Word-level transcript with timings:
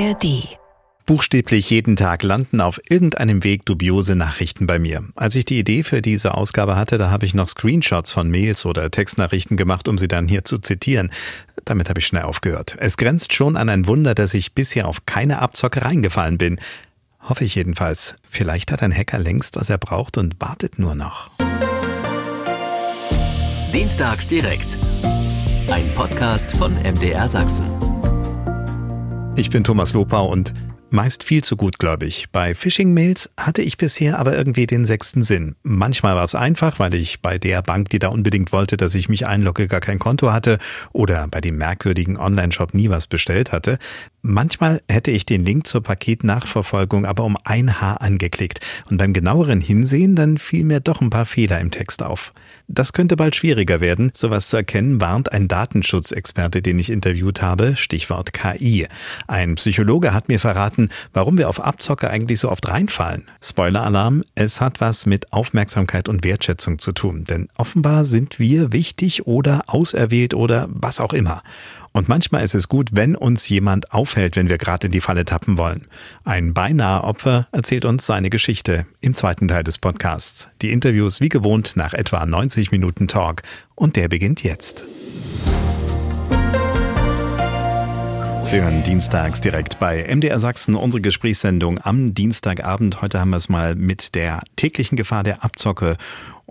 ARD. 0.00 0.48
Buchstäblich 1.04 1.68
jeden 1.68 1.96
Tag 1.96 2.22
landen 2.22 2.60
auf 2.60 2.80
irgendeinem 2.88 3.42
Weg 3.44 3.66
dubiose 3.66 4.14
Nachrichten 4.14 4.66
bei 4.66 4.78
mir. 4.78 5.04
Als 5.14 5.34
ich 5.34 5.44
die 5.44 5.58
Idee 5.58 5.82
für 5.82 6.00
diese 6.00 6.34
Ausgabe 6.34 6.76
hatte, 6.76 6.96
da 6.96 7.10
habe 7.10 7.26
ich 7.26 7.34
noch 7.34 7.48
Screenshots 7.48 8.12
von 8.12 8.30
Mails 8.30 8.64
oder 8.64 8.90
Textnachrichten 8.90 9.56
gemacht, 9.56 9.88
um 9.88 9.98
sie 9.98 10.08
dann 10.08 10.28
hier 10.28 10.44
zu 10.44 10.58
zitieren. 10.58 11.10
Damit 11.64 11.88
habe 11.88 12.00
ich 12.00 12.06
schnell 12.06 12.22
aufgehört. 12.22 12.76
Es 12.78 12.96
grenzt 12.96 13.34
schon 13.34 13.56
an 13.56 13.68
ein 13.68 13.86
Wunder, 13.86 14.14
dass 14.14 14.32
ich 14.32 14.54
bisher 14.54 14.86
auf 14.86 15.04
keine 15.04 15.40
Abzocke 15.40 15.84
reingefallen 15.84 16.38
bin. 16.38 16.60
Hoffe 17.20 17.44
ich 17.44 17.56
jedenfalls. 17.56 18.14
Vielleicht 18.28 18.72
hat 18.72 18.82
ein 18.82 18.96
Hacker 18.96 19.18
längst, 19.18 19.56
was 19.56 19.68
er 19.68 19.78
braucht 19.78 20.16
und 20.16 20.40
wartet 20.40 20.78
nur 20.78 20.94
noch. 20.94 21.30
Dienstags 23.74 24.28
direkt. 24.28 24.76
Ein 25.70 25.90
Podcast 25.94 26.52
von 26.52 26.72
MDR 26.82 27.28
Sachsen. 27.28 27.89
Ich 29.40 29.48
bin 29.48 29.64
Thomas 29.64 29.94
Lopau 29.94 30.30
und 30.30 30.52
Meist 30.92 31.22
viel 31.22 31.42
zu 31.44 31.56
gut, 31.56 31.78
glaube 31.78 32.04
ich. 32.04 32.30
Bei 32.30 32.52
Phishing-Mails 32.52 33.30
hatte 33.36 33.62
ich 33.62 33.78
bisher 33.78 34.18
aber 34.18 34.36
irgendwie 34.36 34.66
den 34.66 34.86
sechsten 34.86 35.22
Sinn. 35.22 35.54
Manchmal 35.62 36.16
war 36.16 36.24
es 36.24 36.34
einfach, 36.34 36.80
weil 36.80 36.94
ich 36.94 37.22
bei 37.22 37.38
der 37.38 37.62
Bank, 37.62 37.90
die 37.90 38.00
da 38.00 38.08
unbedingt 38.08 38.50
wollte, 38.50 38.76
dass 38.76 38.96
ich 38.96 39.08
mich 39.08 39.24
einlogge, 39.24 39.68
gar 39.68 39.78
kein 39.78 40.00
Konto 40.00 40.32
hatte 40.32 40.58
oder 40.92 41.28
bei 41.28 41.40
dem 41.40 41.58
merkwürdigen 41.58 42.18
Online-Shop 42.18 42.74
nie 42.74 42.90
was 42.90 43.06
bestellt 43.06 43.52
hatte. 43.52 43.78
Manchmal 44.22 44.82
hätte 44.88 45.10
ich 45.10 45.24
den 45.24 45.46
Link 45.46 45.66
zur 45.66 45.82
Paketnachverfolgung 45.82 47.06
aber 47.06 47.24
um 47.24 47.38
ein 47.44 47.80
Haar 47.80 48.02
angeklickt 48.02 48.60
und 48.90 48.98
beim 48.98 49.14
genaueren 49.14 49.62
Hinsehen 49.62 50.14
dann 50.14 50.36
fiel 50.36 50.64
mir 50.64 50.80
doch 50.80 51.00
ein 51.00 51.08
paar 51.08 51.24
Fehler 51.24 51.58
im 51.58 51.70
Text 51.70 52.02
auf. 52.02 52.34
Das 52.72 52.92
könnte 52.92 53.16
bald 53.16 53.34
schwieriger 53.34 53.80
werden. 53.80 54.12
Sowas 54.14 54.48
zu 54.48 54.58
erkennen 54.58 55.00
warnt 55.00 55.32
ein 55.32 55.48
Datenschutzexperte, 55.48 56.62
den 56.62 56.78
ich 56.78 56.90
interviewt 56.90 57.42
habe, 57.42 57.74
Stichwort 57.76 58.32
KI. 58.32 58.86
Ein 59.26 59.56
Psychologe 59.56 60.14
hat 60.14 60.28
mir 60.28 60.38
verraten, 60.38 60.90
warum 61.12 61.36
wir 61.36 61.48
auf 61.48 61.60
Abzocke 61.60 62.10
eigentlich 62.10 62.38
so 62.38 62.48
oft 62.48 62.68
reinfallen. 62.68 63.26
Spoiler-Alarm, 63.42 64.22
es 64.36 64.60
hat 64.60 64.80
was 64.80 65.04
mit 65.04 65.32
Aufmerksamkeit 65.32 66.08
und 66.08 66.22
Wertschätzung 66.22 66.78
zu 66.78 66.92
tun. 66.92 67.24
Denn 67.24 67.48
offenbar 67.56 68.04
sind 68.04 68.38
wir 68.38 68.72
wichtig 68.72 69.26
oder 69.26 69.62
auserwählt 69.66 70.34
oder 70.34 70.68
was 70.70 71.00
auch 71.00 71.12
immer. 71.12 71.42
Und 71.92 72.08
manchmal 72.08 72.44
ist 72.44 72.54
es 72.54 72.68
gut, 72.68 72.90
wenn 72.92 73.16
uns 73.16 73.48
jemand 73.48 73.92
aufhält, 73.92 74.36
wenn 74.36 74.48
wir 74.48 74.58
gerade 74.58 74.86
in 74.86 74.92
die 74.92 75.00
Falle 75.00 75.24
tappen 75.24 75.58
wollen. 75.58 75.88
Ein 76.24 76.54
beinahe 76.54 77.02
Opfer 77.02 77.48
erzählt 77.50 77.84
uns 77.84 78.06
seine 78.06 78.30
Geschichte 78.30 78.86
im 79.00 79.14
zweiten 79.14 79.48
Teil 79.48 79.64
des 79.64 79.78
Podcasts. 79.78 80.48
Die 80.62 80.70
Interviews 80.70 81.20
wie 81.20 81.28
gewohnt 81.28 81.72
nach 81.74 81.92
etwa 81.92 82.24
90 82.24 82.70
Minuten 82.70 83.08
Talk. 83.08 83.42
Und 83.74 83.96
der 83.96 84.08
beginnt 84.08 84.44
jetzt. 84.44 84.84
Sie 88.44 88.60
hören 88.60 88.82
dienstags 88.82 89.40
direkt 89.40 89.78
bei 89.78 90.04
MDR 90.12 90.40
Sachsen 90.40 90.74
unsere 90.74 91.00
Gesprächssendung 91.00 91.78
am 91.80 92.14
Dienstagabend. 92.14 93.00
Heute 93.00 93.20
haben 93.20 93.30
wir 93.30 93.36
es 93.36 93.48
mal 93.48 93.76
mit 93.76 94.16
der 94.16 94.42
täglichen 94.56 94.96
Gefahr 94.96 95.22
der 95.22 95.44
Abzocke 95.44 95.96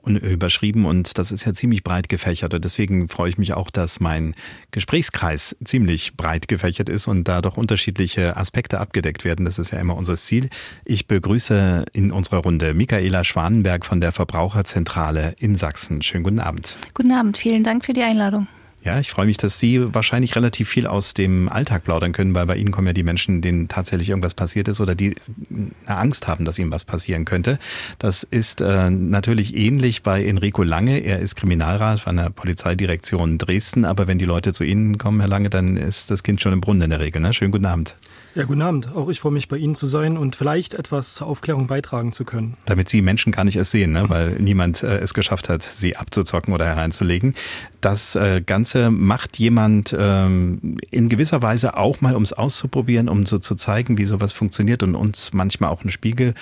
überschrieben 0.06 0.86
und 0.86 1.18
das 1.18 1.32
ist 1.32 1.46
ja 1.46 1.54
ziemlich 1.54 1.84
breit 1.84 2.10
gefächert 2.10 2.54
und 2.54 2.64
deswegen 2.64 3.08
freue 3.10 3.30
ich 3.30 3.38
mich 3.38 3.54
auch, 3.54 3.70
dass 3.70 4.00
mein 4.00 4.36
Gesprächskreis 4.72 5.56
ziemlich 5.64 6.16
breit 6.18 6.48
gefächert 6.48 6.90
ist 6.90 7.08
und 7.08 7.28
da 7.28 7.42
doch 7.42 7.58
unterschiedliche 7.58 8.38
Aspekte 8.38 8.80
abgedeckt 8.80 9.26
werden. 9.26 9.46
Das 9.46 9.60
ist 9.60 9.72
ja 9.72 9.80
immer 9.80 9.96
unser 9.96 10.18
Ziel. 10.18 10.50
Ich 10.86 11.08
begrüße 11.08 11.86
in 11.94 12.12
unserer 12.12 12.40
Runde 12.40 12.74
Michaela 12.74 13.24
Schwanenberg 13.24 13.86
von 13.86 14.02
der 14.02 14.12
Verbraucherzentrale 14.12 15.36
in 15.38 15.56
Sachsen. 15.56 16.02
Schönen 16.02 16.24
guten 16.24 16.40
Abend. 16.40 16.78
Guten 16.94 17.12
Abend, 17.12 17.38
vielen 17.38 17.64
Dank 17.64 17.86
für 17.86 17.94
die 17.94 18.04
Einladung. 18.04 18.48
Ja, 18.82 18.98
ich 18.98 19.10
freue 19.10 19.26
mich, 19.26 19.38
dass 19.38 19.60
Sie 19.60 19.94
wahrscheinlich 19.94 20.36
relativ 20.38 20.70
viel 20.70 20.88
aus 20.88 21.14
dem 21.14 21.50
Alltag 21.50 21.84
plaudern 21.84 22.14
können, 22.14 22.34
weil 22.34 22.46
bei 22.46 22.56
Ihnen 22.56 22.72
kommen 22.72 22.88
ja 22.88 22.94
die 22.94 23.04
Menschen, 23.04 23.42
denen 23.42 23.68
tatsächlich 23.68 24.10
irgendwas 24.10 24.34
passiert 24.34 24.70
ist 24.70 24.80
oder 24.80 24.96
die 24.96 25.16
eine 25.50 25.98
Angst 25.98 26.28
haben, 26.28 26.46
dass 26.46 26.58
ihnen 26.58 26.72
was 26.72 26.86
passieren 26.86 27.26
könnte. 27.26 27.60
Das 28.00 28.24
ist 28.24 28.62
äh, 28.62 28.90
natürlich 28.90 29.56
ähnlich 29.56 30.02
bei 30.02 30.24
Enrico 30.24 30.64
Lange. 30.64 31.00
Er 31.00 31.20
ist 31.20 31.36
Kriminalrat 31.36 32.00
von 32.00 32.16
der 32.16 32.30
Polizeidirektion 32.30 33.38
Dresden, 33.38 33.84
aber 33.84 34.08
wenn 34.08 34.18
die 34.18 34.26
Leute 34.26 34.54
zu 34.54 34.64
Ihnen 34.64 34.98
kommen, 34.98 35.20
Herr 35.20 35.30
Lange, 35.30 35.50
dann 35.50 35.76
ist 35.76 36.10
das 36.10 36.24
Kind 36.24 36.40
schon 36.40 36.54
im 36.54 36.62
Brunnen 36.62 36.84
in 36.84 36.90
der 36.92 37.02
Regel. 37.02 37.22
Ne? 37.22 37.34
Schönen 37.34 37.52
guten 37.52 37.66
Abend. 37.66 37.96
Ja, 38.36 38.44
guten 38.44 38.62
Abend. 38.62 38.96
Auch 38.96 39.10
ich 39.10 39.20
freue 39.20 39.32
mich, 39.32 39.48
bei 39.48 39.58
Ihnen 39.58 39.74
zu 39.76 39.88
sein 39.88 40.16
und 40.16 40.36
vielleicht 40.36 40.76
etwas 40.76 41.16
zur 41.16 41.28
Aufklärung 41.28 41.66
beitragen 41.66 42.14
zu 42.14 42.26
können. 42.26 42.58
Damit 42.66 42.88
Sie 42.88 43.02
Menschen 43.02 43.32
gar 43.32 43.44
nicht 43.44 43.56
erst 43.56 43.72
sehen, 43.72 43.92
ne? 43.92 44.06
weil 44.08 44.38
niemand 44.40 44.84
äh, 44.84 45.00
es 45.00 45.14
geschafft 45.16 45.50
hat, 45.50 45.64
sie 45.64 45.98
abzuzocken 45.98 46.54
oder 46.54 46.66
hereinzulegen. 46.66 47.34
Das 47.82 48.16
äh, 48.16 48.42
Ganze 48.42 48.92
macht 48.92 49.40
jemand 49.40 49.96
ähm, 49.98 50.78
in 50.92 51.08
gewisser 51.08 51.42
Weise 51.42 51.78
auch 51.78 52.02
mal, 52.02 52.14
um 52.14 52.24
es 52.24 52.34
auszuprobieren, 52.34 53.08
um 53.08 53.26
so 53.26 53.40
zu 53.40 53.56
zeigen, 53.56 53.98
wie 53.98 54.06
sowas 54.06 54.34
funktioniert 54.34 54.84
und 54.84 54.96
uns 54.96 55.32
manchmal 55.32 55.70
auch 55.70 55.82
einen 55.82 55.90
Spiegel 55.90 56.34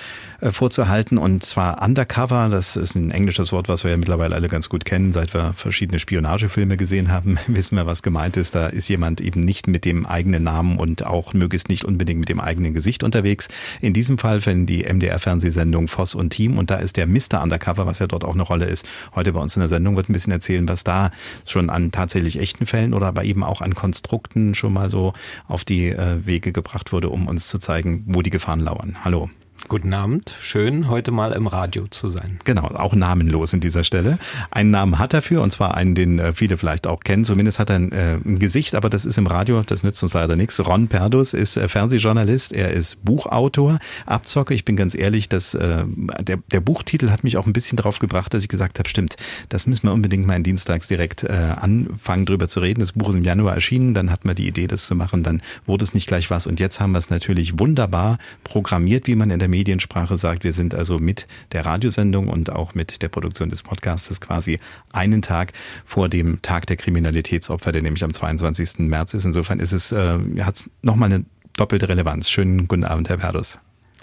äh, 0.42 0.52
vorzuhalten. 0.52 1.20
Und 1.20 1.46
zwar 1.46 1.84
Undercover, 1.84 2.50
das 2.50 2.76
ist 2.76 2.96
ein 2.96 3.12
englisches 3.12 3.52
Wort, 3.52 3.70
was 3.70 3.84
wir 3.84 3.92
ja 3.92 3.98
mittlerweile 3.98 4.34
alle 4.34 4.48
ganz 4.48 4.68
gut 4.68 4.84
kennen. 4.84 5.14
Seit 5.14 5.36
wir 5.36 5.54
verschiedene 5.54 6.00
Spionagefilme 6.00 6.76
gesehen 6.76 7.12
haben, 7.12 7.38
wissen 7.48 7.76
wir, 7.76 7.86
was 7.86 8.02
gemeint 8.02 8.36
ist. 8.36 8.56
Da 8.56 8.68
ist 8.68 8.88
jemand 8.88 9.22
eben 9.22 9.42
nicht 9.42 9.68
mit 9.68 9.86
dem 9.86 10.08
eigenen 10.08 10.44
Namen 10.44 10.78
und 10.78 11.06
auch 11.06 11.34
möglichst 11.34 11.70
nicht 11.70 11.86
unbedingt 11.86 12.20
mit 12.20 12.30
dem 12.30 12.40
eigenen 12.40 12.74
Gesicht 12.74 13.04
unterwegs. 13.04 13.48
In 13.80 13.94
diesem 13.94 14.18
Fall 14.18 14.42
für 14.42 14.56
die 14.56 14.86
MDR-Fernsehsendung 14.92 15.88
Voss 15.88 16.16
und 16.16 16.32
Team 16.32 16.58
und 16.58 16.72
da 16.72 16.78
ist 16.78 16.98
der 16.98 17.06
Mr. 17.06 17.44
Undercover, 17.44 17.86
was 17.86 18.00
ja 18.00 18.08
dort 18.08 18.24
auch 18.24 18.34
eine 18.34 18.44
Rolle 18.44 18.66
ist. 18.66 18.88
Heute 19.14 19.34
bei 19.34 19.40
uns 19.40 19.56
in 19.56 19.60
der 19.60 19.70
Sendung 19.70 19.96
wird 19.96 20.10
ein 20.10 20.14
bisschen 20.14 20.34
erzählen, 20.34 20.68
was 20.68 20.84
da 20.84 21.12
schon 21.46 21.70
an 21.70 21.92
tatsächlich 21.92 22.40
echten 22.40 22.66
Fällen 22.66 22.94
oder 22.94 23.08
aber 23.08 23.24
eben 23.24 23.44
auch 23.44 23.62
an 23.62 23.76
Konstrukten 23.76 24.56
schon 24.56 24.74
mal 24.74 24.90
so 24.90 25.14
auf 25.48 25.64
die 25.64 25.90
äh, 25.90 26.26
Wege 26.26 26.52
gebracht 26.52 26.92
wurde, 26.92 27.10
um 27.10 27.28
uns 27.28 27.48
zu 27.48 27.58
zeigen, 27.60 28.04
wo 28.08 28.22
die 28.22 28.30
Gefahren 28.30 28.60
lauern. 28.60 28.98
Hallo. 29.04 29.30
Guten 29.70 29.94
Abend, 29.94 30.34
schön 30.40 30.88
heute 30.88 31.12
mal 31.12 31.34
im 31.34 31.46
Radio 31.46 31.88
zu 31.90 32.08
sein. 32.08 32.40
Genau, 32.46 32.68
auch 32.68 32.96
namenlos 32.96 33.52
in 33.52 33.60
dieser 33.60 33.84
Stelle. 33.84 34.18
Einen 34.50 34.72
Namen 34.72 34.98
hat 34.98 35.14
er 35.14 35.22
für, 35.22 35.42
und 35.42 35.52
zwar 35.52 35.76
einen, 35.76 35.94
den 35.94 36.20
äh, 36.20 36.32
viele 36.34 36.58
vielleicht 36.58 36.88
auch 36.88 37.02
kennen. 37.02 37.26
Zumindest 37.26 37.60
hat 37.60 37.70
er 37.70 37.76
ein, 37.76 37.92
äh, 37.92 38.14
ein 38.14 38.40
Gesicht, 38.40 38.76
aber 38.76 38.90
das 38.90 39.04
ist 39.04 39.18
im 39.18 39.28
Radio, 39.28 39.62
das 39.66 39.84
nützt 39.84 40.02
uns 40.04 40.14
leider 40.14 40.38
nichts. 40.38 40.66
Ron 40.66 40.88
Perdus 40.88 41.34
ist 41.34 41.58
äh, 41.58 41.68
Fernsehjournalist, 41.68 42.54
er 42.54 42.72
ist 42.72 43.04
Buchautor, 43.04 43.80
Abzocke. 44.06 44.54
Ich 44.54 44.64
bin 44.64 44.78
ganz 44.78 44.96
ehrlich, 44.96 45.28
dass 45.28 45.54
äh, 45.54 45.84
der, 46.22 46.38
der 46.50 46.62
Buchtitel 46.62 47.10
hat 47.10 47.26
mich 47.26 47.36
auch 47.36 47.46
ein 47.46 47.52
bisschen 47.52 47.76
drauf 47.76 48.00
gebracht, 48.00 48.34
dass 48.34 48.44
ich 48.44 48.50
gesagt 48.50 48.80
habe, 48.80 48.88
stimmt, 48.88 49.18
das 49.50 49.68
müssen 49.68 49.88
wir 49.88 49.92
unbedingt 49.92 50.26
mal 50.26 50.38
in 50.38 50.44
Dienstags 50.44 50.88
direkt 50.88 51.26
äh, 51.26 51.34
anfangen, 51.60 52.26
drüber 52.26 52.48
zu 52.48 52.62
reden. 52.62 52.80
Das 52.80 52.94
Buch 52.94 53.10
ist 53.10 53.16
im 53.16 53.24
Januar 53.24 53.56
erschienen, 53.56 53.94
dann 53.94 54.12
hatten 54.12 54.30
wir 54.30 54.36
die 54.36 54.48
Idee, 54.48 54.68
das 54.68 54.88
zu 54.88 54.96
machen, 54.96 55.24
dann 55.24 55.42
wurde 55.66 55.84
es 55.84 55.94
nicht 55.94 56.08
gleich 56.08 56.30
was. 56.30 56.48
Und 56.48 56.62
jetzt 56.62 56.80
haben 56.80 56.94
wir 56.94 57.00
es 57.00 57.10
natürlich 57.10 57.60
wunderbar 57.60 58.18
programmiert, 58.46 59.08
wie 59.08 59.16
man 59.16 59.30
in 59.30 59.40
der 59.40 59.47
Mediensprache 59.48 60.18
sagt. 60.18 60.44
Wir 60.44 60.54
sind 60.54 60.76
also 60.76 61.00
mit 61.00 61.28
der 61.52 61.66
Radiosendung 61.66 62.28
und 62.28 62.52
auch 62.52 62.76
mit 62.76 63.02
der 63.02 63.10
Produktion 63.10 63.50
des 63.50 63.64
Podcasts 63.64 64.20
quasi 64.22 64.60
einen 64.92 65.22
Tag 65.22 65.54
vor 65.86 66.10
dem 66.10 66.42
Tag 66.42 66.66
der 66.68 66.78
Kriminalitätsopfer, 66.78 67.72
der 67.72 67.82
nämlich 67.82 68.04
am 68.04 68.14
22. 68.14 68.80
März 68.80 69.14
ist. 69.14 69.26
Insofern 69.26 69.60
ist 69.60 69.74
es, 69.74 69.92
äh, 69.92 70.18
hat 70.42 70.56
es 70.56 70.70
nochmal 70.82 71.12
eine 71.12 71.26
doppelte 71.56 71.90
Relevanz. 71.90 72.30
Schönen 72.30 72.68
guten 72.68 72.84
Abend, 72.84 73.10
Herr 73.10 73.20
Verdus. 73.20 73.60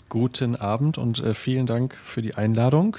Guten 0.09 0.56
Abend 0.56 0.99
und 0.99 1.19
äh, 1.21 1.34
vielen 1.34 1.66
Dank 1.66 1.97
für 2.03 2.22
die 2.22 2.34
Einladung. 2.34 2.97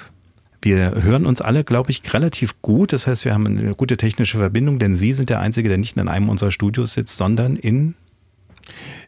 Wir 0.62 0.92
hören 1.00 1.26
uns 1.26 1.40
alle, 1.40 1.62
glaube 1.62 1.90
ich, 1.92 2.12
relativ 2.12 2.60
gut. 2.60 2.92
Das 2.92 3.06
heißt, 3.06 3.24
wir 3.24 3.34
haben 3.34 3.46
eine 3.46 3.74
gute 3.74 3.96
technische 3.96 4.38
Verbindung, 4.38 4.78
denn 4.78 4.96
Sie 4.96 5.12
sind 5.12 5.30
der 5.30 5.40
Einzige, 5.40 5.68
der 5.68 5.78
nicht 5.78 5.96
in 5.96 6.08
einem 6.08 6.28
unserer 6.28 6.50
Studios 6.50 6.94
sitzt, 6.94 7.16
sondern 7.18 7.56
in 7.56 7.94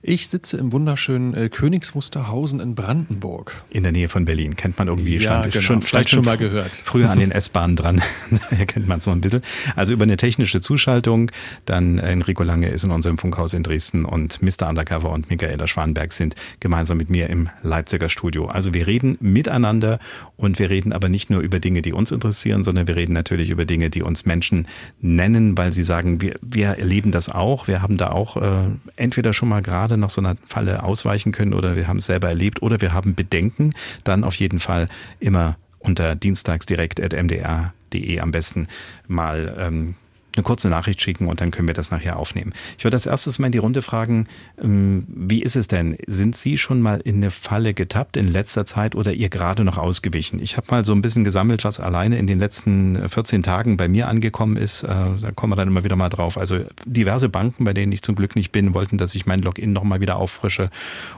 ich 0.02 0.28
sitze 0.28 0.56
im 0.56 0.72
wunderschönen 0.72 1.34
äh, 1.34 1.48
Königs 1.48 1.94
Wusterhausen 1.94 2.60
in 2.60 2.74
Brandenburg. 2.74 3.62
In 3.70 3.82
der 3.82 3.92
Nähe 3.92 4.08
von 4.08 4.24
Berlin. 4.24 4.56
Kennt 4.56 4.78
man 4.78 4.88
irgendwie. 4.88 5.16
Ja, 5.16 5.40
stand, 5.40 5.52
genau. 5.52 5.62
schon, 5.62 5.82
stand 5.82 6.10
schon 6.10 6.24
mal 6.24 6.36
gehört. 6.36 6.76
Früher 6.76 7.10
an 7.10 7.18
den 7.18 7.30
S-Bahnen 7.32 7.76
dran. 7.76 8.00
Daher 8.50 8.66
kennt 8.66 8.86
man 8.86 8.98
es 8.98 9.06
noch 9.06 9.14
ein 9.14 9.20
bisschen. 9.20 9.42
Also 9.76 9.92
über 9.92 10.04
eine 10.04 10.16
technische 10.16 10.60
Zuschaltung. 10.60 11.30
Dann 11.64 11.98
Enrico 11.98 12.42
Lange 12.42 12.68
ist 12.68 12.84
in 12.84 12.90
unserem 12.90 13.18
Funkhaus 13.18 13.54
in 13.54 13.62
Dresden 13.62 14.04
und 14.04 14.40
Mr. 14.40 14.68
Undercover 14.68 15.10
und 15.10 15.30
Michaela 15.30 15.66
Schwanberg 15.66 16.12
sind 16.12 16.34
gemeinsam 16.60 16.96
mit 16.96 17.10
mir 17.10 17.28
im 17.28 17.48
Leipziger 17.62 18.08
Studio. 18.08 18.46
Also 18.46 18.74
wir 18.74 18.86
reden 18.86 19.18
miteinander 19.20 19.98
und 20.36 20.58
wir 20.58 20.70
reden 20.70 20.92
aber 20.92 21.08
nicht 21.08 21.30
nur 21.30 21.40
über 21.40 21.58
Dinge, 21.58 21.82
die 21.82 21.92
uns 21.92 22.12
interessieren, 22.12 22.64
sondern 22.64 22.86
wir 22.86 22.96
reden 22.96 23.12
natürlich 23.12 23.50
über 23.50 23.64
Dinge, 23.64 23.90
die 23.90 24.02
uns 24.02 24.26
Menschen 24.26 24.68
nennen, 25.00 25.58
weil 25.58 25.72
sie 25.72 25.82
sagen, 25.82 26.20
wir, 26.20 26.36
wir 26.40 26.68
erleben 26.78 27.10
das 27.10 27.28
auch. 27.28 27.66
Wir 27.66 27.82
haben 27.82 27.96
da 27.96 28.10
auch 28.10 28.36
äh, 28.36 28.70
entweder 28.96 29.32
schon 29.32 29.47
mal 29.48 29.62
gerade 29.62 29.96
noch 29.96 30.10
so 30.10 30.20
einer 30.20 30.36
Falle 30.46 30.82
ausweichen 30.82 31.32
können 31.32 31.54
oder 31.54 31.76
wir 31.76 31.88
haben 31.88 31.98
es 31.98 32.06
selber 32.06 32.28
erlebt 32.28 32.62
oder 32.62 32.80
wir 32.80 32.92
haben 32.92 33.14
Bedenken, 33.14 33.74
dann 34.04 34.24
auf 34.24 34.34
jeden 34.34 34.60
Fall 34.60 34.88
immer 35.20 35.56
unter 35.78 36.14
dienstagsdirekt.mdr.de 36.14 38.20
am 38.20 38.30
besten 38.30 38.68
mal 39.06 39.56
ähm, 39.58 39.94
eine 40.38 40.44
kurze 40.44 40.68
Nachricht 40.68 41.02
schicken 41.02 41.26
und 41.26 41.40
dann 41.40 41.50
können 41.50 41.68
wir 41.68 41.74
das 41.74 41.90
nachher 41.90 42.18
aufnehmen. 42.18 42.54
Ich 42.78 42.84
würde 42.84 42.96
als 42.96 43.06
erstes 43.06 43.38
mal 43.38 43.46
in 43.46 43.52
die 43.52 43.58
Runde 43.58 43.82
fragen, 43.82 44.26
ähm, 44.62 45.04
wie 45.08 45.42
ist 45.42 45.56
es 45.56 45.68
denn? 45.68 45.96
Sind 46.06 46.36
Sie 46.36 46.56
schon 46.56 46.80
mal 46.80 47.00
in 47.00 47.16
eine 47.16 47.30
Falle 47.30 47.74
getappt 47.74 48.16
in 48.16 48.30
letzter 48.30 48.64
Zeit 48.64 48.94
oder 48.94 49.12
ihr 49.12 49.28
gerade 49.28 49.64
noch 49.64 49.76
ausgewichen? 49.76 50.40
Ich 50.40 50.56
habe 50.56 50.68
mal 50.70 50.84
so 50.84 50.92
ein 50.92 51.02
bisschen 51.02 51.24
gesammelt, 51.24 51.64
was 51.64 51.80
alleine 51.80 52.18
in 52.18 52.26
den 52.26 52.38
letzten 52.38 53.08
14 53.08 53.42
Tagen 53.42 53.76
bei 53.76 53.88
mir 53.88 54.08
angekommen 54.08 54.56
ist. 54.56 54.84
Äh, 54.84 54.88
da 54.88 55.32
kommen 55.34 55.52
wir 55.52 55.56
dann 55.56 55.68
immer 55.68 55.84
wieder 55.84 55.96
mal 55.96 56.08
drauf. 56.08 56.38
Also 56.38 56.60
diverse 56.84 57.28
Banken, 57.28 57.64
bei 57.64 57.74
denen 57.74 57.90
ich 57.90 58.02
zum 58.02 58.14
Glück 58.14 58.36
nicht 58.36 58.52
bin, 58.52 58.74
wollten, 58.74 58.96
dass 58.96 59.14
ich 59.14 59.26
mein 59.26 59.42
Login 59.42 59.72
nochmal 59.72 60.00
wieder 60.00 60.16
auffrische 60.16 60.70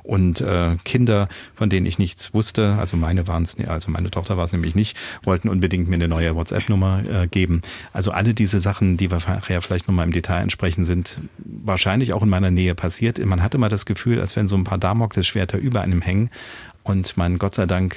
und 0.02 0.40
äh, 0.40 0.76
Kinder, 0.84 1.28
von 1.54 1.68
denen 1.68 1.86
ich 1.86 1.98
nichts 1.98 2.32
wusste, 2.32 2.76
also 2.78 2.96
meine 2.96 3.26
waren 3.26 3.42
es, 3.42 3.56
also 3.66 3.90
meine 3.90 4.10
Tochter 4.10 4.38
war 4.38 4.46
es 4.46 4.52
nämlich 4.52 4.74
nicht, 4.74 4.96
wollten 5.22 5.48
unbedingt 5.48 5.88
mir 5.88 5.96
eine 5.96 6.08
neue 6.08 6.34
WhatsApp-Nummer 6.34 7.02
äh, 7.04 7.26
geben. 7.26 7.60
Also 7.92 8.12
alle 8.12 8.32
diese 8.34 8.60
Sachen, 8.60 8.96
die 8.96 9.09
wir 9.10 9.18
nachher 9.18 9.62
vielleicht 9.62 9.88
nochmal 9.88 10.06
im 10.06 10.12
Detail 10.12 10.40
entsprechen, 10.40 10.84
sind 10.84 11.18
wahrscheinlich 11.38 12.12
auch 12.12 12.22
in 12.22 12.28
meiner 12.28 12.50
Nähe 12.50 12.74
passiert. 12.74 13.24
Man 13.24 13.42
hatte 13.42 13.56
immer 13.56 13.68
das 13.68 13.86
Gefühl, 13.86 14.20
als 14.20 14.36
wenn 14.36 14.48
so 14.48 14.56
ein 14.56 14.64
paar 14.64 14.78
Damoklesschwerter 14.78 15.58
über 15.58 15.82
einem 15.82 16.02
hängen 16.02 16.30
und 16.82 17.16
man 17.16 17.38
Gott 17.38 17.54
sei 17.54 17.66
Dank, 17.66 17.96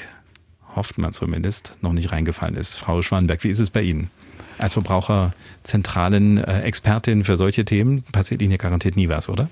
hofft 0.76 0.98
man 0.98 1.14
zumindest, 1.14 1.76
noch 1.82 1.94
nicht 1.94 2.12
reingefallen 2.12 2.56
ist. 2.56 2.78
Frau 2.78 3.02
Schwanberg, 3.02 3.44
wie 3.44 3.50
ist 3.50 3.60
es 3.60 3.70
bei 3.70 3.82
Ihnen? 3.82 4.10
Als 4.58 4.74
Verbraucherzentralen 4.74 6.38
äh, 6.38 6.62
Expertin 6.62 7.24
für 7.24 7.38
solche 7.38 7.66
Themen 7.66 8.04
passiert 8.12 8.42
Ihnen 8.42 8.52
ja 8.52 8.58
garantiert 8.58 8.96
nie 8.96 9.10
was, 9.10 9.30
oder? 9.30 9.50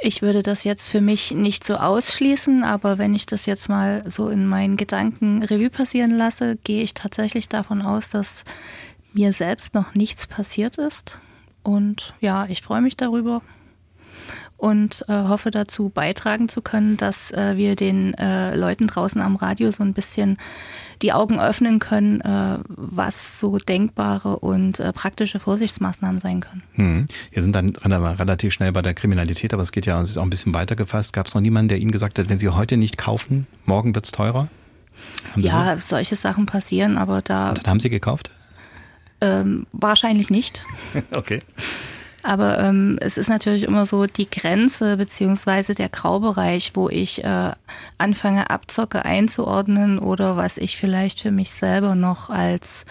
Ich 0.00 0.22
würde 0.22 0.42
das 0.42 0.64
jetzt 0.64 0.88
für 0.88 1.00
mich 1.00 1.32
nicht 1.32 1.64
so 1.64 1.76
ausschließen, 1.76 2.64
aber 2.64 2.98
wenn 2.98 3.14
ich 3.14 3.26
das 3.26 3.46
jetzt 3.46 3.68
mal 3.68 4.02
so 4.08 4.28
in 4.28 4.46
meinen 4.46 4.76
Gedanken 4.76 5.42
Revue 5.42 5.70
passieren 5.70 6.16
lasse, 6.16 6.56
gehe 6.64 6.82
ich 6.82 6.94
tatsächlich 6.94 7.48
davon 7.48 7.82
aus, 7.82 8.10
dass 8.10 8.44
mir 9.12 9.32
selbst 9.32 9.74
noch 9.74 9.94
nichts 9.94 10.26
passiert 10.26 10.78
ist. 10.78 11.20
Und 11.62 12.14
ja, 12.20 12.46
ich 12.46 12.62
freue 12.62 12.80
mich 12.80 12.96
darüber 12.96 13.42
und 14.62 15.04
äh, 15.08 15.12
hoffe 15.12 15.50
dazu 15.50 15.88
beitragen 15.88 16.48
zu 16.48 16.62
können, 16.62 16.96
dass 16.96 17.32
äh, 17.32 17.56
wir 17.56 17.74
den 17.74 18.14
äh, 18.14 18.54
Leuten 18.54 18.86
draußen 18.86 19.20
am 19.20 19.34
Radio 19.34 19.72
so 19.72 19.82
ein 19.82 19.92
bisschen 19.92 20.38
die 21.02 21.12
Augen 21.12 21.40
öffnen 21.40 21.80
können, 21.80 22.20
äh, 22.20 22.58
was 22.68 23.40
so 23.40 23.58
denkbare 23.58 24.38
und 24.38 24.78
äh, 24.78 24.92
praktische 24.92 25.40
Vorsichtsmaßnahmen 25.40 26.20
sein 26.20 26.40
können. 26.40 26.62
Hm. 26.74 27.06
Wir 27.32 27.42
sind 27.42 27.56
dann 27.56 27.70
relativ 27.74 28.52
schnell 28.52 28.70
bei 28.70 28.82
der 28.82 28.94
Kriminalität, 28.94 29.52
aber 29.52 29.64
es 29.64 29.72
geht 29.72 29.84
ja 29.86 30.00
es 30.00 30.10
ist 30.10 30.16
auch 30.16 30.22
ein 30.22 30.30
bisschen 30.30 30.54
weiter 30.54 30.76
gefasst. 30.76 31.12
Gab 31.12 31.26
es 31.26 31.34
noch 31.34 31.40
niemanden, 31.40 31.68
der 31.68 31.78
Ihnen 31.78 31.90
gesagt 31.90 32.20
hat, 32.20 32.28
wenn 32.28 32.38
Sie 32.38 32.48
heute 32.48 32.76
nicht 32.76 32.96
kaufen, 32.96 33.48
morgen 33.66 33.96
wird 33.96 34.04
es 34.04 34.12
teurer? 34.12 34.48
Haben 35.32 35.42
ja, 35.42 35.74
so? 35.74 35.96
solche 35.96 36.14
Sachen 36.14 36.46
passieren, 36.46 36.98
aber 36.98 37.20
da. 37.20 37.48
Und 37.48 37.58
dann 37.58 37.66
haben 37.66 37.80
Sie 37.80 37.90
gekauft? 37.90 38.30
Ähm, 39.22 39.66
wahrscheinlich 39.72 40.30
nicht. 40.30 40.62
okay. 41.14 41.40
Aber 42.24 42.58
ähm, 42.60 42.98
es 43.00 43.16
ist 43.16 43.28
natürlich 43.28 43.64
immer 43.64 43.84
so 43.84 44.06
die 44.06 44.30
Grenze 44.30 44.96
beziehungsweise 44.96 45.74
der 45.74 45.88
Graubereich, 45.88 46.72
wo 46.74 46.88
ich 46.88 47.24
äh, 47.24 47.52
anfange, 47.98 48.50
Abzocke 48.50 49.04
einzuordnen 49.04 49.98
oder 49.98 50.36
was 50.36 50.56
ich 50.56 50.76
vielleicht 50.76 51.20
für 51.20 51.32
mich 51.32 51.50
selber 51.50 51.94
noch 51.96 52.30
als, 52.30 52.84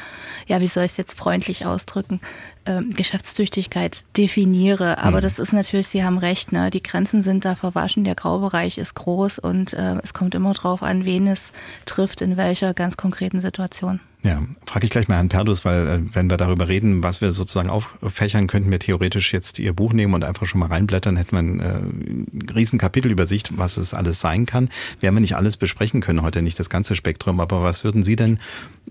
ja, 0.47 0.59
wie 0.59 0.67
soll 0.67 0.83
ich 0.83 0.91
es 0.91 0.97
jetzt 0.97 1.17
freundlich 1.17 1.65
ausdrücken, 1.65 2.19
äh, 2.65 2.81
Geschäftstüchtigkeit 2.81 4.05
definiere. 4.17 4.97
Aber 4.97 5.17
mhm. 5.17 5.21
das 5.21 5.39
ist 5.39 5.53
natürlich, 5.53 5.87
Sie 5.87 6.03
haben 6.03 6.17
recht, 6.17 6.51
ne? 6.51 6.69
die 6.69 6.83
Grenzen 6.83 7.23
sind 7.23 7.45
da 7.45 7.55
verwaschen, 7.55 8.03
der 8.03 8.15
Graubereich 8.15 8.77
ist 8.77 8.95
groß 8.95 9.39
und 9.39 9.73
äh, 9.73 9.95
es 10.03 10.13
kommt 10.13 10.35
immer 10.35 10.53
drauf 10.53 10.83
an, 10.83 11.05
wen 11.05 11.27
es 11.27 11.53
trifft, 11.85 12.19
in 12.19 12.35
welcher 12.35 12.73
ganz 12.73 12.97
konkreten 12.97 13.39
Situation. 13.39 14.01
Ja, 14.23 14.39
frage 14.67 14.85
ich 14.85 14.91
gleich 14.91 15.07
mal 15.07 15.15
Herrn 15.15 15.29
Perdus, 15.29 15.65
weil 15.65 15.87
äh, 15.87 15.99
wenn 16.13 16.29
wir 16.29 16.37
darüber 16.37 16.67
reden, 16.67 17.01
was 17.01 17.21
wir 17.21 17.31
sozusagen 17.31 17.71
auffächern, 17.71 18.45
könnten 18.45 18.69
wir 18.69 18.77
theoretisch 18.77 19.33
jetzt 19.33 19.57
Ihr 19.57 19.73
Buch 19.73 19.93
nehmen 19.93 20.13
und 20.13 20.23
einfach 20.23 20.45
schon 20.45 20.59
mal 20.59 20.67
reinblättern, 20.67 21.17
hätten 21.17 21.31
wir 21.31 21.39
ein 21.39 21.59
äh, 21.59 22.51
riesen 22.53 22.77
Kapitelübersicht, 22.77 23.57
was 23.57 23.77
es 23.77 23.95
alles 23.95 24.21
sein 24.21 24.45
kann. 24.45 24.69
Wir 24.99 25.11
nicht 25.11 25.35
alles 25.35 25.57
besprechen 25.57 26.01
können 26.01 26.21
heute, 26.21 26.43
nicht 26.43 26.59
das 26.59 26.69
ganze 26.69 26.95
Spektrum, 26.95 27.39
aber 27.39 27.63
was 27.63 27.83
würden 27.83 28.03
Sie 28.03 28.15
denn, 28.15 28.39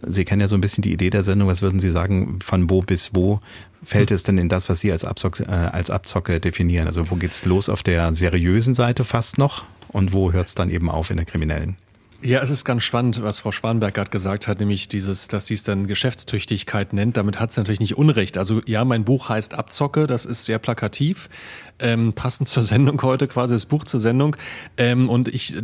Sie 0.03 0.25
kennen 0.25 0.41
ja 0.41 0.49
so 0.49 0.57
ein 0.57 0.61
bisschen 0.61 0.83
die 0.83 0.93
Idee 0.93 1.11
der 1.11 1.23
Sendung, 1.23 1.49
was 1.49 1.63
würden 1.63 1.79
Sie 1.79 1.91
sagen, 1.91 2.41
von 2.43 2.69
wo 2.69 2.83
bis 2.83 3.11
wo 3.15 3.41
fällt 3.85 4.11
es 4.11 4.25
denn 4.25 4.37
in 4.37 4.49
das, 4.49 4.69
was 4.69 4.81
Sie 4.81 4.91
als 4.91 5.05
Abzocke, 5.05 5.45
äh, 5.45 5.51
als 5.51 5.91
Abzocke 5.91 6.41
definieren? 6.41 6.89
Also 6.89 7.09
wo 7.09 7.15
geht's 7.15 7.45
los 7.45 7.69
auf 7.69 7.85
der 7.85 8.15
seriösen 8.15 8.75
Seite 8.75 9.05
fast 9.05 9.39
noch 9.39 9.65
und 9.89 10.13
wo 10.13 10.33
hört 10.33 10.49
es 10.49 10.57
dann 10.57 10.71
eben 10.71 10.91
auf 10.91 11.11
in 11.11 11.17
der 11.17 11.27
kriminellen? 11.27 11.77
Ja, 12.23 12.41
es 12.41 12.51
ist 12.51 12.67
ganz 12.67 12.83
spannend, 12.83 13.23
was 13.23 13.41
Frau 13.41 13.51
Schwanberg 13.51 13.95
gerade 13.95 14.11
gesagt 14.11 14.47
hat, 14.47 14.61
nämlich 14.61 14.89
dieses, 14.89 15.29
dass 15.29 15.47
sie 15.47 15.55
es 15.55 15.63
dann 15.63 15.87
Geschäftstüchtigkeit 15.87 16.93
nennt. 16.93 17.17
Damit 17.17 17.41
hat 17.41 17.51
sie 17.51 17.61
natürlich 17.61 17.81
nicht 17.81 17.97
Unrecht. 17.97 18.37
Also 18.37 18.61
ja, 18.67 18.85
mein 18.85 19.05
Buch 19.05 19.31
heißt 19.31 19.55
Abzocke, 19.55 20.07
das 20.07 20.27
ist 20.27 20.45
sehr 20.45 20.59
plakativ 20.59 21.31
ähm, 21.81 22.13
passend 22.13 22.49
zur 22.49 22.63
Sendung 22.63 23.01
heute, 23.03 23.29
quasi 23.29 23.55
das 23.55 23.67
Buch 23.67 23.85
zur 23.85 24.01
Sendung. 24.01 24.37
Ähm, 24.77 25.09
und 25.09 25.29
ich 25.29 25.57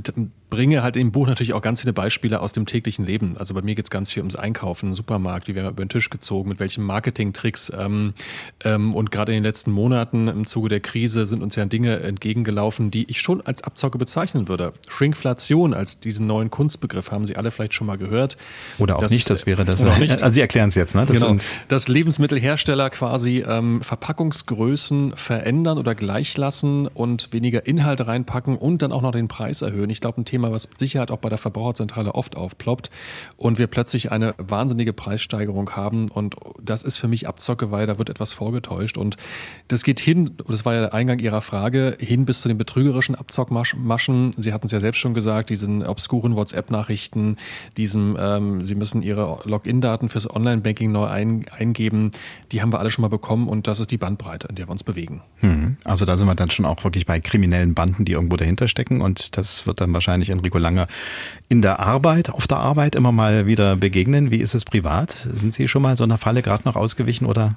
bringe 0.48 0.82
halt 0.82 0.96
im 0.96 1.10
Buch 1.10 1.26
natürlich 1.26 1.54
auch 1.54 1.62
ganz 1.62 1.80
viele 1.80 1.92
Beispiele 1.92 2.40
aus 2.40 2.52
dem 2.52 2.66
täglichen 2.66 3.04
Leben. 3.04 3.36
Also 3.36 3.54
bei 3.54 3.62
mir 3.62 3.74
geht's 3.74 3.90
ganz 3.90 4.12
viel 4.12 4.22
ums 4.22 4.36
Einkaufen, 4.36 4.94
Supermarkt, 4.94 5.48
wie 5.48 5.54
werden 5.54 5.66
wir 5.66 5.70
über 5.70 5.84
den 5.84 5.88
Tisch 5.88 6.08
gezogen, 6.08 6.48
mit 6.48 6.60
welchen 6.60 6.84
Marketingtricks. 6.84 7.72
Ähm, 7.76 8.14
ähm, 8.64 8.94
und 8.94 9.10
gerade 9.10 9.32
in 9.32 9.38
den 9.38 9.44
letzten 9.44 9.72
Monaten 9.72 10.28
im 10.28 10.46
Zuge 10.46 10.68
der 10.68 10.80
Krise 10.80 11.26
sind 11.26 11.42
uns 11.42 11.56
ja 11.56 11.64
Dinge 11.64 12.00
entgegengelaufen, 12.00 12.90
die 12.90 13.10
ich 13.10 13.20
schon 13.20 13.40
als 13.40 13.64
Abzocke 13.64 13.98
bezeichnen 13.98 14.48
würde. 14.48 14.72
Shrinkflation 14.88 15.74
als 15.74 15.98
diesen 15.98 16.26
neuen 16.26 16.50
Kunstbegriff 16.50 17.10
haben 17.10 17.26
Sie 17.26 17.36
alle 17.36 17.50
vielleicht 17.50 17.74
schon 17.74 17.86
mal 17.86 17.98
gehört. 17.98 18.36
Oder 18.78 18.96
auch 18.96 19.00
das, 19.00 19.10
nicht, 19.10 19.28
das 19.28 19.46
wäre 19.46 19.64
das. 19.64 19.82
Nicht. 19.98 20.22
Also 20.22 20.34
Sie 20.34 20.40
erklären 20.40 20.68
es 20.68 20.74
jetzt, 20.74 20.94
ne? 20.94 21.06
Das 21.06 21.20
genau. 21.20 21.38
Dass 21.68 21.88
Lebensmittelhersteller 21.88 22.90
quasi 22.90 23.44
ähm, 23.46 23.82
Verpackungsgrößen 23.82 25.14
verändern 25.16 25.78
oder 25.78 25.94
gleich 26.06 26.36
lassen 26.36 26.86
und 26.86 27.32
weniger 27.32 27.66
Inhalte 27.66 28.06
reinpacken 28.06 28.56
und 28.56 28.80
dann 28.80 28.92
auch 28.92 29.02
noch 29.02 29.10
den 29.10 29.26
Preis 29.26 29.60
erhöhen. 29.60 29.90
Ich 29.90 30.00
glaube, 30.00 30.20
ein 30.20 30.24
Thema, 30.24 30.52
was 30.52 30.68
mit 30.68 30.78
Sicherheit 30.78 31.10
auch 31.10 31.16
bei 31.16 31.28
der 31.28 31.36
Verbraucherzentrale 31.36 32.14
oft 32.14 32.36
aufploppt 32.36 32.90
und 33.36 33.58
wir 33.58 33.66
plötzlich 33.66 34.12
eine 34.12 34.36
wahnsinnige 34.38 34.92
Preissteigerung 34.92 35.70
haben 35.70 36.08
und 36.08 36.36
das 36.62 36.84
ist 36.84 36.98
für 36.98 37.08
mich 37.08 37.26
Abzocke, 37.26 37.72
weil 37.72 37.88
da 37.88 37.98
wird 37.98 38.08
etwas 38.08 38.34
vorgetäuscht 38.34 38.96
und 38.96 39.16
das 39.66 39.82
geht 39.82 39.98
hin, 39.98 40.30
das 40.46 40.64
war 40.64 40.74
ja 40.74 40.80
der 40.82 40.94
Eingang 40.94 41.18
Ihrer 41.18 41.40
Frage, 41.40 41.96
hin 41.98 42.24
bis 42.24 42.40
zu 42.40 42.46
den 42.46 42.56
betrügerischen 42.56 43.16
Abzockmaschen. 43.16 44.30
Sie 44.36 44.52
hatten 44.52 44.66
es 44.66 44.72
ja 44.72 44.78
selbst 44.78 44.98
schon 44.98 45.12
gesagt, 45.12 45.50
diesen 45.50 45.84
obskuren 45.84 46.36
WhatsApp-Nachrichten, 46.36 47.36
diesem, 47.76 48.16
ähm, 48.16 48.62
Sie 48.62 48.76
müssen 48.76 49.02
Ihre 49.02 49.40
Login-Daten 49.42 50.08
fürs 50.08 50.32
Online-Banking 50.32 50.92
neu 50.92 51.06
ein, 51.06 51.46
eingeben, 51.50 52.12
die 52.52 52.62
haben 52.62 52.72
wir 52.72 52.78
alle 52.78 52.90
schon 52.90 53.02
mal 53.02 53.08
bekommen 53.08 53.48
und 53.48 53.66
das 53.66 53.80
ist 53.80 53.90
die 53.90 53.98
Bandbreite, 53.98 54.46
in 54.46 54.54
der 54.54 54.68
wir 54.68 54.70
uns 54.70 54.84
bewegen. 54.84 55.22
Mhm. 55.40 55.78
Also 55.82 55.95
da 56.04 56.16
sind 56.16 56.26
wir 56.26 56.34
dann 56.34 56.50
schon 56.50 56.64
auch 56.64 56.84
wirklich 56.84 57.06
bei 57.06 57.20
kriminellen 57.20 57.74
Banden, 57.74 58.04
die 58.04 58.12
irgendwo 58.12 58.36
dahinter 58.36 58.68
stecken. 58.68 59.00
Und 59.00 59.36
das 59.36 59.66
wird 59.66 59.80
dann 59.80 59.92
wahrscheinlich 59.92 60.30
Enrico 60.30 60.58
Langer 60.58 60.86
in 61.48 61.62
der 61.62 61.78
Arbeit, 61.78 62.30
auf 62.30 62.48
der 62.48 62.58
Arbeit 62.58 62.96
immer 62.96 63.12
mal 63.12 63.46
wieder 63.46 63.76
begegnen. 63.76 64.30
Wie 64.32 64.38
ist 64.38 64.54
es 64.54 64.64
privat? 64.64 65.12
Sind 65.12 65.54
Sie 65.54 65.68
schon 65.68 65.82
mal 65.82 65.96
so 65.96 66.02
einer 66.04 66.18
Falle 66.18 66.42
gerade 66.42 66.64
noch 66.64 66.74
ausgewichen 66.74 67.24
oder 67.24 67.54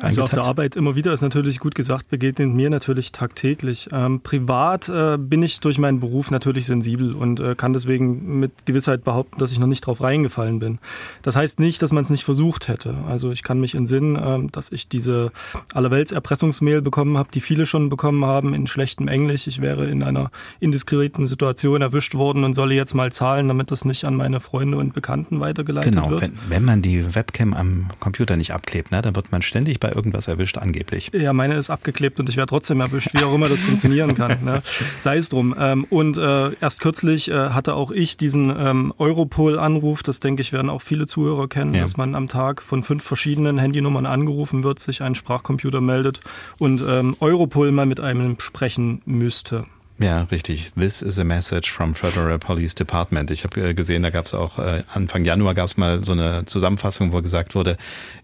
Also 0.00 0.22
auf 0.22 0.30
der 0.30 0.44
Arbeit 0.44 0.76
immer 0.76 0.94
wieder 0.94 1.12
ist 1.14 1.22
natürlich 1.22 1.58
gut 1.58 1.74
gesagt, 1.74 2.08
begegnet 2.10 2.50
mir 2.50 2.68
natürlich 2.68 3.12
tagtäglich. 3.12 3.88
Ähm, 3.92 4.20
privat 4.20 4.90
äh, 4.90 5.16
bin 5.16 5.42
ich 5.42 5.60
durch 5.60 5.78
meinen 5.78 6.00
Beruf 6.00 6.30
natürlich 6.30 6.66
sensibel 6.66 7.14
und 7.14 7.40
äh, 7.40 7.54
kann 7.54 7.72
deswegen 7.72 8.40
mit 8.40 8.66
Gewissheit 8.66 9.04
behaupten, 9.04 9.38
dass 9.38 9.52
ich 9.52 9.58
noch 9.58 9.66
nicht 9.66 9.86
drauf 9.86 10.02
reingefallen 10.02 10.58
bin. 10.58 10.78
Das 11.22 11.34
heißt 11.34 11.60
nicht, 11.60 11.80
dass 11.80 11.92
man 11.92 12.04
es 12.04 12.10
nicht 12.10 12.24
versucht 12.24 12.68
hätte. 12.68 12.94
Also 13.08 13.30
ich 13.30 13.42
kann 13.42 13.58
mich 13.58 13.74
entsinnen, 13.74 14.16
äh, 14.16 14.50
dass 14.52 14.70
ich 14.70 14.88
diese 14.88 15.32
allerwelts 15.72 16.12
Erpressungsmail 16.12 16.82
bekommen 16.82 17.16
habe, 17.16 17.30
die 17.32 17.40
viele 17.40 17.64
schon 17.64 17.79
schon 17.80 17.88
bekommen 17.88 18.24
haben 18.24 18.54
in 18.54 18.66
schlechtem 18.66 19.08
Englisch. 19.08 19.46
Ich 19.46 19.60
wäre 19.60 19.88
in 19.88 20.02
einer 20.02 20.30
indiskreten 20.60 21.26
Situation 21.26 21.80
erwischt 21.80 22.14
worden 22.14 22.44
und 22.44 22.54
solle 22.54 22.74
jetzt 22.74 22.94
mal 22.94 23.10
zahlen, 23.10 23.48
damit 23.48 23.70
das 23.70 23.84
nicht 23.84 24.04
an 24.04 24.16
meine 24.16 24.40
Freunde 24.40 24.76
und 24.76 24.92
Bekannten 24.92 25.40
weitergeleitet 25.40 25.92
genau, 25.92 26.10
wird. 26.10 26.20
Genau, 26.20 26.32
wenn, 26.44 26.50
wenn, 26.56 26.64
man 26.64 26.82
die 26.82 27.14
Webcam 27.14 27.54
am 27.54 27.88
Computer 27.98 28.36
nicht 28.36 28.52
abklebt, 28.52 28.90
ne, 28.90 29.00
dann 29.02 29.16
wird 29.16 29.32
man 29.32 29.42
ständig 29.42 29.80
bei 29.80 29.90
irgendwas 29.92 30.28
erwischt, 30.28 30.58
angeblich. 30.58 31.10
Ja, 31.14 31.32
meine 31.32 31.54
ist 31.54 31.70
abgeklebt 31.70 32.20
und 32.20 32.28
ich 32.28 32.36
werde 32.36 32.50
trotzdem 32.50 32.80
erwischt, 32.80 33.14
wie 33.14 33.24
auch 33.24 33.34
immer 33.34 33.48
das 33.48 33.60
funktionieren 33.60 34.14
kann. 34.14 34.44
Ne? 34.44 34.62
Sei 35.00 35.16
es 35.16 35.28
drum. 35.28 35.54
Ähm, 35.58 35.84
und 35.88 36.18
äh, 36.18 36.52
erst 36.60 36.80
kürzlich 36.80 37.30
äh, 37.30 37.50
hatte 37.50 37.74
auch 37.74 37.90
ich 37.90 38.16
diesen 38.16 38.54
ähm, 38.56 38.92
Europol-Anruf, 38.98 40.02
das 40.02 40.20
denke 40.20 40.42
ich, 40.42 40.52
werden 40.52 40.68
auch 40.68 40.82
viele 40.82 41.06
Zuhörer 41.06 41.48
kennen, 41.48 41.74
ja. 41.74 41.82
dass 41.82 41.96
man 41.96 42.14
am 42.14 42.28
Tag 42.28 42.62
von 42.62 42.82
fünf 42.82 43.04
verschiedenen 43.04 43.58
Handynummern 43.58 44.06
angerufen 44.06 44.64
wird, 44.64 44.78
sich 44.80 45.02
ein 45.02 45.14
Sprachcomputer 45.14 45.80
meldet 45.80 46.20
und 46.58 46.82
ähm, 46.86 47.16
Europol 47.20 47.59
mal 47.70 47.86
mit 47.86 48.00
einem 48.00 48.38
sprechen 48.40 49.02
müsste. 49.04 49.66
Ja, 50.00 50.22
richtig. 50.30 50.72
This 50.78 51.02
is 51.02 51.18
a 51.18 51.24
message 51.24 51.70
from 51.70 51.94
Federal 51.94 52.38
Police 52.38 52.74
Department. 52.74 53.30
Ich 53.30 53.44
habe 53.44 53.60
äh, 53.60 53.74
gesehen, 53.74 54.02
da 54.02 54.08
gab 54.08 54.24
es 54.24 54.32
auch 54.32 54.58
äh, 54.58 54.82
Anfang 54.94 55.26
Januar 55.26 55.52
gab 55.52 55.66
es 55.66 55.76
mal 55.76 56.02
so 56.02 56.12
eine 56.12 56.46
Zusammenfassung, 56.46 57.12
wo 57.12 57.20
gesagt 57.20 57.54
wurde, 57.54 57.76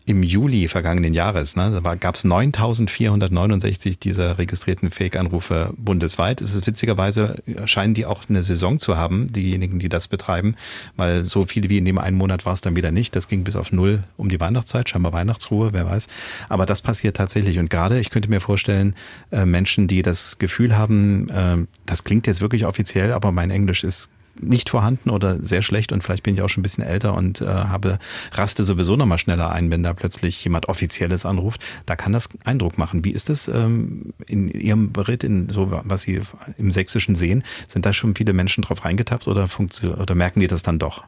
im 0.06 0.22
Juli 0.22 0.68
vergangenen 0.68 1.14
Jahres 1.14 1.56
ne, 1.56 1.80
da 1.82 1.94
gab 1.96 2.14
es 2.14 2.24
9.469 2.24 3.98
dieser 3.98 4.38
registrierten 4.38 4.92
Fake-Anrufe 4.92 5.74
bundesweit. 5.76 6.40
Es 6.40 6.54
ist 6.54 6.66
witzigerweise, 6.66 7.34
scheinen 7.64 7.92
die 7.92 8.06
auch 8.06 8.22
eine 8.28 8.44
Saison 8.44 8.78
zu 8.78 8.96
haben, 8.96 9.32
diejenigen, 9.32 9.80
die 9.80 9.88
das 9.88 10.06
betreiben, 10.06 10.54
weil 10.96 11.24
so 11.24 11.44
viele 11.44 11.68
wie 11.68 11.78
in 11.78 11.84
dem 11.84 11.98
einen 11.98 12.16
Monat 12.16 12.46
war 12.46 12.52
es 12.52 12.60
dann 12.60 12.76
wieder 12.76 12.92
nicht. 12.92 13.16
Das 13.16 13.26
ging 13.26 13.42
bis 13.42 13.56
auf 13.56 13.72
null 13.72 14.04
um 14.16 14.28
die 14.28 14.38
Weihnachtszeit, 14.38 14.88
scheinbar 14.88 15.12
Weihnachtsruhe, 15.12 15.72
wer 15.72 15.86
weiß. 15.86 16.06
Aber 16.48 16.66
das 16.66 16.82
passiert 16.82 17.16
tatsächlich. 17.16 17.58
Und 17.58 17.68
gerade, 17.68 17.98
ich 17.98 18.10
könnte 18.10 18.30
mir 18.30 18.40
vorstellen, 18.40 18.94
äh, 19.32 19.44
Menschen, 19.44 19.88
die 19.88 20.02
das 20.02 20.38
Gefühl 20.38 20.78
haben, 20.78 21.28
äh, 21.30 21.56
das 21.84 22.04
klingt 22.04 22.28
jetzt 22.28 22.40
wirklich 22.40 22.64
offiziell, 22.64 23.12
aber 23.12 23.32
mein 23.32 23.50
Englisch 23.50 23.82
ist 23.82 24.08
nicht 24.40 24.70
vorhanden 24.70 25.10
oder 25.10 25.42
sehr 25.42 25.62
schlecht 25.62 25.92
und 25.92 26.02
vielleicht 26.02 26.22
bin 26.22 26.34
ich 26.34 26.42
auch 26.42 26.48
schon 26.48 26.60
ein 26.60 26.62
bisschen 26.62 26.84
älter 26.84 27.14
und 27.14 27.40
äh, 27.40 27.46
habe 27.46 27.98
raste 28.32 28.64
sowieso 28.64 28.96
noch 28.96 29.06
mal 29.06 29.18
schneller 29.18 29.50
ein, 29.50 29.70
wenn 29.70 29.82
da 29.82 29.94
plötzlich 29.94 30.42
jemand 30.44 30.68
Offizielles 30.68 31.26
anruft. 31.26 31.64
Da 31.86 31.96
kann 31.96 32.12
das 32.12 32.28
Eindruck 32.44 32.78
machen. 32.78 33.04
Wie 33.04 33.10
ist 33.10 33.28
das 33.28 33.48
ähm, 33.48 34.12
in 34.26 34.48
Ihrem 34.48 34.92
Bericht, 34.92 35.24
in 35.24 35.48
so 35.48 35.80
was 35.84 36.02
Sie 36.02 36.20
im 36.58 36.70
Sächsischen 36.70 37.16
sehen? 37.16 37.44
Sind 37.68 37.86
da 37.86 37.92
schon 37.92 38.14
viele 38.14 38.32
Menschen 38.32 38.62
drauf 38.62 38.84
reingetappt 38.84 39.28
oder, 39.28 39.48
oder 39.98 40.14
merken 40.14 40.40
die 40.40 40.48
das 40.48 40.62
dann 40.62 40.78
doch? 40.78 41.04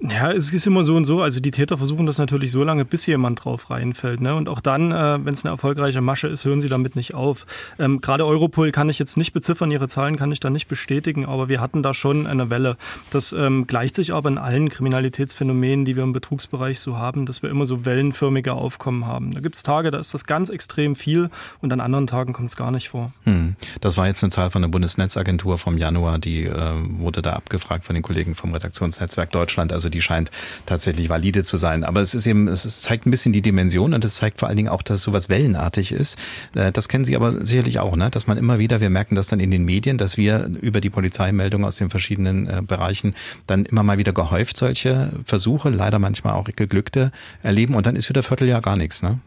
Ja, 0.00 0.30
es 0.30 0.52
ist 0.52 0.66
immer 0.66 0.84
so 0.84 0.94
und 0.94 1.06
so. 1.06 1.22
Also 1.22 1.40
die 1.40 1.50
Täter 1.50 1.78
versuchen 1.78 2.04
das 2.04 2.18
natürlich 2.18 2.52
so 2.52 2.62
lange, 2.62 2.84
bis 2.84 3.06
jemand 3.06 3.44
drauf 3.44 3.70
reinfällt. 3.70 4.20
Ne? 4.20 4.34
Und 4.34 4.50
auch 4.50 4.60
dann, 4.60 4.92
äh, 4.92 5.24
wenn 5.24 5.32
es 5.32 5.44
eine 5.44 5.52
erfolgreiche 5.52 6.02
Masche 6.02 6.28
ist, 6.28 6.44
hören 6.44 6.60
sie 6.60 6.68
damit 6.68 6.96
nicht 6.96 7.14
auf. 7.14 7.46
Ähm, 7.78 8.02
Gerade 8.02 8.26
Europol 8.26 8.72
kann 8.72 8.90
ich 8.90 8.98
jetzt 8.98 9.16
nicht 9.16 9.32
beziffern, 9.32 9.70
ihre 9.70 9.88
Zahlen 9.88 10.16
kann 10.16 10.30
ich 10.32 10.40
da 10.40 10.50
nicht 10.50 10.68
bestätigen, 10.68 11.24
aber 11.24 11.48
wir 11.48 11.62
hatten 11.62 11.82
da 11.82 11.94
schon 11.94 12.26
eine 12.26 12.50
Welle. 12.50 12.76
Das 13.10 13.32
ähm, 13.32 13.66
gleicht 13.66 13.96
sich 13.96 14.12
aber 14.12 14.28
in 14.28 14.36
allen 14.36 14.68
Kriminalitätsphänomenen, 14.68 15.86
die 15.86 15.96
wir 15.96 16.02
im 16.02 16.12
Betrugsbereich 16.12 16.78
so 16.80 16.98
haben, 16.98 17.24
dass 17.24 17.42
wir 17.42 17.48
immer 17.48 17.64
so 17.64 17.86
wellenförmige 17.86 18.52
Aufkommen 18.52 19.06
haben. 19.06 19.32
Da 19.32 19.40
gibt 19.40 19.54
es 19.54 19.62
Tage, 19.62 19.90
da 19.90 19.98
ist 19.98 20.12
das 20.12 20.26
ganz 20.26 20.50
extrem 20.50 20.94
viel 20.94 21.30
und 21.62 21.72
an 21.72 21.80
anderen 21.80 22.06
Tagen 22.06 22.34
kommt 22.34 22.50
es 22.50 22.56
gar 22.56 22.70
nicht 22.70 22.90
vor. 22.90 23.12
Hm. 23.24 23.56
Das 23.80 23.96
war 23.96 24.06
jetzt 24.06 24.22
eine 24.22 24.30
Zahl 24.30 24.50
von 24.50 24.60
der 24.60 24.68
Bundesnetzagentur 24.68 25.56
vom 25.56 25.78
Januar, 25.78 26.18
die 26.18 26.44
äh, 26.44 26.72
wurde 26.98 27.22
da 27.22 27.32
abgefragt 27.32 27.86
von 27.86 27.94
den 27.94 28.02
Kollegen 28.02 28.34
vom 28.34 28.52
Redaktionsnetzwerk 28.52 29.32
Deutschland. 29.32 29.72
Also 29.72 29.85
also 29.86 29.90
die 29.90 30.02
scheint 30.02 30.32
tatsächlich 30.66 31.08
valide 31.08 31.44
zu 31.44 31.56
sein. 31.56 31.84
Aber 31.84 32.00
es 32.00 32.14
ist 32.14 32.26
eben, 32.26 32.48
es 32.48 32.80
zeigt 32.80 33.06
ein 33.06 33.10
bisschen 33.12 33.32
die 33.32 33.42
Dimension 33.42 33.94
und 33.94 34.04
es 34.04 34.16
zeigt 34.16 34.40
vor 34.40 34.48
allen 34.48 34.56
Dingen 34.56 34.68
auch, 34.68 34.82
dass 34.82 35.02
sowas 35.02 35.28
wellenartig 35.28 35.92
ist. 35.92 36.18
Äh, 36.54 36.72
das 36.72 36.88
kennen 36.88 37.04
Sie 37.04 37.14
aber 37.14 37.44
sicherlich 37.44 37.78
auch, 37.78 37.94
ne? 37.94 38.10
dass 38.10 38.26
man 38.26 38.36
immer 38.36 38.58
wieder, 38.58 38.80
wir 38.80 38.90
merken 38.90 39.14
das 39.14 39.28
dann 39.28 39.38
in 39.38 39.52
den 39.52 39.64
Medien, 39.64 39.96
dass 39.96 40.16
wir 40.16 40.50
über 40.60 40.80
die 40.80 40.90
Polizeimeldungen 40.90 41.64
aus 41.64 41.76
den 41.76 41.88
verschiedenen 41.88 42.48
äh, 42.48 42.62
Bereichen 42.66 43.14
dann 43.46 43.64
immer 43.64 43.84
mal 43.84 43.98
wieder 43.98 44.12
gehäuft 44.12 44.56
solche 44.56 45.12
Versuche, 45.24 45.70
leider 45.70 46.00
manchmal 46.00 46.34
auch 46.34 46.46
geglückte, 46.56 47.12
erleben 47.42 47.74
und 47.74 47.86
dann 47.86 47.94
ist 47.94 48.08
wieder 48.08 48.24
Vierteljahr 48.24 48.60
gar 48.60 48.76
nichts. 48.76 49.02
Ne? 49.02 49.20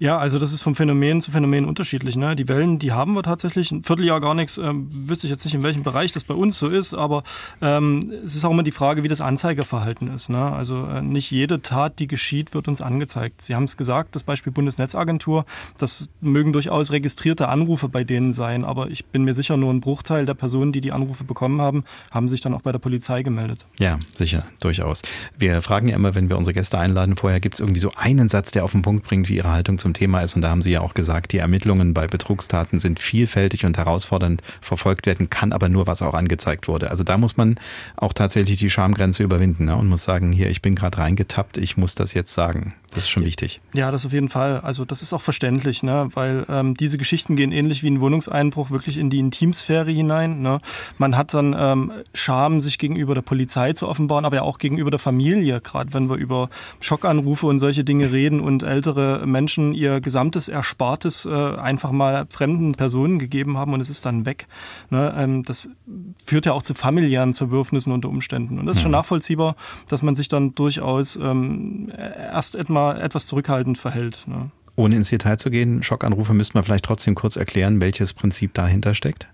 Ja, 0.00 0.16
also 0.16 0.38
das 0.38 0.54
ist 0.54 0.62
vom 0.62 0.74
Phänomen 0.74 1.20
zu 1.20 1.30
Phänomen 1.30 1.66
unterschiedlich. 1.66 2.16
Ne? 2.16 2.34
Die 2.34 2.48
Wellen, 2.48 2.78
die 2.78 2.92
haben 2.92 3.12
wir 3.12 3.22
tatsächlich 3.22 3.70
ein 3.70 3.82
Vierteljahr 3.82 4.18
gar 4.22 4.34
nichts. 4.34 4.56
Ähm, 4.56 4.88
wüsste 4.90 5.26
ich 5.26 5.30
jetzt 5.30 5.44
nicht, 5.44 5.54
in 5.54 5.62
welchem 5.62 5.82
Bereich 5.82 6.10
das 6.10 6.24
bei 6.24 6.32
uns 6.32 6.56
so 6.56 6.68
ist, 6.68 6.94
aber 6.94 7.22
ähm, 7.60 8.10
es 8.24 8.34
ist 8.34 8.46
auch 8.46 8.50
immer 8.50 8.62
die 8.62 8.72
Frage, 8.72 9.04
wie 9.04 9.08
das 9.08 9.20
Anzeigerverhalten 9.20 10.08
ist. 10.08 10.30
Ne? 10.30 10.40
Also 10.40 10.86
äh, 10.86 11.02
nicht 11.02 11.30
jede 11.30 11.60
Tat, 11.60 11.98
die 11.98 12.06
geschieht, 12.06 12.54
wird 12.54 12.66
uns 12.66 12.80
angezeigt. 12.80 13.42
Sie 13.42 13.54
haben 13.54 13.64
es 13.64 13.76
gesagt, 13.76 14.16
das 14.16 14.22
Beispiel 14.22 14.54
Bundesnetzagentur, 14.54 15.44
das 15.76 16.08
mögen 16.22 16.54
durchaus 16.54 16.92
registrierte 16.92 17.48
Anrufe 17.48 17.90
bei 17.90 18.02
denen 18.02 18.32
sein, 18.32 18.64
aber 18.64 18.88
ich 18.88 19.04
bin 19.04 19.24
mir 19.24 19.34
sicher, 19.34 19.58
nur 19.58 19.70
ein 19.70 19.82
Bruchteil 19.82 20.24
der 20.24 20.32
Personen, 20.32 20.72
die 20.72 20.80
die 20.80 20.92
Anrufe 20.92 21.24
bekommen 21.24 21.60
haben, 21.60 21.84
haben 22.10 22.26
sich 22.26 22.40
dann 22.40 22.54
auch 22.54 22.62
bei 22.62 22.72
der 22.72 22.78
Polizei 22.78 23.22
gemeldet. 23.22 23.66
Ja, 23.78 23.98
sicher, 24.14 24.46
durchaus. 24.60 25.02
Wir 25.38 25.60
fragen 25.60 25.88
ja 25.88 25.96
immer, 25.96 26.14
wenn 26.14 26.30
wir 26.30 26.38
unsere 26.38 26.54
Gäste 26.54 26.78
einladen, 26.78 27.16
vorher 27.16 27.38
gibt 27.38 27.56
es 27.56 27.60
irgendwie 27.60 27.80
so 27.80 27.92
einen 27.96 28.30
Satz, 28.30 28.50
der 28.50 28.64
auf 28.64 28.72
den 28.72 28.80
Punkt 28.80 29.04
bringt, 29.04 29.28
wie 29.28 29.36
ihre 29.36 29.52
Haltung 29.52 29.78
zum 29.78 29.89
zum 29.90 29.94
Thema 29.94 30.20
ist. 30.20 30.36
Und 30.36 30.42
da 30.42 30.50
haben 30.50 30.62
Sie 30.62 30.70
ja 30.70 30.80
auch 30.80 30.94
gesagt, 30.94 31.32
die 31.32 31.38
Ermittlungen 31.38 31.94
bei 31.94 32.06
Betrugstaten 32.06 32.78
sind 32.78 33.00
vielfältig 33.00 33.66
und 33.66 33.76
herausfordernd 33.76 34.42
verfolgt 34.60 35.06
werden, 35.06 35.30
kann 35.30 35.52
aber 35.52 35.68
nur, 35.68 35.86
was 35.86 36.02
auch 36.02 36.14
angezeigt 36.14 36.68
wurde. 36.68 36.90
Also 36.90 37.02
da 37.02 37.18
muss 37.18 37.36
man 37.36 37.58
auch 37.96 38.12
tatsächlich 38.12 38.58
die 38.58 38.70
Schamgrenze 38.70 39.22
überwinden 39.22 39.64
ne? 39.64 39.76
und 39.76 39.88
muss 39.88 40.04
sagen, 40.04 40.32
hier, 40.32 40.48
ich 40.48 40.62
bin 40.62 40.76
gerade 40.76 40.98
reingetappt, 40.98 41.58
ich 41.58 41.76
muss 41.76 41.94
das 41.94 42.14
jetzt 42.14 42.32
sagen. 42.32 42.74
Das 42.90 43.04
ist 43.04 43.10
schon 43.10 43.24
wichtig. 43.24 43.60
Ja, 43.72 43.92
das 43.92 44.04
auf 44.04 44.12
jeden 44.12 44.28
Fall. 44.28 44.60
Also 44.60 44.84
das 44.84 45.00
ist 45.00 45.12
auch 45.12 45.20
verständlich, 45.20 45.84
ne? 45.84 46.08
weil 46.14 46.44
ähm, 46.48 46.76
diese 46.76 46.98
Geschichten 46.98 47.36
gehen 47.36 47.52
ähnlich 47.52 47.84
wie 47.84 47.90
ein 47.90 48.00
Wohnungseinbruch 48.00 48.70
wirklich 48.70 48.98
in 48.98 49.10
die 49.10 49.20
Intimsphäre 49.20 49.92
hinein. 49.92 50.42
Ne? 50.42 50.58
Man 50.98 51.16
hat 51.16 51.32
dann 51.32 51.54
ähm, 51.56 51.92
Scham, 52.14 52.60
sich 52.60 52.78
gegenüber 52.78 53.14
der 53.14 53.22
Polizei 53.22 53.74
zu 53.74 53.86
offenbaren, 53.86 54.24
aber 54.24 54.36
ja 54.36 54.42
auch 54.42 54.58
gegenüber 54.58 54.90
der 54.90 54.98
Familie, 54.98 55.60
gerade 55.60 55.94
wenn 55.94 56.10
wir 56.10 56.16
über 56.16 56.50
Schockanrufe 56.80 57.46
und 57.46 57.60
solche 57.60 57.84
Dinge 57.84 58.10
reden 58.10 58.40
und 58.40 58.64
ältere 58.64 59.24
Menschen 59.24 59.72
ihr 59.72 60.00
gesamtes 60.00 60.48
Erspartes 60.48 61.26
äh, 61.26 61.30
einfach 61.30 61.92
mal 61.92 62.26
fremden 62.28 62.74
Personen 62.74 63.20
gegeben 63.20 63.56
haben 63.56 63.72
und 63.72 63.80
es 63.80 63.90
ist 63.90 64.04
dann 64.04 64.26
weg. 64.26 64.48
Ne? 64.90 65.14
Ähm, 65.16 65.44
das 65.44 65.70
führt 66.26 66.44
ja 66.44 66.54
auch 66.54 66.62
zu 66.62 66.74
familiären 66.74 67.32
Zerwürfnissen 67.34 67.92
unter 67.92 68.08
Umständen. 68.08 68.58
Und 68.58 68.66
das 68.66 68.78
ist 68.78 68.82
schon 68.82 68.90
mhm. 68.90 68.96
nachvollziehbar, 68.96 69.54
dass 69.88 70.02
man 70.02 70.16
sich 70.16 70.26
dann 70.26 70.56
durchaus 70.56 71.14
ähm, 71.14 71.92
erst 71.96 72.56
etwa 72.56 72.79
mal 72.80 73.00
etwas 73.00 73.26
zurückhaltend 73.26 73.78
verhält. 73.78 74.24
Ne? 74.26 74.50
Ohne 74.76 74.96
ins 74.96 75.10
Detail 75.10 75.36
zu 75.36 75.50
gehen, 75.50 75.82
Schockanrufe 75.82 76.32
müsste 76.32 76.56
man 76.56 76.64
vielleicht 76.64 76.84
trotzdem 76.84 77.14
kurz 77.14 77.36
erklären, 77.36 77.80
welches 77.80 78.14
Prinzip 78.14 78.54
dahinter 78.54 78.94
steckt. 78.94 79.28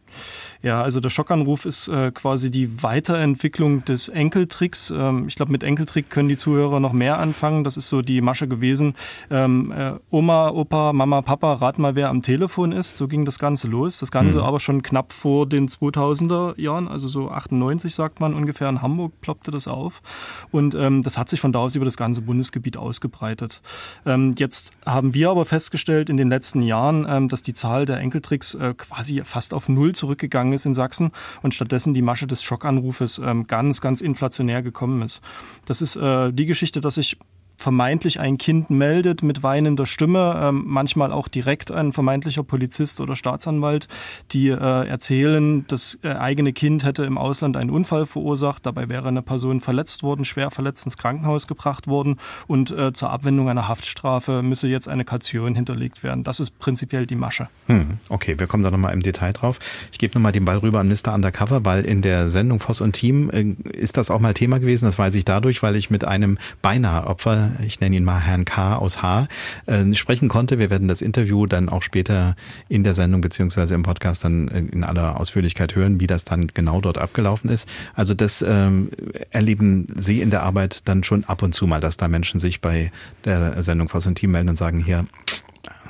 Ja, 0.62 0.82
also 0.82 1.00
der 1.00 1.10
Schockanruf 1.10 1.64
ist 1.64 1.88
äh, 1.88 2.10
quasi 2.12 2.50
die 2.50 2.82
Weiterentwicklung 2.82 3.84
des 3.84 4.08
Enkeltricks. 4.08 4.90
Ähm, 4.90 5.26
ich 5.28 5.36
glaube, 5.36 5.52
mit 5.52 5.62
Enkeltrick 5.62 6.10
können 6.10 6.28
die 6.28 6.36
Zuhörer 6.36 6.80
noch 6.80 6.92
mehr 6.92 7.18
anfangen. 7.18 7.64
Das 7.64 7.76
ist 7.76 7.88
so 7.88 8.02
die 8.02 8.20
Masche 8.20 8.48
gewesen. 8.48 8.94
Ähm, 9.30 9.72
äh, 9.72 9.92
Oma, 10.10 10.50
Opa, 10.50 10.92
Mama, 10.92 11.22
Papa, 11.22 11.54
rat 11.54 11.78
mal, 11.78 11.94
wer 11.94 12.08
am 12.08 12.22
Telefon 12.22 12.72
ist. 12.72 12.96
So 12.96 13.08
ging 13.08 13.24
das 13.24 13.38
Ganze 13.38 13.68
los. 13.68 13.98
Das 13.98 14.10
Ganze 14.10 14.38
mhm. 14.38 14.44
aber 14.44 14.60
schon 14.60 14.82
knapp 14.82 15.12
vor 15.12 15.46
den 15.46 15.68
2000er 15.68 16.58
Jahren, 16.60 16.88
also 16.88 17.08
so 17.08 17.30
98 17.30 17.94
sagt 17.94 18.20
man 18.20 18.34
ungefähr. 18.34 18.68
In 18.68 18.82
Hamburg 18.82 19.20
ploppte 19.20 19.50
das 19.50 19.68
auf. 19.68 20.02
Und 20.50 20.74
ähm, 20.74 21.02
das 21.02 21.18
hat 21.18 21.28
sich 21.28 21.40
von 21.40 21.52
da 21.52 21.60
aus 21.60 21.74
über 21.74 21.84
das 21.84 21.96
ganze 21.96 22.22
Bundesgebiet 22.22 22.76
ausgebreitet. 22.76 23.62
Ähm, 24.04 24.34
jetzt 24.38 24.72
haben 24.84 25.14
wir 25.14 25.30
aber 25.30 25.44
festgestellt 25.44 26.08
in 26.08 26.16
den 26.16 26.28
letzten 26.28 26.62
Jahren, 26.62 27.06
ähm, 27.08 27.28
dass 27.28 27.42
die 27.42 27.52
Zahl 27.52 27.84
der 27.84 27.98
Enkeltricks 27.98 28.54
äh, 28.54 28.74
quasi 28.76 29.22
fast 29.24 29.54
auf 29.54 29.68
Null 29.68 29.94
zurückgegangen 29.94 30.45
ist 30.52 30.66
in 30.66 30.74
Sachsen 30.74 31.12
und 31.42 31.54
stattdessen 31.54 31.94
die 31.94 32.02
Masche 32.02 32.26
des 32.26 32.42
Schockanrufes 32.42 33.18
ähm, 33.18 33.46
ganz, 33.46 33.80
ganz 33.80 34.00
inflationär 34.00 34.62
gekommen 34.62 35.02
ist. 35.02 35.22
Das 35.66 35.82
ist 35.82 35.96
äh, 35.96 36.32
die 36.32 36.46
Geschichte, 36.46 36.80
dass 36.80 36.96
ich 36.96 37.18
vermeintlich 37.56 38.20
ein 38.20 38.38
Kind 38.38 38.70
meldet 38.70 39.22
mit 39.22 39.42
weinender 39.42 39.86
Stimme, 39.86 40.38
ähm, 40.40 40.64
manchmal 40.66 41.12
auch 41.12 41.28
direkt 41.28 41.70
ein 41.70 41.92
vermeintlicher 41.92 42.42
Polizist 42.42 43.00
oder 43.00 43.16
Staatsanwalt, 43.16 43.88
die 44.32 44.48
äh, 44.48 44.86
erzählen, 44.86 45.66
das 45.68 45.98
äh, 46.02 46.10
eigene 46.10 46.52
Kind 46.52 46.84
hätte 46.84 47.04
im 47.04 47.18
Ausland 47.18 47.56
einen 47.56 47.70
Unfall 47.70 48.06
verursacht, 48.06 48.66
dabei 48.66 48.88
wäre 48.88 49.08
eine 49.08 49.22
Person 49.22 49.60
verletzt 49.60 50.02
worden, 50.02 50.24
schwer 50.24 50.50
verletzt 50.50 50.84
ins 50.84 50.98
Krankenhaus 50.98 51.46
gebracht 51.46 51.86
worden 51.86 52.16
und 52.46 52.70
äh, 52.70 52.92
zur 52.92 53.10
Abwendung 53.10 53.48
einer 53.48 53.68
Haftstrafe 53.68 54.42
müsse 54.42 54.68
jetzt 54.68 54.88
eine 54.88 55.04
Kaution 55.04 55.54
hinterlegt 55.54 56.02
werden. 56.02 56.24
Das 56.24 56.40
ist 56.40 56.58
prinzipiell 56.58 57.06
die 57.06 57.16
Masche. 57.16 57.48
Hm, 57.66 57.98
okay, 58.08 58.38
wir 58.38 58.46
kommen 58.46 58.62
da 58.62 58.70
nochmal 58.70 58.92
im 58.92 59.02
Detail 59.02 59.32
drauf. 59.32 59.58
Ich 59.92 59.98
gebe 59.98 60.14
nochmal 60.14 60.32
den 60.32 60.44
Ball 60.44 60.58
rüber 60.58 60.80
an 60.80 60.88
Mr. 60.88 61.14
Undercover, 61.14 61.64
weil 61.64 61.84
in 61.84 62.02
der 62.02 62.28
Sendung 62.28 62.60
Voss 62.60 62.80
und 62.80 62.92
Team 62.92 63.30
ist 63.72 63.96
das 63.96 64.10
auch 64.10 64.20
mal 64.20 64.34
Thema 64.34 64.58
gewesen, 64.58 64.86
das 64.86 64.98
weiß 64.98 65.14
ich 65.14 65.24
dadurch, 65.24 65.62
weil 65.62 65.76
ich 65.76 65.90
mit 65.90 66.04
einem 66.04 66.38
beinahe 66.62 67.06
Opfer 67.06 67.45
ich 67.66 67.80
nenne 67.80 67.96
ihn 67.96 68.04
mal 68.04 68.20
Herrn 68.20 68.44
K. 68.44 68.76
aus 68.76 69.02
H., 69.02 69.28
äh, 69.66 69.94
sprechen 69.94 70.28
konnte. 70.28 70.58
Wir 70.58 70.70
werden 70.70 70.88
das 70.88 71.02
Interview 71.02 71.46
dann 71.46 71.68
auch 71.68 71.82
später 71.82 72.36
in 72.68 72.84
der 72.84 72.94
Sendung 72.94 73.20
beziehungsweise 73.20 73.74
im 73.74 73.82
Podcast 73.82 74.24
dann 74.24 74.48
äh, 74.48 74.58
in 74.58 74.84
aller 74.84 75.20
Ausführlichkeit 75.20 75.74
hören, 75.74 76.00
wie 76.00 76.06
das 76.06 76.24
dann 76.24 76.48
genau 76.48 76.80
dort 76.80 76.98
abgelaufen 76.98 77.50
ist. 77.50 77.68
Also 77.94 78.14
das 78.14 78.42
ähm, 78.42 78.90
erleben 79.30 79.86
Sie 79.96 80.20
in 80.20 80.30
der 80.30 80.42
Arbeit 80.42 80.82
dann 80.86 81.04
schon 81.04 81.24
ab 81.24 81.42
und 81.42 81.54
zu 81.54 81.66
mal, 81.66 81.80
dass 81.80 81.96
da 81.96 82.08
Menschen 82.08 82.40
sich 82.40 82.60
bei 82.60 82.90
der 83.24 83.62
Sendung 83.62 83.88
Voss 83.88 84.06
und 84.06 84.16
Team 84.16 84.32
melden 84.32 84.48
und 84.50 84.56
sagen, 84.56 84.80
hier, 84.80 85.06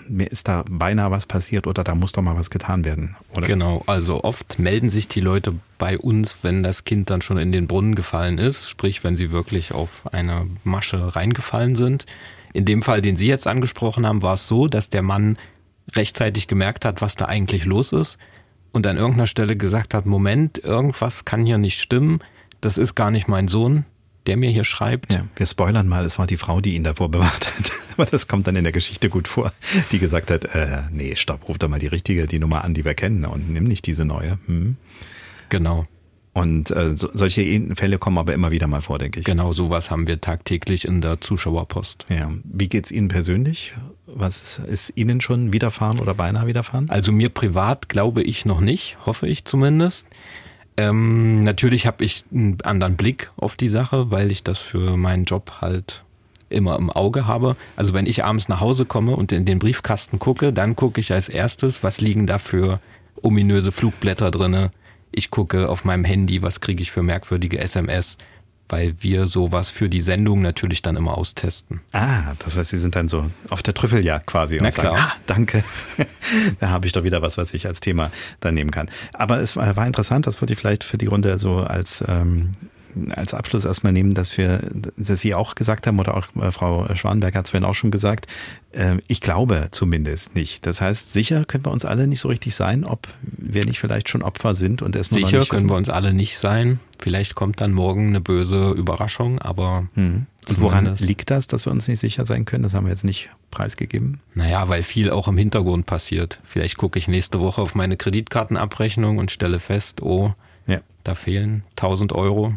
mir 0.09 0.31
ist 0.31 0.49
da 0.49 0.65
beinahe 0.69 1.11
was 1.11 1.27
passiert 1.27 1.67
oder 1.67 1.85
da 1.85 1.95
muss 1.95 2.13
doch 2.13 2.23
mal 2.23 2.37
was 2.37 2.51
getan 2.51 2.85
werden, 2.85 3.17
oder? 3.35 3.47
Genau, 3.47 3.83
also 3.87 4.23
oft 4.25 4.59
melden 4.59 4.91
sich 4.91 5.09
die 5.09 5.21
Leute 5.21 5.55
bei 5.79 5.99
uns, 5.99 6.39
wenn 6.43 6.63
das 6.63 6.85
Kind 6.85 7.11
dann 7.11 7.23
schon 7.23 7.39
in 7.39 7.53
den 7.53 7.67
Brunnen 7.67 7.95
gefallen 7.95 8.39
ist, 8.39 8.69
sprich, 8.69 9.05
wenn 9.05 9.17
sie 9.17 9.31
wirklich 9.31 9.73
auf 9.73 10.13
eine 10.13 10.47
Masche 10.65 11.15
reingefallen 11.15 11.77
sind. 11.77 12.07
In 12.53 12.65
dem 12.65 12.83
Fall, 12.83 13.03
den 13.03 13.17
Sie 13.17 13.29
jetzt 13.29 13.47
angesprochen 13.47 14.07
haben, 14.07 14.23
war 14.23 14.35
es 14.35 14.49
so, 14.49 14.67
dass 14.67 14.89
der 14.89 15.03
Mann 15.03 15.37
rechtzeitig 15.95 16.49
gemerkt 16.49 16.85
hat, 16.85 17.03
was 17.03 17.15
da 17.15 17.27
eigentlich 17.27 17.65
los 17.65 17.93
ist 17.93 18.19
und 18.73 18.87
an 18.87 18.97
irgendeiner 18.97 19.27
Stelle 19.27 19.57
gesagt 19.57 19.95
hat, 19.95 20.07
Moment, 20.07 20.59
irgendwas 20.59 21.25
kann 21.25 21.47
hier 21.47 21.59
nicht 21.59 21.81
stimmen, 21.81 22.21
das 22.61 22.79
ist 22.79 22.95
gar 22.95 23.11
nicht 23.11 23.29
mein 23.29 23.49
Sohn, 23.49 23.85
der 24.27 24.37
mir 24.37 24.51
hier 24.51 24.65
schreibt. 24.65 25.13
Ja, 25.13 25.27
wir 25.37 25.47
spoilern 25.47 25.89
mal, 25.89 26.05
es 26.05 26.19
war 26.19 26.27
die 26.27 26.37
Frau, 26.37 26.61
die 26.61 26.75
ihn 26.75 26.85
davor 26.85 27.11
bewahrt 27.11 27.55
hat. 27.57 27.73
Aber 27.97 28.07
das 28.07 28.29
kommt 28.29 28.47
dann 28.47 28.57
in 28.57 28.65
der 28.65 28.73
Geschichte 28.73 29.09
gut 29.09 29.29
vor, 29.29 29.53
die 29.93 29.99
gesagt 29.99 30.31
hat, 30.31 30.45
äh, 30.55 30.83
nee, 30.91 31.17
stopp, 31.17 31.49
ruf 31.49 31.59
doch 31.59 31.69
mal 31.69 31.79
die 31.79 31.87
richtige, 31.87 32.27
die 32.27 32.39
Nummer 32.39 32.65
an, 32.65 32.75
die 32.75 32.85
wir 32.85 32.95
kennen 32.95 33.25
und 33.25 33.51
nimm 33.51 33.65
nicht 33.65 33.87
diese 33.87 34.05
neue. 34.05 34.39
Hm. 34.47 34.77
Genau. 35.49 35.87
Und 36.37 36.71
äh, 36.71 36.95
so, 36.99 37.09
solche 37.15 37.75
Fälle 37.77 37.97
kommen 37.97 38.19
aber 38.19 38.35
immer 38.35 38.51
wieder 38.51 38.67
mal 38.67 38.83
vor, 38.83 38.99
denke 38.99 39.21
ich. 39.21 39.25
Genau, 39.25 39.55
sowas 39.55 39.91
haben 39.91 40.07
wir 40.07 40.21
tagtäglich 40.21 40.85
in 40.85 41.01
der 41.01 41.19
Zuschauerpost. 41.23 42.05
Ja. 42.11 42.31
Wie 42.45 42.69
geht's 42.69 42.91
Ihnen 42.91 43.09
persönlich? 43.09 43.73
Was 44.05 44.59
ist 44.59 44.93
Ihnen 44.97 45.23
schon 45.23 45.55
widerfahren 45.55 45.99
oder 45.99 46.13
beinahe 46.13 46.47
widerfahren? 46.47 46.91
Also 46.91 47.11
mir 47.11 47.31
privat 47.31 47.89
glaube 47.89 48.23
ich 48.23 48.45
noch 48.45 48.61
nicht, 48.61 48.99
hoffe 49.07 49.27
ich 49.27 49.47
zumindest. 49.47 50.07
Ähm, 50.77 51.43
natürlich 51.43 51.87
habe 51.87 52.05
ich 52.05 52.25
einen 52.31 52.61
anderen 52.61 52.97
Blick 52.97 53.31
auf 53.37 53.57
die 53.57 53.69
Sache, 53.69 54.11
weil 54.11 54.31
ich 54.31 54.45
das 54.45 54.59
für 54.59 54.99
meinen 54.99 55.25
Job 55.25 55.63
halt 55.63 56.05
immer 56.49 56.77
im 56.77 56.91
Auge 56.91 57.27
habe. 57.27 57.57
Also 57.77 57.93
wenn 57.93 58.07
ich 58.07 58.25
abends 58.25 58.49
nach 58.49 58.61
Hause 58.61 58.85
komme 58.85 59.17
und 59.17 59.33
in 59.33 59.45
den 59.45 59.59
Briefkasten 59.59 60.19
gucke, 60.19 60.53
dann 60.53 60.77
gucke 60.77 61.01
ich 61.01 61.13
als 61.13 61.29
erstes, 61.29 61.83
was 61.83 62.01
liegen 62.01 62.27
da 62.27 62.39
für 62.39 62.81
ominöse 63.23 63.73
Flugblätter 63.73 64.31
drinne. 64.31 64.71
Ich 65.13 65.31
gucke 65.31 65.69
auf 65.69 65.85
meinem 65.85 66.05
Handy, 66.05 66.43
was 66.43 66.61
kriege 66.61 66.83
ich 66.83 66.91
für 66.91 67.03
merkwürdige 67.03 67.59
SMS 67.59 68.19
weil 68.69 68.95
wir 69.01 69.27
sowas 69.27 69.71
für 69.71 69.89
die 69.89 70.01
Sendung 70.01 70.43
natürlich 70.43 70.83
dann 70.83 70.97
immer 70.97 71.17
austesten. 71.17 71.81
Ah, 71.93 72.35
das 72.45 72.57
heißt, 72.57 72.71
Sie 72.71 72.79
sind 72.79 72.97
dann 72.97 73.09
so 73.09 73.31
auf 73.49 73.63
der 73.63 73.75
Trüffeljagd 73.75 74.27
quasi 74.27 74.59
Na 74.61 74.67
und 74.67 74.75
sagen, 74.75 74.89
klar. 74.89 75.13
ah, 75.13 75.17
danke, 75.27 75.65
da 76.61 76.71
habe 76.71 76.87
ich 76.87 76.93
doch 76.93 77.05
wieder 77.05 77.23
was, 77.23 77.39
was 77.39 77.55
ich 77.55 77.67
als 77.67 77.81
Thema 77.81 78.11
dann 78.41 78.55
nehmen 78.55 78.71
kann. 78.71 78.91
Aber 79.13 79.41
es 79.41 79.57
war, 79.57 79.77
war 79.77 79.87
interessant, 79.87 80.27
das 80.27 80.41
würde 80.41 80.55
ich 80.55 80.59
vielleicht 80.59 80.85
für 80.85 80.99
die 80.99 81.07
Runde 81.07 81.39
so 81.39 81.59
als 81.59 82.03
ähm, 82.07 82.55
als 83.11 83.35
Abschluss 83.35 83.65
erstmal 83.65 83.93
nehmen, 83.93 84.15
dass 84.15 84.37
wir, 84.39 84.61
dass 84.97 85.21
Sie 85.21 85.35
auch 85.35 85.55
gesagt 85.55 85.87
haben, 85.87 85.99
oder 85.99 86.17
auch 86.17 86.27
äh, 86.41 86.51
Frau 86.53 86.87
Schwanberg 86.95 87.35
hat 87.35 87.47
es 87.47 87.51
vorhin 87.51 87.65
auch 87.69 87.75
schon 87.75 87.91
gesagt, 87.91 88.27
äh, 88.73 88.97
ich 89.09 89.21
glaube 89.21 89.69
zumindest 89.71 90.35
nicht. 90.35 90.67
Das 90.67 90.81
heißt, 90.81 91.13
sicher 91.13 91.45
können 91.45 91.65
wir 91.65 91.73
uns 91.73 91.85
alle 91.85 92.07
nicht 92.07 92.21
so 92.21 92.29
richtig 92.29 92.55
sein, 92.55 92.85
ob 92.85 93.09
wir 93.23 93.65
nicht 93.65 93.79
vielleicht 93.79 94.09
schon 94.09 94.23
Opfer 94.23 94.55
sind 94.55 94.83
und 94.83 94.97
es 94.97 95.11
nur 95.11 95.21
noch 95.21 95.27
Sicher 95.29 95.39
nicht 95.41 95.51
können 95.51 95.61
wissen. 95.63 95.71
wir 95.71 95.77
uns 95.77 95.89
alle 95.89 96.13
nicht 96.15 96.39
sein. 96.39 96.81
Vielleicht 96.99 97.35
kommt 97.35 97.61
dann 97.61 97.73
morgen 97.73 98.09
eine 98.09 98.21
böse 98.21 98.71
Überraschung, 98.71 99.41
aber 99.41 99.87
Mhm. 99.95 100.27
Und 100.49 100.61
woran 100.61 100.95
liegt 100.99 101.31
das, 101.33 101.49
dass 101.49 101.67
wir 101.67 101.73
uns 101.73 101.89
nicht 101.89 101.99
sicher 101.99 102.25
sein 102.25 102.45
können? 102.45 102.63
Das 102.63 102.73
haben 102.73 102.85
wir 102.87 102.93
jetzt 102.93 103.03
nicht 103.03 103.31
preisgegeben. 103.51 104.21
Naja, 104.35 104.69
weil 104.69 104.85
viel 104.85 105.11
auch 105.11 105.27
im 105.27 105.37
Hintergrund 105.37 105.87
passiert. 105.87 106.39
Vielleicht 106.45 106.77
gucke 106.77 107.01
ich 107.01 107.09
nächste 107.09 107.41
Woche 107.41 107.61
auf 107.61 107.75
meine 107.75 107.97
Kreditkartenabrechnung 107.97 109.19
und 109.19 109.33
stelle 109.33 109.59
fest, 109.59 110.03
oh, 110.03 110.35
Ja. 110.69 110.79
da 111.03 111.17
fehlen 111.17 111.65
1000 111.71 112.13
Euro 112.13 112.55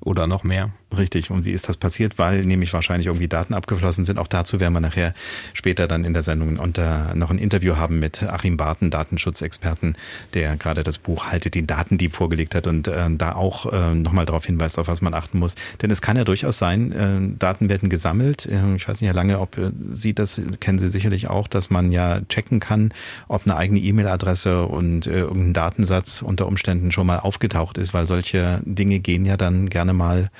oder 0.00 0.26
noch 0.26 0.44
mehr. 0.44 0.70
Richtig. 0.96 1.30
Und 1.30 1.44
wie 1.44 1.52
ist 1.52 1.68
das 1.68 1.76
passiert? 1.76 2.18
Weil 2.18 2.44
nämlich 2.44 2.72
wahrscheinlich 2.72 3.06
irgendwie 3.06 3.28
Daten 3.28 3.54
abgeflossen 3.54 4.04
sind. 4.04 4.18
Auch 4.18 4.26
dazu 4.26 4.58
werden 4.58 4.72
wir 4.72 4.80
nachher 4.80 5.14
später 5.54 5.86
dann 5.86 6.04
in 6.04 6.14
der 6.14 6.24
Sendung 6.24 6.58
unter 6.58 7.14
noch 7.14 7.30
ein 7.30 7.38
Interview 7.38 7.76
haben 7.76 8.00
mit 8.00 8.24
Achim 8.24 8.56
Barten, 8.56 8.90
Datenschutzexperten, 8.90 9.96
der 10.34 10.56
gerade 10.56 10.82
das 10.82 10.98
Buch 10.98 11.26
Haltet 11.26 11.54
den 11.54 11.68
Datendieb 11.68 12.14
vorgelegt 12.14 12.54
hat 12.56 12.66
und 12.66 12.88
äh, 12.88 13.04
da 13.10 13.34
auch 13.34 13.72
äh, 13.72 13.94
nochmal 13.94 14.26
darauf 14.26 14.46
hinweist, 14.46 14.78
auf 14.78 14.88
was 14.88 15.00
man 15.00 15.14
achten 15.14 15.38
muss. 15.38 15.54
Denn 15.80 15.90
es 15.92 16.02
kann 16.02 16.16
ja 16.16 16.24
durchaus 16.24 16.58
sein, 16.58 16.92
äh, 16.92 17.38
Daten 17.38 17.68
werden 17.68 17.88
gesammelt. 17.88 18.46
Äh, 18.46 18.74
ich 18.74 18.88
weiß 18.88 19.00
nicht 19.00 19.08
ja 19.08 19.14
lange, 19.14 19.38
ob 19.38 19.58
äh, 19.58 19.70
Sie 19.90 20.12
das 20.12 20.40
kennen 20.58 20.80
Sie 20.80 20.88
sicherlich 20.88 21.28
auch, 21.28 21.46
dass 21.46 21.70
man 21.70 21.92
ja 21.92 22.20
checken 22.28 22.58
kann, 22.58 22.92
ob 23.28 23.42
eine 23.44 23.56
eigene 23.56 23.78
E-Mail-Adresse 23.78 24.64
und 24.64 25.06
äh, 25.06 25.20
irgendein 25.20 25.54
Datensatz 25.54 26.22
unter 26.22 26.48
Umständen 26.48 26.90
schon 26.90 27.06
mal 27.06 27.18
aufgetaucht 27.18 27.78
ist, 27.78 27.94
weil 27.94 28.08
solche 28.08 28.60
Dinge 28.64 28.98
gehen 28.98 29.24
ja 29.24 29.36
dann 29.36 29.70
gerne 29.70 29.92
mal 29.92 30.30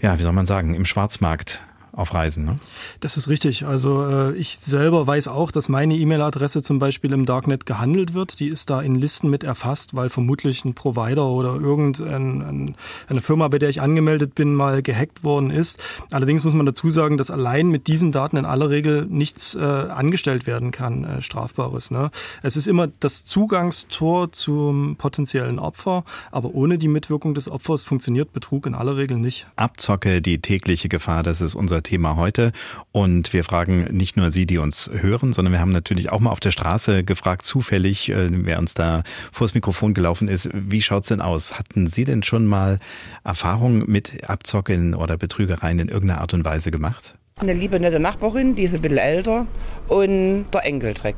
ja, 0.00 0.18
wie 0.18 0.22
soll 0.22 0.32
man 0.32 0.46
sagen, 0.46 0.74
im 0.74 0.84
Schwarzmarkt 0.84 1.64
auf 1.98 2.14
Reisen. 2.14 2.44
Ne? 2.44 2.56
Das 3.00 3.16
ist 3.16 3.28
richtig. 3.28 3.66
Also 3.66 4.06
äh, 4.06 4.36
ich 4.36 4.58
selber 4.58 5.06
weiß 5.06 5.26
auch, 5.26 5.50
dass 5.50 5.68
meine 5.68 5.96
E-Mail-Adresse 5.96 6.62
zum 6.62 6.78
Beispiel 6.78 7.12
im 7.12 7.26
Darknet 7.26 7.66
gehandelt 7.66 8.14
wird. 8.14 8.38
Die 8.38 8.46
ist 8.46 8.70
da 8.70 8.80
in 8.80 8.94
Listen 8.94 9.28
mit 9.28 9.42
erfasst, 9.42 9.96
weil 9.96 10.08
vermutlich 10.08 10.64
ein 10.64 10.74
Provider 10.74 11.26
oder 11.26 11.56
irgendeine 11.56 12.74
Firma, 13.20 13.48
bei 13.48 13.58
der 13.58 13.68
ich 13.68 13.80
angemeldet 13.80 14.36
bin, 14.36 14.54
mal 14.54 14.80
gehackt 14.80 15.24
worden 15.24 15.50
ist. 15.50 15.82
Allerdings 16.12 16.44
muss 16.44 16.54
man 16.54 16.66
dazu 16.66 16.88
sagen, 16.88 17.16
dass 17.16 17.32
allein 17.32 17.66
mit 17.68 17.88
diesen 17.88 18.12
Daten 18.12 18.36
in 18.36 18.44
aller 18.44 18.70
Regel 18.70 19.06
nichts 19.06 19.56
äh, 19.56 19.60
angestellt 19.60 20.46
werden 20.46 20.70
kann, 20.70 21.02
äh, 21.02 21.20
Strafbares. 21.20 21.90
Ne? 21.90 22.12
Es 22.44 22.56
ist 22.56 22.68
immer 22.68 22.86
das 23.00 23.24
Zugangstor 23.24 24.30
zum 24.30 24.94
potenziellen 24.96 25.58
Opfer, 25.58 26.04
aber 26.30 26.54
ohne 26.54 26.78
die 26.78 26.88
Mitwirkung 26.88 27.34
des 27.34 27.50
Opfers 27.50 27.82
funktioniert 27.82 28.32
Betrug 28.32 28.66
in 28.66 28.76
aller 28.76 28.96
Regel 28.96 29.16
nicht. 29.16 29.48
Abzocke, 29.56 30.22
die 30.22 30.40
tägliche 30.40 30.88
Gefahr, 30.88 31.24
das 31.24 31.40
ist 31.40 31.56
unser 31.56 31.82
Thema 31.88 32.16
heute. 32.16 32.52
Und 32.92 33.32
wir 33.32 33.44
fragen 33.44 33.84
nicht 33.96 34.18
nur 34.18 34.30
Sie, 34.30 34.44
die 34.44 34.58
uns 34.58 34.90
hören, 34.92 35.32
sondern 35.32 35.52
wir 35.52 35.60
haben 35.60 35.72
natürlich 35.72 36.12
auch 36.12 36.20
mal 36.20 36.30
auf 36.30 36.40
der 36.40 36.50
Straße 36.50 37.02
gefragt, 37.02 37.46
zufällig, 37.46 38.10
äh, 38.10 38.28
wer 38.30 38.58
uns 38.58 38.74
da 38.74 39.02
vors 39.32 39.54
Mikrofon 39.54 39.94
gelaufen 39.94 40.28
ist, 40.28 40.50
wie 40.52 40.82
schaut's 40.82 41.08
denn 41.08 41.22
aus? 41.22 41.58
Hatten 41.58 41.86
Sie 41.86 42.04
denn 42.04 42.22
schon 42.22 42.46
mal 42.46 42.78
Erfahrung 43.24 43.90
mit 43.90 44.28
Abzocken 44.28 44.94
oder 44.94 45.16
Betrügereien 45.16 45.78
in 45.78 45.88
irgendeiner 45.88 46.20
Art 46.20 46.34
und 46.34 46.44
Weise 46.44 46.70
gemacht? 46.70 47.14
Eine 47.40 47.52
liebe, 47.52 47.78
nette 47.78 48.00
Nachbarin, 48.00 48.56
die 48.56 48.64
ist 48.64 48.74
ein 48.74 48.80
bisschen 48.80 48.98
älter 48.98 49.46
und 49.86 50.46
der 50.52 50.66
Enkeltreck. 50.66 51.14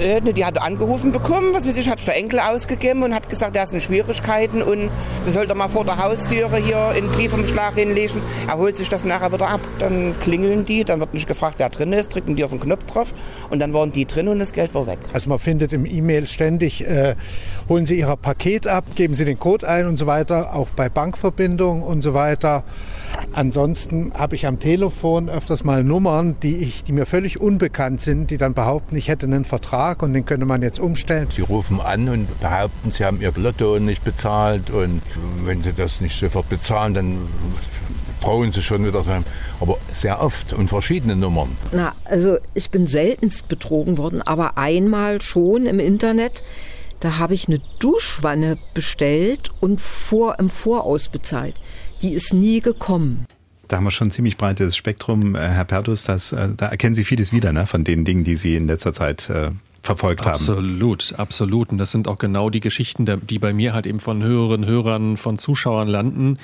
Äh, 0.00 0.20
Die 0.20 0.44
hat 0.44 0.62
angerufen 0.62 1.10
bekommen, 1.10 1.52
was 1.54 1.66
weiß 1.66 1.76
ich, 1.76 1.88
hat 1.88 2.06
der 2.06 2.16
Enkel 2.16 2.38
ausgegeben 2.38 3.02
und 3.02 3.12
hat 3.12 3.28
gesagt, 3.28 3.56
er 3.56 3.66
sind 3.66 3.82
Schwierigkeiten 3.82 4.62
und 4.62 4.90
sie 5.22 5.32
sollte 5.32 5.56
mal 5.56 5.68
vor 5.68 5.84
der 5.84 5.98
Haustüre 5.98 6.58
hier 6.58 6.78
einen 6.78 7.08
Briefumschlag 7.08 7.74
hinlegen. 7.74 8.20
Er 8.46 8.58
holt 8.58 8.76
sich 8.76 8.88
das 8.88 9.04
nachher 9.04 9.32
wieder 9.32 9.48
ab. 9.48 9.60
Dann 9.80 10.14
klingeln 10.20 10.64
die, 10.64 10.84
dann 10.84 11.00
wird 11.00 11.14
nicht 11.14 11.26
gefragt, 11.26 11.56
wer 11.58 11.68
drin 11.68 11.92
ist, 11.92 12.14
drücken 12.14 12.36
die 12.36 12.44
auf 12.44 12.50
den 12.50 12.60
Knopf 12.60 12.84
drauf 12.84 13.12
und 13.50 13.58
dann 13.58 13.72
waren 13.72 13.90
die 13.90 14.04
drin 14.06 14.28
und 14.28 14.38
das 14.38 14.52
Geld 14.52 14.72
war 14.72 14.86
weg. 14.86 15.00
Also 15.14 15.28
man 15.28 15.40
findet 15.40 15.72
im 15.72 15.84
E-Mail 15.84 16.28
ständig, 16.28 16.86
äh, 16.86 17.16
holen 17.68 17.86
Sie 17.86 17.98
Ihr 17.98 18.16
Paket 18.16 18.66
ab, 18.66 18.84
geben 18.94 19.14
Sie 19.14 19.24
den 19.24 19.38
Code 19.38 19.68
ein 19.68 19.86
und 19.86 19.96
so 19.96 20.06
weiter, 20.06 20.54
auch 20.54 20.68
bei 20.68 20.88
Bankverbindungen 20.88 21.82
und 21.82 22.02
so 22.02 22.14
weiter. 22.14 22.64
Ansonsten 23.32 24.12
habe 24.14 24.34
ich 24.36 24.46
am 24.46 24.60
Telefon 24.60 25.28
öfters 25.28 25.64
mal 25.64 25.82
Nummern, 25.82 26.36
die, 26.42 26.56
ich, 26.56 26.84
die 26.84 26.92
mir 26.92 27.06
völlig 27.06 27.40
unbekannt 27.40 28.00
sind, 28.00 28.30
die 28.30 28.36
dann 28.36 28.54
behaupten, 28.54 28.96
ich 28.96 29.08
hätte 29.08 29.26
einen 29.26 29.44
Vertrag 29.44 30.02
und 30.02 30.12
den 30.12 30.24
könnte 30.24 30.46
man 30.46 30.62
jetzt 30.62 30.78
umstellen. 30.78 31.28
Sie 31.34 31.42
rufen 31.42 31.80
an 31.80 32.08
und 32.08 32.40
behaupten, 32.40 32.92
sie 32.92 33.04
haben 33.04 33.20
ihr 33.20 33.32
Lotto 33.36 33.78
nicht 33.78 34.04
bezahlt 34.04 34.70
und 34.70 35.02
wenn 35.44 35.62
sie 35.62 35.72
das 35.72 36.00
nicht 36.00 36.18
sofort 36.18 36.48
bezahlen, 36.48 36.94
dann 36.94 37.18
drohen 38.20 38.52
sie 38.52 38.62
schon 38.62 38.84
wieder. 38.86 39.02
so. 39.02 39.12
Aber 39.60 39.78
sehr 39.92 40.22
oft 40.22 40.52
und 40.52 40.68
verschiedene 40.68 41.16
Nummern. 41.16 41.56
Na, 41.72 41.94
also 42.04 42.38
ich 42.54 42.70
bin 42.70 42.86
seltenst 42.86 43.48
betrogen 43.48 43.98
worden, 43.98 44.22
aber 44.22 44.56
einmal 44.58 45.20
schon 45.20 45.66
im 45.66 45.78
Internet. 45.78 46.42
Da 47.00 47.18
habe 47.18 47.34
ich 47.34 47.48
eine 47.48 47.60
Duschwanne 47.78 48.58
bestellt 48.74 49.50
und 49.60 49.80
vor, 49.80 50.38
im 50.38 50.50
Voraus 50.50 51.08
bezahlt. 51.08 51.54
Die 52.02 52.12
ist 52.12 52.32
nie 52.32 52.60
gekommen. 52.60 53.26
Da 53.68 53.76
haben 53.76 53.84
wir 53.84 53.90
schon 53.90 54.08
ein 54.08 54.12
ziemlich 54.12 54.36
breites 54.36 54.76
Spektrum, 54.76 55.34
äh, 55.34 55.40
Herr 55.40 55.64
Pertus. 55.64 56.04
Das, 56.04 56.32
äh, 56.32 56.48
da 56.56 56.66
erkennen 56.66 56.94
Sie 56.94 57.04
vieles 57.04 57.32
wieder 57.32 57.52
ne, 57.52 57.66
von 57.66 57.84
den 57.84 58.04
Dingen, 58.04 58.24
die 58.24 58.36
Sie 58.36 58.54
in 58.54 58.68
letzter 58.68 58.92
Zeit 58.92 59.28
äh, 59.28 59.50
verfolgt 59.86 60.22
haben. 60.22 60.34
Absolut, 60.34 61.14
absolut. 61.16 61.70
Und 61.70 61.78
das 61.78 61.92
sind 61.92 62.08
auch 62.08 62.18
genau 62.18 62.50
die 62.50 62.60
Geschichten, 62.60 63.06
die 63.26 63.38
bei 63.38 63.52
mir 63.52 63.72
halt 63.72 63.86
eben 63.86 64.00
von 64.00 64.22
Hörerinnen, 64.22 64.68
Hörern, 64.68 65.16
von 65.16 65.38
Zuschauern 65.38 65.88
landen. 65.88 66.38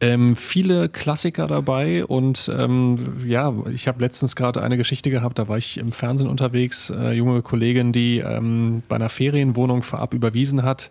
Ähm, 0.00 0.36
viele 0.36 0.88
Klassiker 0.88 1.46
dabei 1.46 2.04
und 2.04 2.50
ähm, 2.54 2.98
ja, 3.24 3.54
ich 3.72 3.88
habe 3.88 4.00
letztens 4.00 4.36
gerade 4.36 4.62
eine 4.62 4.76
Geschichte 4.76 5.10
gehabt, 5.10 5.38
da 5.38 5.48
war 5.48 5.56
ich 5.56 5.78
im 5.78 5.92
Fernsehen 5.92 6.28
unterwegs, 6.28 6.90
äh, 6.90 7.12
junge 7.12 7.42
Kollegin, 7.42 7.92
die 7.92 8.18
ähm, 8.18 8.82
bei 8.88 8.96
einer 8.96 9.08
Ferienwohnung 9.08 9.82
vorab 9.82 10.12
überwiesen 10.12 10.64
hat. 10.64 10.90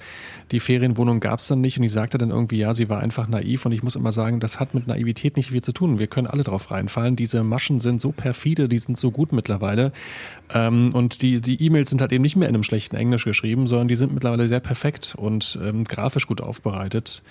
Die 0.51 0.59
Ferienwohnung 0.59 1.19
gab 1.19 1.39
es 1.39 1.47
dann 1.47 1.61
nicht 1.61 1.77
und 1.77 1.83
die 1.83 1.89
sagte 1.89 2.17
dann 2.17 2.29
irgendwie, 2.29 2.57
ja, 2.57 2.73
sie 2.73 2.89
war 2.89 2.99
einfach 2.99 3.27
naiv 3.27 3.65
und 3.65 3.71
ich 3.71 3.83
muss 3.83 3.95
immer 3.95 4.11
sagen, 4.11 4.39
das 4.39 4.59
hat 4.59 4.73
mit 4.73 4.87
Naivität 4.87 5.37
nicht 5.37 5.51
viel 5.51 5.63
zu 5.63 5.71
tun. 5.71 5.99
Wir 5.99 6.07
können 6.07 6.27
alle 6.27 6.43
drauf 6.43 6.71
reinfallen. 6.71 7.15
Diese 7.15 7.43
Maschen 7.43 7.79
sind 7.79 8.01
so 8.01 8.11
perfide, 8.11 8.69
die 8.69 8.77
sind 8.77 8.97
so 8.97 9.11
gut 9.11 9.31
mittlerweile. 9.31 9.91
Ähm, 10.53 10.93
und 10.93 11.21
die 11.21 11.41
die 11.41 11.61
E-Mails 11.63 11.89
sind 11.89 12.01
halt 12.01 12.11
eben 12.11 12.21
nicht 12.21 12.35
mehr 12.35 12.47
in 12.47 12.55
einem 12.55 12.63
schlechten 12.63 12.95
Englisch 12.95 13.25
geschrieben, 13.25 13.67
sondern 13.67 13.87
die 13.87 13.95
sind 13.95 14.13
mittlerweile 14.13 14.47
sehr 14.47 14.59
perfekt 14.59 15.15
und 15.17 15.59
ähm, 15.63 15.83
grafisch 15.83 16.27
gut 16.27 16.41
aufbereitet. 16.41 17.23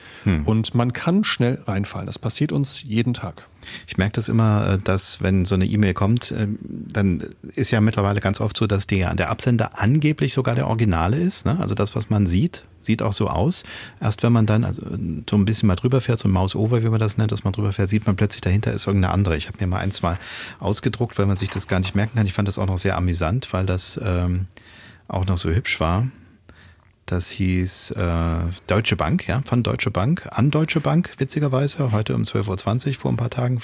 Und 0.44 0.74
man 0.74 0.92
kann 0.92 1.24
schnell 1.24 1.60
reinfallen. 1.66 2.06
Das 2.06 2.18
passiert 2.18 2.52
uns 2.52 2.82
jeden 2.82 3.14
Tag. 3.14 3.46
Ich 3.86 3.96
merke 3.96 4.14
das 4.14 4.28
immer, 4.28 4.74
äh, 4.74 4.78
dass 4.78 5.20
wenn 5.20 5.44
so 5.44 5.54
eine 5.54 5.66
E-Mail 5.66 5.94
kommt, 5.94 6.32
ähm, 6.36 6.58
dann 6.62 7.24
ist 7.54 7.70
ja 7.70 7.80
mittlerweile 7.80 8.20
ganz 8.20 8.40
oft 8.40 8.56
so, 8.56 8.66
dass 8.66 8.86
der, 8.86 9.14
der 9.14 9.30
Absender 9.30 9.78
angeblich 9.80 10.32
sogar 10.32 10.54
der 10.54 10.68
Originale 10.68 11.16
ist. 11.18 11.46
Ne? 11.46 11.58
Also 11.60 11.74
das, 11.74 11.94
was 11.94 12.10
man 12.10 12.26
sieht, 12.26 12.64
sieht 12.82 13.02
auch 13.02 13.12
so 13.12 13.28
aus. 13.28 13.64
Erst 14.00 14.22
wenn 14.22 14.32
man 14.32 14.46
dann 14.46 14.64
also 14.64 14.82
so 15.28 15.36
ein 15.36 15.44
bisschen 15.44 15.66
mal 15.66 15.76
drüber 15.76 16.00
fährt, 16.00 16.18
so 16.18 16.28
ein 16.28 16.32
Mouse-Over, 16.32 16.82
wie 16.82 16.88
man 16.88 17.00
das 17.00 17.16
nennt, 17.16 17.32
dass 17.32 17.44
man 17.44 17.52
drüber 17.52 17.72
fährt, 17.72 17.88
sieht 17.88 18.06
man 18.06 18.16
plötzlich 18.16 18.42
dahinter 18.42 18.72
ist 18.72 18.86
irgendeine 18.86 19.12
andere. 19.12 19.36
Ich 19.36 19.48
habe 19.48 19.58
mir 19.60 19.66
mal 19.66 19.78
ein, 19.78 19.90
zwei 19.90 20.18
ausgedruckt, 20.60 21.18
weil 21.18 21.26
man 21.26 21.36
sich 21.36 21.50
das 21.50 21.68
gar 21.68 21.78
nicht 21.78 21.94
merken 21.94 22.16
kann. 22.16 22.26
Ich 22.26 22.32
fand 22.32 22.48
das 22.48 22.58
auch 22.58 22.66
noch 22.66 22.78
sehr 22.78 22.96
amüsant, 22.96 23.52
weil 23.52 23.66
das 23.66 24.00
ähm, 24.02 24.46
auch 25.08 25.26
noch 25.26 25.38
so 25.38 25.50
hübsch 25.50 25.80
war. 25.80 26.06
Das 27.06 27.28
hieß 27.28 27.90
äh, 27.92 28.36
Deutsche 28.66 28.96
Bank, 28.96 29.26
ja, 29.28 29.42
von 29.44 29.62
Deutsche 29.62 29.90
Bank 29.90 30.26
an 30.30 30.50
Deutsche 30.50 30.80
Bank, 30.80 31.10
witzigerweise, 31.18 31.92
heute 31.92 32.14
um 32.14 32.22
12.20 32.22 32.88
Uhr 32.88 32.94
vor 32.94 33.12
ein 33.12 33.18
paar 33.18 33.28
Tagen. 33.28 33.60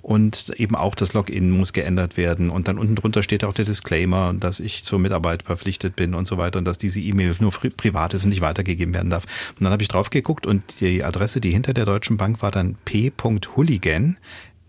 Und 0.00 0.54
eben 0.56 0.74
auch 0.74 0.94
das 0.94 1.12
Login 1.12 1.50
muss 1.50 1.74
geändert 1.74 2.16
werden. 2.16 2.48
Und 2.48 2.66
dann 2.66 2.78
unten 2.78 2.94
drunter 2.94 3.22
steht 3.22 3.44
auch 3.44 3.52
der 3.52 3.66
Disclaimer, 3.66 4.32
dass 4.32 4.58
ich 4.58 4.84
zur 4.84 4.98
Mitarbeit 4.98 5.42
verpflichtet 5.42 5.96
bin 5.96 6.14
und 6.14 6.26
so 6.26 6.38
weiter 6.38 6.58
und 6.58 6.64
dass 6.64 6.78
diese 6.78 7.00
E-Mail 7.00 7.36
nur 7.40 7.50
privat 7.50 8.14
ist 8.14 8.24
und 8.24 8.30
nicht 8.30 8.40
weitergegeben 8.40 8.94
werden 8.94 9.10
darf. 9.10 9.24
Und 9.58 9.64
dann 9.64 9.72
habe 9.72 9.82
ich 9.82 9.88
drauf 9.88 10.08
geguckt 10.08 10.46
und 10.46 10.80
die 10.80 11.04
Adresse, 11.04 11.42
die 11.42 11.50
hinter 11.50 11.74
der 11.74 11.84
Deutschen 11.84 12.16
Bank 12.16 12.40
war 12.40 12.50
dann 12.50 12.76
p.hooligan 12.86 14.16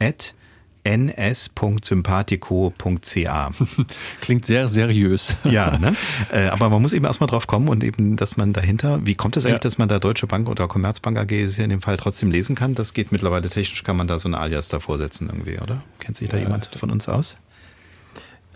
at 0.02 0.34
ns.sympathico.ca. 0.84 3.52
Klingt 4.22 4.46
sehr 4.46 4.70
seriös. 4.70 5.36
Ja, 5.50 5.78
ne? 5.78 5.96
Äh, 6.32 6.48
aber 6.48 6.70
man 6.70 6.82
muss 6.82 6.94
eben 6.94 7.06
erstmal 7.06 7.28
drauf 7.28 7.48
kommen 7.48 7.68
und 7.70 7.84
eben, 7.84 8.16
dass 8.16 8.38
man 8.38 8.54
dahinter, 8.54 9.04
wie 9.06 9.16
kommt 9.16 9.36
es 9.36 9.46
eigentlich, 9.46 9.56
ja. 9.56 9.60
dass 9.60 9.80
man 9.80 9.90
da 9.90 9.98
Deutsche 9.98 10.28
Bank 10.28 10.48
oder 10.48 10.68
Commerzbank 10.68 11.18
AG 11.18 11.32
ist 11.32 11.58
ja 11.58 11.64
in 11.64 11.72
dem 11.72 11.82
Fall 11.82 11.98
trotzdem 11.98 12.30
lesen 12.30 12.56
kann? 12.56 12.76
Das 12.76 12.94
geht 12.94 13.12
mittlerweile 13.12 13.50
technisch, 13.50 13.84
kann 13.84 13.98
man 13.98 14.08
da 14.08 14.20
so 14.20 14.30
ein 14.30 14.36
Alias 14.36 14.70
davor 14.70 14.98
setzen 14.98 15.28
irgendwie, 15.28 15.60
oder? 15.60 15.82
Kennt 16.00 16.18
sich 16.18 16.30
da 16.30 16.38
ja. 16.38 16.44
jemand 16.44 16.70
von 16.76 16.92
uns 16.92 17.10
aus? 17.10 17.38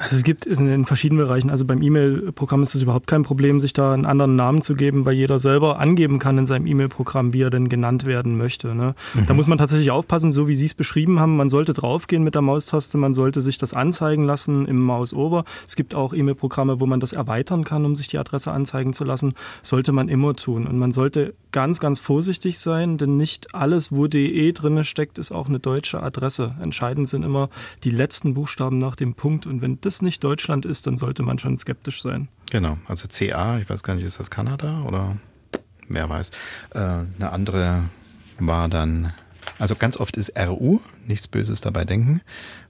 Also 0.03 0.17
es 0.17 0.23
gibt 0.23 0.45
in 0.45 0.85
verschiedenen 0.85 1.25
Bereichen, 1.25 1.49
also 1.49 1.63
beim 1.65 1.81
E-Mail-Programm 1.81 2.61
ist 2.61 2.75
es 2.75 2.81
überhaupt 2.81 3.07
kein 3.07 3.23
Problem, 3.23 3.61
sich 3.61 3.71
da 3.71 3.93
einen 3.93 4.05
anderen 4.05 4.35
Namen 4.35 4.61
zu 4.61 4.75
geben, 4.75 5.05
weil 5.05 5.13
jeder 5.13 5.39
selber 5.39 5.79
angeben 5.79 6.19
kann 6.19 6.37
in 6.37 6.45
seinem 6.45 6.67
E-Mail-Programm, 6.67 7.33
wie 7.33 7.41
er 7.41 7.49
denn 7.49 7.69
genannt 7.69 8.05
werden 8.05 8.37
möchte. 8.37 8.75
Ne? 8.75 8.95
Mhm. 9.13 9.27
Da 9.27 9.33
muss 9.33 9.47
man 9.47 9.57
tatsächlich 9.57 9.91
aufpassen, 9.91 10.33
so 10.33 10.49
wie 10.49 10.55
Sie 10.55 10.65
es 10.65 10.73
beschrieben 10.73 11.21
haben, 11.21 11.37
man 11.37 11.49
sollte 11.49 11.71
draufgehen 11.71 12.23
mit 12.23 12.35
der 12.35 12.41
Maustaste, 12.41 12.97
man 12.97 13.13
sollte 13.13 13.41
sich 13.41 13.57
das 13.57 13.73
anzeigen 13.73 14.25
lassen 14.25 14.65
im 14.67 14.81
Mouse-Over. 14.81 15.45
Es 15.65 15.77
gibt 15.77 15.95
auch 15.95 16.13
E-Mail-Programme, 16.13 16.81
wo 16.81 16.85
man 16.85 16.99
das 16.99 17.13
erweitern 17.13 17.63
kann, 17.63 17.85
um 17.85 17.95
sich 17.95 18.09
die 18.09 18.17
Adresse 18.17 18.51
anzeigen 18.51 18.91
zu 18.91 19.05
lassen. 19.05 19.35
Sollte 19.61 19.93
man 19.93 20.09
immer 20.09 20.35
tun. 20.35 20.67
Und 20.67 20.77
man 20.77 20.91
sollte 20.91 21.33
ganz, 21.53 21.79
ganz 21.79 22.01
vorsichtig 22.01 22.59
sein, 22.59 22.97
denn 22.97 23.15
nicht 23.15 23.55
alles, 23.55 23.91
wo 23.91 24.07
DE 24.07 24.51
drin 24.51 24.83
steckt, 24.83 25.17
ist 25.17 25.31
auch 25.31 25.47
eine 25.47 25.59
deutsche 25.59 26.03
Adresse. 26.03 26.55
Entscheidend 26.61 27.07
sind 27.07 27.23
immer 27.23 27.49
die 27.85 27.91
letzten 27.91 28.33
Buchstaben 28.33 28.79
nach 28.79 28.95
dem 28.95 29.13
Punkt. 29.13 29.45
Und 29.45 29.61
wenn 29.61 29.79
das 29.81 29.92
nicht 30.01 30.23
Deutschland 30.23 30.65
ist, 30.65 30.87
dann 30.87 30.97
sollte 30.97 31.23
man 31.23 31.39
schon 31.39 31.57
skeptisch 31.57 32.01
sein. 32.01 32.27
Genau, 32.49 32.77
also 32.87 33.07
CA, 33.07 33.59
ich 33.59 33.69
weiß 33.69 33.83
gar 33.83 33.95
nicht, 33.95 34.05
ist 34.05 34.19
das 34.19 34.31
Kanada 34.31 34.83
oder 34.83 35.17
wer 35.89 36.09
weiß. 36.09 36.31
Äh, 36.71 36.79
eine 36.79 37.31
andere 37.31 37.83
war 38.39 38.69
dann, 38.69 39.13
also 39.59 39.75
ganz 39.75 39.97
oft 39.97 40.17
ist 40.17 40.33
RU, 40.37 40.79
nichts 41.05 41.27
Böses 41.27 41.61
dabei 41.61 41.85
denken 41.85 42.21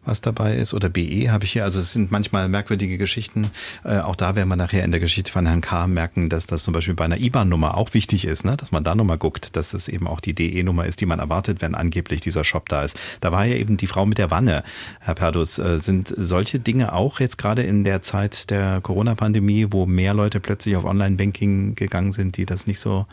was 0.06 0.22
dabei 0.22 0.56
ist 0.56 0.74
oder 0.74 0.89
BE 0.89 1.32
habe 1.32 1.46
ich 1.46 1.54
hier. 1.54 1.63
Also 1.63 1.80
es 1.80 1.92
sind 1.92 2.12
manchmal 2.12 2.50
merkwürdige 2.50 2.98
Geschichten. 2.98 3.52
Äh, 3.84 4.00
auch 4.00 4.16
da 4.16 4.36
werden 4.36 4.50
wir 4.50 4.56
nachher 4.56 4.84
in 4.84 4.92
der 4.92 5.00
Geschichte 5.00 5.32
von 5.32 5.46
Herrn 5.46 5.62
K. 5.62 5.88
merken, 5.88 6.30
dass 6.30 6.46
das 6.46 6.63
zum 6.63 6.74
Beispiel 6.74 6.94
bei 6.94 7.06
einer 7.06 7.18
IBAN-Nummer 7.18 7.78
auch 7.78 7.94
wichtig 7.94 8.26
ist, 8.26 8.46
ne? 8.46 8.58
dass 8.58 8.72
man 8.72 8.84
da 8.84 8.96
nochmal 8.96 9.18
guckt, 9.18 9.56
dass 9.56 9.74
es 9.74 9.88
eben 9.88 10.08
auch 10.08 10.20
die 10.20 10.34
DE-Nummer 10.34 10.86
ist, 10.86 11.02
die 11.02 11.06
man 11.06 11.20
erwartet, 11.20 11.62
wenn 11.62 11.76
angeblich 11.76 12.22
dieser 12.22 12.44
Shop 12.44 12.70
da 12.70 12.84
ist. 12.84 13.00
Da 13.22 13.32
war 13.32 13.46
ja 13.46 13.56
eben 13.56 13.78
die 13.78 13.88
Frau 13.88 14.06
mit 14.06 14.18
der 14.18 14.32
Wanne, 14.32 14.63
Herr 15.00 15.16
Perdus. 15.16 15.60
Äh, 15.60 15.80
sind 15.80 16.13
solche 16.16 16.60
Dinge 16.60 16.94
auch 16.94 17.20
jetzt 17.20 17.38
gerade 17.38 17.63
in 17.63 17.84
der 17.84 18.02
Zeit 18.02 18.50
der 18.50 18.82
Corona-Pandemie, 18.82 19.68
wo 19.72 19.86
mehr 19.86 20.13
Leute 20.13 20.39
plötzlich 20.39 20.76
auf 20.76 20.86
Online-Banking 20.86 21.76
gegangen 21.76 22.12
sind, 22.12 22.38
die 22.38 22.46
das 22.46 22.68
nicht 22.68 22.80
so 22.80 23.06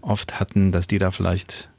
oft 0.00 0.40
hatten, 0.40 0.72
dass 0.72 0.86
die 0.86 0.98
da 0.98 1.10
vielleicht 1.10 1.70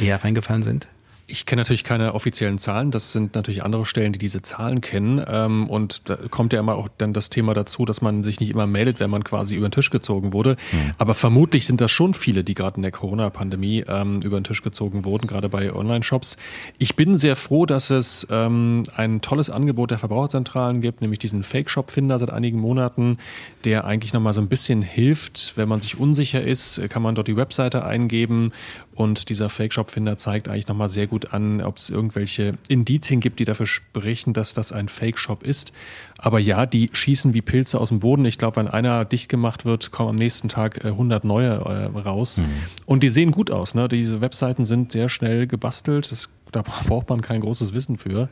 eher 0.00 0.22
reingefallen 0.22 0.62
sind? 0.62 0.88
Ich 1.28 1.44
kenne 1.44 1.62
natürlich 1.62 1.82
keine 1.82 2.14
offiziellen 2.14 2.58
Zahlen. 2.58 2.92
Das 2.92 3.10
sind 3.10 3.34
natürlich 3.34 3.64
andere 3.64 3.84
Stellen, 3.84 4.12
die 4.12 4.18
diese 4.18 4.42
Zahlen 4.42 4.80
kennen. 4.80 5.20
Ähm, 5.28 5.68
und 5.68 6.08
da 6.08 6.16
kommt 6.30 6.52
ja 6.52 6.60
immer 6.60 6.76
auch 6.76 6.88
dann 6.98 7.12
das 7.12 7.30
Thema 7.30 7.52
dazu, 7.52 7.84
dass 7.84 8.00
man 8.00 8.22
sich 8.22 8.38
nicht 8.38 8.50
immer 8.50 8.68
meldet, 8.68 9.00
wenn 9.00 9.10
man 9.10 9.24
quasi 9.24 9.56
über 9.56 9.68
den 9.68 9.72
Tisch 9.72 9.90
gezogen 9.90 10.32
wurde. 10.32 10.56
Mhm. 10.70 10.94
Aber 10.98 11.14
vermutlich 11.14 11.66
sind 11.66 11.80
das 11.80 11.90
schon 11.90 12.14
viele, 12.14 12.44
die 12.44 12.54
gerade 12.54 12.76
in 12.76 12.82
der 12.82 12.92
Corona-Pandemie 12.92 13.84
ähm, 13.88 14.20
über 14.22 14.38
den 14.38 14.44
Tisch 14.44 14.62
gezogen 14.62 15.04
wurden, 15.04 15.26
gerade 15.26 15.48
bei 15.48 15.72
Online-Shops. 15.72 16.36
Ich 16.78 16.94
bin 16.94 17.16
sehr 17.16 17.34
froh, 17.34 17.66
dass 17.66 17.90
es 17.90 18.26
ähm, 18.30 18.84
ein 18.94 19.20
tolles 19.20 19.50
Angebot 19.50 19.90
der 19.90 19.98
Verbraucherzentralen 19.98 20.80
gibt, 20.80 21.00
nämlich 21.00 21.18
diesen 21.18 21.42
Fake-Shop-Finder 21.42 22.20
seit 22.20 22.30
einigen 22.30 22.60
Monaten, 22.60 23.18
der 23.64 23.84
eigentlich 23.84 24.12
nochmal 24.12 24.32
so 24.32 24.40
ein 24.40 24.48
bisschen 24.48 24.80
hilft. 24.80 25.54
Wenn 25.56 25.68
man 25.68 25.80
sich 25.80 25.98
unsicher 25.98 26.40
ist, 26.40 26.80
kann 26.88 27.02
man 27.02 27.16
dort 27.16 27.26
die 27.26 27.36
Webseite 27.36 27.84
eingeben 27.84 28.52
und 28.96 29.28
dieser 29.28 29.50
Fake-Shop-Finder 29.50 30.16
zeigt 30.16 30.48
eigentlich 30.48 30.68
nochmal 30.68 30.88
sehr 30.88 31.06
gut 31.06 31.34
an, 31.34 31.60
ob 31.60 31.76
es 31.76 31.90
irgendwelche 31.90 32.54
Indizien 32.66 33.20
gibt, 33.20 33.38
die 33.38 33.44
dafür 33.44 33.66
sprechen, 33.66 34.32
dass 34.32 34.54
das 34.54 34.72
ein 34.72 34.88
Fake-Shop 34.88 35.42
ist. 35.42 35.72
Aber 36.16 36.38
ja, 36.38 36.64
die 36.64 36.88
schießen 36.90 37.34
wie 37.34 37.42
Pilze 37.42 37.78
aus 37.78 37.90
dem 37.90 38.00
Boden. 38.00 38.24
Ich 38.24 38.38
glaube, 38.38 38.56
wenn 38.56 38.68
einer 38.68 39.04
dicht 39.04 39.28
gemacht 39.28 39.66
wird, 39.66 39.90
kommen 39.90 40.08
am 40.08 40.16
nächsten 40.16 40.48
Tag 40.48 40.82
100 40.82 41.22
äh, 41.22 41.26
neue 41.26 41.50
äh, 41.50 41.98
raus. 41.98 42.38
Mhm. 42.38 42.44
Und 42.86 43.02
die 43.02 43.10
sehen 43.10 43.32
gut 43.32 43.50
aus. 43.50 43.74
Ne? 43.74 43.86
Diese 43.86 44.22
Webseiten 44.22 44.64
sind 44.64 44.92
sehr 44.92 45.10
schnell 45.10 45.46
gebastelt. 45.46 46.10
Das, 46.10 46.30
da 46.50 46.62
braucht 46.62 47.10
man 47.10 47.20
kein 47.20 47.42
großes 47.42 47.74
Wissen 47.74 47.98
für. 47.98 48.30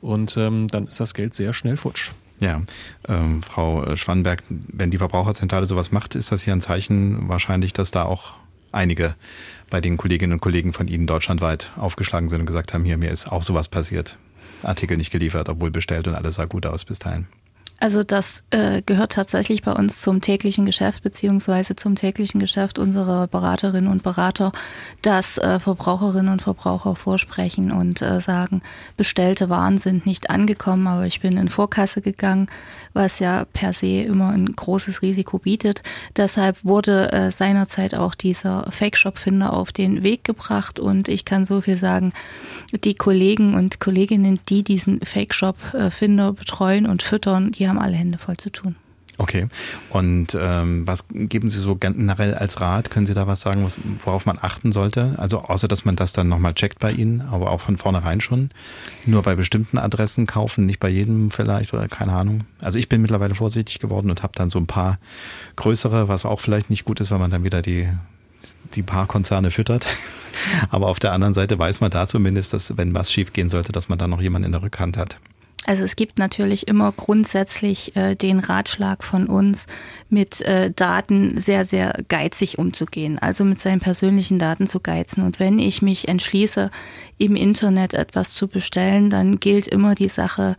Und 0.00 0.36
ähm, 0.36 0.66
dann 0.66 0.88
ist 0.88 0.98
das 0.98 1.14
Geld 1.14 1.34
sehr 1.34 1.52
schnell 1.52 1.76
futsch. 1.76 2.10
Ja, 2.40 2.62
ähm, 3.06 3.42
Frau 3.42 3.94
Schwannberg, 3.94 4.42
wenn 4.48 4.90
die 4.90 4.98
Verbraucherzentrale 4.98 5.66
sowas 5.66 5.92
macht, 5.92 6.16
ist 6.16 6.32
das 6.32 6.46
ja 6.46 6.54
ein 6.54 6.62
Zeichen 6.62 7.28
wahrscheinlich, 7.28 7.74
dass 7.74 7.92
da 7.92 8.04
auch 8.06 8.40
einige 8.72 9.14
bei 9.70 9.80
den 9.80 9.96
Kolleginnen 9.96 10.34
und 10.34 10.40
Kollegen 10.40 10.72
von 10.72 10.88
Ihnen 10.88 11.06
deutschlandweit 11.06 11.70
aufgeschlagen 11.76 12.28
sind 12.28 12.40
und 12.40 12.46
gesagt 12.46 12.74
haben, 12.74 12.84
hier, 12.84 12.98
mir 12.98 13.10
ist 13.10 13.30
auch 13.30 13.42
sowas 13.42 13.68
passiert. 13.68 14.18
Artikel 14.62 14.96
nicht 14.96 15.10
geliefert, 15.10 15.48
obwohl 15.48 15.70
bestellt 15.70 16.06
und 16.08 16.14
alles 16.14 16.34
sah 16.34 16.44
gut 16.44 16.66
aus 16.66 16.84
bis 16.84 16.98
dahin. 16.98 17.26
Also 17.82 18.04
das 18.04 18.44
äh, 18.50 18.82
gehört 18.82 19.12
tatsächlich 19.12 19.62
bei 19.62 19.72
uns 19.72 20.02
zum 20.02 20.20
täglichen 20.20 20.66
Geschäft 20.66 21.02
beziehungsweise 21.02 21.76
zum 21.76 21.94
täglichen 21.94 22.38
Geschäft 22.38 22.78
unserer 22.78 23.26
Beraterinnen 23.26 23.90
und 23.90 24.02
Berater, 24.02 24.52
dass 25.00 25.38
äh, 25.38 25.58
Verbraucherinnen 25.58 26.30
und 26.30 26.42
Verbraucher 26.42 26.94
vorsprechen 26.94 27.72
und 27.72 28.02
äh, 28.02 28.20
sagen, 28.20 28.60
bestellte 28.98 29.48
Waren 29.48 29.78
sind 29.78 30.04
nicht 30.04 30.28
angekommen, 30.28 30.86
aber 30.86 31.06
ich 31.06 31.20
bin 31.20 31.38
in 31.38 31.48
Vorkasse 31.48 32.02
gegangen, 32.02 32.50
was 32.92 33.18
ja 33.18 33.44
per 33.52 33.72
se 33.72 34.02
immer 34.02 34.30
ein 34.30 34.46
großes 34.46 35.02
Risiko 35.02 35.38
bietet. 35.38 35.82
Deshalb 36.16 36.64
wurde 36.64 37.12
äh, 37.12 37.30
seinerzeit 37.30 37.94
auch 37.94 38.14
dieser 38.14 38.70
Fake-Shop-Finder 38.70 39.52
auf 39.52 39.72
den 39.72 40.02
Weg 40.02 40.24
gebracht 40.24 40.80
und 40.80 41.08
ich 41.08 41.24
kann 41.24 41.46
so 41.46 41.60
viel 41.60 41.76
sagen, 41.76 42.12
die 42.72 42.94
Kollegen 42.94 43.54
und 43.54 43.80
Kolleginnen, 43.80 44.40
die 44.48 44.62
diesen 44.62 45.00
Fake-Shop-Finder 45.00 46.32
betreuen 46.32 46.86
und 46.86 47.02
füttern, 47.02 47.52
die 47.52 47.68
haben 47.68 47.78
alle 47.78 47.96
Hände 47.96 48.18
voll 48.18 48.36
zu 48.36 48.50
tun. 48.50 48.76
Okay. 49.20 49.48
Und 49.90 50.34
ähm, 50.40 50.86
was 50.86 51.04
geben 51.10 51.50
Sie 51.50 51.58
so 51.58 51.76
generell 51.76 52.32
als 52.34 52.58
Rat? 52.62 52.90
Können 52.90 53.06
Sie 53.06 53.12
da 53.12 53.26
was 53.26 53.42
sagen, 53.42 53.62
was, 53.64 53.78
worauf 54.02 54.24
man 54.24 54.38
achten 54.40 54.72
sollte? 54.72 55.14
Also 55.18 55.42
außer, 55.42 55.68
dass 55.68 55.84
man 55.84 55.94
das 55.94 56.14
dann 56.14 56.26
nochmal 56.28 56.54
checkt 56.54 56.78
bei 56.78 56.90
Ihnen, 56.90 57.20
aber 57.20 57.50
auch 57.50 57.60
von 57.60 57.76
vornherein 57.76 58.22
schon. 58.22 58.48
Nur 59.04 59.20
bei 59.20 59.34
bestimmten 59.34 59.76
Adressen 59.76 60.26
kaufen, 60.26 60.64
nicht 60.64 60.80
bei 60.80 60.88
jedem 60.88 61.30
vielleicht 61.30 61.74
oder 61.74 61.86
keine 61.86 62.14
Ahnung. 62.14 62.44
Also 62.62 62.78
ich 62.78 62.88
bin 62.88 63.02
mittlerweile 63.02 63.34
vorsichtig 63.34 63.78
geworden 63.78 64.08
und 64.08 64.22
habe 64.22 64.32
dann 64.34 64.48
so 64.48 64.58
ein 64.58 64.66
paar 64.66 64.98
größere, 65.56 66.08
was 66.08 66.24
auch 66.24 66.40
vielleicht 66.40 66.70
nicht 66.70 66.86
gut 66.86 66.98
ist, 67.00 67.10
weil 67.10 67.18
man 67.18 67.30
dann 67.30 67.44
wieder 67.44 67.60
die 67.60 67.90
die 68.74 68.82
paar 68.82 69.06
Konzerne 69.06 69.50
füttert. 69.50 69.86
Aber 70.70 70.86
auf 70.86 70.98
der 70.98 71.12
anderen 71.12 71.34
Seite 71.34 71.58
weiß 71.58 71.82
man 71.82 71.90
da 71.90 72.06
zumindest, 72.06 72.54
dass 72.54 72.74
wenn 72.78 72.94
was 72.94 73.12
schief 73.12 73.34
gehen 73.34 73.50
sollte, 73.50 73.72
dass 73.72 73.90
man 73.90 73.98
da 73.98 74.08
noch 74.08 74.22
jemanden 74.22 74.46
in 74.46 74.52
der 74.52 74.62
Rückhand 74.62 74.96
hat. 74.96 75.18
Also 75.66 75.84
es 75.84 75.94
gibt 75.94 76.18
natürlich 76.18 76.68
immer 76.68 76.90
grundsätzlich 76.90 77.94
äh, 77.94 78.14
den 78.14 78.38
Ratschlag 78.40 79.04
von 79.04 79.26
uns, 79.26 79.66
mit 80.08 80.40
äh, 80.40 80.70
Daten 80.70 81.38
sehr, 81.40 81.66
sehr 81.66 82.02
geizig 82.08 82.58
umzugehen, 82.58 83.18
also 83.18 83.44
mit 83.44 83.60
seinen 83.60 83.80
persönlichen 83.80 84.38
Daten 84.38 84.66
zu 84.66 84.80
geizen. 84.80 85.22
Und 85.22 85.38
wenn 85.38 85.58
ich 85.58 85.82
mich 85.82 86.08
entschließe, 86.08 86.70
im 87.18 87.36
Internet 87.36 87.92
etwas 87.92 88.32
zu 88.32 88.48
bestellen, 88.48 89.10
dann 89.10 89.38
gilt 89.38 89.66
immer 89.66 89.94
die 89.94 90.08
Sache, 90.08 90.56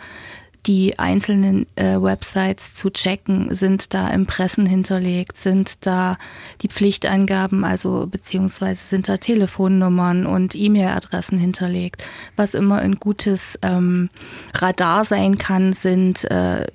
die 0.65 0.99
einzelnen 0.99 1.65
äh, 1.75 2.01
Websites 2.01 2.73
zu 2.73 2.91
checken. 2.91 3.53
Sind 3.53 3.93
da 3.93 4.09
Impressen 4.09 4.65
hinterlegt? 4.65 5.37
Sind 5.37 5.85
da 5.85 6.17
die 6.61 6.67
Pflichtangaben, 6.67 7.63
also 7.63 8.07
beziehungsweise 8.07 8.81
sind 8.81 9.09
da 9.09 9.17
Telefonnummern 9.17 10.25
und 10.25 10.55
E-Mail-Adressen 10.55 11.37
hinterlegt? 11.37 12.05
Was 12.35 12.53
immer 12.53 12.79
ein 12.79 12.95
gutes 12.95 13.57
ähm, 13.61 14.09
Radar 14.53 15.05
sein 15.05 15.37
kann, 15.37 15.73
sind 15.73 16.29
äh, 16.29 16.67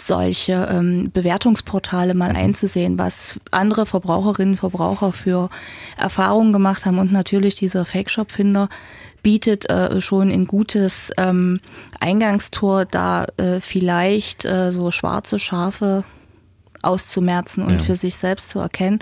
solche 0.00 0.68
ähm, 0.70 1.10
Bewertungsportale 1.12 2.14
mal 2.14 2.32
einzusehen, 2.32 2.98
was 2.98 3.40
andere 3.50 3.86
Verbraucherinnen 3.86 4.54
und 4.54 4.58
Verbraucher 4.58 5.12
für 5.12 5.48
Erfahrungen 5.96 6.52
gemacht 6.52 6.86
haben 6.86 6.98
und 6.98 7.12
natürlich 7.12 7.54
dieser 7.54 7.84
Fake-Shop-Finder 7.84 8.68
bietet 9.22 9.70
äh, 9.70 10.00
schon 10.00 10.30
ein 10.30 10.46
gutes 10.46 11.10
ähm, 11.16 11.60
Eingangstor, 12.00 12.84
da 12.84 13.26
äh, 13.36 13.60
vielleicht 13.60 14.44
äh, 14.44 14.72
so 14.72 14.90
schwarze 14.90 15.38
Schafe 15.38 16.04
auszumerzen 16.82 17.62
und 17.62 17.76
ja. 17.76 17.82
für 17.82 17.96
sich 17.96 18.16
selbst 18.16 18.50
zu 18.50 18.58
erkennen. 18.58 18.98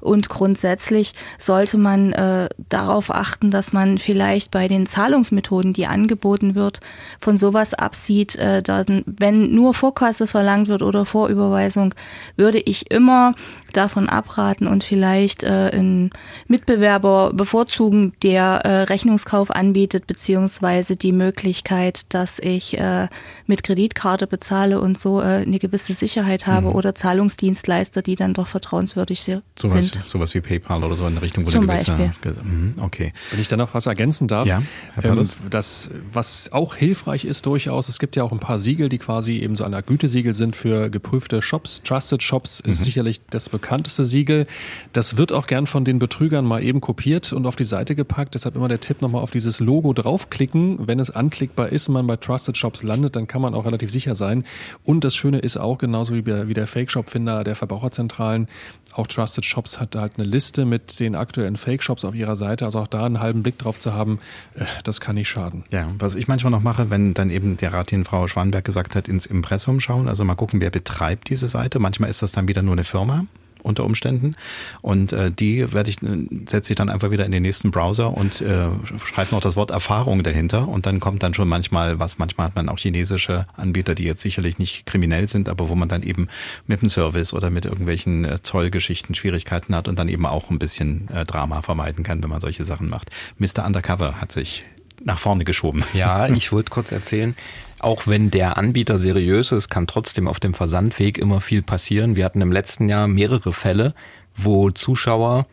Und 0.00 0.30
grundsätzlich 0.30 1.12
sollte 1.38 1.76
man 1.76 2.12
äh, 2.12 2.48
darauf 2.70 3.10
achten, 3.10 3.50
dass 3.50 3.72
man 3.72 3.98
vielleicht 3.98 4.50
bei 4.50 4.66
den 4.66 4.86
Zahlungsmethoden, 4.86 5.74
die 5.74 5.86
angeboten 5.86 6.54
wird, 6.54 6.80
von 7.20 7.38
sowas 7.38 7.74
absieht, 7.74 8.36
äh, 8.36 8.62
dann, 8.62 9.04
wenn 9.06 9.54
nur 9.54 9.74
Vorkasse 9.74 10.26
verlangt 10.26 10.68
wird 10.68 10.82
oder 10.82 11.04
Vorüberweisung, 11.04 11.94
würde 12.36 12.58
ich 12.58 12.90
immer 12.90 13.34
davon 13.72 14.08
abraten 14.08 14.66
und 14.66 14.84
vielleicht 14.84 15.42
äh, 15.42 15.70
einen 15.72 16.10
Mitbewerber 16.48 17.32
bevorzugen, 17.32 18.12
der 18.22 18.60
äh, 18.64 18.82
Rechnungskauf 18.82 19.50
anbietet, 19.50 20.06
beziehungsweise 20.06 20.96
die 20.96 21.12
Möglichkeit, 21.12 22.12
dass 22.14 22.38
ich 22.38 22.78
äh, 22.78 23.08
mit 23.46 23.62
Kreditkarte 23.62 24.26
bezahle 24.26 24.80
und 24.80 25.00
so 25.00 25.20
äh, 25.20 25.24
eine 25.46 25.58
gewisse 25.58 25.92
Sicherheit 25.94 26.46
habe 26.46 26.68
Mhm. 26.68 26.74
oder 26.74 26.94
Zahlungsdienstleister, 26.94 28.02
die 28.02 28.16
dann 28.16 28.34
doch 28.34 28.46
vertrauenswürdig 28.48 29.22
si- 29.22 29.38
Sowas, 29.58 29.88
sind. 29.88 30.04
sowas 30.04 30.34
wie 30.34 30.40
PayPal 30.40 30.82
oder 30.84 30.94
so 30.96 31.06
in 31.06 31.16
Richtung, 31.18 31.46
wo 31.46 31.50
Zum 31.50 31.62
eine 31.62 31.72
gewisse. 31.72 31.92
Beispiel. 31.92 32.34
Mhm, 32.42 32.74
Okay. 32.80 33.12
Wenn 33.30 33.40
ich 33.40 33.48
da 33.48 33.56
noch 33.56 33.72
was 33.74 33.86
ergänzen 33.86 34.28
darf, 34.28 34.46
Ja, 34.46 34.62
Herr 34.94 35.04
ähm, 35.04 35.24
das, 35.50 35.90
was 36.12 36.50
auch 36.52 36.74
hilfreich 36.74 37.24
ist 37.24 37.46
durchaus, 37.46 37.88
es 37.88 37.98
gibt 37.98 38.16
ja 38.16 38.22
auch 38.24 38.32
ein 38.32 38.40
paar 38.40 38.58
Siegel, 38.58 38.88
die 38.88 38.98
quasi 38.98 39.38
eben 39.38 39.56
so 39.56 39.64
eine 39.64 39.82
Gütesiegel 39.82 40.34
sind 40.34 40.56
für 40.56 40.90
geprüfte 40.90 41.40
Shops. 41.42 41.82
Trusted 41.82 42.22
Shops 42.22 42.60
ist 42.60 42.82
sicherlich 42.84 43.20
das 43.30 43.48
bekannteste 43.60 44.04
Siegel. 44.04 44.46
Das 44.92 45.16
wird 45.16 45.32
auch 45.32 45.46
gern 45.46 45.66
von 45.66 45.84
den 45.84 45.98
Betrügern 45.98 46.44
mal 46.44 46.64
eben 46.64 46.80
kopiert 46.80 47.32
und 47.32 47.46
auf 47.46 47.56
die 47.56 47.64
Seite 47.64 47.94
gepackt. 47.94 48.34
Deshalb 48.34 48.56
immer 48.56 48.68
der 48.68 48.80
Tipp, 48.80 49.02
nochmal 49.02 49.22
auf 49.22 49.30
dieses 49.30 49.60
Logo 49.60 49.92
draufklicken. 49.92 50.86
Wenn 50.86 50.98
es 50.98 51.10
anklickbar 51.10 51.68
ist 51.70 51.88
und 51.88 51.94
man 51.94 52.06
bei 52.06 52.16
Trusted 52.16 52.56
Shops 52.56 52.82
landet, 52.82 53.16
dann 53.16 53.26
kann 53.26 53.42
man 53.42 53.54
auch 53.54 53.66
relativ 53.66 53.90
sicher 53.90 54.14
sein. 54.14 54.44
Und 54.84 55.04
das 55.04 55.14
Schöne 55.14 55.38
ist 55.38 55.56
auch, 55.56 55.78
genauso 55.78 56.14
wie 56.14 56.22
der, 56.22 56.48
wie 56.48 56.54
der 56.54 56.66
Fake-Shop-Finder 56.66 57.44
der 57.44 57.54
Verbraucherzentralen, 57.54 58.48
auch 58.92 59.06
Trusted 59.06 59.44
Shops 59.44 59.78
hat 59.78 59.94
halt 59.94 60.14
eine 60.16 60.26
Liste 60.26 60.64
mit 60.64 60.98
den 60.98 61.14
aktuellen 61.14 61.56
Fake-Shops 61.56 62.04
auf 62.04 62.14
ihrer 62.14 62.36
Seite. 62.36 62.64
Also 62.64 62.80
auch 62.80 62.88
da 62.88 63.04
einen 63.04 63.20
halben 63.20 63.42
Blick 63.42 63.58
drauf 63.58 63.78
zu 63.78 63.94
haben, 63.94 64.18
äh, 64.54 64.64
das 64.84 65.00
kann 65.00 65.14
nicht 65.14 65.28
schaden. 65.28 65.64
Ja, 65.70 65.88
was 65.98 66.14
ich 66.14 66.28
manchmal 66.28 66.50
noch 66.50 66.62
mache, 66.62 66.90
wenn 66.90 67.14
dann 67.14 67.30
eben 67.30 67.56
der 67.56 67.72
Ratin 67.72 68.04
Frau 68.04 68.26
Schwanberg 68.26 68.64
gesagt 68.64 68.96
hat, 68.96 69.06
ins 69.08 69.26
Impressum 69.26 69.80
schauen, 69.80 70.08
also 70.08 70.24
mal 70.24 70.34
gucken, 70.34 70.60
wer 70.60 70.70
betreibt 70.70 71.30
diese 71.30 71.48
Seite. 71.48 71.78
Manchmal 71.78 72.10
ist 72.10 72.22
das 72.22 72.32
dann 72.32 72.48
wieder 72.48 72.62
nur 72.62 72.72
eine 72.72 72.84
Firma 72.84 73.26
unter 73.62 73.84
Umständen. 73.84 74.36
Und 74.82 75.12
äh, 75.12 75.30
die 75.30 75.72
werde 75.72 75.90
ich 75.90 76.02
äh, 76.02 76.26
setze 76.48 76.72
ich 76.72 76.76
dann 76.76 76.88
einfach 76.88 77.10
wieder 77.10 77.24
in 77.24 77.32
den 77.32 77.42
nächsten 77.42 77.70
Browser 77.70 78.16
und 78.16 78.40
äh, 78.40 78.66
schreibe 79.04 79.34
noch 79.34 79.40
das 79.40 79.56
Wort 79.56 79.70
Erfahrung 79.70 80.22
dahinter. 80.22 80.68
Und 80.68 80.86
dann 80.86 81.00
kommt 81.00 81.22
dann 81.22 81.34
schon 81.34 81.48
manchmal 81.48 81.98
was. 81.98 82.18
Manchmal 82.18 82.46
hat 82.46 82.56
man 82.56 82.68
auch 82.68 82.78
chinesische 82.78 83.46
Anbieter 83.56 83.94
die 83.94 84.04
jetzt 84.04 84.22
sicherlich 84.22 84.58
nicht 84.58 84.86
kriminell 84.86 85.28
sind 85.28 85.48
aber 85.48 85.68
wo 85.68 85.74
man 85.74 85.88
dann 85.88 86.02
eben 86.02 86.28
mit 86.66 86.80
dem 86.80 86.88
Service 86.88 87.34
oder 87.34 87.50
mit 87.50 87.66
irgendwelchen 87.66 88.24
äh, 88.24 88.42
Zollgeschichten 88.42 89.14
Schwierigkeiten 89.14 89.74
hat 89.74 89.88
und 89.88 89.98
dann 89.98 90.08
eben 90.08 90.26
auch 90.26 90.50
ein 90.50 90.58
bisschen 90.58 91.08
äh, 91.10 91.24
Drama 91.24 91.62
vermeiden 91.62 92.04
kann 92.04 92.22
wenn 92.22 92.30
man 92.30 92.40
solche 92.40 92.64
Sachen 92.64 92.88
macht. 92.88 93.10
Mr. 93.38 93.66
Undercover 93.66 94.20
hat 94.20 94.32
sich 94.32 94.62
nach 95.04 95.18
vorne 95.18 95.44
geschoben. 95.44 95.84
Ja, 95.92 96.26
ich 96.34 96.52
wollte 96.52 96.70
kurz 96.70 96.92
erzählen, 96.92 97.34
auch 97.80 98.06
wenn 98.06 98.30
der 98.30 98.56
Anbieter 98.58 98.98
seriös 98.98 99.52
ist, 99.52 99.68
kann 99.68 99.86
trotzdem 99.86 100.28
auf 100.28 100.40
dem 100.40 100.54
Versandweg 100.54 101.18
immer 101.18 101.40
viel 101.40 101.62
passieren. 101.62 102.16
Wir 102.16 102.24
hatten 102.24 102.40
im 102.40 102.52
letzten 102.52 102.88
Jahr 102.88 103.08
mehrere 103.08 103.52
Fälle, 103.52 103.94
wo 104.34 104.70
Zuschauer 104.70 105.46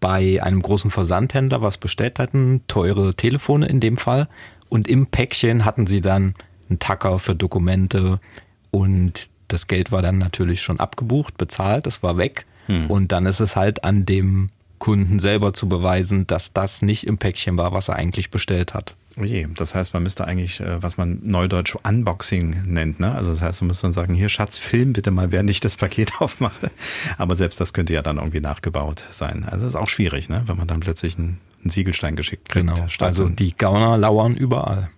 bei 0.00 0.42
einem 0.42 0.60
großen 0.60 0.90
Versandhändler 0.90 1.62
was 1.62 1.78
bestellt 1.78 2.18
hatten, 2.18 2.62
teure 2.68 3.14
Telefone 3.14 3.66
in 3.66 3.80
dem 3.80 3.96
Fall, 3.96 4.28
und 4.68 4.88
im 4.88 5.06
Päckchen 5.06 5.64
hatten 5.64 5.86
sie 5.86 6.00
dann 6.00 6.34
einen 6.68 6.78
Tacker 6.78 7.18
für 7.18 7.34
Dokumente 7.34 8.18
und 8.70 9.30
das 9.48 9.66
Geld 9.66 9.92
war 9.92 10.02
dann 10.02 10.18
natürlich 10.18 10.62
schon 10.62 10.80
abgebucht, 10.80 11.38
bezahlt, 11.38 11.86
das 11.86 12.02
war 12.02 12.16
weg. 12.16 12.46
Und 12.88 13.12
dann 13.12 13.26
ist 13.26 13.40
es 13.40 13.56
halt 13.56 13.84
an 13.84 14.06
dem 14.06 14.48
Kunden 14.78 15.18
selber 15.20 15.52
zu 15.52 15.68
beweisen, 15.68 16.26
dass 16.26 16.52
das 16.52 16.82
nicht 16.82 17.06
im 17.06 17.18
Päckchen 17.18 17.56
war, 17.56 17.72
was 17.72 17.88
er 17.88 17.96
eigentlich 17.96 18.30
bestellt 18.30 18.74
hat. 18.74 18.96
Oh 19.18 19.24
je, 19.24 19.46
das 19.56 19.74
heißt, 19.74 19.94
man 19.94 20.02
müsste 20.02 20.26
eigentlich, 20.26 20.60
äh, 20.60 20.82
was 20.82 20.96
man 20.96 21.20
neudeutsch 21.22 21.76
Unboxing 21.82 22.64
nennt, 22.66 22.98
ne? 22.98 23.12
Also 23.12 23.30
das 23.30 23.42
heißt, 23.42 23.62
man 23.62 23.68
müsste 23.68 23.86
dann 23.86 23.92
sagen, 23.92 24.14
hier 24.14 24.28
Schatz, 24.28 24.58
film 24.58 24.92
bitte 24.92 25.12
mal, 25.12 25.30
während 25.30 25.50
ich 25.50 25.60
das 25.60 25.76
Paket 25.76 26.12
aufmache. 26.20 26.70
Aber 27.16 27.36
selbst 27.36 27.60
das 27.60 27.72
könnte 27.72 27.92
ja 27.92 28.02
dann 28.02 28.16
irgendwie 28.16 28.40
nachgebaut 28.40 29.04
sein. 29.10 29.44
Also 29.48 29.66
ist 29.66 29.76
auch 29.76 29.88
schwierig, 29.88 30.28
ne? 30.28 30.42
Wenn 30.46 30.56
man 30.56 30.66
dann 30.66 30.80
plötzlich 30.80 31.16
einen, 31.16 31.38
einen 31.62 31.70
Siegelstein 31.70 32.16
geschickt 32.16 32.48
kriegt. 32.48 32.66
Genau. 32.66 32.88
statt 32.88 33.08
Also 33.08 33.28
die 33.28 33.56
Gauner 33.56 33.96
lauern 33.96 34.34
überall. 34.34 34.90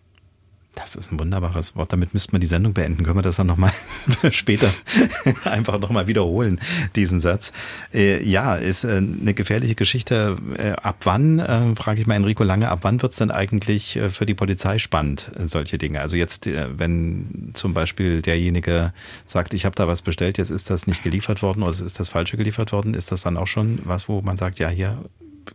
Das 0.77 0.95
ist 0.95 1.11
ein 1.11 1.19
wunderbares 1.19 1.75
Wort. 1.75 1.93
Damit 1.93 2.15
müsste 2.15 2.33
man 2.33 2.41
die 2.41 2.47
Sendung 2.47 2.75
beenden. 2.75 3.03
Können 3.03 3.17
wir 3.19 3.23
das 3.23 3.37
dann 3.37 3.47
nochmal 3.47 3.73
später 4.31 4.69
einfach 5.45 5.81
nochmal 5.81 6.07
wiederholen, 6.07 6.61
diesen 6.95 7.21
Satz. 7.21 7.53
Äh, 7.93 8.23
ja, 8.23 8.55
ist 8.55 8.85
äh, 8.85 8.99
eine 8.99 9.35
gefährliche 9.35 9.75
Geschichte. 9.75 10.37
Äh, 10.57 10.73
ab 10.73 10.99
wann, 11.05 11.39
äh, 11.39 11.75
frage 11.77 12.01
ich 12.01 12.07
mal 12.07 12.15
Enrico 12.15 12.45
Lange, 12.45 12.69
ab 12.69 12.81
wann 12.83 13.01
wird 13.03 13.13
es 13.13 13.19
denn 13.19 13.31
eigentlich 13.31 13.97
äh, 13.97 14.11
für 14.11 14.27
die 14.27 14.35
Polizei 14.35 14.79
spannend, 14.79 15.33
solche 15.47 15.79
Dinge? 15.79 16.01
Also 16.01 16.17
jetzt, 16.17 16.47
äh, 16.47 16.67
wenn 16.77 17.53
zum 17.55 17.73
Beispiel 17.73 18.21
derjenige 18.21 18.93
sagt, 19.25 19.55
ich 19.55 19.65
habe 19.65 19.75
da 19.75 19.89
was 19.89 20.03
bestellt, 20.03 20.37
jetzt 20.37 20.51
ist 20.51 20.69
das 20.69 20.87
nicht 20.87 21.03
geliefert 21.03 21.43
worden 21.43 21.63
oder 21.63 21.73
ist 21.73 21.99
das 21.99 22.11
Falsche 22.11 22.37
geliefert 22.37 22.73
worden, 22.73 22.93
ist 22.93 23.11
das 23.11 23.23
dann 23.23 23.39
auch 23.39 23.47
schon 23.47 23.79
was, 23.85 24.09
wo 24.09 24.21
man 24.21 24.37
sagt, 24.37 24.59
ja, 24.59 24.69
hier 24.69 24.99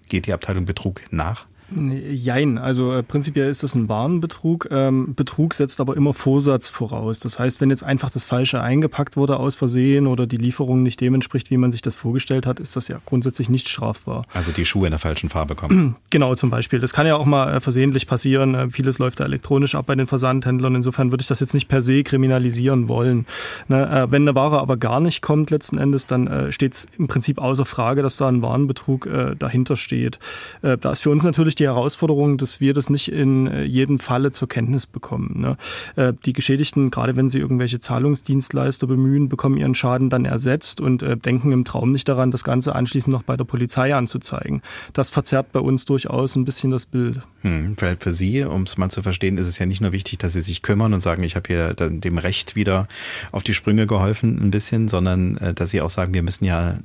geht 0.10 0.26
die 0.26 0.34
Abteilung 0.34 0.66
Betrug 0.66 1.02
nach? 1.12 1.46
Jein, 1.74 2.58
also 2.58 2.92
äh, 2.92 3.04
prinzipiell 3.04 3.50
ist 3.50 3.64
das 3.64 3.76
ein 3.76 3.88
Warenbetrug. 3.88 4.68
Ähm, 4.72 5.16
Betrug 5.16 5.54
setzt 5.54 5.80
aber 5.80 5.96
immer 5.96 6.14
Vorsatz 6.14 6.70
voraus. 6.70 7.20
Das 7.20 7.40
heißt, 7.40 7.62
wenn 7.62 7.70
jetzt 7.70 7.84
einfach 7.84 8.10
das 8.10 8.26
Falsche 8.26 8.62
eingepackt 8.62 9.16
wurde 9.16 9.38
aus 9.38 9.56
Versehen 9.56 10.08
oder 10.08 10.28
die 10.28 10.38
Lieferung 10.38 10.84
nicht 10.84 11.00
dem 11.00 11.14
entspricht, 11.14 11.50
wie 11.50 11.58
man 11.58 11.72
sich 11.72 11.82
das 11.82 11.96
vorgestellt 11.96 12.46
hat, 12.46 12.60
ist 12.60 12.76
das 12.76 12.90
ja 12.90 12.98
grundsätzlich 13.06 13.50
nicht 13.50 13.70
strafbar. 13.70 14.26
Also 14.34 14.52
die 14.52 14.66
Schuhe 14.66 14.88
in 14.88 14.92
der 14.92 15.00
falschen 15.00 15.30
Farbe 15.30 15.56
kommen. 15.56 15.96
Genau, 16.10 16.36
zum 16.36 16.50
Beispiel. 16.50 16.80
Das 16.80 16.92
kann 16.92 17.08
ja 17.08 17.16
auch 17.16 17.26
mal 17.26 17.56
äh, 17.56 17.62
versehentlich 17.62 18.06
passieren. 18.06 18.54
Äh, 18.54 18.70
vieles 18.70 19.00
läuft 19.00 19.22
da 19.22 19.24
elektronisch 19.24 19.76
ab 19.76 19.86
bei 19.86 19.96
den 19.96 20.08
Versandhändlern. 20.08 20.76
Insofern 20.76 21.12
würde 21.12 21.22
ich 21.22 21.28
das 21.28 21.40
jetzt 21.40 21.54
nicht 21.54 21.70
per 21.70 21.82
se 21.82 22.04
kriminalisieren 22.04 22.90
wollen. 22.90 23.26
Ne, 23.70 23.90
äh, 23.90 24.12
wenn 24.12 24.24
eine 24.24 24.36
Ware 24.36 24.60
aber 24.60 24.76
gar 24.76 25.00
nicht 25.00 25.22
kommt 25.22 25.52
letzten 25.52 25.78
Endes, 25.78 26.06
dann 26.08 26.28
äh, 26.28 26.52
steht 26.52 26.74
es 26.74 26.88
im 26.98 27.08
Prinzip 27.08 27.40
außer 27.40 27.66
Frage, 27.66 28.02
dass 28.02 28.18
da 28.18 28.28
ein 28.28 28.42
Warenbetrug 28.42 29.06
äh, 29.06 29.36
dahinter 29.38 29.78
steht. 29.78 30.20
Äh, 30.62 30.78
da 30.78 30.92
ist 30.92 31.02
für 31.02 31.12
uns 31.12 31.24
natürlich 31.24 31.56
die 31.56 31.61
Herausforderung, 31.66 32.38
dass 32.38 32.62
wir 32.62 32.74
das 32.74 32.90
nicht 32.90 33.12
in 33.12 33.48
äh, 33.48 33.64
jedem 33.64 34.00
Falle 34.00 34.32
zur 34.32 34.48
Kenntnis 34.48 34.86
bekommen. 34.86 35.42
Ne? 35.42 35.58
Äh, 35.96 36.14
die 36.26 36.34
Geschädigten, 36.34 36.92
gerade 36.92 37.16
wenn 37.16 37.30
sie 37.30 37.40
irgendwelche 37.40 37.80
Zahlungsdienstleister 37.80 38.88
bemühen, 38.88 39.30
bekommen 39.30 39.58
ihren 39.58 39.76
Schaden 39.76 40.10
dann 40.10 40.26
ersetzt 40.26 40.82
und 40.82 41.04
äh, 41.04 41.18
denken 41.18 41.52
im 41.52 41.66
Traum 41.66 41.92
nicht 41.92 42.08
daran, 42.08 42.32
das 42.32 42.44
Ganze 42.44 42.76
anschließend 42.76 43.12
noch 43.12 43.24
bei 43.24 43.38
der 43.38 43.44
Polizei 43.44 43.94
anzuzeigen. 43.94 44.62
Das 44.94 45.10
verzerrt 45.10 45.52
bei 45.52 45.60
uns 45.60 45.86
durchaus 45.86 46.36
ein 46.36 46.46
bisschen 46.46 46.72
das 46.72 46.86
Bild. 46.86 47.22
Hm, 47.42 47.76
für, 47.78 48.14
Sie, 48.14 48.44
um 48.44 48.64
es 48.64 48.78
mal 48.78 48.90
zu 48.90 49.02
verstehen, 49.02 49.38
ist 49.38 49.48
es 49.48 49.60
ja 49.60 49.66
nicht 49.66 49.82
nur 49.82 49.92
wichtig, 49.92 50.20
dass 50.20 50.34
Sie 50.34 50.42
sich 50.42 50.62
kümmern 50.62 50.94
und 50.94 51.00
sagen, 51.00 51.24
ich 51.24 51.36
habe 51.36 51.48
hier 51.48 51.74
dem 51.74 52.18
Recht 52.18 52.56
wieder 52.56 52.88
auf 53.32 53.44
die 53.44 53.54
Sprünge 53.54 53.88
geholfen 53.88 54.40
ein 54.42 54.52
bisschen, 54.52 54.90
sondern 54.90 55.40
dass 55.56 55.72
Sie 55.72 55.82
auch 55.82 55.90
sagen, 55.90 56.14
wir 56.14 56.24
müssen 56.24 56.46
ja 56.46 56.78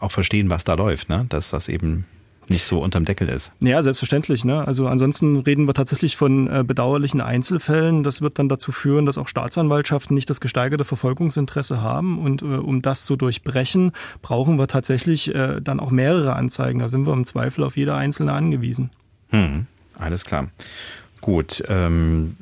auch 0.00 0.10
verstehen, 0.10 0.50
was 0.50 0.64
da 0.64 0.74
läuft, 0.74 1.08
ne? 1.08 1.26
dass 1.28 1.50
das 1.50 1.68
eben 1.68 2.04
nicht 2.48 2.64
so 2.64 2.80
unterm 2.80 3.04
Deckel 3.04 3.28
ist. 3.28 3.52
Ja, 3.60 3.82
selbstverständlich. 3.82 4.44
Ne? 4.44 4.66
Also 4.66 4.88
ansonsten 4.88 5.38
reden 5.38 5.66
wir 5.66 5.74
tatsächlich 5.74 6.16
von 6.16 6.48
äh, 6.48 6.64
bedauerlichen 6.64 7.20
Einzelfällen. 7.20 8.02
Das 8.02 8.22
wird 8.22 8.38
dann 8.38 8.48
dazu 8.48 8.72
führen, 8.72 9.06
dass 9.06 9.18
auch 9.18 9.28
Staatsanwaltschaften 9.28 10.14
nicht 10.14 10.28
das 10.30 10.40
gesteigerte 10.40 10.84
Verfolgungsinteresse 10.84 11.80
haben. 11.80 12.18
Und 12.18 12.42
äh, 12.42 12.46
um 12.46 12.82
das 12.82 13.04
zu 13.04 13.16
durchbrechen, 13.16 13.92
brauchen 14.22 14.58
wir 14.58 14.66
tatsächlich 14.66 15.34
äh, 15.34 15.60
dann 15.60 15.80
auch 15.80 15.90
mehrere 15.90 16.34
Anzeigen. 16.34 16.78
Da 16.78 16.88
sind 16.88 17.06
wir 17.06 17.12
im 17.12 17.24
Zweifel 17.24 17.64
auf 17.64 17.76
jede 17.76 17.94
einzelne 17.94 18.32
angewiesen. 18.32 18.90
Hm, 19.28 19.66
alles 19.98 20.24
klar. 20.24 20.48
Gut. 21.24 21.64
Ähm, 21.68 22.36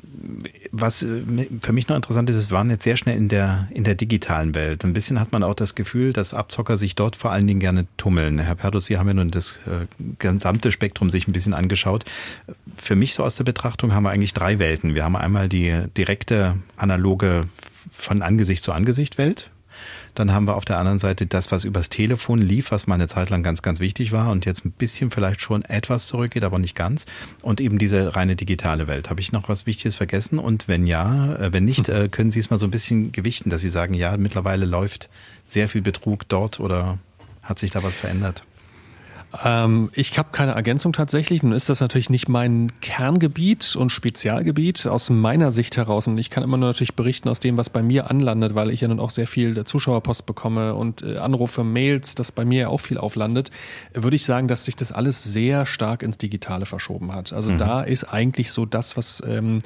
was 0.73 1.03
äh, 1.03 1.21
für 1.61 1.71
mich 1.71 1.87
noch 1.87 1.95
interessant 1.95 2.29
ist, 2.29 2.35
es 2.35 2.51
waren 2.51 2.69
jetzt 2.69 2.83
sehr 2.83 2.97
schnell 2.97 3.15
in 3.15 3.29
der, 3.29 3.69
in 3.71 3.85
der 3.85 3.95
digitalen 3.95 4.55
Welt. 4.55 4.83
Ein 4.83 4.91
bisschen 4.91 5.21
hat 5.21 5.31
man 5.31 5.41
auch 5.41 5.53
das 5.53 5.73
Gefühl, 5.73 6.11
dass 6.11 6.33
Abzocker 6.33 6.77
sich 6.77 6.93
dort 6.93 7.15
vor 7.15 7.31
allen 7.31 7.47
Dingen 7.47 7.61
gerne 7.61 7.87
tummeln. 7.95 8.39
Herr 8.39 8.55
Perdus, 8.55 8.87
Sie 8.87 8.97
haben 8.97 9.07
ja 9.07 9.13
nun 9.13 9.31
das 9.31 9.61
äh, 9.67 9.85
gesamte 10.19 10.73
Spektrum 10.73 11.09
sich 11.09 11.29
ein 11.29 11.31
bisschen 11.31 11.53
angeschaut. 11.53 12.03
Für 12.75 12.97
mich 12.97 13.13
so 13.13 13.23
aus 13.23 13.37
der 13.37 13.45
Betrachtung 13.45 13.93
haben 13.93 14.03
wir 14.03 14.09
eigentlich 14.09 14.33
drei 14.33 14.59
Welten. 14.59 14.95
Wir 14.95 15.05
haben 15.05 15.15
einmal 15.15 15.47
die 15.47 15.83
direkte 15.95 16.57
analoge 16.75 17.47
von 17.89 18.21
Angesicht 18.21 18.63
zu 18.63 18.73
Angesicht 18.73 19.17
Welt. 19.17 19.49
Dann 20.15 20.31
haben 20.31 20.45
wir 20.45 20.55
auf 20.55 20.65
der 20.65 20.77
anderen 20.77 20.99
Seite 20.99 21.25
das, 21.25 21.51
was 21.51 21.65
übers 21.65 21.89
Telefon 21.89 22.39
lief, 22.39 22.71
was 22.71 22.87
mal 22.87 22.95
eine 22.95 23.07
Zeit 23.07 23.29
lang 23.29 23.43
ganz, 23.43 23.61
ganz 23.61 23.79
wichtig 23.79 24.11
war 24.11 24.31
und 24.31 24.45
jetzt 24.45 24.65
ein 24.65 24.71
bisschen 24.71 25.11
vielleicht 25.11 25.41
schon 25.41 25.63
etwas 25.63 26.07
zurückgeht, 26.07 26.43
aber 26.43 26.59
nicht 26.59 26.75
ganz. 26.75 27.05
Und 27.41 27.59
eben 27.61 27.77
diese 27.77 28.15
reine 28.15 28.35
digitale 28.35 28.87
Welt. 28.87 29.09
Habe 29.09 29.21
ich 29.21 29.31
noch 29.31 29.49
was 29.49 29.65
Wichtiges 29.65 29.95
vergessen? 29.95 30.39
Und 30.39 30.67
wenn 30.67 30.85
ja, 30.87 31.35
äh, 31.35 31.53
wenn 31.53 31.65
nicht, 31.65 31.89
äh, 31.89 32.09
können 32.09 32.31
Sie 32.31 32.39
es 32.39 32.49
mal 32.49 32.57
so 32.57 32.67
ein 32.67 32.71
bisschen 32.71 33.11
gewichten, 33.11 33.49
dass 33.49 33.61
Sie 33.61 33.69
sagen, 33.69 33.93
ja, 33.93 34.15
mittlerweile 34.17 34.65
läuft 34.65 35.09
sehr 35.45 35.67
viel 35.67 35.81
Betrug 35.81 36.27
dort 36.29 36.59
oder 36.59 36.99
hat 37.41 37.59
sich 37.59 37.71
da 37.71 37.83
was 37.83 37.95
verändert? 37.95 38.43
Ähm, 39.43 39.89
ich 39.93 40.17
habe 40.17 40.29
keine 40.31 40.51
Ergänzung 40.51 40.93
tatsächlich. 40.93 41.43
Nun 41.43 41.53
ist 41.53 41.69
das 41.69 41.79
natürlich 41.79 42.09
nicht 42.09 42.29
mein 42.29 42.71
Kerngebiet 42.81 43.75
und 43.75 43.91
Spezialgebiet 43.91 44.85
aus 44.87 45.09
meiner 45.09 45.51
Sicht 45.51 45.77
heraus. 45.77 46.07
Und 46.07 46.17
ich 46.17 46.29
kann 46.29 46.43
immer 46.43 46.57
nur 46.57 46.69
natürlich 46.69 46.95
berichten 46.95 47.29
aus 47.29 47.39
dem, 47.39 47.57
was 47.57 47.69
bei 47.69 47.81
mir 47.81 48.09
anlandet, 48.09 48.55
weil 48.55 48.69
ich 48.69 48.81
ja 48.81 48.87
nun 48.87 48.99
auch 48.99 49.09
sehr 49.09 49.27
viel 49.27 49.53
der 49.53 49.65
Zuschauerpost 49.65 50.25
bekomme 50.25 50.75
und 50.75 51.01
äh, 51.01 51.17
Anrufe, 51.17 51.63
Mails, 51.63 52.15
das 52.15 52.31
bei 52.31 52.45
mir 52.45 52.61
ja 52.61 52.67
auch 52.67 52.79
viel 52.79 52.97
auflandet. 52.97 53.49
Würde 53.93 54.15
ich 54.15 54.25
sagen, 54.25 54.47
dass 54.47 54.65
sich 54.65 54.75
das 54.75 54.91
alles 54.91 55.23
sehr 55.23 55.65
stark 55.65 56.03
ins 56.03 56.17
Digitale 56.17 56.65
verschoben 56.65 57.13
hat. 57.13 57.33
Also 57.33 57.51
mhm. 57.51 57.57
da 57.57 57.81
ist 57.81 58.03
eigentlich 58.05 58.51
so 58.51 58.65
das, 58.65 58.97
was 58.97 59.23
ähm, 59.25 59.59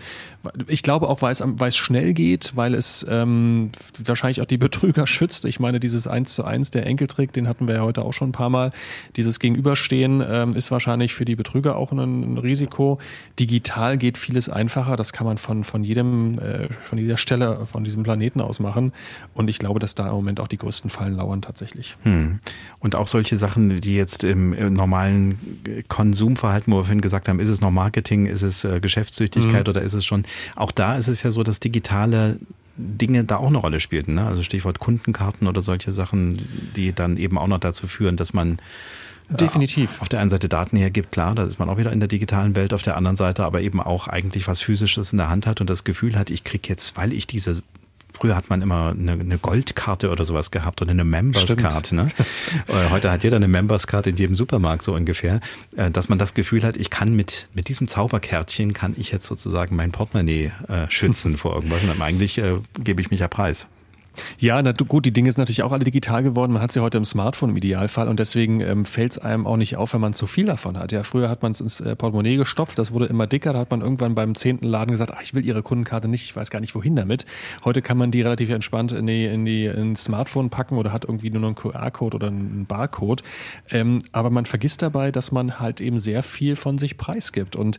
ich 0.67 0.84
glaube 0.84 1.10
auch, 1.10 1.21
weil 1.21 1.32
es, 1.32 1.43
weil 1.43 1.69
es 1.69 1.77
schnell 1.77 2.13
geht, 2.13 2.53
weil 2.56 2.73
es 2.73 3.06
ähm, 3.10 3.71
wahrscheinlich 4.03 4.41
auch 4.41 4.45
die 4.45 4.58
Betrüger 4.58 5.08
schützt. 5.08 5.45
Ich 5.45 5.60
meine, 5.60 5.80
dieses 5.80 6.08
1 6.08 6.34
zu 6.34 6.45
1, 6.45 6.71
der 6.71 6.86
Enkeltrick, 6.86 7.34
den 7.34 7.47
hatten 7.47 7.67
wir 7.67 7.75
ja 7.75 7.82
heute 7.82 8.03
auch 8.03 8.13
schon 8.13 8.30
ein 8.30 8.34
paar 8.34 8.49
Mal. 8.49 8.71
Dieses 9.15 9.39
Gegen 9.39 9.56
Gegenüberstehen 9.57 10.23
ähm, 10.29 10.55
ist 10.55 10.69
wahrscheinlich 10.69 11.15
für 11.15 11.25
die 11.25 11.35
Betrüger 11.35 11.77
auch 11.77 11.91
ein, 11.91 11.97
ein, 11.99 12.37
Risiko. 12.37 12.99
Digital 13.39 13.97
geht 13.97 14.19
vieles 14.19 14.49
einfacher. 14.49 14.95
Das 14.95 15.13
kann 15.13 15.25
man 15.25 15.39
von, 15.39 15.63
von 15.63 15.83
jedem, 15.83 16.37
äh, 16.37 16.71
von 16.81 16.99
jeder 16.99 17.17
Stelle 17.17 17.65
von 17.65 17.83
diesem 17.83 18.03
Planeten 18.03 18.39
aus 18.39 18.59
machen. 18.59 18.93
Und 19.33 19.49
ich 19.49 19.57
glaube, 19.57 19.79
dass 19.79 19.95
da 19.95 20.07
im 20.07 20.13
Moment 20.13 20.39
auch 20.39 20.47
die 20.47 20.57
größten 20.57 20.91
Fallen 20.91 21.15
lauern 21.15 21.41
tatsächlich. 21.41 21.97
Hm. 22.03 22.39
Und 22.79 22.95
auch 22.95 23.07
solche 23.07 23.35
Sachen, 23.35 23.81
die 23.81 23.95
jetzt 23.95 24.23
im, 24.23 24.53
im, 24.53 24.73
normalen 24.73 25.39
Konsumverhalten, 25.87 26.71
wo 26.71 26.77
wir 26.77 26.83
vorhin 26.83 27.01
gesagt 27.01 27.27
haben, 27.27 27.39
ist 27.39 27.49
es 27.49 27.59
noch 27.59 27.71
Marketing, 27.71 28.27
ist 28.27 28.43
es 28.43 28.63
äh, 28.63 28.79
Geschäftssüchtigkeit 28.79 29.65
mhm. 29.65 29.71
oder 29.71 29.81
ist 29.81 29.93
es 29.93 30.05
schon, 30.05 30.23
auch 30.55 30.71
da 30.71 30.95
ist 30.95 31.07
es 31.07 31.23
ja 31.23 31.31
so, 31.31 31.41
dass 31.41 31.59
digitale 31.59 32.37
Dinge 32.77 33.23
da 33.23 33.37
auch 33.37 33.47
eine 33.47 33.57
Rolle 33.57 33.79
spielten. 33.79 34.13
Ne? 34.13 34.25
Also 34.25 34.43
Stichwort 34.43 34.77
Kundenkarten 34.77 35.47
oder 35.47 35.61
solche 35.61 35.91
Sachen, 35.91 36.47
die 36.75 36.93
dann 36.93 37.17
eben 37.17 37.37
auch 37.39 37.47
noch 37.47 37.59
dazu 37.59 37.87
führen, 37.87 38.17
dass 38.17 38.33
man 38.33 38.59
Definitiv. 39.29 40.01
Auf 40.01 40.09
der 40.09 40.19
einen 40.19 40.29
Seite 40.29 40.47
Daten 40.47 40.77
hergibt, 40.77 41.11
klar, 41.11 41.35
da 41.35 41.43
ist 41.43 41.59
man 41.59 41.69
auch 41.69 41.77
wieder 41.77 41.91
in 41.91 41.99
der 41.99 42.07
digitalen 42.07 42.55
Welt, 42.55 42.73
auf 42.73 42.81
der 42.81 42.95
anderen 42.95 43.17
Seite 43.17 43.43
aber 43.43 43.61
eben 43.61 43.81
auch 43.81 44.07
eigentlich 44.07 44.47
was 44.47 44.61
Physisches 44.61 45.11
in 45.11 45.17
der 45.17 45.29
Hand 45.29 45.45
hat 45.47 45.59
und 45.59 45.69
das 45.69 45.83
Gefühl 45.83 46.17
hat, 46.17 46.29
ich 46.29 46.43
krieg 46.43 46.69
jetzt, 46.69 46.95
weil 46.97 47.11
ich 47.13 47.27
diese 47.27 47.61
Früher 48.17 48.35
hat 48.35 48.49
man 48.49 48.63
immer 48.63 48.95
eine, 48.97 49.11
eine, 49.11 49.37
Goldkarte 49.37 50.09
oder 50.09 50.25
sowas 50.25 50.49
gehabt 50.49 50.81
oder 50.81 50.89
eine 50.91 51.03
Members-Card. 51.03 51.91
Ne? 51.91 52.09
Äh, 52.67 52.89
heute 52.89 53.11
hat 53.11 53.23
jeder 53.23 53.35
eine 53.35 53.47
Members-Card 53.47 54.07
in 54.07 54.15
jedem 54.15 54.35
Supermarkt 54.35 54.83
so 54.83 54.93
ungefähr, 54.93 55.39
äh, 55.75 55.91
dass 55.91 56.09
man 56.09 56.17
das 56.17 56.33
Gefühl 56.33 56.63
hat, 56.63 56.75
ich 56.75 56.89
kann 56.89 57.15
mit, 57.15 57.47
mit 57.53 57.67
diesem 57.67 57.87
Zauberkärtchen 57.87 58.73
kann 58.73 58.95
ich 58.97 59.11
jetzt 59.11 59.27
sozusagen 59.27 59.75
mein 59.75 59.91
Portemonnaie 59.91 60.51
äh, 60.67 60.89
schützen 60.89 61.37
vor 61.37 61.55
irgendwas 61.55 61.83
und 61.83 62.01
eigentlich 62.01 62.39
äh, 62.39 62.55
gebe 62.83 63.01
ich 63.01 63.11
mich 63.11 63.19
ja 63.19 63.27
preis. 63.27 63.67
Ja, 64.39 64.62
na, 64.62 64.71
gut, 64.71 65.06
die 65.06 65.12
Dinge 65.12 65.32
sind 65.32 65.39
natürlich 65.39 65.63
auch 65.63 65.71
alle 65.71 65.84
digital 65.84 66.23
geworden. 66.23 66.51
Man 66.51 66.62
hat 66.62 66.71
sie 66.71 66.80
heute 66.80 66.97
im 66.97 67.06
Smartphone 67.06 67.51
im 67.51 67.58
Idealfall 67.58 68.08
und 68.08 68.19
deswegen 68.19 68.62
ähm, 68.62 68.86
fällt 68.86 69.13
es 69.13 69.17
einem 69.17 69.47
auch 69.47 69.58
nicht 69.58 69.77
auf, 69.77 69.93
wenn 69.93 70.01
man 70.01 70.13
zu 70.13 70.27
viel 70.27 70.45
davon 70.45 70.77
hat. 70.77 70.91
Ja, 70.91 71.03
früher 71.03 71.30
hat 71.30 71.41
man 71.43 71.51
es 71.51 71.62
ins 71.62 71.80
äh, 71.80 71.95
Portemonnaie 71.95 72.38
gestopft, 72.38 72.77
das 72.80 72.91
wurde 72.91 73.06
immer 73.06 73.27
dicker. 73.27 73.53
Da 73.53 73.60
hat 73.60 73.71
man 73.71 73.82
irgendwann 73.82 74.15
beim 74.15 74.36
zehnten 74.36 74.65
Laden 74.65 74.91
gesagt, 74.91 75.12
ach, 75.15 75.21
ich 75.21 75.34
will 75.34 75.45
Ihre 75.45 75.63
Kundenkarte 75.63 76.08
nicht, 76.08 76.23
ich 76.23 76.36
weiß 76.36 76.49
gar 76.49 76.60
nicht 76.60 76.75
wohin 76.75 76.95
damit. 76.95 77.25
Heute 77.65 77.82
kann 77.82 77.97
man 77.97 78.12
die 78.12 78.21
relativ 78.21 78.49
entspannt 78.49 78.91
in 78.91 79.08
die, 79.08 79.25
in 79.25 79.45
die 79.45 79.65
ins 79.65 80.06
Smartphone 80.06 80.49
packen 80.49 80.77
oder 80.77 80.91
hat 80.91 81.06
irgendwie 81.06 81.30
nur 81.30 81.41
noch 81.41 81.47
einen 81.47 81.56
QR-Code 81.56 82.15
oder 82.15 82.27
einen 82.27 82.65
Barcode. 82.65 83.23
Ähm, 83.69 83.99
aber 84.12 84.30
man 84.30 84.45
vergisst 84.45 84.82
dabei, 84.82 85.12
dass 85.12 85.32
man 85.32 85.60
halt 85.60 85.82
eben 85.82 85.97
sehr 85.97 86.23
viel 86.23 86.56
von 86.56 86.77
sich 86.77 86.97
preisgibt. 86.97 87.56
Und 87.56 87.77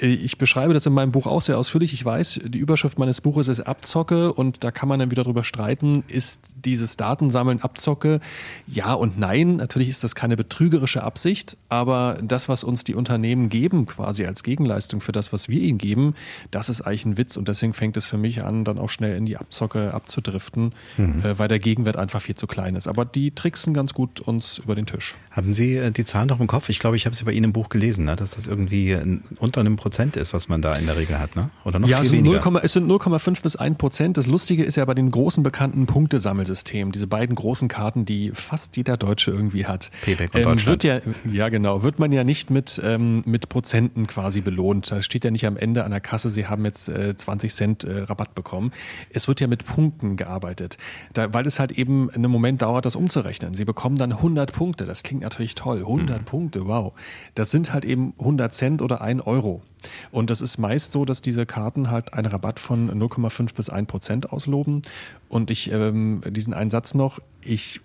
äh, 0.00 0.06
ich 0.06 0.38
beschreibe 0.38 0.74
das 0.74 0.86
in 0.86 0.92
meinem 0.92 1.12
Buch 1.12 1.26
auch 1.26 1.42
sehr 1.42 1.58
ausführlich. 1.58 1.92
Ich 1.92 2.04
weiß, 2.04 2.40
die 2.44 2.58
Überschrift 2.58 2.98
meines 2.98 3.20
Buches 3.20 3.48
ist 3.48 3.60
Abzocke 3.60 4.32
und 4.32 4.64
da 4.64 4.70
kann 4.70 4.88
man 4.88 4.98
dann 4.98 5.10
wieder 5.10 5.24
drüber 5.24 5.44
streiten 5.44 5.75
streiten, 5.76 6.04
ist 6.08 6.54
dieses 6.64 6.96
Datensammeln 6.96 7.60
Abzocke? 7.60 8.20
Ja 8.66 8.92
und 8.94 9.18
nein. 9.18 9.56
Natürlich 9.56 9.88
ist 9.88 10.04
das 10.04 10.14
keine 10.14 10.36
betrügerische 10.36 11.02
Absicht, 11.02 11.56
aber 11.68 12.18
das, 12.22 12.48
was 12.48 12.64
uns 12.64 12.84
die 12.84 12.94
Unternehmen 12.94 13.48
geben, 13.48 13.86
quasi 13.86 14.24
als 14.24 14.42
Gegenleistung 14.42 15.00
für 15.00 15.12
das, 15.12 15.32
was 15.32 15.48
wir 15.48 15.60
ihnen 15.60 15.78
geben, 15.78 16.14
das 16.50 16.68
ist 16.68 16.82
eigentlich 16.82 17.04
ein 17.04 17.18
Witz 17.18 17.36
und 17.36 17.48
deswegen 17.48 17.72
fängt 17.72 17.96
es 17.96 18.06
für 18.06 18.18
mich 18.18 18.42
an, 18.42 18.64
dann 18.64 18.78
auch 18.78 18.90
schnell 18.90 19.16
in 19.16 19.26
die 19.26 19.36
Abzocke 19.36 19.94
abzudriften, 19.94 20.72
mhm. 20.96 21.24
äh, 21.24 21.38
weil 21.38 21.48
der 21.48 21.58
Gegenwert 21.58 21.96
einfach 21.96 22.20
viel 22.20 22.34
zu 22.34 22.46
klein 22.46 22.74
ist. 22.74 22.88
Aber 22.88 23.04
die 23.04 23.30
tricksen 23.30 23.74
ganz 23.74 23.94
gut 23.94 24.20
uns 24.20 24.58
über 24.58 24.74
den 24.74 24.86
Tisch. 24.86 25.16
Haben 25.30 25.52
Sie 25.52 25.76
äh, 25.76 25.90
die 25.90 26.04
Zahlen 26.04 26.28
noch 26.28 26.40
im 26.40 26.46
Kopf? 26.46 26.68
Ich 26.68 26.78
glaube, 26.78 26.96
ich 26.96 27.06
habe 27.06 27.14
sie 27.14 27.24
bei 27.24 27.32
Ihnen 27.32 27.44
im 27.44 27.52
Buch 27.52 27.68
gelesen, 27.68 28.04
ne? 28.04 28.16
dass 28.16 28.32
das 28.32 28.46
irgendwie 28.46 28.96
unter 29.38 29.60
einem 29.60 29.76
Prozent 29.76 30.16
ist, 30.16 30.32
was 30.32 30.48
man 30.48 30.62
da 30.62 30.76
in 30.76 30.86
der 30.86 30.96
Regel 30.96 31.18
hat, 31.18 31.36
ne? 31.36 31.50
Oder 31.64 31.78
noch 31.78 31.88
ja, 31.88 31.98
viel 31.98 32.06
also 32.06 32.12
weniger? 32.16 32.50
0, 32.50 32.60
es 32.62 32.72
sind 32.72 32.90
0,5 32.90 33.42
bis 33.42 33.56
1 33.56 33.78
Prozent. 33.78 34.16
Das 34.16 34.26
Lustige 34.26 34.64
ist 34.64 34.76
ja 34.76 34.84
bei 34.84 34.94
den 34.94 35.10
großen 35.10 35.42
bekannten 35.42 35.65
bekannten 35.66 35.86
Punktesammelsystem, 35.86 36.92
diese 36.92 37.08
beiden 37.08 37.34
großen 37.34 37.66
Karten, 37.66 38.04
die 38.04 38.30
fast 38.32 38.76
jeder 38.76 38.96
Deutsche 38.96 39.32
irgendwie 39.32 39.66
hat. 39.66 39.90
Payback 40.02 40.32
und 40.32 40.40
ähm, 40.40 40.44
Deutschland. 40.44 40.84
Wird 40.84 40.84
ja, 40.84 41.00
ja, 41.32 41.48
genau, 41.48 41.82
wird 41.82 41.98
man 41.98 42.12
ja 42.12 42.22
nicht 42.22 42.50
mit, 42.50 42.80
ähm, 42.84 43.24
mit 43.26 43.48
Prozenten 43.48 44.06
quasi 44.06 44.42
belohnt. 44.42 44.92
Da 44.92 45.02
steht 45.02 45.24
ja 45.24 45.32
nicht 45.32 45.44
am 45.44 45.56
Ende 45.56 45.82
an 45.82 45.90
der 45.90 46.00
Kasse, 46.00 46.30
Sie 46.30 46.46
haben 46.46 46.64
jetzt 46.64 46.88
äh, 46.88 47.16
20 47.16 47.52
Cent 47.52 47.84
äh, 47.84 48.02
Rabatt 48.02 48.36
bekommen. 48.36 48.70
Es 49.10 49.26
wird 49.26 49.40
ja 49.40 49.48
mit 49.48 49.64
Punkten 49.64 50.16
gearbeitet, 50.16 50.78
da, 51.14 51.34
weil 51.34 51.46
es 51.46 51.58
halt 51.58 51.72
eben 51.72 52.10
einen 52.10 52.30
Moment 52.30 52.62
dauert, 52.62 52.86
das 52.86 52.94
umzurechnen. 52.94 53.54
Sie 53.54 53.64
bekommen 53.64 53.96
dann 53.96 54.12
100 54.12 54.52
Punkte, 54.52 54.86
das 54.86 55.02
klingt 55.02 55.22
natürlich 55.22 55.56
toll. 55.56 55.78
100 55.78 56.20
mhm. 56.20 56.24
Punkte, 56.26 56.66
wow. 56.68 56.92
Das 57.34 57.50
sind 57.50 57.72
halt 57.72 57.84
eben 57.84 58.14
100 58.20 58.54
Cent 58.54 58.82
oder 58.82 59.00
1 59.00 59.26
Euro. 59.26 59.62
Und 60.10 60.30
das 60.30 60.40
ist 60.40 60.58
meist 60.58 60.92
so, 60.92 61.04
dass 61.04 61.22
diese 61.22 61.46
Karten 61.46 61.90
halt 61.90 62.14
einen 62.14 62.26
Rabatt 62.26 62.60
von 62.60 62.90
0,5 62.90 63.54
bis 63.54 63.70
1 63.70 63.86
Prozent 63.86 64.32
ausloben. 64.32 64.82
Und 65.28 65.50
ich, 65.50 65.70
ähm, 65.70 66.22
diesen 66.28 66.54
einen 66.54 66.70
Satz 66.70 66.94
noch, 66.94 67.20
ich 67.42 67.80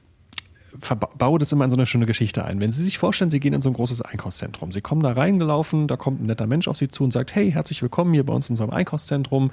baue 1.17 1.39
das 1.39 1.51
immer 1.51 1.65
in 1.65 1.69
so 1.69 1.75
eine 1.75 1.85
schöne 1.85 2.05
Geschichte 2.05 2.45
ein. 2.45 2.61
Wenn 2.61 2.71
Sie 2.71 2.83
sich 2.83 2.97
vorstellen, 2.97 3.29
Sie 3.29 3.39
gehen 3.39 3.53
in 3.53 3.61
so 3.61 3.69
ein 3.69 3.73
großes 3.73 4.01
Einkaufszentrum. 4.01 4.71
Sie 4.71 4.81
kommen 4.81 5.01
da 5.01 5.11
reingelaufen, 5.11 5.87
da 5.87 5.97
kommt 5.97 6.21
ein 6.21 6.27
netter 6.27 6.47
Mensch 6.47 6.67
auf 6.67 6.77
Sie 6.77 6.87
zu 6.87 7.03
und 7.03 7.11
sagt, 7.11 7.35
hey, 7.35 7.51
herzlich 7.51 7.81
willkommen 7.81 8.13
hier 8.13 8.25
bei 8.25 8.33
uns 8.33 8.49
in 8.49 8.59
einem 8.59 8.71
Einkaufszentrum. 8.71 9.51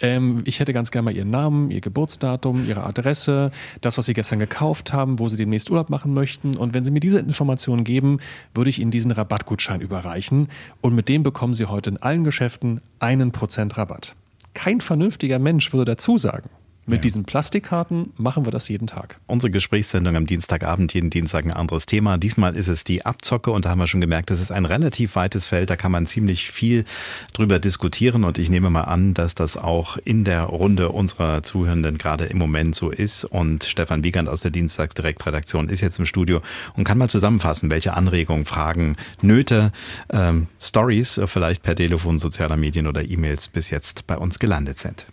Ähm, 0.00 0.42
ich 0.44 0.60
hätte 0.60 0.72
ganz 0.72 0.90
gerne 0.90 1.06
mal 1.06 1.16
Ihren 1.16 1.30
Namen, 1.30 1.70
Ihr 1.70 1.80
Geburtsdatum, 1.80 2.66
Ihre 2.68 2.84
Adresse, 2.84 3.50
das, 3.80 3.98
was 3.98 4.06
Sie 4.06 4.14
gestern 4.14 4.38
gekauft 4.38 4.92
haben, 4.92 5.18
wo 5.18 5.28
Sie 5.28 5.36
demnächst 5.36 5.70
Urlaub 5.70 5.90
machen 5.90 6.14
möchten. 6.14 6.56
Und 6.56 6.74
wenn 6.74 6.84
Sie 6.84 6.90
mir 6.90 7.00
diese 7.00 7.18
Informationen 7.18 7.84
geben, 7.84 8.18
würde 8.54 8.70
ich 8.70 8.78
Ihnen 8.78 8.90
diesen 8.90 9.10
Rabattgutschein 9.10 9.80
überreichen. 9.80 10.48
Und 10.80 10.94
mit 10.94 11.08
dem 11.08 11.22
bekommen 11.22 11.54
Sie 11.54 11.66
heute 11.66 11.90
in 11.90 11.96
allen 11.96 12.24
Geschäften 12.24 12.80
einen 12.98 13.32
Prozent 13.32 13.76
Rabatt. 13.76 14.14
Kein 14.54 14.80
vernünftiger 14.80 15.38
Mensch 15.38 15.72
würde 15.72 15.92
dazu 15.92 16.18
sagen, 16.18 16.50
mit 16.90 16.98
ja. 16.98 17.02
diesen 17.02 17.24
Plastikkarten 17.24 18.12
machen 18.16 18.44
wir 18.44 18.52
das 18.52 18.68
jeden 18.68 18.86
Tag. 18.86 19.18
Unsere 19.26 19.50
Gesprächssendung 19.50 20.16
am 20.16 20.26
Dienstagabend, 20.26 20.92
jeden 20.92 21.10
Dienstag 21.10 21.44
ein 21.44 21.52
anderes 21.52 21.86
Thema. 21.86 22.18
Diesmal 22.18 22.56
ist 22.56 22.68
es 22.68 22.84
die 22.84 23.06
Abzocke 23.06 23.50
und 23.50 23.64
da 23.64 23.70
haben 23.70 23.78
wir 23.78 23.86
schon 23.86 24.00
gemerkt, 24.00 24.30
das 24.30 24.40
ist 24.40 24.50
ein 24.50 24.64
relativ 24.64 25.16
weites 25.16 25.46
Feld, 25.46 25.70
da 25.70 25.76
kann 25.76 25.92
man 25.92 26.06
ziemlich 26.06 26.50
viel 26.50 26.84
drüber 27.32 27.58
diskutieren 27.58 28.24
und 28.24 28.38
ich 28.38 28.50
nehme 28.50 28.70
mal 28.70 28.82
an, 28.82 29.14
dass 29.14 29.34
das 29.34 29.56
auch 29.56 29.96
in 30.04 30.24
der 30.24 30.42
Runde 30.42 30.90
unserer 30.90 31.42
Zuhörenden 31.42 31.98
gerade 31.98 32.26
im 32.26 32.38
Moment 32.38 32.74
so 32.74 32.90
ist 32.90 33.24
und 33.24 33.64
Stefan 33.64 34.04
Wiegand 34.04 34.28
aus 34.28 34.40
der 34.40 34.50
Dienstagsdirektredaktion 34.50 35.68
ist 35.68 35.80
jetzt 35.80 35.98
im 35.98 36.06
Studio 36.06 36.42
und 36.76 36.84
kann 36.84 36.98
mal 36.98 37.08
zusammenfassen, 37.08 37.70
welche 37.70 37.94
Anregungen, 37.94 38.44
Fragen, 38.44 38.96
Nöte, 39.22 39.72
ähm, 40.12 40.48
Stories 40.60 41.20
vielleicht 41.26 41.62
per 41.62 41.76
Telefon, 41.76 42.18
sozialer 42.18 42.56
Medien 42.56 42.86
oder 42.86 43.08
E-Mails 43.08 43.48
bis 43.48 43.70
jetzt 43.70 44.06
bei 44.06 44.16
uns 44.16 44.38
gelandet 44.38 44.78
sind. 44.78 45.06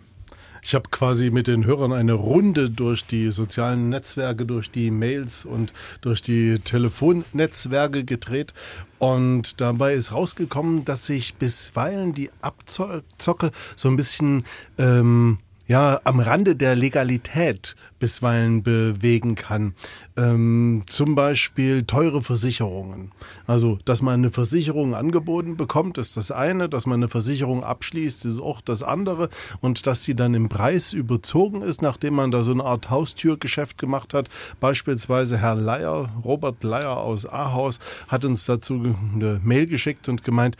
Ich 0.68 0.74
habe 0.74 0.90
quasi 0.90 1.30
mit 1.30 1.46
den 1.46 1.64
Hörern 1.64 1.94
eine 1.94 2.12
Runde 2.12 2.68
durch 2.68 3.06
die 3.06 3.32
sozialen 3.32 3.88
Netzwerke, 3.88 4.44
durch 4.44 4.70
die 4.70 4.90
Mails 4.90 5.46
und 5.46 5.72
durch 6.02 6.20
die 6.20 6.58
Telefonnetzwerke 6.58 8.04
gedreht. 8.04 8.52
Und 8.98 9.62
dabei 9.62 9.94
ist 9.94 10.12
rausgekommen, 10.12 10.84
dass 10.84 11.06
sich 11.06 11.36
bisweilen 11.36 12.12
die 12.12 12.28
Abzocke 12.42 13.50
so 13.76 13.88
ein 13.88 13.96
bisschen 13.96 14.44
ähm, 14.76 15.38
ja 15.68 16.00
am 16.04 16.18
Rande 16.18 16.56
der 16.56 16.74
Legalität 16.74 17.76
bisweilen 17.98 18.62
bewegen 18.62 19.34
kann. 19.34 19.74
Ähm, 20.16 20.82
zum 20.86 21.14
Beispiel 21.14 21.84
teure 21.84 22.22
Versicherungen. 22.22 23.12
Also, 23.46 23.78
dass 23.84 24.00
man 24.00 24.14
eine 24.14 24.30
Versicherung 24.30 24.94
angeboten 24.94 25.56
bekommt, 25.56 25.98
ist 25.98 26.16
das 26.16 26.30
eine. 26.30 26.68
Dass 26.70 26.86
man 26.86 27.00
eine 27.00 27.08
Versicherung 27.08 27.62
abschließt, 27.62 28.24
ist 28.24 28.40
auch 28.40 28.62
das 28.62 28.82
andere. 28.82 29.28
Und 29.60 29.86
dass 29.86 30.02
die 30.02 30.14
dann 30.16 30.32
im 30.34 30.48
Preis 30.48 30.94
überzogen 30.94 31.60
ist, 31.60 31.82
nachdem 31.82 32.14
man 32.14 32.30
da 32.30 32.42
so 32.42 32.52
eine 32.52 32.64
Art 32.64 32.88
Haustürgeschäft 32.88 33.76
gemacht 33.76 34.14
hat. 34.14 34.28
Beispielsweise 34.60 35.36
Herr 35.36 35.54
Leier, 35.54 36.08
Robert 36.24 36.64
Leier 36.64 36.96
aus 36.96 37.26
Ahaus, 37.26 37.78
hat 38.08 38.24
uns 38.24 38.46
dazu 38.46 38.96
eine 39.14 39.40
Mail 39.44 39.66
geschickt 39.66 40.08
und 40.08 40.24
gemeint, 40.24 40.56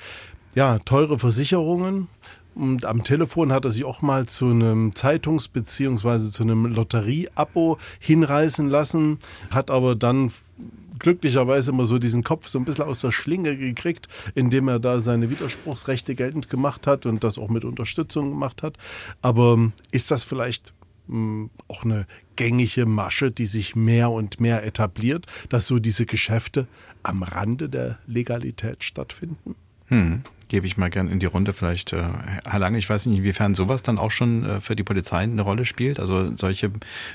ja, 0.55 0.79
teure 0.81 1.19
Versicherungen 1.19 2.09
und 2.59 2.85
am 2.85 3.05
Telefon 3.05 3.53
hat 3.53 3.65
er 3.65 3.71
sich 3.71 3.85
auch 3.85 4.03
mal 4.03 4.27
zu 4.27 4.47
einem 4.47 4.93
Zeitungs- 4.93 5.49
bzw. 5.49 6.31
zu 6.31 6.43
einem 6.43 6.67
Lotterie-Abo 6.67 7.79
hinreißen 8.01 8.69
lassen, 8.69 9.19
hat 9.51 9.71
aber 9.71 9.95
dann 9.95 10.33
glücklicherweise 10.99 11.71
immer 11.71 11.87
so 11.87 11.99
diesen 11.99 12.25
Kopf 12.25 12.49
so 12.49 12.59
ein 12.59 12.65
bisschen 12.65 12.85
aus 12.85 13.01
der 13.01 13.13
Schlinge 13.13 13.57
gekriegt, 13.57 14.09
indem 14.35 14.69
er 14.69 14.81
da 14.81 14.99
seine 15.01 15.31
Widerspruchsrechte 15.31 16.15
geltend 16.17 16.51
gemacht 16.51 16.87
hat 16.87 17.07
und 17.07 17.23
das 17.23 17.39
auch 17.39 17.49
mit 17.49 17.65
Unterstützung 17.65 18.31
gemacht 18.31 18.65
hat. 18.65 18.77
Aber 19.23 19.71
ist 19.93 20.11
das 20.11 20.25
vielleicht 20.25 20.75
mh, 21.07 21.51
auch 21.69 21.85
eine 21.85 22.07
gängige 22.35 22.87
Masche, 22.87 23.31
die 23.31 23.47
sich 23.47 23.77
mehr 23.77 24.11
und 24.11 24.41
mehr 24.41 24.65
etabliert, 24.65 25.27
dass 25.49 25.67
so 25.69 25.79
diese 25.79 26.07
Geschäfte 26.07 26.67
am 27.05 27.23
Rande 27.23 27.69
der 27.69 27.99
Legalität 28.07 28.83
stattfinden? 28.83 29.55
Hm, 29.89 30.23
gebe 30.49 30.67
ich 30.67 30.77
mal 30.77 30.91
gern 30.91 31.09
in 31.09 31.19
die 31.19 31.27
Runde. 31.27 31.53
Vielleicht, 31.53 31.93
äh, 31.93 32.05
Herr 32.47 32.59
Lange, 32.59 32.79
ich 32.79 32.89
weiß 32.89 33.07
nicht, 33.07 33.19
inwiefern 33.19 33.55
sowas 33.55 33.83
dann 33.83 33.99
auch 33.99 34.11
schon 34.11 34.45
äh, 34.45 34.61
für 34.61 34.77
die 34.77 34.85
Polizei 34.85 35.19
eine 35.19 35.43
Rolle 35.43 35.65
spielt. 35.65 36.01
Also 36.01 36.35
solche 36.37 36.71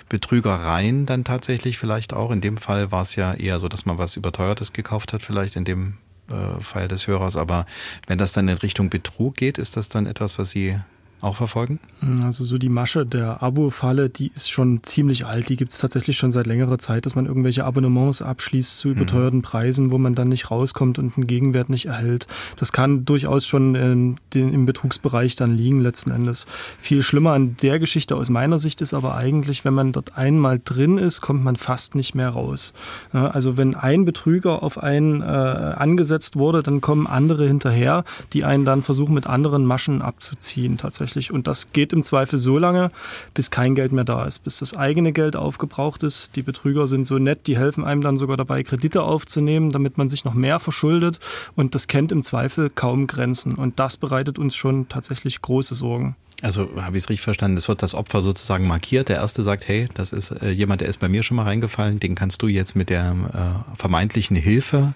Betrügereien 0.10 1.06
dann 1.06 1.24
tatsächlich 1.24 1.78
vielleicht 1.78 2.14
auch. 2.14 2.32
In 2.32 2.42
dem 2.42 2.58
Fall 2.58 2.92
war 2.92 3.04
es 3.04 3.16
ja 3.16 3.34
eher 3.34 3.60
so, 3.60 3.68
dass 3.68 3.86
man 3.86 3.98
was 3.98 4.16
Überteuertes 4.16 4.74
gekauft 4.74 5.14
hat, 5.14 5.24
vielleicht 5.24 5.56
in 5.56 5.66
dem 5.66 5.98
äh, 6.30 6.62
Fall 6.62 6.88
des 6.88 7.08
Hörers. 7.08 7.36
Aber 7.36 7.66
wenn 8.08 8.18
das 8.18 8.34
dann 8.34 8.48
in 8.48 8.58
Richtung 8.58 8.90
Betrug 8.90 9.36
geht, 9.36 9.58
ist 9.58 9.78
das 9.78 9.90
dann 9.90 10.06
etwas, 10.06 10.38
was 10.40 10.52
Sie 10.52 10.78
auch 11.22 11.38
verfolgen? 11.38 11.80
Also 12.24 12.44
so 12.44 12.58
die 12.58 12.70
Masche 12.70 13.06
der 13.06 13.42
Abo-Falle, 13.42 14.10
die 14.10 14.32
ist 14.36 14.50
schon 14.50 14.84
ziemlich 14.84 15.26
alt. 15.26 15.48
Die 15.48 15.56
gibt 15.56 15.72
es 15.72 15.78
tatsächlich 15.78 16.18
schon 16.18 16.32
seit 16.32 16.48
längerer 16.48 16.78
Zeit, 16.78 17.06
dass 17.06 17.16
man 17.16 17.26
irgendwelche 17.26 17.64
Abonnements 17.64 18.22
abschließt 18.22 18.78
zu 18.78 18.90
überteuerten 18.90 19.40
mhm. 19.40 19.44
Preisen, 19.44 19.92
wo 19.92 19.98
man 19.98 20.16
dann 20.16 20.28
nicht 20.28 20.52
rauskommt 20.52 21.00
und 21.00 21.18
einen 21.18 21.28
Gegenwert 21.28 21.70
nicht 21.70 21.86
erhält. 21.86 22.28
Das 22.58 22.74
kann 22.74 23.06
durchaus 23.06 23.48
schon 23.48 23.76
in 23.76 24.16
den, 24.34 24.54
im 24.54 24.66
Betrugsbereich 24.66 25.38
dann 25.38 25.52
liegen 25.52 25.80
letzten 25.80 26.12
Endes. 26.12 26.46
Viel 26.78 27.04
schlimmer 27.04 27.32
an 27.34 27.56
der 27.62 27.80
Geschichte 27.80 28.18
aus 28.18 28.30
meiner 28.30 28.58
Sicht 28.58 28.82
ist 28.82 28.94
aber 28.94 29.16
eigentlich, 29.16 29.64
wenn 29.64 29.74
man 29.74 29.94
dort 29.94 30.18
einmal 30.18 30.60
drin 30.64 30.98
ist, 30.98 31.22
kommt 31.22 31.44
man 31.44 31.56
fast 31.56 31.96
nicht 31.96 32.16
mehr 32.16 32.30
raus. 32.30 32.74
Also 33.14 33.56
wenn 33.56 33.76
ein 33.76 34.04
Betrüger 34.04 34.62
auf 34.62 34.78
einen 34.78 35.22
äh, 35.22 35.26
angesetzt 35.26 36.38
wurde, 36.38 36.64
dann 36.64 36.82
kommen 36.82 37.08
andere 37.08 37.48
hinterher, 37.48 38.04
die 38.34 38.44
einen 38.44 38.66
dann 38.66 38.84
versuchen 38.84 39.14
mit 39.14 39.26
anderen 39.26 39.66
Maschen 39.66 40.02
abzuziehen 40.02 40.78
tatsächlich 40.78 41.13
tatsächlich. 41.14 41.32
Und 41.32 41.48
das 41.48 41.72
geht 41.72 41.94
im 41.94 42.04
Zweifel 42.04 42.40
so 42.40 42.58
lange, 42.58 42.92
bis 43.34 43.52
kein 43.52 43.76
Geld 43.76 43.92
mehr 43.92 44.04
da 44.04 44.26
ist, 44.26 44.44
bis 44.44 44.60
das 44.60 44.76
eigene 44.76 45.14
Geld 45.14 45.36
aufgebraucht 45.36 46.04
ist. 46.04 46.36
Die 46.36 46.42
Betrüger 46.42 46.88
sind 46.88 47.06
so 47.06 47.18
nett, 47.20 47.48
die 47.48 47.58
helfen 47.58 47.84
einem 47.84 48.02
dann 48.02 48.18
sogar 48.18 48.38
dabei, 48.38 48.64
Kredite 48.64 49.04
aufzunehmen, 49.04 49.72
damit 49.72 49.98
man 49.98 50.08
sich 50.08 50.26
noch 50.26 50.34
mehr 50.34 50.60
verschuldet. 50.60 51.20
Und 51.56 51.76
das 51.76 51.88
kennt 51.88 52.12
im 52.12 52.24
Zweifel 52.24 52.70
kaum 52.70 53.08
Grenzen. 53.08 53.56
Und 53.56 53.80
das 53.80 53.98
bereitet 53.98 54.40
uns 54.40 54.56
schon 54.56 54.88
tatsächlich 54.90 55.42
große 55.42 55.76
Sorgen. 55.76 56.16
Also 56.42 56.68
habe 56.82 56.98
ich 56.98 57.06
es 57.06 57.10
richtig 57.10 57.22
verstanden, 57.22 57.56
es 57.56 57.70
wird 57.70 57.82
das 57.82 57.94
Opfer 57.94 58.22
sozusagen 58.22 58.68
markiert. 58.68 59.08
Der 59.08 59.18
erste 59.18 59.44
sagt, 59.44 59.68
hey, 59.68 59.88
das 59.94 60.12
ist 60.12 60.32
äh, 60.32 60.50
jemand, 60.50 60.82
der 60.82 60.90
ist 60.90 61.00
bei 61.00 61.08
mir 61.08 61.24
schon 61.24 61.38
mal 61.38 61.44
reingefallen, 61.44 62.02
den 62.02 62.16
kannst 62.16 62.42
du 62.42 62.48
jetzt 62.48 62.76
mit 62.76 62.90
der 62.90 63.16
äh, 63.34 63.78
vermeintlichen 63.78 64.36
Hilfe 64.36 64.94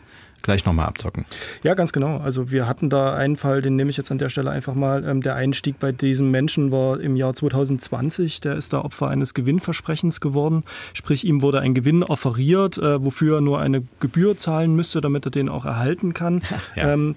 gleich 0.47 0.63
nochmal 0.63 0.85
abzocken. 0.85 1.25
Ja, 1.61 1.73
ganz 1.73 1.91
genau. 1.91 2.19
Also 2.19 2.51
wir 2.51 2.67
hatten 2.67 2.89
da 2.89 3.13
einen 3.13 3.35
Fall, 3.35 3.61
den 3.61 3.75
nehme 3.75 3.89
ich 3.89 3.97
jetzt 3.97 4.11
an 4.11 4.17
der 4.17 4.29
Stelle 4.29 4.49
einfach 4.49 4.75
mal. 4.75 5.03
Ähm, 5.03 5.21
der 5.21 5.35
Einstieg 5.35 5.77
bei 5.77 5.91
diesem 5.91 6.31
Menschen 6.31 6.71
war 6.71 7.01
im 7.01 7.17
Jahr 7.17 7.33
2020. 7.33 8.39
Der 8.39 8.55
ist 8.55 8.71
da 8.71 8.79
Opfer 8.79 9.09
eines 9.09 9.33
Gewinnversprechens 9.33 10.21
geworden. 10.21 10.63
Sprich, 10.93 11.25
ihm 11.25 11.41
wurde 11.41 11.59
ein 11.59 11.73
Gewinn 11.73 12.01
offeriert, 12.01 12.77
äh, 12.77 13.03
wofür 13.03 13.39
er 13.39 13.41
nur 13.41 13.59
eine 13.59 13.83
Gebühr 13.99 14.37
zahlen 14.37 14.73
müsste, 14.73 15.01
damit 15.01 15.25
er 15.25 15.31
den 15.31 15.49
auch 15.49 15.65
erhalten 15.65 16.13
kann. 16.13 16.41
Ja. 16.75 16.93
Ähm, 16.93 17.15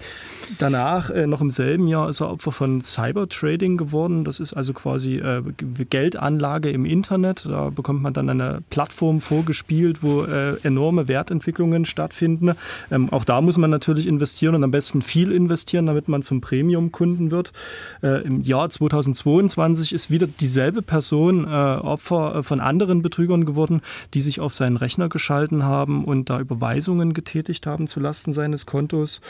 danach, 0.59 1.11
äh, 1.11 1.26
noch 1.26 1.41
im 1.41 1.51
selben 1.51 1.87
Jahr, 1.87 2.09
ist 2.09 2.20
er 2.20 2.31
Opfer 2.31 2.53
von 2.53 2.81
Cybertrading 2.81 3.76
geworden. 3.76 4.24
Das 4.24 4.41
ist 4.41 4.55
also 4.55 4.72
quasi 4.72 5.16
äh, 5.16 5.43
Geldanlage 5.91 6.70
im 6.70 6.87
Internet. 6.87 7.47
Da 7.47 7.68
bekommt 7.68 8.01
man 8.01 8.14
dann 8.14 8.31
eine 8.31 8.62
Plattform 8.70 9.20
vorgespielt, 9.20 10.03
wo 10.03 10.24
äh, 10.24 10.57
enorme 10.62 11.09
Wertentwicklungen 11.09 11.85
stattfinden. 11.85 12.53
Ähm, 12.91 13.09
auch 13.21 13.25
da 13.27 13.43
muss 13.43 13.59
man 13.59 13.68
natürlich 13.68 14.07
investieren 14.07 14.55
und 14.55 14.64
am 14.64 14.71
besten 14.71 15.03
viel 15.03 15.31
investieren, 15.31 15.85
damit 15.85 16.09
man 16.09 16.23
zum 16.23 16.41
Premium-Kunden 16.41 17.31
wird. 17.31 17.53
Äh, 18.03 18.23
Im 18.25 18.41
Jahr 18.41 18.71
2022 18.71 19.93
ist 19.93 20.11
wieder 20.11 20.27
dieselbe 20.27 20.81
Person 20.81 21.45
äh, 21.45 21.49
Opfer 21.49 22.37
äh, 22.37 22.43
von 22.43 22.61
anderen 22.61 23.03
Betrügern 23.03 23.45
geworden, 23.45 23.83
die 24.14 24.23
sich 24.23 24.41
auf 24.41 24.55
seinen 24.55 24.79
Rechner 24.79 25.11
geschalten 25.11 25.64
haben 25.64 26.05
und 26.05 26.31
da 26.31 26.41
Überweisungen 26.41 27.12
getätigt 27.12 27.66
haben 27.66 27.89
zulasten 27.89 28.33
seines 28.33 28.64
Kontos. 28.64 29.21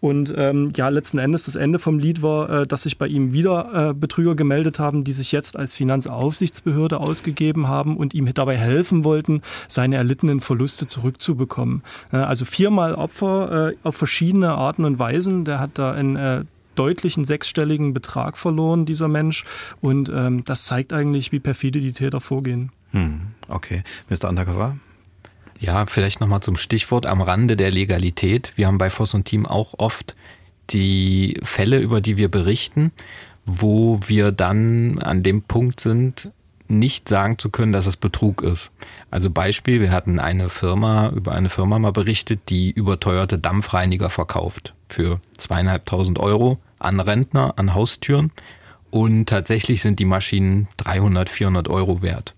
Und 0.00 0.32
ähm, 0.34 0.70
ja, 0.74 0.88
letzten 0.88 1.18
Endes 1.18 1.44
das 1.44 1.56
Ende 1.56 1.78
vom 1.78 1.98
Lied 1.98 2.22
war, 2.22 2.48
äh, 2.48 2.66
dass 2.66 2.84
sich 2.84 2.96
bei 2.96 3.08
ihm 3.08 3.34
wieder 3.34 3.90
äh, 3.90 3.92
Betrüger 3.92 4.36
gemeldet 4.36 4.78
haben, 4.78 5.04
die 5.04 5.12
sich 5.12 5.32
jetzt 5.32 5.58
als 5.58 5.74
Finanzaufsichtsbehörde 5.74 6.98
ausgegeben 6.98 7.68
haben 7.68 7.98
und 7.98 8.14
ihm 8.14 8.32
dabei 8.32 8.56
helfen 8.56 9.04
wollten, 9.04 9.42
seine 9.68 9.96
erlittenen 9.96 10.40
Verluste 10.40 10.86
zurückzubekommen. 10.86 11.82
Äh, 12.10 12.16
also 12.16 12.46
viermal 12.46 12.94
Opfer 12.94 13.23
Opfer 13.24 13.70
äh, 13.70 13.76
auf 13.82 13.96
verschiedene 13.96 14.52
Arten 14.52 14.84
und 14.84 14.98
Weisen. 14.98 15.44
Der 15.44 15.60
hat 15.60 15.78
da 15.78 15.92
einen 15.92 16.16
äh, 16.16 16.44
deutlichen 16.74 17.24
sechsstelligen 17.24 17.94
Betrag 17.94 18.36
verloren, 18.36 18.86
dieser 18.86 19.08
Mensch. 19.08 19.44
Und 19.80 20.10
ähm, 20.14 20.44
das 20.44 20.64
zeigt 20.64 20.92
eigentlich, 20.92 21.32
wie 21.32 21.40
perfide 21.40 21.80
die 21.80 21.92
Täter 21.92 22.20
vorgehen. 22.20 22.72
Hm, 22.90 23.28
okay. 23.48 23.82
Mr. 24.08 24.28
Undercover? 24.28 24.76
Ja, 25.60 25.86
vielleicht 25.86 26.20
nochmal 26.20 26.40
zum 26.40 26.56
Stichwort 26.56 27.06
am 27.06 27.20
Rande 27.20 27.56
der 27.56 27.70
Legalität. 27.70 28.52
Wir 28.56 28.66
haben 28.66 28.78
bei 28.78 28.90
Voss 28.90 29.14
und 29.14 29.24
Team 29.24 29.46
auch 29.46 29.74
oft 29.78 30.16
die 30.70 31.38
Fälle, 31.42 31.78
über 31.78 32.00
die 32.00 32.16
wir 32.16 32.30
berichten, 32.30 32.92
wo 33.46 34.00
wir 34.06 34.32
dann 34.32 34.98
an 34.98 35.22
dem 35.22 35.42
Punkt 35.42 35.80
sind, 35.80 36.30
nicht 36.68 37.08
sagen 37.08 37.38
zu 37.38 37.50
können, 37.50 37.72
dass 37.72 37.86
es 37.86 37.96
Betrug 37.96 38.42
ist. 38.42 38.70
Also 39.10 39.30
Beispiel, 39.30 39.80
wir 39.80 39.92
hatten 39.92 40.18
eine 40.18 40.48
Firma, 40.50 41.10
über 41.10 41.32
eine 41.32 41.50
Firma 41.50 41.78
mal 41.78 41.92
berichtet, 41.92 42.48
die 42.48 42.70
überteuerte 42.70 43.38
Dampfreiniger 43.38 44.10
verkauft 44.10 44.74
für 44.88 45.20
zweieinhalbtausend 45.36 46.18
Euro 46.18 46.56
an 46.78 47.00
Rentner, 47.00 47.54
an 47.56 47.74
Haustüren. 47.74 48.32
Und 48.90 49.26
tatsächlich 49.26 49.82
sind 49.82 49.98
die 49.98 50.04
Maschinen 50.04 50.68
300, 50.78 51.28
400 51.28 51.68
Euro 51.68 52.00
wert. 52.00 52.34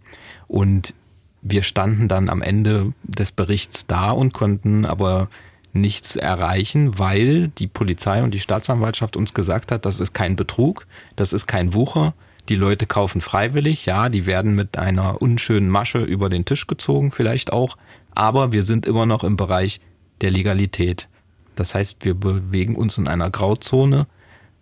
Und 0.49 0.95
wir 1.43 1.63
standen 1.63 2.09
dann 2.09 2.29
am 2.29 2.43
Ende 2.43 2.93
des 3.05 3.31
Berichts 3.33 3.87
da 3.87 4.11
und 4.11 4.33
konnten 4.33 4.85
aber 4.85 5.29
nichts 5.73 6.17
erreichen, 6.17 6.99
weil 6.99 7.49
die 7.49 7.67
Polizei 7.67 8.23
und 8.23 8.33
die 8.33 8.41
Staatsanwaltschaft 8.41 9.17
uns 9.17 9.35
gesagt 9.35 9.71
hat, 9.71 9.85
das 9.85 10.01
ist 10.01 10.15
kein 10.15 10.35
Betrug, 10.35 10.87
das 11.15 11.33
ist 11.33 11.47
kein 11.47 11.75
Wucher, 11.75 12.15
die 12.49 12.57
Leute 12.57 12.87
kaufen 12.87 13.21
freiwillig, 13.21 13.87
ja, 13.87 14.09
die 14.09 14.27
werden 14.27 14.55
mit 14.55 14.79
einer 14.79 15.21
unschönen 15.21 15.69
Masche 15.69 15.99
über 15.99 16.29
den 16.29 16.45
Tisch 16.45 16.67
gezogen, 16.67 17.13
vielleicht 17.13 17.53
auch, 17.53 17.77
aber 18.15 18.53
wir 18.53 18.63
sind 18.63 18.87
immer 18.87 19.07
noch 19.07 19.25
im 19.25 19.37
Bereich 19.37 19.81
der 20.21 20.31
Legalität. 20.31 21.09
Das 21.55 21.75
heißt, 21.75 22.05
wir 22.05 22.15
bewegen 22.15 22.77
uns 22.77 22.99
in 22.99 23.09
einer 23.09 23.31
Grauzone, 23.31 24.07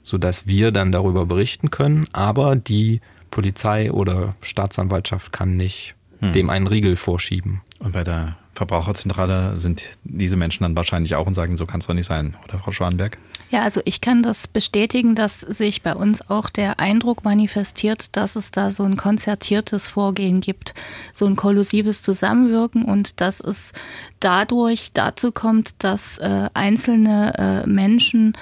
sodass 0.03 0.47
wir 0.47 0.71
dann 0.71 0.93
darüber 0.93 1.27
berichten 1.27 1.71
können, 1.71 2.07
aber 2.13 2.57
die 2.57 3.01
Polizei 3.31 3.91
oder 3.91 4.37
Staatsanwaltschaft 4.41 5.33
kann 5.33 5.57
nicht 5.57 5.95
hm. 6.27 6.33
dem 6.33 6.51
einen 6.51 6.67
Riegel 6.67 6.97
vorschieben. 6.97 7.61
Und 7.79 7.93
bei 7.93 8.05
der 8.05 8.37
Verbraucherzentrale 8.55 9.57
sind 9.57 9.85
diese 10.05 10.37
Menschen 10.37 10.63
dann 10.63 10.77
wahrscheinlich 10.77 11.15
auch 11.17 11.27
und 11.27 11.35
sagen, 11.35 11.57
so 11.57 11.67
kann 11.67 11.81
es 11.81 11.87
doch 11.87 11.95
nicht 11.95 12.07
sein, 12.07 12.37
oder 12.45 12.59
Frau 12.59 12.73
Schwanberg? 12.73 13.19
Ja, 13.51 13.63
also 13.63 13.81
ich 13.85 14.01
kann 14.01 14.23
das 14.23 14.49
bestätigen, 14.49 15.15
dass 15.15 15.41
sich 15.41 15.83
bei 15.83 15.95
uns 15.95 16.29
auch 16.31 16.51
der 16.51 16.81
Eindruck 16.81 17.25
manifestiert, 17.25 18.17
dass 18.17 18.37
es 18.37 18.51
da 18.51 18.71
so 18.71 18.85
ein 18.85 18.97
konzertiertes 18.97 19.89
Vorgehen 19.89 20.41
gibt, 20.41 20.75
so 21.15 21.27
ein 21.27 21.37
kollusives 21.37 22.03
Zusammenwirken 22.03 22.85
und 22.85 23.21
dass 23.21 23.41
es 23.41 23.73
dadurch 24.21 24.93
dazu 24.93 25.31
kommt, 25.31 25.75
dass 25.79 26.19
äh, 26.19 26.49
einzelne 26.55 27.65
äh, 27.65 27.69
Menschen 27.69 28.37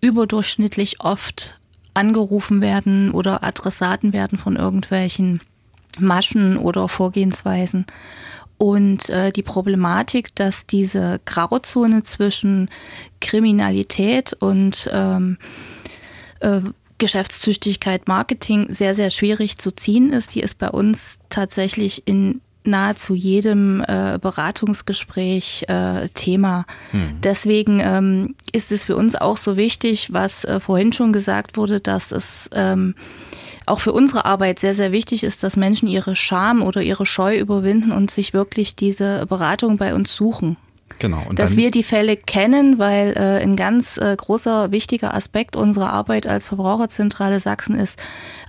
überdurchschnittlich 0.00 1.00
oft 1.00 1.58
angerufen 1.94 2.60
werden 2.60 3.10
oder 3.10 3.42
Adressaten 3.42 4.12
werden 4.12 4.38
von 4.38 4.56
irgendwelchen 4.56 5.40
Maschen 6.00 6.56
oder 6.56 6.88
Vorgehensweisen. 6.88 7.86
Und 8.58 9.08
äh, 9.08 9.30
die 9.30 9.42
Problematik, 9.42 10.34
dass 10.34 10.66
diese 10.66 11.20
Grauzone 11.24 12.02
zwischen 12.02 12.68
Kriminalität 13.20 14.34
und 14.40 14.90
ähm, 14.92 15.38
äh, 16.40 16.60
Geschäftstüchtigkeit, 16.98 18.08
Marketing 18.08 18.74
sehr, 18.74 18.96
sehr 18.96 19.10
schwierig 19.10 19.58
zu 19.58 19.70
ziehen 19.70 20.12
ist, 20.12 20.34
die 20.34 20.40
ist 20.40 20.58
bei 20.58 20.68
uns 20.68 21.18
tatsächlich 21.28 22.02
in 22.06 22.40
nahezu 22.64 23.14
jedem 23.14 23.82
äh, 23.86 24.18
Beratungsgespräch 24.20 25.64
äh, 25.68 26.08
Thema. 26.10 26.66
Hm. 26.90 27.20
Deswegen 27.22 27.80
ähm, 27.80 28.34
ist 28.52 28.72
es 28.72 28.84
für 28.84 28.96
uns 28.96 29.16
auch 29.16 29.36
so 29.36 29.56
wichtig, 29.56 30.12
was 30.12 30.44
äh, 30.44 30.60
vorhin 30.60 30.92
schon 30.92 31.12
gesagt 31.12 31.56
wurde, 31.56 31.80
dass 31.80 32.12
es 32.12 32.50
ähm, 32.52 32.94
auch 33.68 33.80
für 33.80 33.92
unsere 33.92 34.24
Arbeit 34.24 34.58
sehr, 34.58 34.74
sehr 34.74 34.92
wichtig 34.92 35.24
ist, 35.24 35.42
dass 35.42 35.56
Menschen 35.56 35.88
ihre 35.88 36.16
Scham 36.16 36.62
oder 36.62 36.82
ihre 36.82 37.06
Scheu 37.06 37.38
überwinden 37.38 37.92
und 37.92 38.10
sich 38.10 38.34
wirklich 38.34 38.76
diese 38.76 39.26
Beratung 39.26 39.76
bei 39.76 39.94
uns 39.94 40.14
suchen. 40.14 40.56
Genau. 40.98 41.22
Und 41.28 41.38
dass 41.38 41.56
wir 41.56 41.70
die 41.70 41.82
Fälle 41.82 42.16
kennen, 42.16 42.78
weil 42.78 43.12
äh, 43.16 43.42
ein 43.42 43.56
ganz 43.56 43.98
äh, 43.98 44.16
großer, 44.16 44.72
wichtiger 44.72 45.14
Aspekt 45.14 45.54
unserer 45.54 45.92
Arbeit 45.92 46.26
als 46.26 46.48
Verbraucherzentrale 46.48 47.40
Sachsen 47.40 47.76
ist 47.76 47.98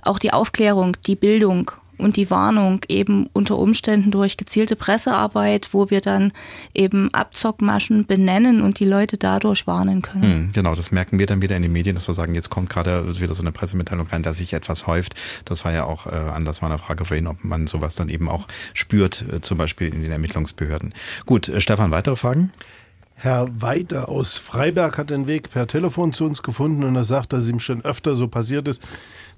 auch 0.02 0.18
die 0.18 0.32
Aufklärung, 0.32 0.96
die 1.06 1.16
Bildung 1.16 1.70
und 2.00 2.16
die 2.16 2.30
Warnung 2.30 2.80
eben 2.88 3.28
unter 3.32 3.58
Umständen 3.58 4.10
durch 4.10 4.36
gezielte 4.36 4.76
Pressearbeit, 4.76 5.68
wo 5.72 5.90
wir 5.90 6.00
dann 6.00 6.32
eben 6.74 7.12
Abzockmaschen 7.14 8.06
benennen 8.06 8.62
und 8.62 8.80
die 8.80 8.84
Leute 8.84 9.16
dadurch 9.16 9.66
warnen 9.66 10.02
können. 10.02 10.22
Hm, 10.22 10.50
genau, 10.52 10.74
das 10.74 10.90
merken 10.90 11.18
wir 11.18 11.26
dann 11.26 11.42
wieder 11.42 11.56
in 11.56 11.62
den 11.62 11.72
Medien, 11.72 11.94
dass 11.94 12.08
wir 12.08 12.14
sagen, 12.14 12.34
jetzt 12.34 12.50
kommt 12.50 12.70
gerade 12.70 13.20
wieder 13.20 13.34
so 13.34 13.42
eine 13.42 13.52
Pressemitteilung 13.52 14.06
rein, 14.08 14.22
dass 14.22 14.38
sich 14.38 14.52
etwas 14.52 14.86
häuft. 14.86 15.14
Das 15.44 15.64
war 15.64 15.72
ja 15.72 15.84
auch 15.84 16.06
äh, 16.06 16.10
anders 16.10 16.62
meiner 16.62 16.78
Frage 16.78 17.04
vorhin, 17.04 17.26
ob 17.26 17.44
man 17.44 17.66
sowas 17.66 17.94
dann 17.94 18.08
eben 18.08 18.28
auch 18.28 18.48
spürt, 18.74 19.24
äh, 19.30 19.40
zum 19.40 19.58
Beispiel 19.58 19.92
in 19.92 20.02
den 20.02 20.12
Ermittlungsbehörden. 20.12 20.94
Gut, 21.26 21.48
äh, 21.48 21.60
Stefan, 21.60 21.90
weitere 21.90 22.16
Fragen? 22.16 22.52
Herr 23.22 23.48
Weide 23.60 24.08
aus 24.08 24.38
Freiberg 24.38 24.96
hat 24.96 25.10
den 25.10 25.26
Weg 25.26 25.50
per 25.50 25.66
Telefon 25.66 26.14
zu 26.14 26.24
uns 26.24 26.42
gefunden 26.42 26.84
und 26.84 26.96
er 26.96 27.04
sagt, 27.04 27.34
dass 27.34 27.48
ihm 27.48 27.60
schon 27.60 27.84
öfter 27.84 28.14
so 28.14 28.28
passiert 28.28 28.66
ist, 28.66 28.82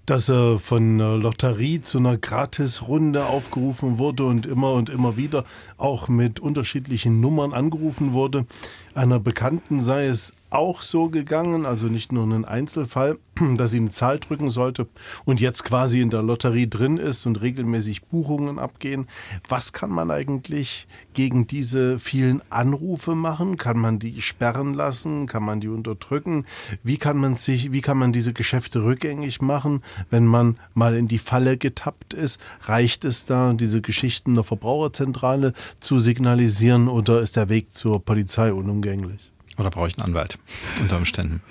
dass 0.07 0.29
er 0.29 0.59
von 0.59 1.01
einer 1.01 1.17
Lotterie 1.17 1.81
zu 1.81 1.99
einer 1.99 2.17
Gratisrunde 2.17 3.27
aufgerufen 3.27 3.99
wurde 3.99 4.25
und 4.25 4.47
immer 4.47 4.73
und 4.73 4.91
immer 4.91 5.17
wieder 5.17 5.45
auch 5.77 6.09
mit 6.09 6.41
unterschiedlichen 6.41 7.21
Nummern 7.21 7.53
angerufen 7.53 8.13
wurde. 8.13 8.47
Einer 8.95 9.21
Bekannten 9.21 9.81
sei 9.81 10.07
es 10.07 10.35
auch 10.53 10.83
so 10.83 11.09
gegangen, 11.09 11.67
also 11.67 11.87
nicht 11.87 12.13
nur 12.13 12.25
ein 12.25 12.45
Einzelfall, 12.45 13.19
dass 13.57 13.71
sie 13.71 13.79
eine 13.79 13.91
Zahl 13.91 14.19
drücken 14.19 14.51
sollte 14.51 14.87
und 15.25 15.41
jetzt 15.41 15.65
quasi 15.65 16.01
in 16.01 16.11
der 16.11 16.23
Lotterie 16.23 16.69
drin 16.69 16.99
ist 16.99 17.27
und 17.27 17.41
regelmäßig 17.41 18.05
Buchungen 18.05 18.59
abgehen. 18.59 19.09
Was 19.49 19.73
kann 19.73 19.91
man 19.91 20.11
eigentlich 20.11 20.87
gegen 21.15 21.47
diese 21.47 21.99
vielen 21.99 22.43
Anrufe 22.51 23.15
machen? 23.15 23.57
Kann 23.57 23.79
man 23.79 23.99
die 23.99 24.21
sperren 24.21 24.75
lassen? 24.75 25.27
Kann 25.27 25.43
man 25.43 25.61
die 25.61 25.69
unterdrücken? 25.69 26.45
Wie 26.83 26.99
kann 26.99 27.17
man 27.17 27.37
sich, 27.37 27.73
wie 27.73 27.81
kann 27.81 27.99
man 27.99 28.13
diese 28.13 28.33
Geschäfte 28.33 28.85
rückgängig 28.85 29.41
machen, 29.41 29.83
wenn 30.11 30.27
man 30.27 30.59
mal 30.75 30.95
in 30.95 31.09
die 31.09 31.19
Falle 31.19 31.57
getappt 31.57 32.15
ist? 32.15 32.41
Reicht 32.63 33.05
es 33.05 33.25
da, 33.25 33.53
diese 33.53 33.81
Geschichten 33.81 34.35
der 34.35 34.45
Verbraucherzentrale 34.45 35.55
zu 35.81 35.99
signalisieren 35.99 36.89
oder 36.89 37.21
ist 37.21 37.37
der 37.37 37.49
Weg 37.49 37.73
zur 37.73 38.05
Polizei 38.05 38.53
unumgänglich? 38.53 39.32
Oder 39.59 39.71
brauche 39.71 39.89
ich 39.89 39.99
einen 39.99 40.07
Anwalt 40.07 40.39
unter 40.81 40.97
Umständen? 40.97 41.43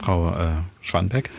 Frau 0.00 0.30
äh, 0.30 0.62
Schwanbeck? 0.80 1.30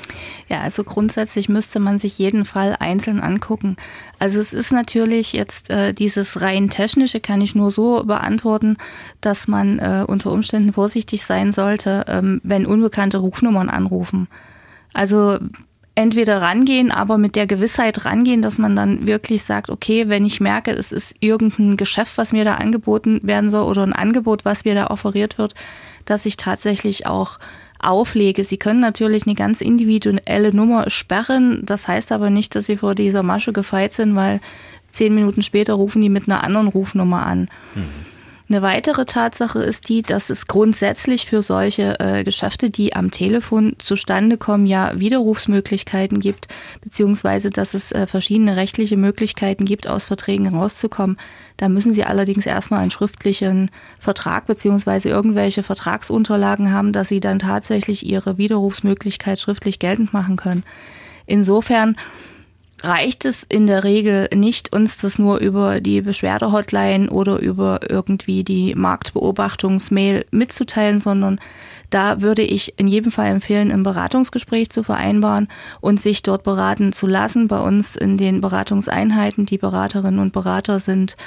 Ja, 0.49 0.61
also 0.61 0.83
grundsätzlich 0.83 1.47
müsste 1.47 1.79
man 1.79 1.97
sich 1.97 2.17
jeden 2.17 2.43
Fall 2.43 2.75
einzeln 2.79 3.21
angucken. 3.21 3.77
Also 4.19 4.39
es 4.39 4.51
ist 4.53 4.71
natürlich 4.71 5.33
jetzt 5.33 5.69
äh, 5.69 5.93
dieses 5.93 6.41
rein 6.41 6.69
technische 6.69 7.21
kann 7.21 7.41
ich 7.41 7.55
nur 7.55 7.71
so 7.71 8.03
beantworten, 8.03 8.77
dass 9.21 9.47
man 9.47 9.79
äh, 9.79 10.03
unter 10.05 10.31
Umständen 10.31 10.73
vorsichtig 10.73 11.23
sein 11.23 11.53
sollte, 11.53 12.05
ähm, 12.07 12.41
wenn 12.43 12.65
unbekannte 12.65 13.19
Rufnummern 13.19 13.69
anrufen. 13.69 14.27
Also 14.93 15.39
entweder 15.95 16.41
rangehen, 16.41 16.91
aber 16.91 17.17
mit 17.17 17.35
der 17.35 17.47
Gewissheit 17.47 18.05
rangehen, 18.05 18.41
dass 18.41 18.57
man 18.57 18.75
dann 18.75 19.07
wirklich 19.07 19.43
sagt, 19.43 19.69
okay, 19.69 20.07
wenn 20.07 20.25
ich 20.25 20.39
merke, 20.39 20.71
es 20.71 20.91
ist 20.91 21.15
irgendein 21.19 21.77
Geschäft, 21.77 22.17
was 22.17 22.31
mir 22.31 22.45
da 22.45 22.55
angeboten 22.55 23.19
werden 23.23 23.49
soll 23.49 23.63
oder 23.63 23.83
ein 23.83 23.93
Angebot, 23.93 24.45
was 24.45 24.65
mir 24.65 24.75
da 24.75 24.87
offeriert 24.87 25.37
wird, 25.37 25.55
dass 26.05 26.25
ich 26.25 26.37
tatsächlich 26.37 27.05
auch 27.05 27.39
auflege. 27.79 28.43
Sie 28.43 28.57
können 28.57 28.79
natürlich 28.79 29.25
eine 29.25 29.35
ganz 29.35 29.61
individuelle 29.61 30.53
Nummer 30.53 30.89
sperren. 30.89 31.61
Das 31.65 31.87
heißt 31.87 32.11
aber 32.11 32.29
nicht, 32.29 32.55
dass 32.55 32.65
Sie 32.65 32.77
vor 32.77 32.95
dieser 32.95 33.23
Masche 33.23 33.53
gefeit 33.53 33.93
sind, 33.93 34.15
weil 34.15 34.41
zehn 34.91 35.15
Minuten 35.15 35.41
später 35.41 35.73
rufen 35.73 36.01
die 36.01 36.09
mit 36.09 36.27
einer 36.27 36.43
anderen 36.43 36.67
Rufnummer 36.67 37.25
an. 37.25 37.49
Mhm. 37.75 38.08
Eine 38.51 38.63
weitere 38.63 39.05
Tatsache 39.05 39.59
ist 39.59 39.89
die, 39.89 40.01
dass 40.01 40.31
es 40.31 40.47
grundsätzlich 40.47 41.27
für 41.27 41.43
solche 41.43 41.99
äh, 41.99 42.23
Geschäfte, 42.23 42.71
die 42.71 42.95
am 42.95 43.11
Telefon 43.11 43.75
zustande 43.77 44.37
kommen, 44.37 44.65
ja 44.65 44.99
Widerrufsmöglichkeiten 44.99 46.19
gibt, 46.19 46.47
beziehungsweise 46.81 47.51
dass 47.51 47.75
es 47.75 47.91
äh, 47.91 48.07
verschiedene 48.07 48.55
rechtliche 48.55 48.97
Möglichkeiten 48.97 49.65
gibt, 49.65 49.87
aus 49.87 50.05
Verträgen 50.05 50.47
rauszukommen. 50.47 51.17
Da 51.57 51.69
müssen 51.69 51.93
Sie 51.93 52.03
allerdings 52.03 52.47
erstmal 52.47 52.79
einen 52.79 52.89
schriftlichen 52.89 53.69
Vertrag 53.99 54.47
beziehungsweise 54.47 55.09
irgendwelche 55.09 55.61
Vertragsunterlagen 55.61 56.73
haben, 56.73 56.91
dass 56.91 57.09
Sie 57.09 57.19
dann 57.19 57.37
tatsächlich 57.37 58.03
Ihre 58.03 58.39
Widerrufsmöglichkeit 58.39 59.39
schriftlich 59.39 59.77
geltend 59.77 60.11
machen 60.11 60.37
können. 60.37 60.63
Insofern 61.27 61.95
reicht 62.81 63.25
es 63.25 63.43
in 63.43 63.67
der 63.67 63.83
Regel 63.83 64.29
nicht, 64.33 64.73
uns 64.73 64.97
das 64.97 65.19
nur 65.19 65.39
über 65.39 65.81
die 65.81 66.01
Beschwerdehotline 66.01 67.09
oder 67.09 67.39
über 67.39 67.81
irgendwie 67.89 68.43
die 68.43 68.75
Marktbeobachtungsmail 68.75 70.25
mitzuteilen, 70.31 70.99
sondern 70.99 71.39
da 71.89 72.21
würde 72.21 72.43
ich 72.43 72.77
in 72.77 72.87
jedem 72.87 73.11
Fall 73.11 73.27
empfehlen, 73.27 73.71
ein 73.71 73.83
Beratungsgespräch 73.83 74.69
zu 74.69 74.83
vereinbaren 74.83 75.47
und 75.81 75.99
sich 75.99 76.21
dort 76.21 76.43
beraten 76.43 76.93
zu 76.93 77.07
lassen. 77.07 77.47
Bei 77.47 77.59
uns 77.59 77.95
in 77.95 78.17
den 78.17 78.41
Beratungseinheiten, 78.41 79.45
die 79.45 79.57
Beraterinnen 79.57 80.19
und 80.19 80.31
Berater 80.31 80.79
sind 80.79 81.17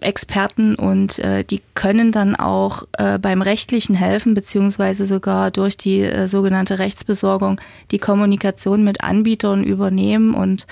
Experten 0.00 0.74
und 0.74 1.18
äh, 1.18 1.44
die 1.44 1.62
können 1.74 2.12
dann 2.12 2.36
auch 2.36 2.84
äh, 2.98 3.18
beim 3.18 3.42
rechtlichen 3.42 3.94
helfen, 3.94 4.34
beziehungsweise 4.34 5.06
sogar 5.06 5.50
durch 5.50 5.76
die 5.76 6.02
äh, 6.02 6.28
sogenannte 6.28 6.78
Rechtsbesorgung 6.78 7.60
die 7.90 7.98
Kommunikation 7.98 8.84
mit 8.84 9.02
Anbietern 9.02 9.64
übernehmen 9.64 10.34
und 10.34 10.66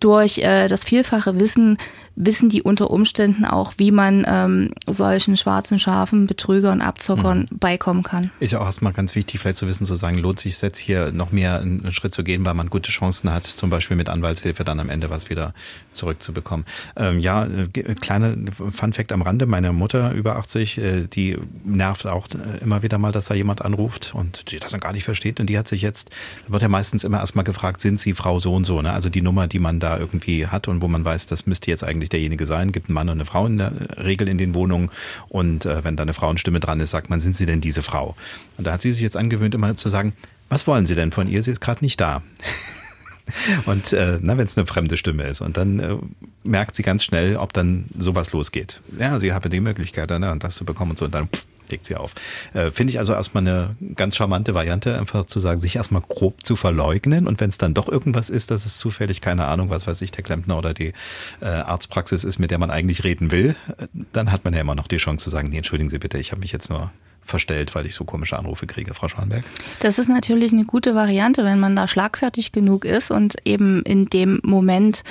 durch 0.00 0.38
äh, 0.38 0.68
das 0.68 0.84
vielfache 0.84 1.38
Wissen 1.38 1.78
wissen 2.16 2.48
die 2.48 2.62
unter 2.62 2.90
Umständen 2.90 3.44
auch, 3.44 3.74
wie 3.78 3.90
man 3.90 4.24
ähm, 4.28 4.70
solchen 4.86 5.36
schwarzen 5.36 5.78
Schafen, 5.78 6.26
Betrügern, 6.26 6.80
Abzockern 6.80 7.48
mhm. 7.50 7.58
beikommen 7.58 8.02
kann. 8.02 8.30
Ist 8.40 8.52
ja 8.52 8.60
auch 8.60 8.66
erstmal 8.66 8.92
ganz 8.92 9.14
wichtig, 9.14 9.40
vielleicht 9.40 9.56
zu 9.56 9.66
wissen, 9.66 9.84
zu 9.86 9.94
sagen, 9.94 10.18
lohnt 10.18 10.40
sich 10.40 10.60
jetzt 10.60 10.78
hier 10.78 11.12
noch 11.12 11.32
mehr 11.32 11.60
einen 11.60 11.92
Schritt 11.92 12.14
zu 12.14 12.24
gehen, 12.24 12.44
weil 12.44 12.54
man 12.54 12.70
gute 12.70 12.90
Chancen 12.90 13.32
hat, 13.32 13.44
zum 13.46 13.70
Beispiel 13.70 13.96
mit 13.96 14.08
Anwaltshilfe 14.08 14.64
dann 14.64 14.80
am 14.80 14.90
Ende 14.90 15.10
was 15.10 15.30
wieder 15.30 15.54
zurückzubekommen. 15.92 16.66
Ähm, 16.96 17.18
ja, 17.18 17.44
äh, 17.44 17.66
kleine 18.00 18.36
Fun 18.52 18.92
Fact 18.92 19.12
am 19.12 19.22
Rande, 19.22 19.46
meine 19.46 19.72
Mutter 19.72 20.12
über 20.12 20.36
80, 20.36 20.78
äh, 20.78 21.06
die 21.06 21.38
nervt 21.64 22.06
auch 22.06 22.28
äh, 22.28 22.62
immer 22.62 22.82
wieder 22.82 22.98
mal, 22.98 23.12
dass 23.12 23.26
da 23.26 23.34
jemand 23.34 23.62
anruft 23.62 24.12
und 24.14 24.50
die 24.52 24.58
das 24.58 24.72
dann 24.72 24.80
gar 24.80 24.92
nicht 24.92 25.04
versteht 25.04 25.40
und 25.40 25.46
die 25.46 25.58
hat 25.58 25.68
sich 25.68 25.82
jetzt, 25.82 26.10
wird 26.48 26.62
ja 26.62 26.68
meistens 26.68 27.04
immer 27.04 27.18
erstmal 27.18 27.44
gefragt, 27.44 27.80
sind 27.80 27.98
Sie 27.98 28.12
Frau 28.12 28.38
so 28.38 28.54
und 28.54 28.64
so, 28.64 28.82
ne? 28.82 28.92
also 28.92 29.08
die 29.08 29.22
Nummer, 29.22 29.46
die 29.46 29.58
man 29.58 29.80
da 29.80 29.98
irgendwie 29.98 30.46
hat 30.46 30.68
und 30.68 30.82
wo 30.82 30.88
man 30.88 31.04
weiß, 31.04 31.26
das 31.26 31.46
müsste 31.46 31.70
jetzt 31.70 31.84
eigentlich 31.84 32.01
derjenige 32.08 32.46
sein. 32.46 32.72
Gibt 32.72 32.88
einen 32.88 32.94
Mann 32.94 33.08
und 33.08 33.18
eine 33.18 33.24
Frau 33.24 33.46
in 33.46 33.58
der 33.58 33.72
Regel 33.98 34.28
in 34.28 34.38
den 34.38 34.54
Wohnungen. 34.54 34.90
Und 35.28 35.66
äh, 35.66 35.84
wenn 35.84 35.96
da 35.96 36.02
eine 36.02 36.14
Frauenstimme 36.14 36.60
dran 36.60 36.80
ist, 36.80 36.90
sagt 36.90 37.10
man, 37.10 37.20
sind 37.20 37.36
Sie 37.36 37.46
denn 37.46 37.60
diese 37.60 37.82
Frau? 37.82 38.14
Und 38.58 38.66
da 38.66 38.72
hat 38.72 38.82
sie 38.82 38.92
sich 38.92 39.02
jetzt 39.02 39.16
angewöhnt, 39.16 39.54
immer 39.54 39.76
zu 39.76 39.88
sagen, 39.88 40.14
was 40.48 40.66
wollen 40.66 40.86
Sie 40.86 40.94
denn 40.94 41.12
von 41.12 41.28
ihr? 41.28 41.42
Sie 41.42 41.50
ist 41.50 41.60
gerade 41.60 41.84
nicht 41.84 42.00
da. 42.00 42.22
Und 43.66 43.92
äh, 43.92 44.18
wenn 44.22 44.38
es 44.38 44.58
eine 44.58 44.66
fremde 44.66 44.96
Stimme 44.96 45.24
ist. 45.24 45.40
Und 45.40 45.56
dann 45.56 45.78
äh, 45.78 45.96
merkt 46.44 46.74
sie 46.74 46.82
ganz 46.82 47.04
schnell, 47.04 47.36
ob 47.36 47.52
dann 47.52 47.86
sowas 47.98 48.32
losgeht. 48.32 48.80
Ja, 48.98 49.18
sie 49.20 49.32
habe 49.32 49.48
die 49.48 49.60
Möglichkeit, 49.60 50.10
ne, 50.10 50.36
das 50.38 50.56
zu 50.56 50.64
bekommen 50.64 50.92
und 50.92 50.98
so. 50.98 51.06
Und 51.06 51.14
dann 51.14 51.28
pff, 51.28 51.46
legt 51.72 51.86
sie 51.86 51.96
auf. 51.96 52.14
Äh, 52.54 52.70
Finde 52.70 52.92
ich 52.92 52.98
also 52.98 53.12
erstmal 53.12 53.42
eine 53.42 53.76
ganz 53.96 54.16
charmante 54.16 54.54
Variante, 54.54 54.96
einfach 54.98 55.24
zu 55.24 55.40
sagen, 55.40 55.60
sich 55.60 55.76
erstmal 55.76 56.02
grob 56.02 56.46
zu 56.46 56.54
verleugnen 56.54 57.26
und 57.26 57.40
wenn 57.40 57.48
es 57.48 57.58
dann 57.58 57.74
doch 57.74 57.88
irgendwas 57.88 58.30
ist, 58.30 58.52
dass 58.52 58.66
es 58.66 58.78
zufällig, 58.78 59.20
keine 59.20 59.46
Ahnung, 59.46 59.70
was 59.70 59.86
weiß 59.86 60.00
ich, 60.02 60.12
der 60.12 60.22
Klempner 60.22 60.56
oder 60.58 60.74
die 60.74 60.92
äh, 61.40 61.46
Arztpraxis 61.46 62.22
ist, 62.22 62.38
mit 62.38 62.50
der 62.50 62.58
man 62.58 62.70
eigentlich 62.70 63.02
reden 63.02 63.32
will, 63.32 63.56
äh, 63.78 63.86
dann 64.12 64.30
hat 64.30 64.44
man 64.44 64.54
ja 64.54 64.60
immer 64.60 64.76
noch 64.76 64.86
die 64.86 64.98
Chance 64.98 65.24
zu 65.24 65.30
sagen, 65.30 65.48
nee, 65.48 65.56
entschuldigen 65.56 65.90
Sie 65.90 65.98
bitte, 65.98 66.18
ich 66.18 66.30
habe 66.30 66.40
mich 66.40 66.52
jetzt 66.52 66.70
nur 66.70 66.92
verstellt, 67.22 67.74
weil 67.74 67.86
ich 67.86 67.94
so 67.94 68.04
komische 68.04 68.38
Anrufe 68.38 68.66
kriege, 68.66 68.94
Frau 68.94 69.08
Schwanberg? 69.08 69.44
Das 69.80 69.98
ist 69.98 70.08
natürlich 70.08 70.52
eine 70.52 70.64
gute 70.64 70.94
Variante, 70.94 71.44
wenn 71.44 71.60
man 71.60 71.76
da 71.76 71.88
schlagfertig 71.88 72.52
genug 72.52 72.84
ist 72.84 73.10
und 73.10 73.36
eben 73.44 73.82
in 73.82 74.06
dem 74.06 74.40
Moment 74.42 75.04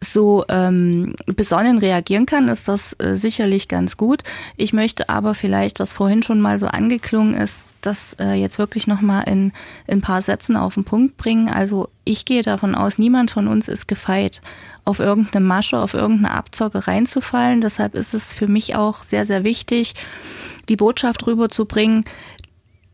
so 0.00 0.44
ähm, 0.48 1.14
besonnen 1.26 1.78
reagieren 1.78 2.26
kann, 2.26 2.48
ist 2.48 2.68
das 2.68 2.94
äh, 2.98 3.16
sicherlich 3.16 3.68
ganz 3.68 3.96
gut. 3.96 4.22
Ich 4.56 4.72
möchte 4.72 5.08
aber 5.08 5.34
vielleicht, 5.34 5.80
was 5.80 5.92
vorhin 5.92 6.22
schon 6.22 6.40
mal 6.40 6.58
so 6.58 6.66
angeklungen 6.66 7.34
ist, 7.34 7.60
das 7.80 8.14
äh, 8.14 8.34
jetzt 8.34 8.58
wirklich 8.58 8.86
nochmal 8.86 9.24
in, 9.26 9.52
in 9.86 9.98
ein 9.98 10.00
paar 10.00 10.20
Sätzen 10.20 10.56
auf 10.56 10.74
den 10.74 10.84
Punkt 10.84 11.16
bringen. 11.16 11.48
Also 11.48 11.88
ich 12.04 12.24
gehe 12.24 12.42
davon 12.42 12.74
aus, 12.74 12.98
niemand 12.98 13.30
von 13.30 13.48
uns 13.48 13.68
ist 13.68 13.86
gefeit, 13.86 14.40
auf 14.84 14.98
irgendeine 14.98 15.44
Masche, 15.44 15.78
auf 15.78 15.94
irgendeine 15.94 16.32
Abzocke 16.32 16.86
reinzufallen. 16.86 17.60
Deshalb 17.60 17.94
ist 17.94 18.12
es 18.12 18.32
für 18.32 18.48
mich 18.48 18.76
auch 18.76 19.02
sehr, 19.02 19.24
sehr 19.24 19.44
wichtig, 19.44 19.94
die 20.68 20.76
Botschaft 20.76 21.26
rüberzubringen, 21.26 22.04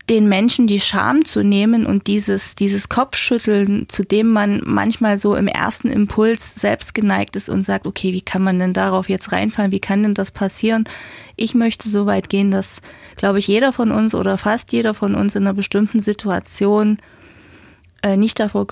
den 0.09 0.27
Menschen 0.27 0.67
die 0.67 0.81
Scham 0.81 1.23
zu 1.23 1.43
nehmen 1.43 1.85
und 1.85 2.07
dieses, 2.07 2.55
dieses 2.55 2.89
Kopfschütteln, 2.89 3.87
zu 3.87 4.03
dem 4.03 4.31
man 4.31 4.61
manchmal 4.65 5.17
so 5.17 5.35
im 5.35 5.47
ersten 5.47 5.87
Impuls 5.87 6.55
selbst 6.55 6.93
geneigt 6.93 7.37
ist 7.37 7.47
und 7.47 7.65
sagt, 7.65 7.87
okay, 7.87 8.11
wie 8.11 8.21
kann 8.21 8.43
man 8.43 8.59
denn 8.59 8.73
darauf 8.73 9.07
jetzt 9.07 9.31
reinfallen? 9.31 9.71
Wie 9.71 9.79
kann 9.79 10.03
denn 10.03 10.13
das 10.13 10.31
passieren? 10.31 10.83
Ich 11.37 11.55
möchte 11.55 11.87
so 11.87 12.05
weit 12.05 12.27
gehen, 12.27 12.51
dass, 12.51 12.81
glaube 13.15 13.39
ich, 13.39 13.47
jeder 13.47 13.71
von 13.71 13.91
uns 13.91 14.13
oder 14.13 14.37
fast 14.37 14.73
jeder 14.73 14.93
von 14.93 15.15
uns 15.15 15.35
in 15.35 15.43
einer 15.43 15.53
bestimmten 15.53 16.01
Situation 16.01 16.97
äh, 18.01 18.17
nicht 18.17 18.39
davor 18.41 18.67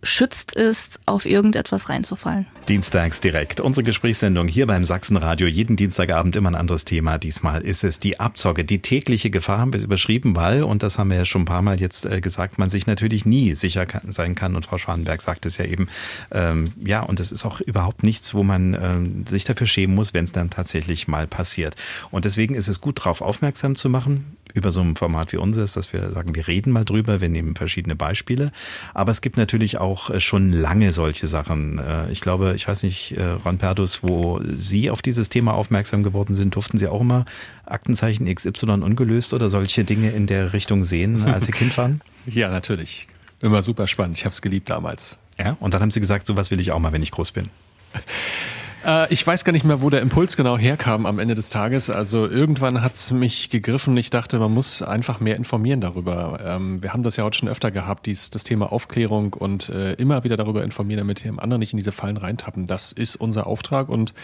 geschützt 0.00 0.54
ist, 0.54 0.98
auf 1.06 1.26
irgendetwas 1.26 1.88
reinzufallen. 1.88 2.46
Dienstags 2.68 3.20
direkt. 3.20 3.60
Unsere 3.60 3.84
Gesprächssendung 3.84 4.48
hier 4.48 4.66
beim 4.66 4.84
Sachsenradio. 4.84 5.46
Jeden 5.46 5.76
Dienstagabend 5.76 6.36
immer 6.36 6.50
ein 6.50 6.54
anderes 6.54 6.84
Thema. 6.84 7.18
Diesmal 7.18 7.62
ist 7.62 7.84
es 7.84 8.00
die 8.00 8.20
Abzocke. 8.20 8.64
Die 8.64 8.80
tägliche 8.80 9.30
Gefahr 9.30 9.58
haben 9.58 9.72
wir 9.72 9.82
überschrieben, 9.82 10.36
weil, 10.36 10.62
und 10.62 10.82
das 10.82 10.98
haben 10.98 11.10
wir 11.10 11.16
ja 11.16 11.24
schon 11.24 11.42
ein 11.42 11.46
paar 11.46 11.62
Mal 11.62 11.80
jetzt 11.80 12.06
äh, 12.06 12.20
gesagt, 12.20 12.58
man 12.58 12.70
sich 12.70 12.86
natürlich 12.86 13.26
nie 13.26 13.54
sicher 13.54 13.86
kann, 13.86 14.12
sein 14.12 14.34
kann. 14.34 14.56
Und 14.56 14.66
Frau 14.66 14.78
Schwanenberg 14.78 15.20
sagt 15.20 15.46
es 15.46 15.58
ja 15.58 15.64
eben. 15.64 15.88
Ähm, 16.30 16.72
ja, 16.84 17.00
und 17.00 17.20
es 17.20 17.32
ist 17.32 17.44
auch 17.44 17.60
überhaupt 17.60 18.02
nichts, 18.02 18.32
wo 18.34 18.42
man 18.42 18.74
ähm, 18.74 19.26
sich 19.26 19.44
dafür 19.44 19.66
schämen 19.66 19.94
muss, 19.94 20.14
wenn 20.14 20.24
es 20.24 20.32
dann 20.32 20.50
tatsächlich 20.50 21.08
mal 21.08 21.26
passiert. 21.26 21.76
Und 22.10 22.24
deswegen 22.24 22.54
ist 22.54 22.68
es 22.68 22.80
gut, 22.80 23.00
darauf 23.00 23.20
aufmerksam 23.20 23.74
zu 23.74 23.90
machen 23.90 24.36
über 24.54 24.72
so 24.72 24.80
ein 24.80 24.96
Format 24.96 25.32
wie 25.32 25.36
unseres, 25.36 25.74
dass 25.74 25.92
wir 25.92 26.10
sagen, 26.10 26.34
wir 26.34 26.46
reden 26.48 26.72
mal 26.72 26.84
drüber, 26.84 27.20
wir 27.20 27.28
nehmen 27.28 27.54
verschiedene 27.56 27.96
Beispiele. 27.96 28.50
Aber 28.94 29.10
es 29.10 29.20
gibt 29.20 29.36
natürlich 29.36 29.78
auch 29.78 30.10
äh, 30.10 30.20
schon 30.20 30.52
lange 30.52 30.92
solche 30.92 31.26
Sachen. 31.26 31.78
Äh, 31.78 32.10
ich 32.10 32.20
glaube, 32.20 32.54
ich 32.56 32.66
weiß 32.66 32.82
nicht, 32.82 33.16
äh, 33.16 33.22
Ron 33.44 33.58
Perdus, 33.58 34.02
wo 34.02 34.40
Sie 34.44 34.90
auf 34.90 35.02
dieses 35.02 35.28
Thema 35.28 35.54
aufmerksam 35.54 36.02
geworden 36.02 36.34
sind, 36.34 36.54
durften 36.54 36.78
Sie 36.78 36.88
auch 36.88 37.00
immer 37.00 37.24
Aktenzeichen 37.66 38.32
XY 38.32 38.82
ungelöst 38.82 39.34
oder 39.34 39.50
solche 39.50 39.84
Dinge 39.84 40.10
in 40.10 40.26
der 40.26 40.52
Richtung 40.52 40.84
sehen, 40.84 41.24
als 41.24 41.46
Sie 41.46 41.52
Kind 41.52 41.76
waren? 41.76 42.00
Ja, 42.26 42.50
natürlich. 42.50 43.08
Immer 43.40 43.62
super 43.62 43.86
spannend. 43.86 44.18
Ich 44.18 44.26
habe 44.26 44.34
es 44.34 44.42
geliebt 44.42 44.68
damals. 44.68 45.16
Ja, 45.38 45.56
und 45.58 45.72
dann 45.72 45.80
haben 45.80 45.90
Sie 45.90 46.00
gesagt, 46.00 46.26
sowas 46.26 46.50
will 46.50 46.60
ich 46.60 46.70
auch 46.70 46.78
mal, 46.78 46.92
wenn 46.92 47.02
ich 47.02 47.10
groß 47.10 47.32
bin. 47.32 47.48
Äh, 48.84 49.12
ich 49.12 49.26
weiß 49.26 49.44
gar 49.44 49.52
nicht 49.52 49.64
mehr, 49.64 49.82
wo 49.82 49.90
der 49.90 50.00
Impuls 50.00 50.36
genau 50.36 50.56
herkam 50.56 51.06
am 51.06 51.18
Ende 51.18 51.34
des 51.34 51.50
Tages. 51.50 51.90
Also 51.90 52.26
irgendwann 52.26 52.82
hat 52.82 52.94
es 52.94 53.10
mich 53.10 53.50
gegriffen. 53.50 53.96
Ich 53.96 54.10
dachte, 54.10 54.38
man 54.38 54.52
muss 54.52 54.82
einfach 54.82 55.20
mehr 55.20 55.36
informieren 55.36 55.80
darüber. 55.80 56.40
Ähm, 56.44 56.82
wir 56.82 56.92
haben 56.92 57.02
das 57.02 57.16
ja 57.16 57.24
heute 57.24 57.38
schon 57.38 57.48
öfter 57.48 57.70
gehabt, 57.70 58.06
dies, 58.06 58.30
das 58.30 58.44
Thema 58.44 58.72
Aufklärung 58.72 59.34
und 59.34 59.68
äh, 59.68 59.94
immer 59.94 60.24
wieder 60.24 60.36
darüber 60.36 60.64
informieren, 60.64 60.98
damit 60.98 61.24
dem 61.24 61.38
anderen 61.38 61.60
nicht 61.60 61.72
in 61.72 61.76
diese 61.76 61.92
Fallen 61.92 62.16
reintappen. 62.16 62.66
Das 62.66 62.92
ist 62.92 63.16
unser 63.16 63.46
Auftrag 63.46 63.88
und 63.88 64.14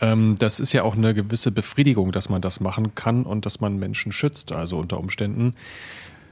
ähm, 0.00 0.36
das 0.38 0.60
ist 0.60 0.72
ja 0.72 0.82
auch 0.82 0.96
eine 0.96 1.14
gewisse 1.14 1.50
Befriedigung, 1.50 2.12
dass 2.12 2.28
man 2.28 2.40
das 2.40 2.60
machen 2.60 2.94
kann 2.94 3.24
und 3.24 3.46
dass 3.46 3.60
man 3.60 3.78
Menschen 3.78 4.12
schützt. 4.12 4.52
Also 4.52 4.78
unter 4.78 4.98
Umständen 4.98 5.54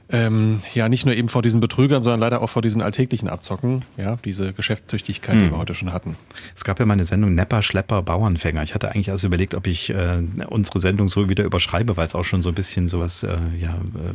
ähm, 0.09 0.59
ja, 0.73 0.87
nicht 0.87 1.05
nur 1.05 1.15
eben 1.15 1.29
vor 1.29 1.41
diesen 1.41 1.59
Betrügern, 1.59 2.03
sondern 2.03 2.19
leider 2.19 2.41
auch 2.41 2.49
vor 2.49 2.61
diesen 2.61 2.81
alltäglichen 2.81 3.27
Abzocken, 3.27 3.83
ja, 3.97 4.17
diese 4.23 4.53
Geschäftstüchtigkeit, 4.53 5.35
hm. 5.35 5.43
die 5.45 5.51
wir 5.51 5.57
heute 5.57 5.73
schon 5.73 5.91
hatten. 5.91 6.15
Es 6.55 6.63
gab 6.63 6.79
ja 6.79 6.85
mal 6.85 6.93
eine 6.93 7.05
Sendung 7.05 7.33
Nepper, 7.33 7.61
Schlepper, 7.61 8.03
Bauernfänger. 8.03 8.61
Ich 8.63 8.75
hatte 8.75 8.91
eigentlich 8.91 9.09
also 9.09 9.27
überlegt, 9.27 9.55
ob 9.55 9.65
ich 9.65 9.89
äh, 9.89 10.21
unsere 10.47 10.79
Sendung 10.79 11.09
so 11.09 11.27
wieder 11.29 11.43
überschreibe, 11.43 11.97
weil 11.97 12.05
es 12.05 12.13
auch 12.13 12.25
schon 12.25 12.43
so 12.43 12.49
ein 12.49 12.55
bisschen 12.55 12.87
sowas, 12.87 13.23
äh, 13.23 13.35
ja, 13.59 13.71
äh, 13.71 14.13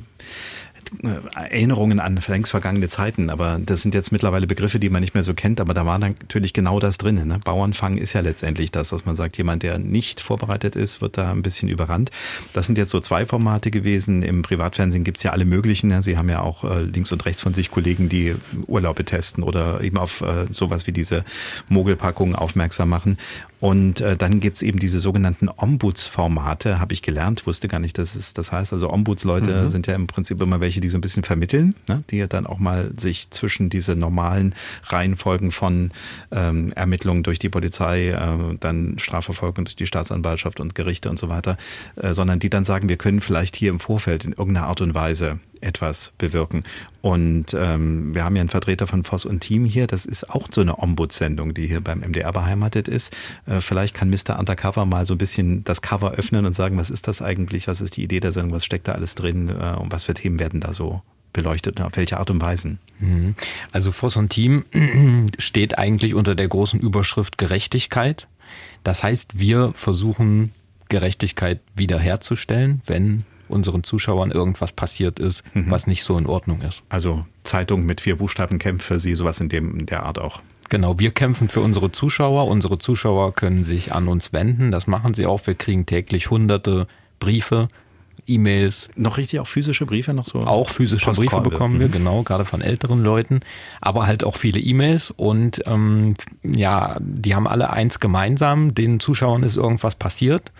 Erinnerungen 1.34 2.00
an 2.00 2.20
längst 2.26 2.50
vergangene 2.50 2.88
Zeiten, 2.88 3.30
aber 3.30 3.60
das 3.64 3.82
sind 3.82 3.94
jetzt 3.94 4.12
mittlerweile 4.12 4.46
Begriffe, 4.46 4.78
die 4.78 4.90
man 4.90 5.00
nicht 5.00 5.14
mehr 5.14 5.22
so 5.22 5.34
kennt, 5.34 5.60
aber 5.60 5.74
da 5.74 5.86
war 5.86 5.98
natürlich 5.98 6.52
genau 6.52 6.80
das 6.80 6.98
drin. 6.98 7.26
Ne? 7.26 7.40
Bauernfang 7.44 7.96
ist 7.96 8.12
ja 8.12 8.20
letztendlich 8.20 8.70
das, 8.70 8.90
dass 8.90 9.04
man 9.04 9.16
sagt, 9.16 9.36
jemand, 9.38 9.62
der 9.62 9.78
nicht 9.78 10.20
vorbereitet 10.20 10.76
ist, 10.76 11.00
wird 11.00 11.18
da 11.18 11.30
ein 11.30 11.42
bisschen 11.42 11.68
überrannt. 11.68 12.10
Das 12.52 12.66
sind 12.66 12.78
jetzt 12.78 12.90
so 12.90 13.00
zwei 13.00 13.26
Formate 13.26 13.70
gewesen. 13.70 14.22
Im 14.22 14.42
Privatfernsehen 14.42 15.04
gibt's 15.04 15.22
ja 15.22 15.32
alle 15.32 15.44
möglichen. 15.44 15.88
Ne? 15.88 16.02
Sie 16.02 16.16
haben 16.16 16.28
ja 16.28 16.40
auch 16.40 16.64
äh, 16.64 16.82
links 16.82 17.12
und 17.12 17.24
rechts 17.26 17.42
von 17.42 17.54
sich 17.54 17.70
Kollegen, 17.70 18.08
die 18.08 18.34
Urlaube 18.66 19.04
testen 19.04 19.42
oder 19.44 19.82
eben 19.82 19.98
auf 19.98 20.22
äh, 20.22 20.46
sowas 20.50 20.86
wie 20.86 20.92
diese 20.92 21.24
Mogelpackungen 21.68 22.34
aufmerksam 22.34 22.88
machen. 22.88 23.18
Und 23.60 24.00
äh, 24.00 24.16
dann 24.16 24.40
gibt's 24.40 24.62
eben 24.62 24.78
diese 24.78 25.00
sogenannten 25.00 25.48
Ombudsformate, 25.54 26.80
habe 26.80 26.94
ich 26.94 27.02
gelernt, 27.02 27.46
wusste 27.46 27.68
gar 27.68 27.78
nicht, 27.78 27.98
dass 27.98 28.14
es 28.14 28.32
das 28.32 28.52
heißt. 28.52 28.72
Also 28.72 28.90
Ombudsleute 28.90 29.64
mhm. 29.64 29.68
sind 29.68 29.86
ja 29.86 29.94
im 29.94 30.06
Prinzip 30.06 30.40
immer 30.40 30.60
welche, 30.60 30.80
die 30.80 30.88
so 30.88 30.96
ein 30.96 31.02
bisschen 31.02 31.22
vermitteln, 31.22 31.74
ne? 31.86 32.02
die 32.10 32.16
ja 32.16 32.26
dann 32.26 32.46
auch 32.46 32.58
mal 32.58 32.90
sich 32.96 33.30
zwischen 33.30 33.68
diese 33.68 33.96
normalen 33.96 34.54
Reihenfolgen 34.84 35.52
von 35.52 35.92
ähm, 36.32 36.72
Ermittlungen 36.72 37.22
durch 37.22 37.38
die 37.38 37.50
Polizei, 37.50 38.08
äh, 38.08 38.56
dann 38.58 38.98
Strafverfolgung 38.98 39.66
durch 39.66 39.76
die 39.76 39.86
Staatsanwaltschaft 39.86 40.58
und 40.58 40.74
Gerichte 40.74 41.10
und 41.10 41.18
so 41.18 41.28
weiter, 41.28 41.58
äh, 41.96 42.14
sondern 42.14 42.38
die 42.38 42.48
dann 42.48 42.64
sagen, 42.64 42.88
wir 42.88 42.96
können 42.96 43.20
vielleicht 43.20 43.56
hier 43.56 43.70
im 43.70 43.80
Vorfeld 43.80 44.24
in 44.24 44.32
irgendeiner 44.32 44.68
Art 44.68 44.80
und 44.80 44.94
Weise 44.94 45.38
etwas 45.60 46.12
bewirken. 46.18 46.64
Und 47.02 47.54
ähm, 47.54 48.14
wir 48.14 48.24
haben 48.24 48.36
ja 48.36 48.40
einen 48.40 48.50
Vertreter 48.50 48.86
von 48.86 49.04
Voss 49.04 49.24
und 49.24 49.40
Team 49.40 49.64
hier. 49.64 49.86
Das 49.86 50.04
ist 50.04 50.30
auch 50.30 50.48
so 50.50 50.60
eine 50.60 50.78
Ombudssendung, 50.78 51.54
die 51.54 51.66
hier 51.66 51.80
beim 51.80 52.00
MDR 52.00 52.32
beheimatet 52.32 52.88
ist. 52.88 53.16
Äh, 53.46 53.60
vielleicht 53.60 53.94
kann 53.94 54.10
Mr. 54.10 54.38
Undercover 54.38 54.86
mal 54.86 55.06
so 55.06 55.14
ein 55.14 55.18
bisschen 55.18 55.64
das 55.64 55.82
Cover 55.82 56.12
öffnen 56.12 56.46
und 56.46 56.54
sagen, 56.54 56.76
was 56.76 56.90
ist 56.90 57.08
das 57.08 57.22
eigentlich? 57.22 57.68
Was 57.68 57.80
ist 57.80 57.96
die 57.96 58.04
Idee 58.04 58.20
der 58.20 58.32
Sendung? 58.32 58.52
Was 58.52 58.64
steckt 58.64 58.88
da 58.88 58.92
alles 58.92 59.14
drin? 59.14 59.48
Äh, 59.48 59.76
und 59.76 59.92
was 59.92 60.04
für 60.04 60.14
Themen 60.14 60.38
werden 60.38 60.60
da 60.60 60.72
so 60.72 61.02
beleuchtet 61.32 61.78
und 61.78 61.86
auf 61.86 61.96
welche 61.96 62.18
Art 62.18 62.30
und 62.30 62.40
Weise? 62.40 62.78
Mhm. 62.98 63.34
Also 63.72 63.92
Voss 63.92 64.16
und 64.16 64.30
Team 64.30 64.64
steht 65.38 65.78
eigentlich 65.78 66.14
unter 66.14 66.34
der 66.34 66.48
großen 66.48 66.80
Überschrift 66.80 67.38
Gerechtigkeit. 67.38 68.28
Das 68.84 69.02
heißt, 69.02 69.38
wir 69.38 69.72
versuchen 69.76 70.52
Gerechtigkeit 70.88 71.60
wiederherzustellen, 71.74 72.82
wenn 72.86 73.24
unseren 73.50 73.82
Zuschauern 73.82 74.30
irgendwas 74.30 74.72
passiert 74.72 75.18
ist, 75.18 75.42
mhm. 75.54 75.70
was 75.70 75.86
nicht 75.86 76.04
so 76.04 76.16
in 76.16 76.26
Ordnung 76.26 76.62
ist. 76.62 76.82
Also 76.88 77.26
Zeitung 77.42 77.84
mit 77.84 78.00
vier 78.00 78.16
Buchstaben 78.16 78.58
kämpft 78.58 78.86
für 78.86 79.00
Sie, 79.00 79.14
sowas 79.14 79.40
in 79.40 79.48
dem 79.48 79.80
in 79.80 79.86
der 79.86 80.04
Art 80.04 80.18
auch. 80.18 80.40
Genau, 80.70 80.98
wir 81.00 81.10
kämpfen 81.10 81.48
für 81.48 81.60
unsere 81.60 81.90
Zuschauer. 81.90 82.46
Unsere 82.46 82.78
Zuschauer 82.78 83.34
können 83.34 83.64
sich 83.64 83.92
an 83.92 84.06
uns 84.06 84.32
wenden. 84.32 84.70
Das 84.70 84.86
machen 84.86 85.14
sie 85.14 85.26
auch. 85.26 85.44
Wir 85.46 85.56
kriegen 85.56 85.84
täglich 85.84 86.30
hunderte 86.30 86.86
Briefe, 87.18 87.66
E-Mails. 88.28 88.88
Noch 88.94 89.16
richtig 89.16 89.40
auch 89.40 89.48
physische 89.48 89.84
Briefe 89.84 90.14
noch 90.14 90.26
so? 90.26 90.38
Auch 90.38 90.70
physische 90.70 91.06
Postkorbe. 91.06 91.42
Briefe 91.42 91.50
bekommen 91.50 91.80
wir, 91.80 91.88
mhm. 91.88 91.92
genau, 91.92 92.22
gerade 92.22 92.44
von 92.44 92.60
älteren 92.60 93.02
Leuten. 93.02 93.40
Aber 93.80 94.06
halt 94.06 94.22
auch 94.22 94.36
viele 94.36 94.60
E-Mails 94.60 95.10
und 95.10 95.60
ähm, 95.66 96.14
ja, 96.44 96.96
die 97.00 97.34
haben 97.34 97.48
alle 97.48 97.70
eins 97.70 97.98
gemeinsam. 97.98 98.72
Den 98.72 99.00
Zuschauern 99.00 99.42
ist 99.42 99.56
irgendwas 99.56 99.96
passiert 99.96 100.52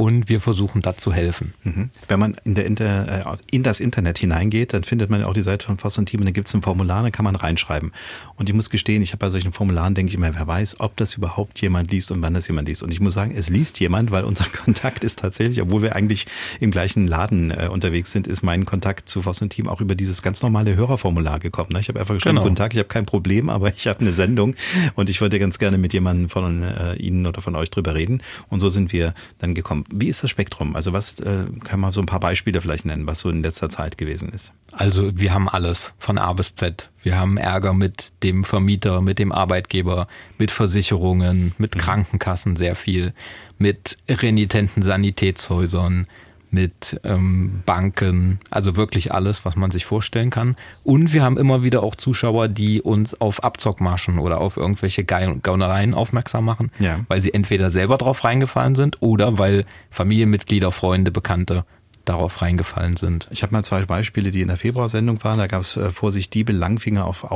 und 0.00 0.30
wir 0.30 0.40
versuchen 0.40 0.80
da 0.80 0.96
zu 0.96 1.12
helfen. 1.12 1.52
Mhm. 1.62 1.90
Wenn 2.08 2.18
man 2.18 2.34
in, 2.44 2.54
der 2.54 2.64
Inter, 2.64 3.34
äh, 3.34 3.36
in 3.50 3.62
das 3.62 3.80
Internet 3.80 4.16
hineingeht, 4.16 4.72
dann 4.72 4.82
findet 4.82 5.10
man 5.10 5.22
auch 5.24 5.34
die 5.34 5.42
Seite 5.42 5.66
von 5.66 5.76
Voss 5.76 5.98
und 5.98 6.06
Team 6.06 6.20
und 6.20 6.24
dann 6.24 6.32
gibt 6.32 6.48
es 6.48 6.54
ein 6.54 6.62
Formular, 6.62 7.02
da 7.02 7.10
kann 7.10 7.26
man 7.26 7.36
reinschreiben. 7.36 7.92
Und 8.36 8.48
ich 8.48 8.54
muss 8.54 8.70
gestehen, 8.70 9.02
ich 9.02 9.10
habe 9.10 9.18
bei 9.18 9.28
solchen 9.28 9.52
Formularen, 9.52 9.94
denke 9.94 10.08
ich 10.08 10.14
immer, 10.14 10.34
wer 10.34 10.46
weiß, 10.46 10.80
ob 10.80 10.96
das 10.96 11.12
überhaupt 11.18 11.60
jemand 11.60 11.90
liest 11.90 12.10
und 12.12 12.22
wann 12.22 12.32
das 12.32 12.48
jemand 12.48 12.66
liest. 12.66 12.82
Und 12.82 12.90
ich 12.90 13.00
muss 13.00 13.12
sagen, 13.12 13.34
es 13.36 13.50
liest 13.50 13.78
jemand, 13.78 14.10
weil 14.10 14.24
unser 14.24 14.44
Kontakt 14.64 15.04
ist 15.04 15.18
tatsächlich, 15.18 15.60
obwohl 15.60 15.82
wir 15.82 15.94
eigentlich 15.94 16.26
im 16.60 16.70
gleichen 16.70 17.06
Laden 17.06 17.50
äh, 17.50 17.68
unterwegs 17.70 18.10
sind, 18.10 18.26
ist 18.26 18.42
mein 18.42 18.64
Kontakt 18.64 19.06
zu 19.06 19.20
Voss 19.20 19.42
und 19.42 19.50
Team 19.50 19.68
auch 19.68 19.82
über 19.82 19.96
dieses 19.96 20.22
ganz 20.22 20.40
normale 20.40 20.76
Hörerformular 20.76 21.40
gekommen. 21.40 21.72
Ne? 21.74 21.80
Ich 21.80 21.88
habe 21.88 22.00
einfach 22.00 22.14
geschrieben, 22.14 22.36
genau. 22.36 22.44
guten 22.44 22.56
Tag, 22.56 22.72
ich 22.72 22.78
habe 22.78 22.88
kein 22.88 23.04
Problem, 23.04 23.50
aber 23.50 23.68
ich 23.68 23.86
habe 23.86 24.00
eine 24.00 24.14
Sendung 24.14 24.54
und 24.94 25.10
ich 25.10 25.20
wollte 25.20 25.38
ganz 25.38 25.58
gerne 25.58 25.76
mit 25.76 25.92
jemandem 25.92 26.30
von 26.30 26.62
äh, 26.62 26.94
Ihnen 26.94 27.26
oder 27.26 27.42
von 27.42 27.54
euch 27.54 27.68
drüber 27.68 27.94
reden. 27.94 28.22
Und 28.48 28.60
so 28.60 28.70
sind 28.70 28.94
wir 28.94 29.12
dann 29.40 29.54
gekommen. 29.54 29.84
Wie 29.92 30.08
ist 30.08 30.22
das 30.22 30.30
Spektrum? 30.30 30.76
Also 30.76 30.92
was 30.92 31.18
äh, 31.20 31.44
kann 31.64 31.80
man 31.80 31.92
so 31.92 32.00
ein 32.00 32.06
paar 32.06 32.20
Beispiele 32.20 32.60
vielleicht 32.60 32.84
nennen, 32.84 33.06
was 33.06 33.20
so 33.20 33.30
in 33.30 33.42
letzter 33.42 33.68
Zeit 33.68 33.98
gewesen 33.98 34.28
ist? 34.30 34.52
Also 34.72 35.10
wir 35.14 35.34
haben 35.34 35.48
alles 35.48 35.92
von 35.98 36.18
A 36.18 36.32
bis 36.32 36.54
Z. 36.54 36.90
Wir 37.02 37.18
haben 37.18 37.36
Ärger 37.36 37.74
mit 37.74 38.12
dem 38.22 38.44
Vermieter, 38.44 39.00
mit 39.00 39.18
dem 39.18 39.32
Arbeitgeber, 39.32 40.06
mit 40.38 40.50
Versicherungen, 40.50 41.52
mit 41.58 41.74
mhm. 41.74 41.80
Krankenkassen 41.80 42.56
sehr 42.56 42.76
viel, 42.76 43.14
mit 43.58 43.98
renitenten 44.08 44.82
Sanitätshäusern, 44.82 46.06
mit 46.50 47.00
ähm, 47.04 47.62
Banken, 47.66 48.40
also 48.50 48.76
wirklich 48.76 49.12
alles, 49.12 49.44
was 49.44 49.56
man 49.56 49.70
sich 49.70 49.84
vorstellen 49.84 50.30
kann. 50.30 50.56
Und 50.84 51.12
wir 51.12 51.22
haben 51.22 51.38
immer 51.38 51.62
wieder 51.62 51.82
auch 51.82 51.94
Zuschauer, 51.94 52.48
die 52.48 52.82
uns 52.82 53.20
auf 53.20 53.44
Abzockmaschen 53.44 54.18
oder 54.18 54.40
auf 54.40 54.56
irgendwelche 54.56 55.04
Gaunereien 55.04 55.94
aufmerksam 55.94 56.44
machen, 56.44 56.70
ja. 56.78 57.04
weil 57.08 57.20
sie 57.20 57.32
entweder 57.32 57.70
selber 57.70 57.98
drauf 57.98 58.24
reingefallen 58.24 58.74
sind 58.74 58.98
oder 59.00 59.38
weil 59.38 59.64
Familienmitglieder, 59.90 60.72
Freunde, 60.72 61.10
Bekannte 61.10 61.64
darauf 62.04 62.42
reingefallen 62.42 62.96
sind. 62.96 63.28
Ich 63.30 63.42
habe 63.42 63.52
mal 63.52 63.62
zwei 63.62 63.84
Beispiele, 63.84 64.30
die 64.30 64.40
in 64.40 64.48
der 64.48 64.56
Februarsendung 64.56 65.22
waren. 65.22 65.38
Da 65.38 65.46
gab 65.46 65.60
es 65.60 65.76
äh, 65.76 65.90
Vorsicht 65.90 66.34
Diebe 66.34 66.52
Langfinger 66.52 67.04
auf 67.04 67.30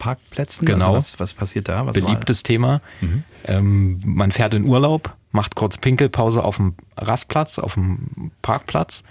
Autobahnparkplätzen. 0.00 0.66
Genau. 0.66 0.94
Also 0.94 0.96
was, 0.96 1.20
was 1.20 1.34
passiert 1.34 1.68
da? 1.68 1.86
Was 1.86 2.00
Beliebtes 2.00 2.42
Thema. 2.42 2.80
Mhm. 3.00 3.24
Ähm, 3.44 4.00
man 4.04 4.32
fährt 4.32 4.54
in 4.54 4.64
Urlaub, 4.64 5.14
macht 5.32 5.54
kurz 5.54 5.78
Pinkelpause 5.78 6.42
auf 6.42 6.56
dem 6.56 6.74
Rastplatz, 6.96 7.58
auf 7.58 7.74
dem 7.74 8.32
Parkplatz, 8.42 9.04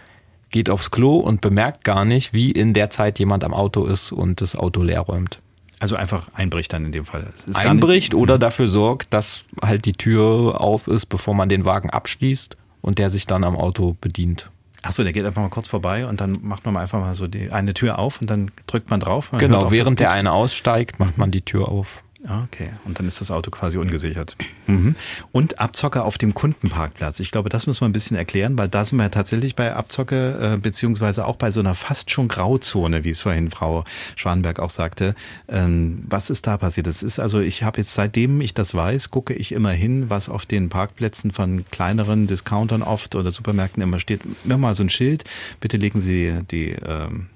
geht 0.49 0.69
aufs 0.69 0.91
Klo 0.91 1.17
und 1.17 1.41
bemerkt 1.41 1.83
gar 1.83 2.05
nicht, 2.05 2.33
wie 2.33 2.51
in 2.51 2.73
der 2.73 2.89
Zeit 2.89 3.19
jemand 3.19 3.43
am 3.43 3.53
Auto 3.53 3.85
ist 3.85 4.11
und 4.11 4.41
das 4.41 4.55
Auto 4.55 4.83
leer 4.83 5.01
räumt. 5.01 5.39
Also 5.79 5.95
einfach 5.95 6.27
einbricht 6.33 6.73
dann 6.73 6.85
in 6.85 6.91
dem 6.91 7.05
Fall. 7.05 7.31
Einbricht 7.53 8.13
oder 8.13 8.35
mhm. 8.35 8.41
dafür 8.41 8.67
sorgt, 8.67 9.13
dass 9.13 9.45
halt 9.61 9.85
die 9.85 9.93
Tür 9.93 10.59
auf 10.59 10.87
ist, 10.87 11.05
bevor 11.05 11.33
man 11.33 11.47
den 11.47 11.63
Wagen 11.63 11.89
abschließt 11.89 12.57
und 12.81 12.97
der 12.97 13.09
sich 13.09 13.27
dann 13.27 13.43
am 13.45 13.55
Auto 13.55 13.95
bedient. 14.01 14.51
Achso, 14.81 15.03
der 15.03 15.13
geht 15.13 15.25
einfach 15.25 15.41
mal 15.41 15.49
kurz 15.49 15.67
vorbei 15.67 16.05
und 16.05 16.21
dann 16.21 16.39
macht 16.41 16.65
man 16.65 16.77
einfach 16.77 16.99
mal 16.99 17.15
so 17.15 17.27
die 17.27 17.51
eine 17.51 17.73
Tür 17.73 17.99
auf 17.99 18.21
und 18.21 18.29
dann 18.29 18.51
drückt 18.67 18.89
man 18.89 18.99
drauf. 18.99 19.31
Man 19.31 19.39
genau, 19.39 19.71
während 19.71 19.99
der 19.99 20.11
eine 20.11 20.31
aussteigt, 20.31 20.99
macht 20.99 21.17
man 21.17 21.31
die 21.31 21.41
Tür 21.41 21.67
auf. 21.69 22.03
Okay, 22.27 22.71
und 22.83 22.99
dann 22.99 23.07
ist 23.07 23.21
das 23.21 23.31
Auto 23.31 23.49
quasi 23.49 23.77
ungesichert. 23.77 24.35
Mhm. 24.67 24.95
Und 25.31 25.59
Abzocke 25.59 26.03
auf 26.03 26.17
dem 26.17 26.33
Kundenparkplatz. 26.33 27.21
Ich 27.21 27.31
glaube, 27.31 27.47
das 27.47 27.65
muss 27.65 27.79
man 27.79 27.91
ein 27.91 27.93
bisschen 27.93 28.17
erklären, 28.17 28.57
weil 28.57 28.67
da 28.67 28.83
sind 28.83 28.97
wir 28.97 29.03
ja 29.03 29.09
tatsächlich 29.09 29.55
bei 29.55 29.73
Abzocke, 29.73 30.55
äh, 30.55 30.57
beziehungsweise 30.57 31.25
auch 31.25 31.37
bei 31.37 31.49
so 31.51 31.61
einer 31.61 31.75
fast 31.75 32.11
schon 32.11 32.27
Grauzone, 32.27 33.05
wie 33.05 33.11
es 33.11 33.19
vorhin 33.19 33.51
Frau 33.51 33.85
Schwanberg 34.17 34.59
auch 34.59 34.69
sagte. 34.69 35.15
Ähm, 35.47 36.03
was 36.09 36.29
ist 36.29 36.45
da 36.45 36.57
passiert? 36.57 36.87
Das 36.87 37.03
ist 37.03 37.19
also, 37.19 37.39
ich 37.39 37.63
habe 37.63 37.77
jetzt 37.77 37.93
seitdem 37.93 38.41
ich 38.41 38.53
das 38.53 38.75
weiß, 38.75 39.11
gucke 39.11 39.33
ich 39.33 39.53
immer 39.53 39.71
hin, 39.71 40.09
was 40.09 40.27
auf 40.27 40.45
den 40.45 40.67
Parkplätzen 40.67 41.31
von 41.31 41.63
kleineren 41.71 42.27
Discountern 42.27 42.81
oft 42.81 43.15
oder 43.15 43.31
Supermärkten 43.31 43.81
immer 43.81 43.99
steht. 43.99 44.21
Immer 44.43 44.57
mal 44.57 44.75
so 44.75 44.83
ein 44.83 44.89
Schild, 44.89 45.23
bitte 45.61 45.77
legen 45.77 46.01
Sie 46.01 46.33
die 46.51 46.75
ähm, 46.85 47.27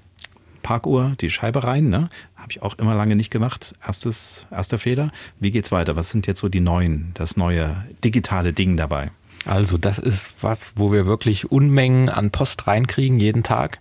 Parkuhr, 0.64 1.14
die 1.20 1.30
Scheibe 1.30 1.62
rein. 1.62 1.88
Ne? 1.88 2.08
Habe 2.34 2.50
ich 2.50 2.62
auch 2.62 2.76
immer 2.78 2.96
lange 2.96 3.14
nicht 3.14 3.30
gemacht. 3.30 3.76
Erstes, 3.86 4.46
erster 4.50 4.80
Fehler. 4.80 5.12
Wie 5.38 5.52
geht's 5.52 5.70
weiter? 5.70 5.94
Was 5.94 6.10
sind 6.10 6.26
jetzt 6.26 6.40
so 6.40 6.48
die 6.48 6.60
neuen, 6.60 7.12
das 7.14 7.36
neue 7.36 7.76
digitale 8.02 8.52
Ding 8.52 8.76
dabei? 8.76 9.12
Also 9.46 9.78
das 9.78 9.98
ist 9.98 10.34
was, 10.40 10.72
wo 10.74 10.90
wir 10.90 11.06
wirklich 11.06 11.52
Unmengen 11.52 12.08
an 12.08 12.30
Post 12.30 12.66
reinkriegen 12.66 13.20
jeden 13.20 13.42
Tag. 13.42 13.78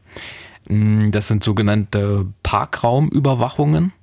Mm, 0.67 1.09
das 1.09 1.27
sind 1.27 1.43
sogenannte 1.43 2.27
Parkraumüberwachungen. 2.43 3.93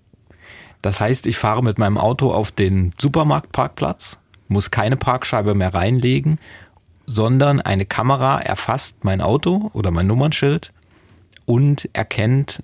Das 0.82 1.00
heißt, 1.00 1.26
ich 1.26 1.36
fahre 1.36 1.62
mit 1.62 1.78
meinem 1.78 1.98
Auto 1.98 2.32
auf 2.32 2.50
den 2.50 2.94
Supermarktparkplatz, 2.98 4.18
muss 4.48 4.70
keine 4.70 4.96
Parkscheibe 4.96 5.54
mehr 5.54 5.74
reinlegen, 5.74 6.38
sondern 7.06 7.60
eine 7.60 7.84
Kamera 7.84 8.40
erfasst 8.40 9.04
mein 9.04 9.20
Auto 9.20 9.70
oder 9.74 9.90
mein 9.90 10.06
Nummernschild 10.06 10.72
und 11.44 11.90
erkennt 11.92 12.62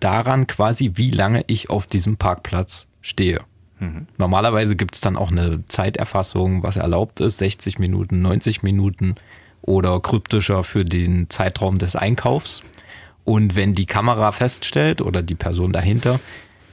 daran 0.00 0.46
quasi, 0.46 0.92
wie 0.94 1.10
lange 1.10 1.44
ich 1.46 1.70
auf 1.70 1.86
diesem 1.86 2.16
Parkplatz 2.16 2.86
stehe. 3.00 3.40
Mhm. 3.78 4.06
Normalerweise 4.18 4.76
gibt 4.76 4.94
es 4.94 5.00
dann 5.00 5.16
auch 5.16 5.30
eine 5.30 5.64
Zeiterfassung, 5.66 6.62
was 6.62 6.76
erlaubt 6.76 7.20
ist, 7.20 7.38
60 7.38 7.78
Minuten, 7.78 8.20
90 8.20 8.62
Minuten 8.62 9.14
oder 9.62 10.00
kryptischer 10.00 10.64
für 10.64 10.84
den 10.84 11.28
Zeitraum 11.30 11.78
des 11.78 11.96
Einkaufs. 11.96 12.62
Und 13.24 13.56
wenn 13.56 13.74
die 13.74 13.86
Kamera 13.86 14.32
feststellt 14.32 15.00
oder 15.00 15.22
die 15.22 15.34
Person 15.34 15.72
dahinter, 15.72 16.20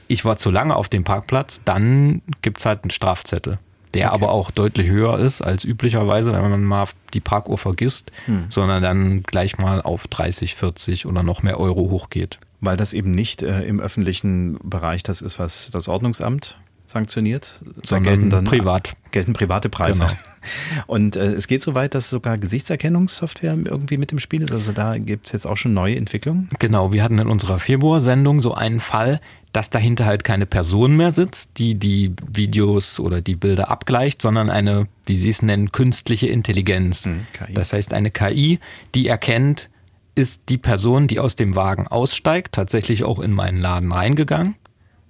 ich 0.06 0.24
war 0.24 0.38
zu 0.38 0.50
lange 0.50 0.74
auf 0.74 0.88
dem 0.88 1.04
Parkplatz, 1.04 1.60
dann 1.64 2.22
gibt 2.42 2.58
es 2.58 2.66
halt 2.66 2.84
einen 2.84 2.90
Strafzettel, 2.90 3.58
der 3.94 4.06
okay. 4.06 4.14
aber 4.14 4.32
auch 4.32 4.50
deutlich 4.50 4.88
höher 4.88 5.18
ist 5.18 5.42
als 5.42 5.64
üblicherweise, 5.64 6.32
wenn 6.32 6.50
man 6.50 6.64
mal 6.64 6.86
die 7.12 7.20
Parkuhr 7.20 7.58
vergisst, 7.58 8.10
hm. 8.24 8.46
sondern 8.48 8.82
dann 8.82 9.22
gleich 9.22 9.58
mal 9.58 9.82
auf 9.82 10.08
30, 10.08 10.54
40 10.54 11.06
oder 11.06 11.22
noch 11.22 11.42
mehr 11.42 11.60
Euro 11.60 11.90
hochgeht. 11.90 12.38
Weil 12.60 12.76
das 12.76 12.92
eben 12.92 13.12
nicht 13.12 13.42
äh, 13.42 13.62
im 13.62 13.80
öffentlichen 13.80 14.58
Bereich 14.62 15.02
das 15.02 15.22
ist, 15.22 15.38
was 15.38 15.70
das 15.72 15.88
Ordnungsamt 15.88 16.58
sanktioniert, 16.90 17.60
sondern 17.82 18.04
gelten 18.04 18.30
dann 18.30 18.44
privat. 18.44 18.92
Gelten 19.10 19.32
private 19.32 19.68
Preise. 19.68 20.00
Genau. 20.00 20.12
Und 20.86 21.16
äh, 21.16 21.32
es 21.32 21.46
geht 21.46 21.62
so 21.62 21.74
weit, 21.74 21.94
dass 21.94 22.10
sogar 22.10 22.38
Gesichtserkennungssoftware 22.38 23.56
irgendwie 23.64 23.98
mit 23.98 24.12
im 24.12 24.18
Spiel 24.18 24.42
ist. 24.42 24.52
Also 24.52 24.72
da 24.72 24.98
gibt 24.98 25.26
es 25.26 25.32
jetzt 25.32 25.46
auch 25.46 25.56
schon 25.56 25.74
neue 25.74 25.96
Entwicklungen. 25.96 26.48
Genau, 26.58 26.92
wir 26.92 27.02
hatten 27.02 27.18
in 27.18 27.28
unserer 27.28 27.58
Februarsendung 27.58 28.40
so 28.40 28.54
einen 28.54 28.80
Fall, 28.80 29.20
dass 29.52 29.70
dahinter 29.70 30.04
halt 30.04 30.24
keine 30.24 30.46
Person 30.46 30.96
mehr 30.96 31.12
sitzt, 31.12 31.58
die 31.58 31.74
die 31.74 32.12
Videos 32.32 33.00
oder 33.00 33.20
die 33.20 33.34
Bilder 33.34 33.70
abgleicht, 33.70 34.20
sondern 34.22 34.50
eine, 34.50 34.86
wie 35.06 35.16
Sie 35.16 35.30
es 35.30 35.42
nennen, 35.42 35.72
künstliche 35.72 36.28
Intelligenz. 36.28 37.04
Hm, 37.04 37.26
das 37.54 37.72
heißt 37.72 37.92
eine 37.92 38.10
KI, 38.10 38.60
die 38.94 39.08
erkennt, 39.08 39.70
ist 40.18 40.48
die 40.48 40.58
Person, 40.58 41.06
die 41.06 41.20
aus 41.20 41.36
dem 41.36 41.54
Wagen 41.54 41.86
aussteigt, 41.86 42.52
tatsächlich 42.52 43.04
auch 43.04 43.20
in 43.20 43.32
meinen 43.32 43.60
Laden 43.60 43.92
reingegangen? 43.92 44.56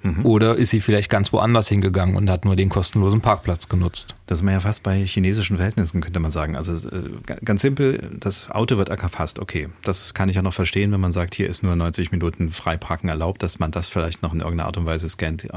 Mhm. 0.03 0.27
Oder 0.27 0.57
ist 0.57 0.69
sie 0.69 0.81
vielleicht 0.81 1.11
ganz 1.11 1.33
woanders 1.33 1.67
hingegangen 1.69 2.15
und 2.15 2.31
hat 2.31 2.45
nur 2.45 2.55
den 2.55 2.69
kostenlosen 2.69 3.23
Parkplatz 3.23 3.69
genutzt? 3.69 4.15
Das 4.27 4.39
ist 4.39 4.43
man 4.45 4.53
ja 4.53 4.61
fast 4.61 4.83
bei 4.83 5.05
chinesischen 5.05 5.57
Verhältnissen, 5.57 6.03
könnte 6.03 6.21
man 6.21 6.31
sagen. 6.31 6.57
Also 6.57 6.89
äh, 6.89 7.11
ganz 7.45 7.63
simpel, 7.63 8.11
das 8.21 8.51
Auto 8.51 8.77
wird 8.77 8.91
erfasst. 8.91 9.39
Okay, 9.39 9.71
das 9.83 10.13
kann 10.13 10.29
ich 10.29 10.37
ja 10.37 10.43
noch 10.43 10.53
verstehen, 10.53 10.93
wenn 10.93 11.01
man 11.01 11.13
sagt, 11.13 11.35
hier 11.35 11.49
ist 11.49 11.63
nur 11.63 11.75
90 11.75 12.13
Minuten 12.13 12.51
Freiparken 12.51 13.09
erlaubt, 13.09 13.43
dass 13.43 13.59
man 13.59 13.71
das 13.71 13.89
vielleicht 13.89 14.23
noch 14.23 14.35
in 14.35 14.41
irgendeiner 14.41 14.67
Art 14.67 14.77
und 14.77 14.85
Weise 14.87 15.09
scannt. 15.09 15.49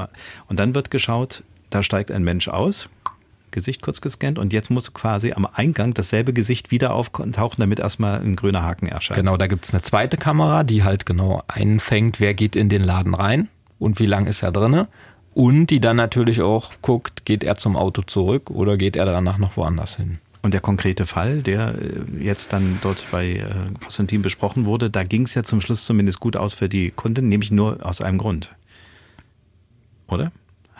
Und 0.48 0.58
dann 0.58 0.74
wird 0.74 0.90
geschaut, 0.90 1.44
da 1.70 1.82
steigt 1.82 2.10
ein 2.10 2.24
Mensch 2.24 2.48
aus, 2.48 2.88
Gesicht 3.52 3.82
kurz 3.82 4.00
gescannt 4.00 4.38
und 4.38 4.52
jetzt 4.52 4.70
muss 4.70 4.92
quasi 4.92 5.32
am 5.32 5.46
Eingang 5.46 5.94
dasselbe 5.94 6.32
Gesicht 6.32 6.70
wieder 6.70 6.94
auftauchen, 6.94 7.56
damit 7.58 7.78
erstmal 7.78 8.20
ein 8.20 8.36
grüner 8.36 8.62
Haken 8.62 8.88
erscheint. 8.88 9.18
Genau, 9.18 9.36
da 9.36 9.46
gibt 9.46 9.64
es 9.64 9.72
eine 9.72 9.82
zweite 9.82 10.16
Kamera, 10.16 10.64
die 10.64 10.82
halt 10.82 11.06
genau 11.06 11.42
einfängt, 11.46 12.18
wer 12.18 12.34
geht 12.34 12.56
in 12.56 12.68
den 12.68 12.82
Laden 12.82 13.14
rein 13.14 13.48
und 13.78 14.00
wie 14.00 14.06
lang 14.06 14.26
ist 14.26 14.42
er 14.42 14.52
drinne. 14.52 14.88
Und 15.34 15.68
die 15.68 15.80
dann 15.80 15.96
natürlich 15.96 16.42
auch 16.42 16.72
guckt, 16.82 17.24
geht 17.24 17.42
er 17.42 17.56
zum 17.56 17.76
Auto 17.76 18.02
zurück 18.02 18.50
oder 18.50 18.76
geht 18.76 18.96
er 18.96 19.06
danach 19.06 19.38
noch 19.38 19.56
woanders 19.56 19.96
hin. 19.96 20.18
Und 20.42 20.54
der 20.54 20.60
konkrete 20.60 21.06
Fall, 21.06 21.40
der 21.40 21.74
äh, 21.76 22.24
jetzt 22.24 22.52
dann 22.52 22.78
dort 22.82 23.04
bei 23.12 23.36
äh, 23.36 23.44
Konstantin 23.80 24.22
besprochen 24.22 24.64
wurde, 24.64 24.90
da 24.90 25.04
ging 25.04 25.22
es 25.22 25.34
ja 25.34 25.44
zum 25.44 25.60
Schluss 25.60 25.84
zumindest 25.84 26.18
gut 26.18 26.36
aus 26.36 26.52
für 26.52 26.68
die 26.68 26.90
Kunden, 26.90 27.28
nämlich 27.28 27.52
nur 27.52 27.78
aus 27.86 28.00
einem 28.00 28.18
Grund. 28.18 28.52
Oder? 30.08 30.32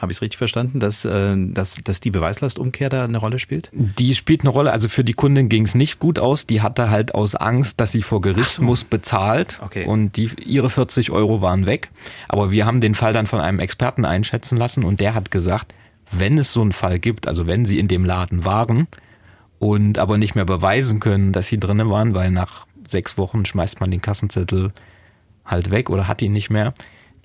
Habe 0.02 0.10
ich 0.10 0.18
es 0.18 0.22
richtig 0.22 0.38
verstanden, 0.38 0.80
dass, 0.80 1.04
äh, 1.04 1.36
dass, 1.36 1.76
dass 1.84 2.00
die 2.00 2.10
Beweislastumkehr 2.10 2.90
da 2.90 3.04
eine 3.04 3.18
Rolle 3.18 3.38
spielt? 3.38 3.70
Die 3.72 4.16
spielt 4.16 4.40
eine 4.40 4.50
Rolle. 4.50 4.72
Also 4.72 4.88
für 4.88 5.04
die 5.04 5.12
Kundin 5.12 5.48
ging 5.48 5.64
es 5.64 5.76
nicht 5.76 6.00
gut 6.00 6.18
aus. 6.18 6.44
Die 6.44 6.60
hatte 6.60 6.90
halt 6.90 7.14
aus 7.14 7.36
Angst, 7.36 7.80
dass 7.80 7.92
sie 7.92 8.02
vor 8.02 8.20
Gericht 8.20 8.50
so. 8.50 8.64
muss, 8.64 8.82
bezahlt. 8.82 9.60
Okay. 9.62 9.86
Und 9.86 10.16
die, 10.16 10.30
ihre 10.44 10.70
40 10.70 11.12
Euro 11.12 11.40
waren 11.40 11.66
weg. 11.66 11.88
Aber 12.28 12.50
wir 12.50 12.66
haben 12.66 12.80
den 12.80 12.96
Fall 12.96 13.12
dann 13.12 13.28
von 13.28 13.38
einem 13.38 13.60
Experten 13.60 14.04
einschätzen 14.04 14.58
lassen 14.58 14.82
und 14.82 14.98
der 14.98 15.14
hat 15.14 15.30
gesagt, 15.30 15.72
wenn 16.10 16.36
es 16.36 16.52
so 16.52 16.62
einen 16.62 16.72
Fall 16.72 16.98
gibt, 16.98 17.28
also 17.28 17.46
wenn 17.46 17.64
sie 17.64 17.78
in 17.78 17.86
dem 17.86 18.04
Laden 18.04 18.44
waren 18.44 18.88
und 19.60 20.00
aber 20.00 20.18
nicht 20.18 20.34
mehr 20.34 20.44
beweisen 20.44 20.98
können, 20.98 21.30
dass 21.30 21.46
sie 21.46 21.60
drinnen 21.60 21.88
waren, 21.90 22.12
weil 22.12 22.32
nach 22.32 22.66
sechs 22.84 23.16
Wochen 23.18 23.44
schmeißt 23.44 23.78
man 23.78 23.92
den 23.92 24.02
Kassenzettel 24.02 24.72
halt 25.44 25.70
weg 25.70 25.90
oder 25.90 26.08
hat 26.08 26.22
ihn 26.22 26.32
nicht 26.32 26.50
mehr, 26.50 26.74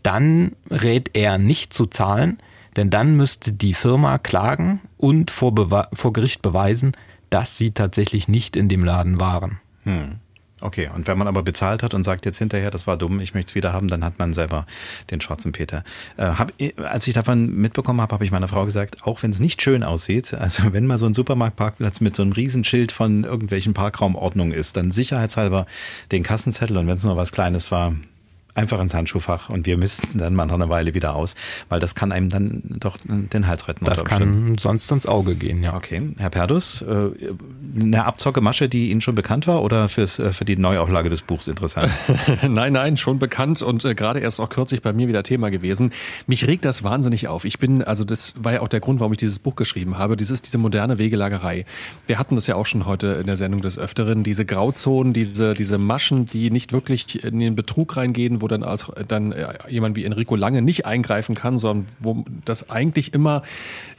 dann 0.04 0.52
rät 0.70 1.10
er 1.14 1.40
nicht 1.40 1.74
zu 1.74 1.88
zahlen, 1.88 2.38
denn 2.78 2.90
dann 2.90 3.18
müsste 3.18 3.52
die 3.52 3.74
Firma 3.74 4.18
klagen 4.18 4.80
und 4.98 5.32
vor, 5.32 5.54
Bewe 5.54 5.88
vor 5.94 6.14
Gericht 6.14 6.42
beweisen, 6.42 6.94
dass 7.30 7.58
sie 7.58 7.72
tatsächlich 7.72 8.28
nicht 8.28 8.56
in 8.56 8.70
dem 8.70 8.86
Laden 8.86 9.20
waren. 9.20 9.60
Hm. 9.84 10.16
Okay, 10.60 10.90
und 10.94 11.06
wenn 11.06 11.20
man 11.20 11.28
aber 11.28 11.44
bezahlt 11.44 11.84
hat 11.84 11.94
und 11.94 12.04
sagt 12.04 12.26
jetzt 12.26 12.40
hinterher, 12.40 12.72
das 12.72 12.88
war 12.88 12.98
dumm, 12.98 13.20
ich 13.20 13.36
möchte 13.36 13.52
es 13.52 13.56
wieder 13.56 13.74
haben, 13.74 13.90
dann 13.90 14.04
hat 14.04 14.18
man 14.18 14.34
selber 14.34 14.66
den 15.12 15.22
schwarzen 15.22 15.52
Peter. 15.52 15.84
Äh, 16.18 16.24
hab, 16.24 16.52
als 16.78 17.06
ich 17.06 17.14
davon 17.14 17.56
mitbekommen 17.56 18.02
habe, 18.02 18.14
habe 18.14 18.26
ich 18.26 18.32
meiner 18.32 18.48
Frau 18.48 18.66
gesagt, 18.66 19.04
auch 19.04 19.22
wenn 19.22 19.30
es 19.30 19.40
nicht 19.40 19.62
schön 19.62 19.84
aussieht, 19.84 20.34
also 20.34 20.74
wenn 20.74 20.88
mal 20.88 20.98
so 20.98 21.06
ein 21.06 21.14
Supermarktparkplatz 21.14 22.02
mit 22.02 22.16
so 22.16 22.24
einem 22.24 22.32
Riesenschild 22.32 22.92
von 22.92 23.24
irgendwelchen 23.24 23.76
Parkraumordnungen 23.76 24.52
ist, 24.52 24.78
dann 24.78 24.92
sicherheitshalber 24.92 25.68
den 26.12 26.24
Kassenzettel 26.24 26.78
und 26.78 26.88
wenn 26.88 26.98
es 26.98 27.04
nur 27.04 27.18
was 27.18 27.32
Kleines 27.32 27.70
war, 27.70 27.94
einfach 28.58 28.80
ins 28.80 28.94
Handschuhfach 28.94 29.50
und 29.50 29.66
wir 29.66 29.78
müssten 29.78 30.18
dann 30.18 30.36
mal 30.36 30.46
nach 30.46 30.56
einer 30.56 30.70
Weile 30.70 30.94
wieder 30.94 31.16
aus, 31.16 31.36
weil 31.70 31.80
das 31.80 31.96
kann 31.96 32.12
einem 32.12 32.30
dann 32.30 32.64
doch 32.80 32.98
den 33.06 33.48
Hals 33.48 33.68
retten. 33.68 33.86
Das 33.86 34.04
kann 34.04 34.56
sonst 34.58 34.90
ins 34.92 35.06
Auge 35.06 35.36
gehen, 35.36 35.64
ja. 35.64 35.76
Okay. 35.76 36.14
Herr 36.18 36.30
Perdus, 36.30 36.82
äh, 36.82 37.10
eine 37.80 38.06
Abzocke-Masche, 38.06 38.70
die 38.70 38.92
Ihnen 38.92 39.02
schon 39.02 39.16
bekannt 39.16 39.48
war 39.48 39.64
oder 39.64 39.90
fürs, 39.90 40.20
äh, 40.20 40.34
für 40.34 40.46
die 40.46 40.58
Neuauflage 40.58 41.10
des 41.10 41.22
Buchs 41.22 41.48
interessant? 41.48 41.92
nein, 42.48 42.74
nein, 42.74 42.98
schon 42.98 43.20
bekannt 43.20 43.62
und 43.62 43.84
äh, 43.86 43.96
gerade 43.96 44.20
erst 44.20 44.40
auch 44.40 44.50
kürzlich 44.50 44.82
bei 44.82 44.94
mir 44.94 45.08
wieder 45.08 45.24
Thema 45.24 45.50
gewesen. 45.50 45.92
Mich 46.26 46.48
regt 46.48 46.66
das 46.66 46.84
wahnsinnig 46.84 47.28
auf. 47.28 47.46
Ich 47.46 47.60
bin, 47.60 47.84
also 47.84 48.04
das 48.04 48.34
war 48.38 48.54
ja 48.54 48.62
auch 48.62 48.68
der 48.68 48.80
Grund, 48.80 49.00
warum 49.00 49.14
ich 49.14 49.20
dieses 49.20 49.40
Buch 49.40 49.56
geschrieben 49.56 49.98
habe. 49.98 50.16
Ist 50.28 50.46
diese 50.46 50.58
moderne 50.58 51.00
Wegelagerei. 51.00 51.66
Wir 52.06 52.20
hatten 52.20 52.36
das 52.36 52.48
ja 52.48 52.56
auch 52.56 52.66
schon 52.66 52.86
heute 52.86 53.08
in 53.08 53.28
der 53.28 53.38
Sendung 53.38 53.62
des 53.62 53.78
Öfteren, 53.78 54.24
diese 54.24 54.46
Grauzonen, 54.46 55.14
diese, 55.14 55.54
diese 55.54 55.78
Maschen, 55.78 56.26
die 56.26 56.52
nicht 56.52 56.74
wirklich 56.74 57.24
in 57.24 57.40
den 57.40 57.56
Betrug 57.56 57.96
reingehen, 57.96 58.42
wo 58.42 58.47
dann 58.48 58.64
als 58.64 58.92
dann 59.08 59.32
äh, 59.32 59.54
jemand 59.70 59.96
wie 59.96 60.06
Enrico 60.06 60.36
Lange 60.36 60.62
nicht 60.62 60.86
eingreifen 60.86 61.36
kann, 61.36 61.58
sondern 61.58 61.88
wo 62.00 62.26
das 62.46 62.70
eigentlich 62.70 63.14
immer 63.14 63.44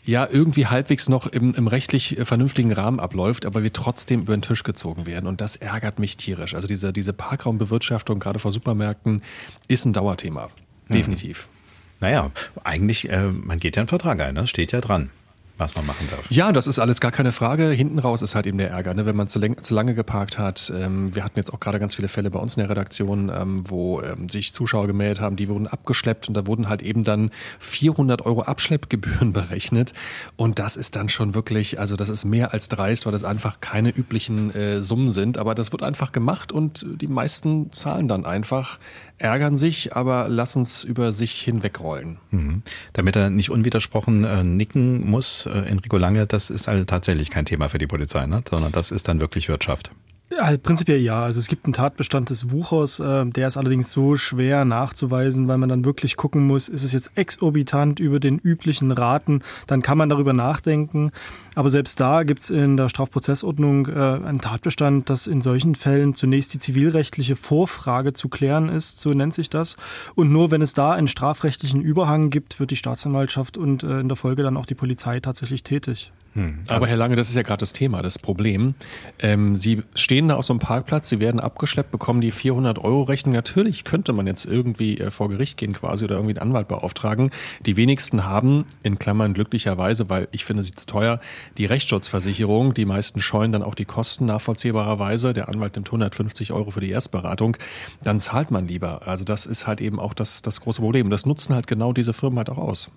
ja 0.05 0.27
irgendwie 0.31 0.67
halbwegs 0.67 1.09
noch 1.09 1.27
im, 1.27 1.55
im 1.55 1.67
rechtlich 1.67 2.17
vernünftigen 2.25 2.73
Rahmen 2.73 3.01
abläuft, 3.01 3.47
aber 3.47 3.63
wir 3.63 3.73
trotzdem 3.73 4.23
über 4.23 4.37
den 4.37 4.43
Tisch 4.43 4.63
gezogen 4.63 5.07
werden. 5.07 5.27
Und 5.27 5.41
das 5.41 5.57
ärgert 5.57 5.99
mich 5.99 6.17
tierisch. 6.17 6.55
Also 6.55 6.67
diese, 6.67 6.93
diese 6.93 7.13
Parkraumbewirtschaftung, 7.13 8.19
gerade 8.19 8.39
vor 8.39 8.51
Supermärkten, 8.51 9.23
ist 9.69 9.85
ein 9.85 9.93
Dauerthema. 9.93 10.49
Definitiv. 10.89 11.47
Mhm. 11.47 11.59
Naja, 12.01 12.31
eigentlich, 12.65 13.11
äh, 13.11 13.29
man 13.29 13.59
geht 13.59 13.77
ja 13.77 13.81
einen 13.81 13.89
Vertrag 13.89 14.21
ein, 14.21 14.35
das 14.35 14.43
ne? 14.45 14.49
steht 14.49 14.73
ja 14.73 14.81
dran. 14.81 15.11
Was 15.59 15.75
man 15.75 15.87
machen 15.87 16.09
darf. 16.11 16.31
Ja, 16.31 16.53
das 16.53 16.67
ist 16.67 16.79
alles 16.79 17.01
gar 17.01 17.11
keine 17.11 17.33
Frage. 17.33 17.71
Hinten 17.71 17.99
raus 17.99 18.23
ist 18.23 18.35
halt 18.35 18.47
eben 18.47 18.59
der 18.59 18.71
Ärger, 18.71 18.95
ne? 18.95 19.07
wenn 19.07 19.17
man 19.17 19.29
zu, 19.29 19.41
zu, 19.41 19.75
lange 19.75 19.95
geparkt 19.95 20.39
hat. 20.39 20.73
Ähm, 20.75 21.15
wir 21.15 21.25
hatten 21.25 21.39
jetzt 21.39 21.53
auch 21.53 21.61
gerade 21.61 21.79
ganz 21.81 21.95
viele 21.95 22.09
Fälle 22.09 22.31
bei 22.31 22.39
uns 22.39 22.57
in 22.57 22.61
der 22.61 22.71
Redaktion, 22.71 23.31
ähm, 23.35 23.69
wo 23.69 24.01
ähm, 24.01 24.29
sich 24.29 24.53
Zuschauer 24.53 24.87
gemeldet 24.87 25.21
haben, 25.21 25.37
die 25.37 25.49
wurden 25.49 25.67
abgeschleppt 25.67 26.29
und 26.29 26.35
da 26.35 26.47
wurden 26.47 26.69
halt 26.69 26.83
eben 26.83 27.03
dann 27.03 27.31
400 27.59 28.25
Euro 28.25 28.43
Abschleppgebühren 28.43 29.33
berechnet. 29.33 29.93
Und 30.37 30.59
das 30.59 30.77
ist 30.77 30.97
dann 30.97 31.09
schon 31.09 31.35
wirklich, 31.35 31.79
also 31.79 31.97
das 31.97 32.09
ist 32.09 32.25
mehr 32.25 32.53
als 32.53 32.69
dreist, 32.69 33.07
weil 33.07 33.13
das 33.13 33.25
einfach 33.25 33.61
keine 33.61 33.91
üblichen 33.91 34.55
äh, 34.55 34.81
Summen 34.81 35.11
sind. 35.11 35.39
Aber 35.39 35.55
das 35.55 35.73
wird 35.73 35.83
einfach 35.83 36.13
gemacht 36.13 36.53
und 36.53 36.87
die 37.01 37.09
meisten 37.09 37.73
zahlen 37.73 38.09
dann 38.09 38.25
einfach 38.25 38.79
ärgern 39.19 39.57
sich, 39.57 39.97
aber 39.97 40.29
lassen 40.29 40.63
es 40.63 40.85
über 40.85 41.13
sich 41.13 41.41
hinwegrollen. 41.41 42.19
Mhm. 42.31 42.63
Damit 42.93 43.17
er 43.17 43.31
nicht 43.31 43.51
unwidersprochen 43.51 44.25
äh, 44.25 44.45
nicken 44.45 45.09
muss, 45.11 45.48
Enrico 45.49 45.97
Lange, 45.97 46.27
das 46.27 46.51
ist 46.51 46.69
halt 46.69 46.89
tatsächlich 46.89 47.31
kein 47.31 47.45
Thema 47.45 47.69
für 47.69 47.79
die 47.79 47.87
Polizei, 47.87 48.27
ne? 48.27 48.43
sondern 48.49 48.73
das 48.73 48.91
ist 48.91 49.09
dann 49.09 49.21
wirklich 49.21 49.49
Wirtschaft. 49.49 49.91
Ja, 50.31 50.55
prinzipiell 50.59 51.01
ja. 51.01 51.23
Also 51.23 51.41
es 51.41 51.49
gibt 51.49 51.65
einen 51.65 51.73
Tatbestand 51.73 52.29
des 52.29 52.51
Wuchers, 52.51 53.01
äh, 53.01 53.25
der 53.25 53.47
ist 53.47 53.57
allerdings 53.57 53.91
so 53.91 54.17
schwer 54.17 54.67
nachzuweisen, 54.67 55.49
weil 55.49 55.57
man 55.57 55.71
dann 55.71 55.87
wirklich 55.87 56.17
gucken 56.17 56.47
muss, 56.47 56.69
ist 56.69 56.83
es 56.83 56.93
jetzt 56.93 57.13
exorbitant 57.15 57.99
über 57.99 58.21
den 58.21 58.39
üblichen 58.39 58.93
Raten, 58.93 59.43
dann 59.67 59.81
kann 59.81 59.97
man 59.97 60.11
darüber 60.11 60.35
nachdenken. 60.35 61.13
Aber 61.55 61.71
selbst 61.71 61.99
da 61.99 62.25
gibt 62.25 62.43
es 62.43 62.51
in 62.51 62.77
der 62.77 62.91
Strafprozessordnung 62.91 63.87
äh, 63.87 63.93
einen 63.93 64.43
Tatbestand, 64.43 65.09
dass 65.09 65.27
in 65.27 65.41
solchen 65.41 65.75
Fällen 65.75 66.15
zunächst 66.15 66.53
die 66.53 66.59
zivilrechtliche 66.59 67.35
Vorfrage 67.35 68.13
zu 68.13 68.29
klären 68.29 68.69
ist, 68.69 69.01
so 69.01 69.11
nennt 69.11 69.33
sich 69.33 69.49
das. 69.49 69.77
Und 70.15 70.31
nur 70.31 70.51
wenn 70.51 70.61
es 70.61 70.75
da 70.75 70.93
einen 70.93 71.09
strafrechtlichen 71.09 71.81
Überhang 71.81 72.29
gibt, 72.29 72.61
wird 72.61 72.71
die 72.71 72.77
Staatsanwaltschaft 72.77 73.57
und 73.57 73.83
äh, 73.83 74.01
in 74.01 74.09
der 74.09 74.17
Folge 74.17 74.43
dann 74.43 74.59
auch 74.59 74.67
die 74.67 74.75
Polizei 74.75 75.21
tatsächlich 75.21 75.63
tätig. 75.63 76.13
Hm. 76.39 76.61
Also 76.69 76.75
Aber 76.75 76.87
Herr 76.87 76.97
Lange, 76.97 77.17
das 77.17 77.29
ist 77.29 77.35
ja 77.35 77.43
gerade 77.43 77.59
das 77.59 77.73
Thema, 77.73 78.01
das 78.01 78.17
Problem. 78.17 78.75
Ähm, 79.19 79.57
Sie 79.57 79.83
stehen 79.97 80.29
da 80.29 80.37
auf 80.37 80.45
so 80.45 80.53
einem 80.53 80.61
Parkplatz, 80.61 81.09
Sie 81.09 81.19
werden 81.19 81.41
abgeschleppt, 81.41 81.91
bekommen 81.91 82.21
die 82.21 82.31
400 82.31 82.79
Euro 82.79 83.03
Rechnung. 83.03 83.35
Natürlich 83.35 83.83
könnte 83.83 84.13
man 84.13 84.29
jetzt 84.29 84.47
irgendwie 84.47 84.99
äh, 84.99 85.11
vor 85.11 85.29
Gericht 85.31 85.57
gehen 85.57 85.73
quasi 85.73 86.05
oder 86.05 86.15
irgendwie 86.15 86.39
einen 86.39 86.51
Anwalt 86.51 86.69
beauftragen. 86.69 87.33
Die 87.67 87.77
wenigsten 87.77 88.25
haben, 88.25 88.67
in 88.85 89.01
Klammern 89.01 89.35
glücklicherweise, 89.35 90.09
weil 90.11 90.29
ich 90.31 90.45
finde 90.45 90.63
sie 90.63 90.71
zu 90.73 90.87
teuer, 90.87 91.19
die 91.57 91.67
Rechtsschutzversicherung. 91.67 92.73
Die 92.73 92.85
meisten 92.85 93.21
scheuen 93.21 93.51
dann 93.51 93.65
auch 93.65 93.75
die 93.75 93.85
Kosten 93.85 94.27
nachvollziehbarerweise. 94.27 95.33
Der 95.33 95.49
Anwalt 95.49 95.75
nimmt 95.75 95.89
150 95.89 96.53
Euro 96.53 96.71
für 96.71 96.81
die 96.81 96.91
Erstberatung. 96.91 97.57
Dann 98.05 98.21
zahlt 98.21 98.53
man 98.53 98.69
lieber. 98.69 99.09
Also 99.09 99.25
das 99.25 99.45
ist 99.45 99.67
halt 99.67 99.81
eben 99.81 99.99
auch 99.99 100.15
das, 100.15 100.43
das 100.43 100.61
große 100.61 100.81
Problem. 100.81 101.11
Das 101.11 101.27
nutzen 101.27 101.53
halt 101.57 101.67
genau 101.67 101.93
diese 101.93 102.13
Firmen 102.13 102.39
halt 102.39 102.49
auch 102.49 102.59
aus. 102.59 102.93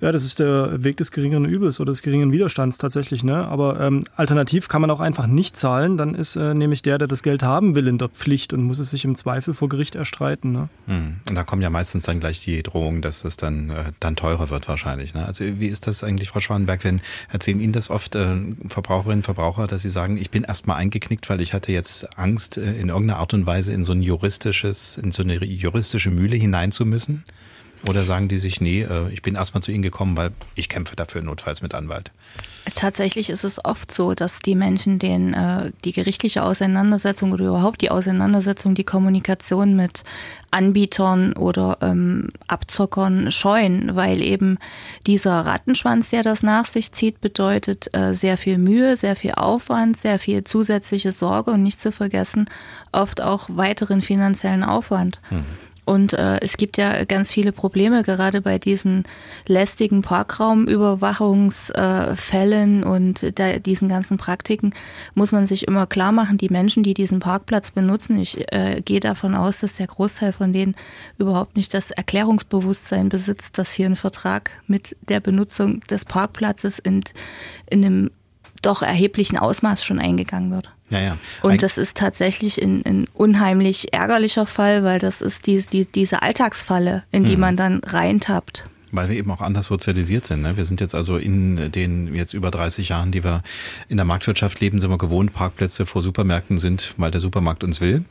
Ja, 0.00 0.12
das 0.12 0.24
ist 0.24 0.38
der 0.38 0.82
Weg 0.82 0.96
des 0.96 1.10
geringeren 1.10 1.44
Übels 1.44 1.78
oder 1.78 1.92
des 1.92 2.00
geringen 2.00 2.32
Widerstands 2.32 2.78
tatsächlich, 2.86 3.24
ne? 3.24 3.48
Aber 3.48 3.80
ähm, 3.80 4.04
alternativ 4.14 4.68
kann 4.68 4.80
man 4.80 4.90
auch 4.90 5.00
einfach 5.00 5.26
nicht 5.26 5.56
zahlen, 5.56 5.96
dann 5.96 6.14
ist 6.14 6.36
äh, 6.36 6.54
nämlich 6.54 6.82
der, 6.82 6.98
der 6.98 7.08
das 7.08 7.24
Geld 7.24 7.42
haben 7.42 7.74
will, 7.74 7.88
in 7.88 7.98
der 7.98 8.08
Pflicht 8.08 8.52
und 8.52 8.62
muss 8.62 8.78
es 8.78 8.90
sich 8.90 9.04
im 9.04 9.16
Zweifel 9.16 9.54
vor 9.54 9.68
Gericht 9.68 9.96
erstreiten. 9.96 10.52
Ne? 10.52 10.68
Hm. 10.86 11.16
Und 11.28 11.34
da 11.34 11.42
kommen 11.42 11.62
ja 11.62 11.70
meistens 11.70 12.04
dann 12.04 12.20
gleich 12.20 12.44
die 12.44 12.62
Drohungen, 12.62 13.02
dass 13.02 13.24
es 13.24 13.36
dann, 13.36 13.70
äh, 13.70 13.92
dann 13.98 14.14
teurer 14.14 14.50
wird 14.50 14.68
wahrscheinlich. 14.68 15.14
Ne? 15.14 15.26
Also 15.26 15.44
wie 15.44 15.66
ist 15.66 15.88
das 15.88 16.04
eigentlich, 16.04 16.28
Frau 16.28 16.38
Schwanenberg, 16.38 16.84
wenn 16.84 17.00
erzählen 17.32 17.60
Ihnen 17.60 17.72
das 17.72 17.90
oft 17.90 18.14
äh, 18.14 18.36
Verbraucherinnen 18.68 19.18
und 19.18 19.24
Verbraucher, 19.24 19.66
dass 19.66 19.82
sie 19.82 19.90
sagen, 19.90 20.16
ich 20.16 20.30
bin 20.30 20.44
erstmal 20.44 20.76
eingeknickt, 20.76 21.28
weil 21.28 21.40
ich 21.40 21.52
hatte 21.52 21.72
jetzt 21.72 22.16
Angst, 22.16 22.56
äh, 22.56 22.72
in 22.74 22.90
irgendeiner 22.90 23.18
Art 23.18 23.34
und 23.34 23.46
Weise 23.46 23.72
in 23.72 23.82
so 23.82 23.92
ein 23.92 24.02
juristisches, 24.02 24.96
in 24.96 25.10
so 25.10 25.24
eine 25.24 25.44
juristische 25.44 26.10
Mühle 26.10 26.36
hinein 26.36 26.70
zu 26.70 26.86
müssen? 26.86 27.24
Oder 27.88 28.04
sagen 28.04 28.28
die 28.28 28.38
sich, 28.38 28.60
nee, 28.60 28.82
äh, 28.82 29.10
ich 29.10 29.22
bin 29.22 29.34
erstmal 29.34 29.62
zu 29.62 29.72
Ihnen 29.72 29.82
gekommen, 29.82 30.16
weil 30.16 30.30
ich 30.54 30.68
kämpfe 30.68 30.96
dafür 30.96 31.22
notfalls 31.22 31.62
mit 31.62 31.74
Anwalt? 31.74 32.10
Tatsächlich 32.74 33.30
ist 33.30 33.44
es 33.44 33.64
oft 33.64 33.92
so, 33.92 34.14
dass 34.14 34.40
die 34.40 34.56
Menschen 34.56 34.98
den, 34.98 35.34
äh, 35.34 35.70
die 35.84 35.92
gerichtliche 35.92 36.42
Auseinandersetzung 36.42 37.32
oder 37.32 37.46
überhaupt 37.46 37.80
die 37.80 37.92
Auseinandersetzung, 37.92 38.74
die 38.74 38.84
Kommunikation 38.84 39.76
mit 39.76 40.02
Anbietern 40.50 41.34
oder 41.34 41.78
ähm, 41.80 42.30
Abzockern 42.48 43.30
scheuen, 43.30 43.94
weil 43.94 44.20
eben 44.20 44.58
dieser 45.06 45.46
Rattenschwanz, 45.46 46.10
der 46.10 46.24
das 46.24 46.42
nach 46.42 46.66
sich 46.66 46.90
zieht, 46.90 47.20
bedeutet 47.20 47.94
äh, 47.94 48.14
sehr 48.14 48.36
viel 48.36 48.58
Mühe, 48.58 48.96
sehr 48.96 49.14
viel 49.14 49.32
Aufwand, 49.32 49.96
sehr 49.96 50.18
viel 50.18 50.42
zusätzliche 50.42 51.12
Sorge 51.12 51.52
und 51.52 51.62
nicht 51.62 51.80
zu 51.80 51.92
vergessen, 51.92 52.46
oft 52.90 53.20
auch 53.20 53.48
weiteren 53.48 54.02
finanziellen 54.02 54.64
Aufwand. 54.64 55.20
Mhm. 55.30 55.44
Und 55.86 56.12
äh, 56.14 56.40
es 56.40 56.56
gibt 56.56 56.78
ja 56.78 57.04
ganz 57.04 57.30
viele 57.32 57.52
Probleme, 57.52 58.02
gerade 58.02 58.40
bei 58.40 58.58
diesen 58.58 59.04
lästigen 59.46 60.02
Parkraumüberwachungsfällen 60.02 62.82
äh, 62.82 62.86
und 62.86 63.38
da, 63.38 63.60
diesen 63.60 63.88
ganzen 63.88 64.16
Praktiken 64.16 64.74
muss 65.14 65.30
man 65.30 65.46
sich 65.46 65.68
immer 65.68 65.86
klar 65.86 66.10
machen, 66.10 66.38
die 66.38 66.48
Menschen, 66.48 66.82
die 66.82 66.92
diesen 66.92 67.20
Parkplatz 67.20 67.70
benutzen, 67.70 68.18
ich 68.18 68.52
äh, 68.52 68.82
gehe 68.84 68.98
davon 68.98 69.36
aus, 69.36 69.60
dass 69.60 69.76
der 69.76 69.86
Großteil 69.86 70.32
von 70.32 70.52
denen 70.52 70.74
überhaupt 71.18 71.56
nicht 71.56 71.72
das 71.72 71.92
Erklärungsbewusstsein 71.92 73.08
besitzt, 73.08 73.56
dass 73.56 73.72
hier 73.72 73.86
ein 73.86 73.94
Vertrag 73.94 74.50
mit 74.66 74.96
der 75.08 75.20
Benutzung 75.20 75.82
des 75.82 76.04
Parkplatzes 76.04 76.80
in, 76.80 77.04
in 77.70 77.84
einem 77.84 78.10
doch 78.60 78.82
erheblichen 78.82 79.38
Ausmaß 79.38 79.84
schon 79.84 80.00
eingegangen 80.00 80.50
wird. 80.50 80.72
Ja, 80.88 81.00
ja. 81.00 81.18
Und 81.42 81.62
das 81.62 81.78
ist 81.78 81.96
tatsächlich 81.96 82.62
ein, 82.62 82.84
ein 82.84 83.06
unheimlich 83.12 83.92
ärgerlicher 83.92 84.46
Fall, 84.46 84.84
weil 84.84 84.98
das 84.98 85.20
ist 85.20 85.46
die, 85.46 85.60
die, 85.60 85.84
diese 85.84 86.22
Alltagsfalle, 86.22 87.04
in 87.10 87.24
die 87.24 87.34
mhm. 87.34 87.40
man 87.40 87.56
dann 87.56 87.80
reintappt. 87.84 88.64
Weil 88.92 89.08
wir 89.08 89.16
eben 89.16 89.30
auch 89.32 89.40
anders 89.40 89.66
sozialisiert 89.66 90.26
sind. 90.26 90.42
Ne? 90.42 90.56
Wir 90.56 90.64
sind 90.64 90.80
jetzt 90.80 90.94
also 90.94 91.16
in 91.16 91.72
den 91.72 92.14
jetzt 92.14 92.34
über 92.34 92.52
30 92.52 92.90
Jahren, 92.90 93.10
die 93.10 93.24
wir 93.24 93.42
in 93.88 93.96
der 93.96 94.06
Marktwirtschaft 94.06 94.60
leben, 94.60 94.78
sind 94.78 94.90
wir 94.90 94.98
gewohnt, 94.98 95.32
Parkplätze 95.32 95.86
vor 95.86 96.02
Supermärkten 96.02 96.58
sind, 96.58 96.94
weil 96.96 97.10
der 97.10 97.20
Supermarkt 97.20 97.64
uns 97.64 97.80
will. 97.80 98.04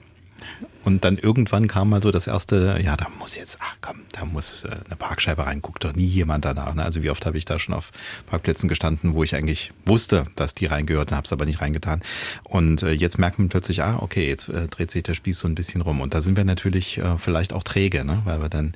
Und 0.83 1.03
dann 1.03 1.17
irgendwann 1.17 1.67
kam 1.67 1.89
mal 1.89 2.01
so 2.01 2.11
das 2.11 2.27
erste, 2.27 2.79
ja, 2.83 2.95
da 2.95 3.07
muss 3.19 3.35
jetzt, 3.35 3.57
ach 3.59 3.75
komm, 3.81 4.01
da 4.11 4.23
muss 4.23 4.65
äh, 4.65 4.69
eine 4.85 4.95
Parkscheibe 4.95 5.45
rein, 5.45 5.61
guckt 5.61 5.83
doch 5.83 5.93
nie 5.93 6.05
jemand 6.05 6.45
danach. 6.45 6.75
Ne? 6.75 6.83
Also 6.83 7.01
wie 7.01 7.09
oft 7.09 7.25
habe 7.25 7.37
ich 7.39 7.45
da 7.45 7.57
schon 7.57 7.73
auf 7.73 7.91
Parkplätzen 8.27 8.69
gestanden, 8.69 9.15
wo 9.15 9.23
ich 9.23 9.35
eigentlich 9.35 9.71
wusste, 9.85 10.25
dass 10.35 10.53
die 10.53 10.67
reingehörten, 10.67 11.15
habe 11.15 11.25
es 11.25 11.33
aber 11.33 11.45
nicht 11.45 11.61
reingetan. 11.61 12.03
Und 12.43 12.83
äh, 12.83 12.91
jetzt 12.91 13.17
merkt 13.17 13.39
man 13.39 13.49
plötzlich, 13.49 13.81
ah, 13.81 13.97
okay, 13.99 14.27
jetzt 14.27 14.49
äh, 14.49 14.67
dreht 14.67 14.91
sich 14.91 15.01
der 15.01 15.15
Spieß 15.15 15.39
so 15.39 15.47
ein 15.47 15.55
bisschen 15.55 15.81
rum. 15.81 16.01
Und 16.01 16.13
da 16.13 16.21
sind 16.21 16.37
wir 16.37 16.45
natürlich 16.45 17.01
vielleicht 17.17 17.53
auch 17.53 17.63
träge, 17.63 18.05
ne? 18.05 18.21
weil 18.25 18.41
wir 18.41 18.49
dann 18.49 18.75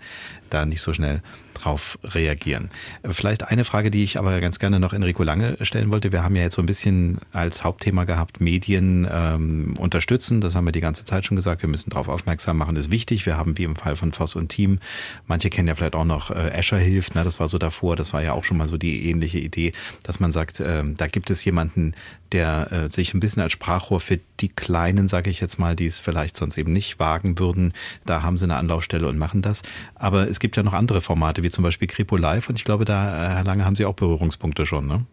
da 0.49 0.65
nicht 0.65 0.81
so 0.81 0.93
schnell 0.93 1.21
drauf 1.59 1.99
reagieren. 2.03 2.69
Vielleicht 3.03 3.47
eine 3.47 3.63
Frage, 3.63 3.91
die 3.91 4.03
ich 4.03 4.17
aber 4.17 4.39
ganz 4.41 4.59
gerne 4.59 4.79
noch 4.79 4.93
Enrico 4.93 5.23
Lange 5.23 5.57
stellen 5.61 5.91
wollte. 5.91 6.11
Wir 6.11 6.23
haben 6.23 6.35
ja 6.35 6.43
jetzt 6.43 6.55
so 6.55 6.61
ein 6.61 6.65
bisschen 6.65 7.19
als 7.33 7.63
Hauptthema 7.63 8.05
gehabt, 8.05 8.41
Medien 8.41 9.07
ähm, 9.11 9.75
unterstützen. 9.77 10.41
Das 10.41 10.55
haben 10.55 10.65
wir 10.65 10.71
die 10.71 10.81
ganze 10.81 11.05
Zeit 11.05 11.25
schon 11.25 11.35
gesagt. 11.35 11.61
Wir 11.61 11.69
müssen 11.69 11.89
darauf 11.89 12.07
aufmerksam 12.07 12.57
machen, 12.57 12.75
das 12.75 12.85
ist 12.85 12.91
wichtig. 12.91 13.25
Wir 13.25 13.37
haben 13.37 13.57
wie 13.57 13.63
im 13.63 13.75
Fall 13.75 13.95
von 13.95 14.13
Voss 14.13 14.35
und 14.35 14.49
Team, 14.49 14.79
manche 15.27 15.49
kennen 15.49 15.67
ja 15.67 15.75
vielleicht 15.75 15.95
auch 15.95 16.05
noch 16.05 16.31
äh, 16.31 16.49
Escher 16.49 16.77
hilft, 16.77 17.15
ne? 17.15 17.23
das 17.23 17.39
war 17.39 17.47
so 17.47 17.57
davor, 17.57 17.95
das 17.95 18.13
war 18.13 18.23
ja 18.23 18.33
auch 18.33 18.43
schon 18.43 18.57
mal 18.57 18.67
so 18.67 18.77
die 18.77 19.09
ähnliche 19.09 19.39
Idee, 19.39 19.73
dass 20.03 20.19
man 20.19 20.31
sagt, 20.31 20.59
äh, 20.59 20.83
da 20.85 21.07
gibt 21.07 21.29
es 21.29 21.43
jemanden, 21.45 21.93
der 22.31 22.71
äh, 22.71 22.89
sich 22.89 23.13
ein 23.13 23.19
bisschen 23.19 23.41
als 23.41 23.53
Sprachrohr 23.53 23.99
für 23.99 24.19
die 24.39 24.49
Kleinen, 24.49 25.07
sage 25.07 25.29
ich 25.29 25.39
jetzt 25.39 25.59
mal, 25.59 25.75
die 25.75 25.85
es 25.85 25.99
vielleicht 25.99 26.37
sonst 26.37 26.57
eben 26.57 26.73
nicht 26.73 26.99
wagen 26.99 27.39
würden, 27.39 27.73
da 28.05 28.23
haben 28.23 28.37
sie 28.37 28.45
eine 28.45 28.55
Anlaufstelle 28.55 29.07
und 29.07 29.17
machen 29.17 29.41
das. 29.41 29.63
Aber 29.95 30.29
es 30.29 30.39
gibt 30.39 30.57
ja 30.57 30.63
noch 30.63 30.73
andere 30.73 31.01
Formate, 31.01 31.43
wie 31.43 31.48
zum 31.49 31.63
Beispiel 31.63 31.87
Kripo 31.87 32.17
Live 32.17 32.49
und 32.49 32.57
ich 32.57 32.65
glaube, 32.65 32.85
da, 32.85 33.25
äh, 33.25 33.29
Herr 33.35 33.43
Lange, 33.43 33.65
haben 33.65 33.75
Sie 33.75 33.85
auch 33.85 33.95
Berührungspunkte 33.95 34.65
schon, 34.65 34.87
ne? 34.87 35.05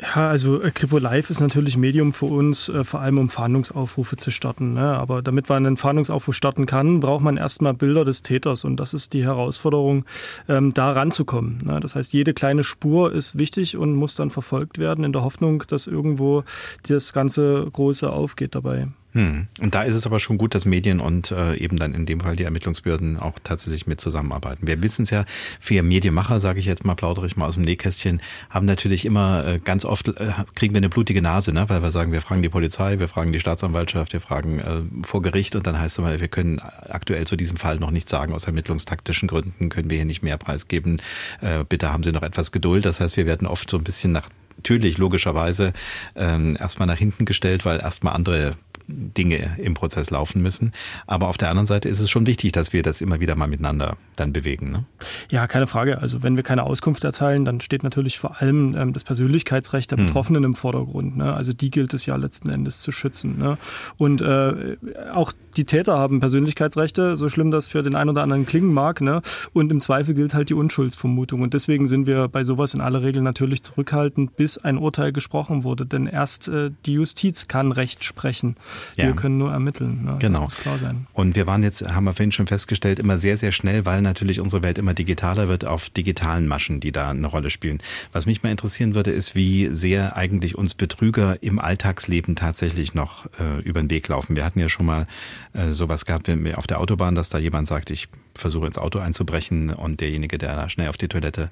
Ja, 0.00 0.28
also 0.28 0.60
äh, 0.60 0.70
Kripo 0.72 0.98
Live 0.98 1.30
ist 1.30 1.40
natürlich 1.40 1.78
Medium 1.78 2.12
für 2.12 2.26
uns, 2.26 2.68
äh, 2.68 2.84
vor 2.84 3.00
allem 3.00 3.16
um 3.16 3.30
Fahndungsaufrufe 3.30 4.16
zu 4.16 4.30
starten. 4.30 4.74
Ne? 4.74 4.82
Aber 4.82 5.22
damit 5.22 5.48
man 5.48 5.64
einen 5.64 5.78
Fahndungsaufruf 5.78 6.34
starten 6.34 6.66
kann, 6.66 7.00
braucht 7.00 7.24
man 7.24 7.38
erstmal 7.38 7.72
Bilder 7.72 8.04
des 8.04 8.22
Täters 8.22 8.64
und 8.64 8.76
das 8.76 8.92
ist 8.92 9.14
die 9.14 9.24
Herausforderung, 9.24 10.04
ähm, 10.48 10.74
da 10.74 10.92
ranzukommen. 10.92 11.62
Ne? 11.64 11.80
Das 11.80 11.96
heißt, 11.96 12.12
jede 12.12 12.34
kleine 12.34 12.62
Spur 12.62 13.10
ist 13.12 13.38
wichtig 13.38 13.78
und 13.78 13.94
muss 13.94 14.16
dann 14.16 14.28
verfolgt 14.28 14.78
werden 14.78 15.02
in 15.02 15.14
der 15.14 15.22
Hoffnung, 15.22 15.62
dass 15.68 15.86
irgendwo 15.86 16.44
das 16.88 17.14
ganze 17.14 17.66
Große 17.72 18.10
aufgeht 18.10 18.54
dabei. 18.54 18.88
Hm. 19.12 19.46
Und 19.60 19.74
da 19.74 19.82
ist 19.82 19.94
es 19.94 20.06
aber 20.06 20.20
schon 20.20 20.36
gut, 20.36 20.54
dass 20.54 20.66
Medien 20.66 21.00
und 21.00 21.30
äh, 21.30 21.54
eben 21.56 21.78
dann 21.78 21.94
in 21.94 22.04
dem 22.04 22.20
Fall 22.20 22.36
die 22.36 22.44
Ermittlungsbehörden 22.44 23.18
auch 23.18 23.38
tatsächlich 23.42 23.86
mit 23.86 24.00
zusammenarbeiten. 24.00 24.66
Wir 24.66 24.82
wissen 24.82 25.04
es 25.04 25.10
ja, 25.10 25.24
wir 25.64 25.82
Medienmacher, 25.82 26.38
sage 26.38 26.60
ich 26.60 26.66
jetzt 26.66 26.84
mal, 26.84 26.94
plaudere 26.94 27.26
ich 27.26 27.36
mal 27.36 27.46
aus 27.46 27.54
dem 27.54 27.62
Nähkästchen, 27.62 28.20
haben 28.50 28.66
natürlich 28.66 29.06
immer 29.06 29.46
äh, 29.46 29.58
ganz 29.58 29.84
oft, 29.84 30.08
äh, 30.08 30.32
kriegen 30.54 30.74
wir 30.74 30.80
eine 30.80 30.90
blutige 30.90 31.22
Nase, 31.22 31.52
ne? 31.52 31.68
weil 31.68 31.82
wir 31.82 31.90
sagen, 31.90 32.12
wir 32.12 32.20
fragen 32.20 32.42
die 32.42 32.48
Polizei, 32.48 32.98
wir 32.98 33.08
fragen 33.08 33.32
die 33.32 33.40
Staatsanwaltschaft, 33.40 34.12
wir 34.12 34.20
fragen 34.20 34.58
äh, 34.58 34.82
vor 35.02 35.22
Gericht 35.22 35.56
und 35.56 35.66
dann 35.66 35.80
heißt 35.80 35.98
es 35.98 36.04
mal, 36.04 36.20
wir 36.20 36.28
können 36.28 36.60
aktuell 36.60 37.26
zu 37.26 37.36
diesem 37.36 37.56
Fall 37.56 37.78
noch 37.78 37.90
nichts 37.90 38.10
sagen, 38.10 38.34
aus 38.34 38.44
ermittlungstaktischen 38.44 39.28
Gründen 39.28 39.70
können 39.70 39.88
wir 39.88 39.96
hier 39.96 40.06
nicht 40.06 40.22
mehr 40.22 40.36
preisgeben. 40.36 41.00
Äh, 41.40 41.64
bitte 41.66 41.92
haben 41.92 42.02
Sie 42.02 42.12
noch 42.12 42.22
etwas 42.22 42.52
Geduld. 42.52 42.84
Das 42.84 43.00
heißt, 43.00 43.16
wir 43.16 43.26
werden 43.26 43.46
oft 43.46 43.70
so 43.70 43.78
ein 43.78 43.84
bisschen 43.84 44.12
nach 44.12 44.28
natürlich 44.56 44.98
logischerweise 44.98 45.72
ähm, 46.14 46.56
erstmal 46.58 46.88
nach 46.88 46.98
hinten 46.98 47.24
gestellt, 47.24 47.64
weil 47.64 47.80
erstmal 47.80 48.14
andere 48.14 48.52
Dinge 48.88 49.56
im 49.58 49.74
Prozess 49.74 50.10
laufen 50.10 50.42
müssen. 50.42 50.72
Aber 51.06 51.28
auf 51.28 51.36
der 51.36 51.50
anderen 51.50 51.66
Seite 51.66 51.88
ist 51.88 52.00
es 52.00 52.10
schon 52.10 52.26
wichtig, 52.26 52.52
dass 52.52 52.72
wir 52.72 52.82
das 52.82 53.00
immer 53.00 53.20
wieder 53.20 53.34
mal 53.34 53.48
miteinander 53.48 53.96
dann 54.16 54.32
bewegen. 54.32 54.70
Ne? 54.70 54.84
Ja, 55.30 55.46
keine 55.46 55.66
Frage. 55.66 55.98
Also 55.98 56.22
wenn 56.22 56.36
wir 56.36 56.42
keine 56.42 56.62
Auskunft 56.62 57.04
erteilen, 57.04 57.44
dann 57.44 57.60
steht 57.60 57.82
natürlich 57.82 58.18
vor 58.18 58.40
allem 58.40 58.74
ähm, 58.76 58.92
das 58.92 59.04
Persönlichkeitsrecht 59.04 59.90
der 59.90 59.98
Hm. 59.98 60.06
Betroffenen 60.06 60.44
im 60.44 60.54
Vordergrund. 60.54 61.16
Ne? 61.16 61.32
Also 61.32 61.52
die 61.52 61.70
gilt 61.70 61.94
es 61.94 62.06
ja 62.06 62.16
letzten 62.16 62.48
Endes 62.48 62.80
zu 62.80 62.92
schützen. 62.92 63.38
Ne? 63.38 63.58
Und 63.96 64.22
äh, 64.22 64.76
auch 65.12 65.32
die 65.56 65.64
Täter 65.64 65.98
haben 65.98 66.20
Persönlichkeitsrechte, 66.20 67.16
so 67.16 67.28
schlimm 67.28 67.50
das 67.50 67.68
für 67.68 67.82
den 67.82 67.94
einen 67.94 68.10
oder 68.10 68.22
anderen 68.22 68.46
klingen 68.46 68.72
mag. 68.72 69.00
Ne? 69.00 69.22
Und 69.52 69.70
im 69.70 69.80
Zweifel 69.80 70.14
gilt 70.14 70.34
halt 70.34 70.48
die 70.50 70.54
Unschuldsvermutung. 70.54 71.42
Und 71.42 71.54
deswegen 71.54 71.88
sind 71.88 72.06
wir 72.06 72.28
bei 72.28 72.44
sowas 72.44 72.74
in 72.74 72.80
aller 72.80 73.02
Regel 73.02 73.22
natürlich 73.22 73.62
zurückhaltend, 73.62 74.36
bis 74.36 74.58
ein 74.58 74.78
Urteil 74.78 75.12
gesprochen 75.12 75.64
wurde. 75.64 75.86
Denn 75.86 76.06
erst 76.06 76.48
äh, 76.48 76.70
die 76.84 76.92
Justiz 76.94 77.48
kann 77.48 77.72
Recht 77.72 78.04
sprechen. 78.04 78.56
Ja. 78.96 79.06
Wir 79.06 79.14
können 79.14 79.38
nur 79.38 79.52
ermitteln. 79.52 80.04
Ne? 80.04 80.16
Genau. 80.18 80.44
Das 80.44 80.54
muss 80.54 80.56
klar 80.56 80.78
sein. 80.78 81.06
Und 81.14 81.36
wir 81.36 81.46
waren 81.46 81.62
jetzt, 81.62 81.86
haben 81.86 82.04
wir 82.04 82.12
vorhin 82.12 82.32
schon 82.32 82.46
festgestellt, 82.46 82.98
immer 82.98 83.18
sehr, 83.18 83.38
sehr 83.38 83.52
schnell, 83.52 83.86
weil 83.86 84.02
natürlich 84.02 84.40
unsere 84.40 84.62
Welt 84.62 84.78
immer 84.78 84.92
digitaler 84.92 85.48
wird, 85.48 85.64
auf 85.64 85.88
digitalen 85.88 86.46
Maschen, 86.46 86.80
die 86.80 86.92
da 86.92 87.10
eine 87.10 87.26
Rolle 87.26 87.50
spielen. 87.50 87.78
Was 88.12 88.26
mich 88.26 88.42
mal 88.42 88.50
interessieren 88.50 88.94
würde, 88.94 89.10
ist, 89.10 89.34
wie 89.34 89.68
sehr 89.68 90.16
eigentlich 90.16 90.56
uns 90.56 90.74
Betrüger 90.74 91.42
im 91.42 91.58
Alltagsleben 91.58 92.36
tatsächlich 92.36 92.94
noch 92.94 93.26
äh, 93.38 93.60
über 93.62 93.80
den 93.80 93.90
Weg 93.90 94.08
laufen. 94.08 94.36
Wir 94.36 94.44
hatten 94.44 94.60
ja 94.60 94.68
schon 94.68 94.86
mal 94.86 95.06
äh, 95.54 95.70
sowas 95.70 96.04
gehabt 96.04 96.26
wenn 96.26 96.44
wir 96.44 96.58
auf 96.58 96.66
der 96.66 96.80
Autobahn, 96.80 97.14
dass 97.14 97.28
da 97.28 97.38
jemand 97.38 97.68
sagt, 97.68 97.90
ich 97.90 98.08
versuche 98.34 98.66
ins 98.66 98.78
Auto 98.78 98.98
einzubrechen 98.98 99.70
und 99.70 100.00
derjenige, 100.00 100.38
der 100.38 100.56
da 100.56 100.68
schnell 100.68 100.88
auf 100.88 100.96
die 100.96 101.08
Toilette 101.08 101.50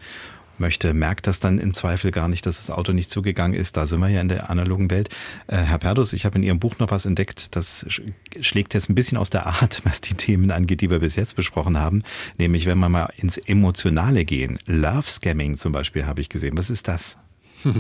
möchte, 0.59 0.95
merkt 0.95 1.27
das 1.27 1.41
dann 1.41 1.59
im 1.59 1.75
Zweifel 1.75 2.11
gar 2.11 2.29
nicht, 2.29 2.47
dass 2.47 2.57
das 2.57 2.71
Auto 2.71 2.93
nicht 2.93 3.11
zugegangen 3.11 3.59
ist. 3.59 3.77
Da 3.77 3.87
sind 3.87 4.01
wir 4.01 4.09
ja 4.09 4.21
in 4.21 4.29
der 4.29 4.51
analogen 4.51 4.91
Welt. 4.91 5.09
Äh, 5.47 5.57
Herr 5.57 5.79
Perdus, 5.79 6.13
ich 6.13 6.25
habe 6.25 6.37
in 6.37 6.43
Ihrem 6.43 6.59
Buch 6.59 6.79
noch 6.79 6.91
was 6.91 7.07
entdeckt, 7.07 7.57
das 7.57 7.87
sch- 7.87 8.13
schlägt 8.41 8.75
jetzt 8.75 8.89
ein 8.91 8.95
bisschen 8.95 9.19
aus 9.19 9.31
der 9.31 9.47
Art, 9.47 9.83
was 9.85 10.01
die 10.01 10.15
Themen 10.15 10.51
angeht, 10.51 10.81
die 10.81 10.91
wir 10.91 11.01
bis 11.01 11.17
jetzt 11.17 11.37
besprochen 11.37 11.79
haben. 11.79 12.03
Nämlich, 12.39 12.67
wenn 12.67 12.79
wir 12.79 12.89
mal 12.89 13.09
ins 13.17 13.37
Emotionale 13.39 14.25
gehen. 14.25 14.59
Love 14.67 15.09
Scamming 15.09 15.57
zum 15.57 15.73
Beispiel 15.73 16.07
habe 16.07 16.21
ich 16.21 16.29
gesehen. 16.29 16.57
Was 16.57 16.71
ist 16.71 16.89
das? 16.89 17.19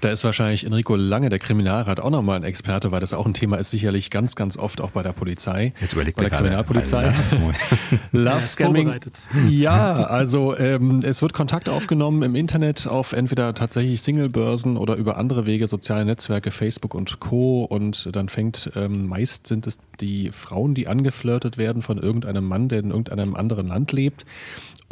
Da 0.00 0.10
ist 0.10 0.24
wahrscheinlich 0.24 0.66
Enrico 0.66 0.96
Lange, 0.96 1.28
der 1.28 1.38
Kriminalrat, 1.38 2.00
auch 2.00 2.10
nochmal 2.10 2.36
ein 2.36 2.42
Experte, 2.42 2.90
weil 2.90 2.98
das 2.98 3.12
auch 3.12 3.24
ein 3.24 3.34
Thema 3.34 3.58
ist, 3.58 3.70
sicherlich 3.70 4.10
ganz, 4.10 4.34
ganz 4.34 4.56
oft 4.56 4.80
auch 4.80 4.90
bei 4.90 5.04
der 5.04 5.12
Polizei. 5.12 5.72
Jetzt 5.80 5.92
überlegt 5.92 6.16
bei 6.16 6.28
der 6.28 6.38
Kriminalpolizei. 6.38 7.14
Love 8.12 8.42
Scamming. 8.42 8.92
Ja, 9.48 10.02
also 10.04 10.56
ähm, 10.56 11.00
es 11.04 11.22
wird 11.22 11.34
Kontakt 11.34 11.68
aufgenommen 11.68 12.22
im 12.22 12.34
Internet 12.34 12.86
auf 12.86 13.12
entweder 13.12 13.54
tatsächlich 13.54 14.02
Singlebörsen 14.02 14.76
oder 14.76 14.96
über 14.96 15.16
andere 15.18 15.46
Wege, 15.46 15.68
soziale 15.68 16.04
Netzwerke, 16.04 16.50
Facebook 16.50 16.94
und 16.94 17.20
Co. 17.20 17.64
Und 17.64 18.14
dann 18.14 18.28
fängt, 18.28 18.72
ähm, 18.74 19.06
meist 19.06 19.46
sind 19.46 19.66
es 19.66 19.78
die 20.00 20.30
Frauen, 20.32 20.74
die 20.74 20.88
angeflirtet 20.88 21.58
werden 21.58 21.82
von 21.82 21.98
irgendeinem 21.98 22.44
Mann, 22.44 22.68
der 22.68 22.80
in 22.80 22.90
irgendeinem 22.90 23.34
anderen 23.34 23.68
Land 23.68 23.92
lebt. 23.92 24.24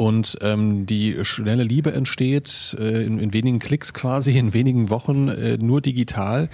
Und 0.01 0.39
ähm, 0.41 0.87
die 0.87 1.23
schnelle 1.23 1.61
Liebe 1.61 1.93
entsteht 1.93 2.75
äh, 2.79 3.03
in, 3.03 3.19
in 3.19 3.33
wenigen 3.33 3.59
Klicks 3.59 3.93
quasi, 3.93 4.35
in 4.35 4.51
wenigen 4.51 4.89
Wochen, 4.89 5.27
äh, 5.27 5.59
nur 5.59 5.79
digital. 5.79 6.49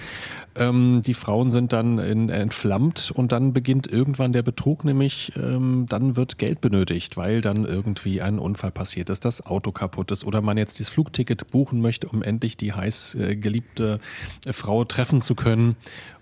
Ähm, 0.54 1.00
die 1.00 1.14
Frauen 1.14 1.50
sind 1.50 1.72
dann 1.72 1.98
in, 1.98 2.28
entflammt 2.28 3.10
und 3.10 3.32
dann 3.32 3.54
beginnt 3.54 3.86
irgendwann 3.86 4.34
der 4.34 4.42
Betrug, 4.42 4.84
nämlich 4.84 5.32
ähm, 5.42 5.86
dann 5.88 6.14
wird 6.14 6.36
Geld 6.36 6.60
benötigt, 6.60 7.16
weil 7.16 7.40
dann 7.40 7.64
irgendwie 7.64 8.20
ein 8.20 8.38
Unfall 8.38 8.70
passiert 8.70 9.08
ist, 9.08 9.24
das 9.24 9.46
Auto 9.46 9.72
kaputt 9.72 10.10
ist 10.10 10.26
oder 10.26 10.42
man 10.42 10.58
jetzt 10.58 10.78
das 10.78 10.90
Flugticket 10.90 11.50
buchen 11.50 11.80
möchte, 11.80 12.06
um 12.08 12.22
endlich 12.22 12.58
die 12.58 12.74
heiß 12.74 13.14
äh, 13.14 13.34
geliebte 13.34 13.98
äh, 14.44 14.52
Frau 14.52 14.84
treffen 14.84 15.22
zu 15.22 15.34
können. 15.34 15.76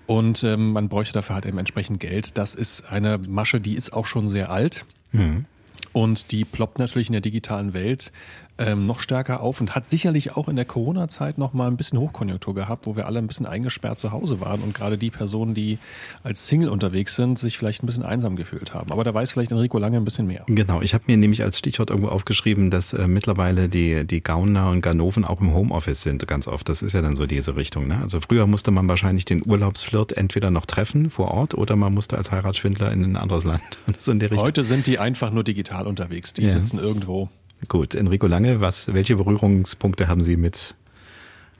Und 0.07 0.45
ähm, 0.45 0.71
man 0.71 0.89
bräuchte 0.89 1.15
dafür 1.15 1.35
halt 1.35 1.47
eben 1.47 1.59
entsprechend 1.59 1.99
Geld. 1.99 2.39
Das 2.39 2.55
ist 2.55 2.89
eine 2.89 3.19
Masche, 3.19 3.61
die 3.61 3.75
ist 3.75 3.93
auch 3.93 4.07
schon 4.07 4.29
sehr 4.29 4.49
alt. 4.53 4.87
Und 5.97 6.31
die 6.31 6.45
ploppt 6.45 6.79
natürlich 6.79 7.09
in 7.09 7.15
der 7.15 7.23
digitalen 7.23 7.73
Welt 7.73 8.13
ähm, 8.59 8.87
noch 8.87 9.01
stärker 9.01 9.41
auf 9.41 9.61
und 9.61 9.75
hat 9.75 9.87
sicherlich 9.87 10.37
auch 10.37 10.49
in 10.49 10.57
der 10.57 10.65
Corona-Zeit 10.65 11.39
noch 11.39 11.53
mal 11.53 11.69
ein 11.69 11.77
bisschen 11.77 11.99
Hochkonjunktur 11.99 12.55
gehabt, 12.55 12.87
wo 12.87 12.97
wir 12.97 13.07
alle 13.07 13.19
ein 13.19 13.27
bisschen 13.27 13.47
eingesperrt 13.47 13.99
zu 13.99 14.13
Hause 14.13 14.41
waren 14.41 14.63
und 14.63 14.75
gerade 14.75 14.97
die 14.99 15.11
Personen, 15.11 15.55
die 15.55 15.79
als 16.23 16.47
Single 16.47 16.69
unterwegs 16.69 17.17
sind, 17.17 17.39
sich 17.39 17.59
vielleicht 17.59 17.83
ein 17.83 17.87
bisschen 17.87 18.05
einsam 18.05 18.37
gefühlt 18.37 18.73
haben. 18.75 18.93
Aber 18.93 19.05
da 19.05 19.13
weiß 19.13 19.33
vielleicht 19.33 19.53
Enrico 19.53 19.79
Lange 19.79 19.99
ein 19.99 20.05
bisschen 20.05 20.27
mehr. 20.27 20.45
Genau, 20.47 20.81
ich 20.81 20.95
habe 20.95 21.05
mir 21.07 21.17
nämlich 21.17 21.43
als 21.43 21.59
Stichwort 21.59 21.91
irgendwo 21.91 22.09
aufgeschrieben, 22.09 22.71
dass 22.71 22.93
äh, 22.93 23.07
mittlerweile 23.09 23.69
die, 23.69 24.07
die 24.07 24.23
Gauner 24.23 24.71
und 24.71 24.81
Ganoven 24.81 25.25
auch 25.25 25.41
im 25.41 25.55
Homeoffice 25.55 26.03
sind, 26.03 26.27
ganz 26.27 26.49
oft. 26.49 26.69
Das 26.69 26.83
ist 26.83 26.93
ja 26.93 27.03
dann 27.03 27.17
so 27.17 27.27
diese 27.27 27.57
Richtung. 27.57 27.89
Ne? 27.89 27.99
Also 28.01 28.21
früher 28.21 28.47
musste 28.47 28.71
man 28.71 28.89
wahrscheinlich 28.89 29.25
den 29.27 29.47
Urlaubsflirt 29.47 30.13
entweder 30.13 30.51
noch 30.51 30.67
treffen 30.67 31.11
vor 31.11 31.31
Ort 31.31 31.55
oder 31.55 31.77
man 31.77 31.93
musste 31.93 32.17
als 32.17 32.31
Heiratsschwindler 32.31 32.91
in 32.93 33.05
ein 33.05 33.17
anderes 33.17 33.45
Land. 33.45 33.63
so 34.01 34.13
in. 34.13 34.21
Heute 34.37 34.65
sind 34.65 34.87
die 34.87 34.99
einfach 34.99 35.31
nur 35.31 35.45
digital 35.45 35.87
unterwegs. 35.87 36.33
Die 36.33 36.43
Ja. 36.43 36.49
sitzen 36.49 36.79
irgendwo. 36.79 37.29
Gut, 37.69 37.95
Enrico 37.95 38.27
Lange, 38.27 38.61
was, 38.61 38.93
welche 38.93 39.17
Berührungspunkte 39.17 40.09
haben 40.09 40.23
Sie 40.23 40.37
mit 40.37 40.77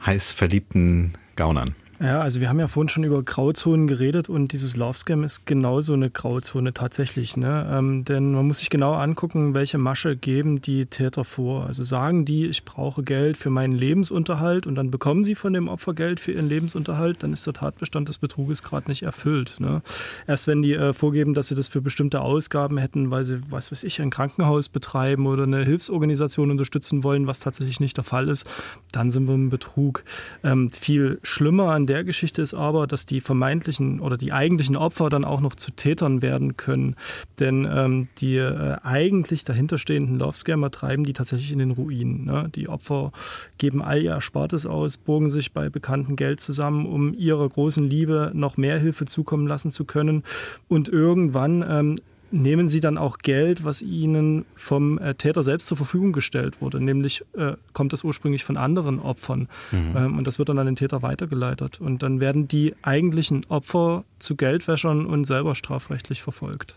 heiß 0.05 0.33
verliebten 0.33 1.15
Gaunern? 1.37 1.75
Ja, 1.99 2.21
also 2.21 2.43
wir 2.43 2.51
haben 2.51 2.61
ja 2.61 2.69
vorhin 2.69 2.91
schon 2.91 3.05
über 3.05 3.23
Grauzonen 3.23 3.87
geredet 3.87 4.29
und 4.29 4.53
dieses 4.53 4.77
Love 4.77 4.99
Scam 4.99 5.25
ist 5.25 5.47
genauso 5.47 5.95
eine 5.95 6.11
Grauzone 6.11 6.75
tatsächlich. 6.75 7.39
Ne? 7.39 7.67
Ähm, 7.73 8.05
denn 8.05 8.33
man 8.33 8.47
muss 8.47 8.59
sich 8.59 8.69
genau 8.69 8.93
angucken, 8.93 9.55
welche 9.55 9.79
Masche 9.79 10.15
geben 10.15 10.61
die 10.61 10.85
Täter 10.85 11.25
vor. 11.25 11.65
Also 11.67 11.85
sagen 11.85 12.27
die, 12.27 12.47
ich 12.47 12.67
brauche 12.67 13.03
Geld 13.03 13.39
für 13.39 13.49
meinen 13.49 13.73
Lebensunterhalt 13.73 14.67
und 14.67 14.75
dann 14.75 14.91
bekommen 14.91 15.25
sie 15.25 15.35
von 15.35 15.55
dem 15.55 15.69
Opfer 15.69 15.95
Geld 15.95 16.21
für 16.21 16.33
ihren 16.33 16.51
Lebensunterhalt, 16.51 17.23
dann 17.23 17.33
ist 17.33 17.47
der 17.47 17.55
Tatbestand 17.55 18.11
des 18.11 18.19
Betruges 18.19 18.63
gerade 18.63 18.91
nicht 18.91 19.03
erfüllt. 19.03 19.57
Ne? 19.59 19.81
Erst 20.27 20.49
wenn 20.49 20.61
die 20.61 20.75
äh, 20.75 20.93
vorgeben, 20.93 21.33
dass 21.33 21.49
sie 21.49 21.55
das 21.55 21.69
für 21.69 21.81
bestimmte 21.81 22.21
Ausgaben 22.21 22.77
hätten, 22.77 23.11
weil 23.11 23.25
sie, 23.25 23.41
was 23.49 23.73
weiß 23.73 23.85
ich, 23.85 24.03
ein 24.03 24.11
Krankenhaus 24.11 24.69
betreiben 24.69 25.27
oder 25.27 25.45
eine 25.45 25.65
Hilfsorganisation 25.65 26.51
unterstützen 26.51 27.05
wollen, 27.05 27.27
was 27.27 27.41
tatsächlich 27.41 27.81
nicht 27.81 27.97
der 27.97 28.05
Fall 28.05 28.29
ist, 28.29 28.47
dann 28.93 29.09
sind 29.09 29.27
wir 29.29 29.35
im 29.35 29.49
Betrug. 29.49 30.05
Ähm, 30.45 30.71
viel 30.73 31.21
schlimmer 31.23 31.71
an 31.71 31.86
der 31.87 32.05
Geschichte 32.05 32.43
ist 32.43 32.55
aber, 32.55 32.87
dass 32.87 33.07
die 33.07 33.21
vermeintlichen 33.21 34.01
oder 34.01 34.17
die 34.17 34.33
eigentlichen 34.33 34.77
Opfer 34.77 35.09
dann 35.09 35.25
auch 35.25 35.41
noch 35.41 35.55
zu 35.55 35.71
Tätern 35.71 36.23
werden 36.23 36.57
können. 36.57 36.97
Denn 37.41 37.69
ähm, 37.71 38.09
die 38.19 38.37
äh, 38.37 38.77
eigentlich 38.83 39.45
dahinterstehenden 39.45 40.19
Love-Scammer 40.19 40.71
treiben 40.71 41.05
die 41.05 41.13
tatsächlich 41.13 41.53
in 41.53 41.59
den 41.59 41.73
Ruin. 41.73 42.25
Ne? 42.25 42.51
Die 42.55 42.69
Opfer 42.69 43.13
geben 43.59 43.83
all 43.83 44.03
ihr 44.03 44.13
Erspartes 44.13 44.67
aus, 44.67 44.97
burgen 44.97 45.31
sich 45.31 45.53
bei 45.53 45.69
Bekannten 45.69 46.17
Geld 46.17 46.41
zusammen, 46.41 46.87
um 46.87 47.15
ihrer 47.15 47.49
großen 47.49 47.89
Liebe 47.89 48.31
noch 48.35 48.57
mehr 48.57 48.79
Hilfe 48.79 49.07
zukommen 49.07 49.47
lassen 49.47 49.71
zu 49.71 49.85
können. 49.85 50.23
Und 50.69 50.89
irgendwann 50.89 51.65
ähm, 51.69 51.97
nehmen 52.31 52.69
sie 52.69 52.81
dann 52.81 52.99
auch 52.99 53.19
Geld, 53.19 53.65
was 53.65 53.83
ihnen 53.83 54.45
vom 54.55 54.99
äh, 54.99 55.15
Täter 55.15 55.43
selbst 55.43 55.67
zur 55.67 55.77
Verfügung 55.77 56.13
gestellt 56.13 56.61
wurde. 56.61 56.83
Nämlich 56.83 57.25
äh, 57.37 57.55
kommt 57.73 57.93
das 57.93 58.05
ursprünglich 58.05 58.45
von 58.45 58.57
anderen 58.57 58.99
Opfern. 59.01 59.49
Ähm, 59.97 60.19
und 60.19 60.27
das 60.27 60.39
wird 60.39 60.49
dann 60.49 60.59
an 60.59 60.67
den 60.67 60.77
Täter 60.77 61.03
weitergeleitet. 61.03 61.81
Und 61.81 62.03
dann 62.03 62.21
werden 62.21 62.49
die 62.49 62.75
eigentlichen 62.83 63.45
Opfer 63.49 64.05
zu 64.19 64.37
Geldwäschern 64.37 65.07
und 65.07 65.25
selber 65.25 65.55
strafrechtlich 65.55 66.23
verfolgt. 66.23 66.77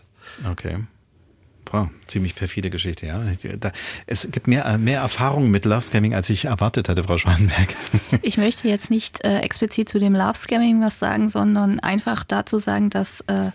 Okay. 0.50 0.78
Boah, 1.64 1.90
ziemlich 2.08 2.34
perfide 2.34 2.70
Geschichte, 2.70 3.06
ja. 3.06 3.22
Es 4.06 4.28
gibt 4.30 4.48
mehr, 4.48 4.64
äh, 4.64 4.76
mehr 4.76 5.00
Erfahrungen 5.00 5.50
mit 5.50 5.64
Love 5.64 5.82
Scamming, 5.82 6.14
als 6.14 6.28
ich 6.30 6.46
erwartet 6.46 6.88
hatte, 6.88 7.04
Frau 7.04 7.18
Schwanenberg. 7.18 7.74
Ich 8.22 8.36
möchte 8.36 8.68
jetzt 8.68 8.90
nicht 8.90 9.24
äh, 9.24 9.38
explizit 9.38 9.88
zu 9.88 9.98
dem 9.98 10.14
Love 10.14 10.34
Scamming 10.34 10.82
was 10.82 10.98
sagen, 10.98 11.30
sondern 11.30 11.80
einfach 11.80 12.24
dazu 12.24 12.58
sagen, 12.58 12.90
dass 12.90 13.22
äh, 13.22 13.50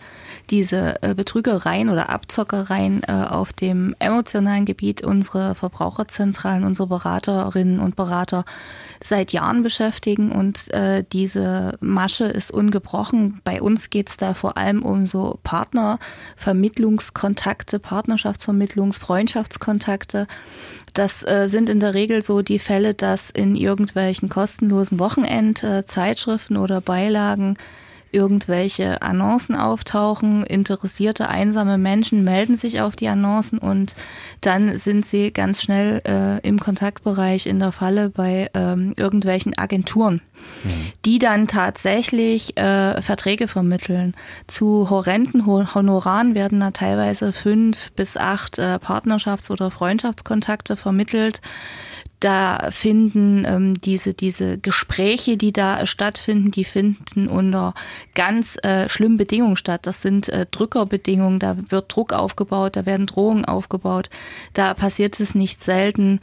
diese 0.50 1.02
äh, 1.02 1.14
Betrügereien 1.14 1.90
oder 1.90 2.10
Abzockereien 2.10 3.04
äh, 3.04 3.12
auf 3.12 3.54
dem 3.54 3.96
emotionalen 4.00 4.66
Gebiet 4.66 5.04
unsere 5.04 5.54
Verbraucherzentralen, 5.56 6.64
unsere 6.64 6.88
Beraterinnen 6.88 7.80
und 7.80 7.96
Berater 7.96 8.46
seit 9.04 9.34
Jahren 9.34 9.64
beschäftigen 9.64 10.32
und 10.32 10.72
äh, 10.72 11.04
diese 11.12 11.74
Masche 11.80 12.26
ist 12.26 12.52
ungebrochen. 12.52 13.42
Bei 13.44 13.60
uns 13.62 13.90
geht 13.90 14.10
es 14.10 14.18
da 14.18 14.34
vor 14.34 14.58
allem 14.58 14.84
um 14.84 15.08
so 15.08 15.40
Partnervermittlungskontakte, 15.44 17.80
Partnerschaftsvermittlungs-, 17.96 19.00
Freundschaftskontakte. 19.00 20.28
Das 20.94 21.24
äh, 21.24 21.48
sind 21.48 21.70
in 21.70 21.80
der 21.80 21.94
Regel 21.94 22.22
so 22.22 22.42
die 22.42 22.60
Fälle, 22.60 22.94
dass 22.94 23.30
in 23.30 23.56
irgendwelchen 23.56 24.30
kostenlosen 24.30 25.00
Wochenend-Zeitschriften 25.00 26.58
oder 26.58 26.82
Beilagen 26.82 27.58
irgendwelche 28.12 29.02
Annoncen 29.02 29.56
auftauchen. 29.56 30.44
Interessierte, 30.44 31.28
einsame 31.28 31.78
Menschen 31.78 32.24
melden 32.24 32.56
sich 32.56 32.80
auf 32.82 32.96
die 32.96 33.10
Annoncen 33.10 33.60
und 33.60 33.96
dann 34.42 34.78
sind 34.78 35.06
sie 35.06 35.32
ganz 35.32 35.62
schnell 35.62 36.02
äh, 36.08 36.40
im 36.48 36.60
Kontaktbereich 36.60 37.46
in 37.46 37.60
der 37.60 37.74
Falle 37.74 38.10
bei 38.10 38.50
ähm, 38.54 38.94
irgendwelchen 38.98 39.58
Agenturen. 39.58 40.22
Die 41.06 41.20
dann 41.20 41.48
tatsächlich 41.48 42.58
äh, 42.58 43.02
Verträge 43.02 43.48
vermitteln. 43.48 44.16
Zu 44.48 44.90
horrenden 44.90 45.46
Honoraren 45.46 46.36
werden 46.36 46.60
da 46.60 46.72
teilweise 46.72 47.34
fünf 47.34 47.92
bis 47.94 48.18
acht 48.18 48.60
äh, 48.60 48.76
Partnerschafts- 48.76 49.52
oder 49.52 49.72
Freundschaftskontakte 49.72 50.76
vermittelt 50.76 51.42
da 52.20 52.70
finden 52.72 53.46
ähm, 53.46 53.80
diese, 53.82 54.14
diese 54.14 54.58
Gespräche, 54.58 55.38
die 55.38 55.54
da 55.54 55.86
stattfinden, 55.86 56.50
die 56.50 56.64
finden 56.64 57.28
unter 57.28 57.74
ganz 58.16 58.58
äh, 58.64 58.90
schlimmen 58.90 59.18
Bedingungen 59.18 59.58
statt. 59.58 59.82
Das 59.86 60.02
sind 60.02 60.30
äh, 60.30 60.46
Drückerbedingungen, 60.50 61.40
da 61.40 61.58
wird 61.70 61.96
Druck 61.96 62.14
aufgebaut, 62.14 62.78
da 62.78 62.86
werden 62.86 63.06
Drohungen 63.06 63.46
aufgebaut. 63.46 64.10
Da 64.54 64.74
passiert 64.74 65.20
es 65.20 65.36
nicht 65.36 65.62
selten, 65.62 66.20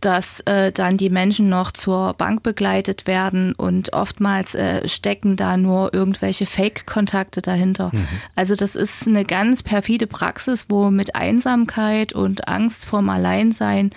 dass 0.00 0.40
äh, 0.40 0.72
dann 0.72 0.96
die 0.96 1.10
Menschen 1.10 1.48
noch 1.48 1.70
zur 1.70 2.14
Bank 2.14 2.42
begleitet 2.42 3.06
werden 3.06 3.52
und 3.54 3.92
oftmals 3.92 4.54
äh, 4.54 4.88
stecken 4.88 5.36
da 5.36 5.56
nur 5.56 5.94
irgendwelche 5.94 6.46
Fake-Kontakte 6.46 7.40
dahinter. 7.40 7.90
Mhm. 7.92 8.08
Also 8.34 8.56
das 8.56 8.74
ist 8.74 9.06
eine 9.06 9.24
ganz 9.24 9.62
perfide 9.62 10.06
Praxis, 10.06 10.66
wo 10.68 10.90
mit 10.90 11.14
Einsamkeit 11.14 12.12
und 12.12 12.48
Angst 12.48 12.86
vorm 12.86 13.08
Alleinsein 13.08 13.90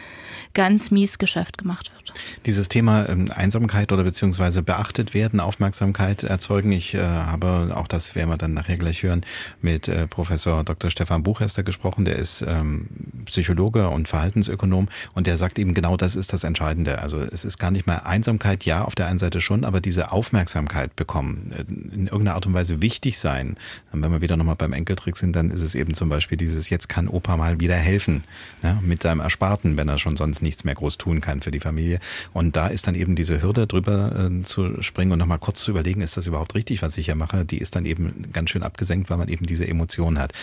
ganz 0.54 0.92
mies 0.92 1.18
Geschäft 1.18 1.58
gemacht 1.58 1.92
wird. 1.94 2.14
Dieses 2.46 2.70
Thema 2.70 3.08
ähm, 3.08 3.32
Einsamkeit 3.36 3.92
oder 3.92 4.04
beziehungsweise 4.04 4.62
beachtet 4.62 5.14
werden, 5.14 5.40
Aufmerksamkeit 5.40 6.24
erzeugen. 6.24 6.72
Ich 6.72 6.94
äh, 6.94 7.02
habe, 7.02 7.72
auch 7.76 7.88
das 7.88 8.16
werden 8.16 8.30
wir 8.30 8.38
dann 8.38 8.54
nachher 8.54 8.78
gleich 8.78 9.04
hören, 9.04 9.26
mit 9.62 9.88
äh, 9.88 10.08
Professor 10.08 10.64
Dr. 10.64 10.90
Stefan 10.90 11.24
Buchester 11.24 11.64
gesprochen. 11.64 12.06
Der 12.06 12.16
ist 12.16 12.44
ähm, 12.48 12.88
Psychologe 13.26 13.90
und 13.90 14.08
Verhaltensökonom 14.08 14.90
und 15.14 15.28
der 15.28 15.38
sagt 15.38 15.60
eben 15.60 15.74
genau, 15.80 15.96
das 15.96 16.18
ist 16.18 16.34
das 16.34 16.44
Entscheidende. 16.44 17.00
Also 17.00 17.20
es 17.20 17.46
ist 17.46 17.58
gar 17.58 17.72
nicht 17.72 17.88
mal 17.88 18.02
Einsamkeit, 18.04 18.66
ja, 18.66 18.84
auf 18.84 18.96
der 18.96 19.08
einen 19.08 19.18
Seite 19.18 19.40
schon, 19.40 19.64
aber 19.64 19.80
diese 19.80 20.12
Aufmerksamkeit 20.12 20.94
bekommen, 20.98 21.54
äh, 21.58 21.62
in 21.96 22.08
irgendeiner 22.08 22.34
Art 22.34 22.46
und 22.46 22.54
Weise 22.54 22.82
wichtig 22.82 23.18
sein. 23.18 23.56
Und 23.94 24.02
wenn 24.02 24.12
wir 24.12 24.20
wieder 24.20 24.36
nochmal 24.36 24.58
beim 24.58 24.74
Enkeltrick 24.74 25.16
sind, 25.16 25.38
dann 25.38 25.50
ist 25.50 25.62
es 25.62 25.76
eben 25.76 25.94
zum 25.94 26.10
Beispiel 26.10 26.38
dieses, 26.38 26.70
jetzt 26.70 26.90
kann 26.90 27.08
Opa 27.08 27.38
mal 27.38 27.62
wieder 27.62 27.76
helfen, 27.76 28.26
ne, 28.62 28.78
mit 28.82 29.04
seinem 29.04 29.22
Ersparten, 29.22 29.78
wenn 29.78 29.88
er 29.88 29.98
schon 30.00 30.18
sonst 30.18 30.42
nichts 30.42 30.66
mehr 30.66 30.76
groß 30.76 30.98
tun 30.98 31.22
kann 31.22 31.42
für 31.42 31.52
die 31.52 31.62
Familie. 31.62 32.00
Und 32.34 32.58
da 32.58 32.68
ist 32.68 32.86
dann 32.86 32.96
eben 32.96 33.16
diese 33.16 33.42
Hürde 33.42 33.66
drüber 33.66 34.12
äh, 34.30 34.44
zu 34.44 34.82
springen 34.82 35.14
und 35.14 35.20
nochmal 35.20 35.40
kurz 35.40 35.62
zu 35.62 35.72
überlegen, 35.72 36.02
ist 36.02 36.18
das 36.18 36.28
überhaupt 36.28 36.56
richtig, 36.56 36.82
was 36.82 36.98
ich 36.98 37.06
hier 37.06 37.16
mache, 37.16 37.46
die 37.46 37.60
ist 37.60 37.78
dann 37.78 37.86
eben 37.86 38.26
ganz 38.34 38.50
schön 38.50 38.64
abgesenkt, 38.64 39.10
weil 39.10 39.18
man 39.18 39.30
eben 39.30 39.46
diese 39.46 39.66
Emotionen 39.66 40.20
hat. 40.20 40.34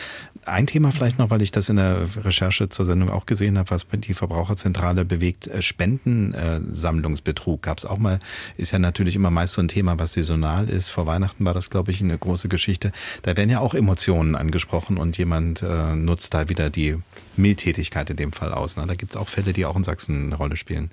Ein 0.47 0.67
Thema 0.67 0.93
vielleicht 0.93 1.19
noch, 1.19 1.29
weil 1.29 1.43
ich 1.43 1.51
das 1.51 1.69
in 1.69 1.77
der 1.77 2.07
Recherche 2.25 2.71
zur 2.71 2.87
Sendung 2.87 3.11
auch 3.11 3.27
gesehen 3.27 3.59
habe, 3.59 3.69
was 3.69 3.87
die 3.93 4.15
Verbraucherzentrale 4.15 5.05
bewegt, 5.05 5.26
äh, 5.31 5.63
Spendensammlungsbetrug 5.63 7.63
gab 7.63 7.79
es 7.79 7.87
auch 7.87 7.99
mal, 7.99 8.21
ist 8.57 8.73
ja 8.73 8.79
natürlich 8.79 9.17
immer 9.17 9.31
meist 9.31 9.55
so 9.55 9.63
ein 9.63 9.69
Thema, 9.69 9.99
was 9.99 10.15
saisonal 10.15 10.69
ist. 10.69 10.91
Vor 10.91 11.07
Weihnachten 11.07 11.45
war 11.45 11.55
das, 11.55 11.71
glaube 11.71 11.91
ich, 11.91 12.01
eine 12.01 12.19
große 12.19 12.49
Geschichte. 12.49 12.93
Da 13.23 13.37
werden 13.37 13.51
ja 13.51 13.61
auch 13.61 13.75
Emotionen 13.75 14.37
angesprochen 14.37 14.99
und 14.99 15.19
jemand 15.19 15.63
äh, 15.63 15.95
nutzt 15.95 16.35
da 16.35 16.49
wieder 16.49 16.71
die 16.71 16.97
Mildtätigkeit 17.37 18.11
in 18.11 18.17
dem 18.17 18.33
Fall 18.33 18.53
aus. 18.53 18.77
Ne? 18.77 18.85
Da 18.87 18.95
gibt 18.95 19.13
es 19.13 19.17
auch 19.17 19.29
Fälle, 19.29 19.53
die 19.53 19.67
auch 19.67 19.77
in 19.77 19.85
Sachsen 19.85 20.27
eine 20.27 20.37
Rolle 20.37 20.57
spielen. 20.57 20.91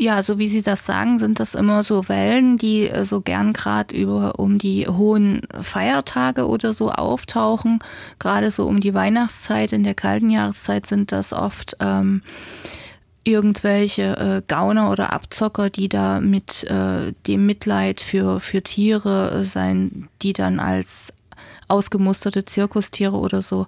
Ja, 0.00 0.22
so 0.22 0.38
wie 0.38 0.48
Sie 0.48 0.62
das 0.62 0.86
sagen, 0.86 1.18
sind 1.18 1.40
das 1.40 1.56
immer 1.56 1.82
so 1.82 2.08
Wellen, 2.08 2.56
die 2.56 2.88
äh, 2.88 3.04
so 3.04 3.20
gern 3.20 3.52
gerade 3.52 3.96
über 3.96 4.38
um 4.38 4.58
die 4.58 4.86
hohen 4.86 5.42
Feiertage 5.60 6.46
oder 6.46 6.72
so 6.72 6.92
auftauchen. 6.92 7.80
Gerade 8.20 8.52
so 8.52 8.68
um 8.68 8.80
die 8.80 8.94
Weihnachtszeit, 8.94 9.72
in 9.72 9.82
der 9.82 9.94
kalten 9.94 10.30
Jahreszeit 10.30 10.86
sind 10.86 11.10
das 11.10 11.32
oft 11.32 11.76
ähm, 11.80 12.22
irgendwelche 13.24 14.16
äh, 14.16 14.42
Gauner 14.46 14.90
oder 14.90 15.12
Abzocker, 15.12 15.70
die 15.70 15.88
da 15.88 16.20
mit 16.20 16.64
äh, 16.64 17.12
dem 17.26 17.46
Mitleid 17.46 18.00
für, 18.00 18.40
für 18.40 18.62
Tiere 18.62 19.40
äh, 19.40 19.44
sein, 19.44 20.08
die 20.22 20.32
dann 20.32 20.60
als 20.60 21.12
ausgemusterte 21.68 22.44
Zirkustiere 22.44 23.16
oder 23.16 23.42
so 23.42 23.66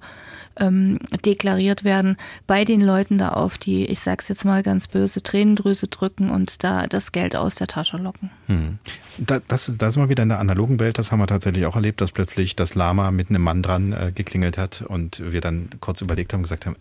ähm, 0.57 0.99
deklariert 1.25 1.85
werden, 1.85 2.17
bei 2.47 2.65
den 2.65 2.81
Leuten 2.81 3.19
da 3.19 3.31
auf 3.31 3.59
die, 3.59 3.87
ich 3.87 4.01
sag's 4.01 4.29
jetzt 4.29 4.45
mal 4.45 4.63
ganz 4.63 4.89
böse, 4.89 5.23
Tränendrüse 5.23 5.89
drücken 5.89 6.31
und 6.31 6.65
da 6.65 6.87
das 6.87 7.13
Geld 7.13 7.37
aus 7.37 7.55
der 7.55 7.67
Tasche 7.67 7.97
locken. 7.99 8.31
Hm. 8.47 8.79
Da, 9.19 9.41
das, 9.47 9.73
das 9.79 9.95
ist 9.95 9.97
mal 9.97 10.09
wieder 10.09 10.23
in 10.23 10.29
der 10.29 10.39
analogen 10.39 10.81
Welt, 10.81 10.99
das 10.99 11.13
haben 11.13 11.21
wir 11.21 11.27
tatsächlich 11.27 11.67
auch 11.67 11.77
erlebt, 11.77 12.01
dass 12.01 12.13
plötzlich 12.13 12.57
das 12.57 12.75
Lama 12.75 13.11
mit 13.11 13.31
einem 13.31 13.43
Mann 13.43 13.63
dran 13.63 13.93
äh, 13.93 14.13
geklingelt 14.15 14.59
hat 14.59 14.83
und 14.83 15.23
wir 15.33 15.41
dann 15.41 15.69
kurz 15.81 16.01
überlegt 16.01 16.33
haben 16.33 16.43
gesagt 16.43 16.67
haben, 16.67 16.77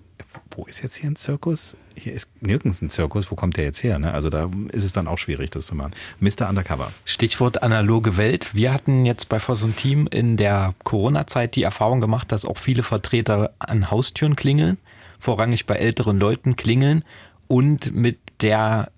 wo 0.56 0.66
ist 0.66 0.82
jetzt 0.82 0.96
hier 0.96 1.10
ein 1.10 1.16
Zirkus? 1.16 1.78
Hier 1.96 2.14
ist 2.14 2.30
nirgends 2.42 2.82
ein 2.82 2.90
Zirkus, 2.90 3.32
wo 3.32 3.36
kommt 3.36 3.58
der 3.58 3.66
jetzt 3.66 3.84
her? 3.84 4.00
Ne? 4.00 4.14
Also 4.14 4.30
da 4.30 4.50
ist 4.72 4.84
es 4.84 4.94
dann 4.94 5.08
auch 5.08 5.18
schwierig, 5.18 5.52
das 5.52 5.68
zu 5.68 5.76
machen. 5.76 5.92
Mr. 6.20 6.50
Undercover. 6.50 6.92
Stichwort 7.06 7.64
analoge 7.64 8.18
Welt. 8.18 8.54
Wir 8.56 8.74
hatten 8.74 9.06
jetzt 9.06 9.30
bei 9.30 9.40
Fossum 9.40 9.76
Team 9.76 10.08
in 10.08 10.38
der 10.38 10.74
Corona-Zeit 10.84 11.56
die 11.56 11.64
Erfahrung 11.64 12.02
gemacht, 12.02 12.32
dass 12.32 12.46
auch 12.46 12.58
viele 12.58 12.84
Vertreter 12.84 13.52
an 13.60 13.92
Haustüren 13.92 14.36
klingeln, 14.36 14.78
vorrangig 15.20 15.66
bei 15.66 15.76
älteren 15.76 16.20
Leuten 16.20 16.56
klingeln 16.56 17.04
und 17.48 17.94
mit 17.94 18.20
der 18.42 18.92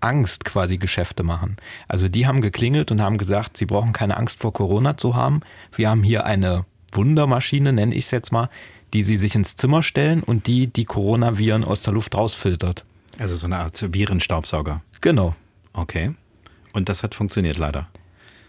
Angst 0.00 0.44
quasi 0.44 0.78
Geschäfte 0.78 1.22
machen. 1.22 1.56
Also 1.88 2.08
die 2.08 2.26
haben 2.26 2.40
geklingelt 2.40 2.92
und 2.92 3.00
haben 3.00 3.18
gesagt, 3.18 3.56
sie 3.56 3.66
brauchen 3.66 3.92
keine 3.92 4.16
Angst 4.16 4.40
vor 4.40 4.52
Corona 4.52 4.96
zu 4.96 5.16
haben. 5.16 5.40
Wir 5.74 5.90
haben 5.90 6.02
hier 6.02 6.26
eine 6.26 6.64
Wundermaschine, 6.92 7.72
nenne 7.72 7.94
ich 7.94 8.04
es 8.06 8.10
jetzt 8.10 8.32
mal, 8.32 8.48
die 8.96 9.02
sie 9.02 9.18
sich 9.18 9.34
ins 9.34 9.56
Zimmer 9.56 9.82
stellen 9.82 10.22
und 10.22 10.46
die 10.46 10.68
die 10.68 10.86
Coronaviren 10.86 11.64
aus 11.64 11.82
der 11.82 11.92
Luft 11.92 12.14
rausfiltert. 12.14 12.86
Also 13.18 13.36
so 13.36 13.44
eine 13.44 13.58
Art 13.58 13.92
Virenstaubsauger. 13.92 14.80
Genau. 15.02 15.34
Okay. 15.74 16.14
Und 16.72 16.88
das 16.88 17.02
hat 17.02 17.14
funktioniert 17.14 17.58
leider. 17.58 17.88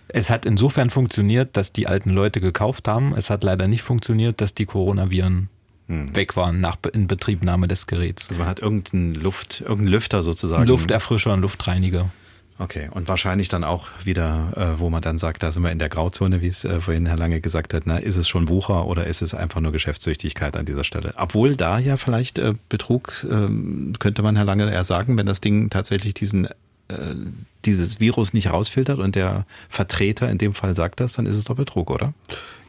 Es 0.08 0.30
hat 0.30 0.46
insofern 0.46 0.90
funktioniert, 0.90 1.58
dass 1.58 1.74
die 1.74 1.88
alten 1.88 2.12
Leute 2.12 2.40
gekauft 2.40 2.88
haben. 2.88 3.14
Es 3.14 3.30
hat 3.30 3.44
leider 3.44 3.68
nicht 3.68 3.82
funktioniert, 3.82 4.40
dass 4.40 4.54
die 4.54 4.66
Coronaviren 4.66 5.50
hm. 5.88 6.16
weg 6.16 6.38
waren 6.38 6.62
nach 6.62 6.78
Inbetriebnahme 6.94 7.68
des 7.68 7.86
Geräts. 7.86 8.30
Also 8.30 8.40
man 8.40 8.48
hat 8.48 8.60
irgendeinen 8.60 9.16
Luft, 9.16 9.60
irgendeinen 9.60 9.90
Lüfter 9.90 10.24
sozusagen. 10.24 10.66
Lufterfrischer 10.66 11.34
und 11.34 11.42
Luftreiniger. 11.42 12.10
Okay, 12.60 12.90
und 12.92 13.08
wahrscheinlich 13.08 13.50
dann 13.50 13.64
auch 13.64 13.90
wieder, 14.04 14.52
äh, 14.56 14.80
wo 14.80 14.90
man 14.90 15.02
dann 15.02 15.20
sagt, 15.20 15.44
da 15.44 15.52
sind 15.52 15.64
wir 15.64 15.72
in 15.72 15.78
der 15.78 15.90
Grauzone, 15.90 16.42
wie 16.42 16.48
es 16.48 16.66
äh, 16.66 16.82
vorhin 16.82 17.06
Herr 17.06 17.18
Lange 17.18 17.40
gesagt 17.40 17.74
hat, 17.74 17.84
na, 17.86 17.98
ist 17.98 18.16
es 18.16 18.28
schon 18.28 18.50
Wucher 18.50 18.88
oder 18.88 19.06
ist 19.06 19.22
es 19.22 19.36
einfach 19.36 19.62
nur 19.62 19.72
Geschäftssüchtigkeit 19.72 20.58
an 20.58 20.66
dieser 20.66 20.84
Stelle? 20.84 21.14
Obwohl 21.18 21.56
da 21.56 21.78
ja 21.78 21.98
vielleicht 21.98 22.40
äh, 22.40 22.54
Betrug, 22.70 23.26
äh, 23.30 23.48
könnte 24.00 24.24
man 24.24 24.36
Herr 24.36 24.46
Lange 24.46 24.72
eher 24.72 24.84
sagen, 24.84 25.18
wenn 25.18 25.28
das 25.28 25.40
Ding 25.40 25.70
tatsächlich 25.70 26.16
diesen 26.16 26.48
äh, 26.90 26.96
dieses 27.66 28.00
Virus 28.00 28.34
nicht 28.34 28.50
rausfiltert 28.50 29.00
und 29.00 29.16
der 29.16 29.46
Vertreter 29.68 30.30
in 30.30 30.38
dem 30.38 30.54
Fall 30.54 30.74
sagt 30.74 31.02
das, 31.02 31.14
dann 31.14 31.26
ist 31.26 31.36
es 31.36 31.44
doch 31.44 31.56
Betrug, 31.56 31.92
oder? 31.92 32.14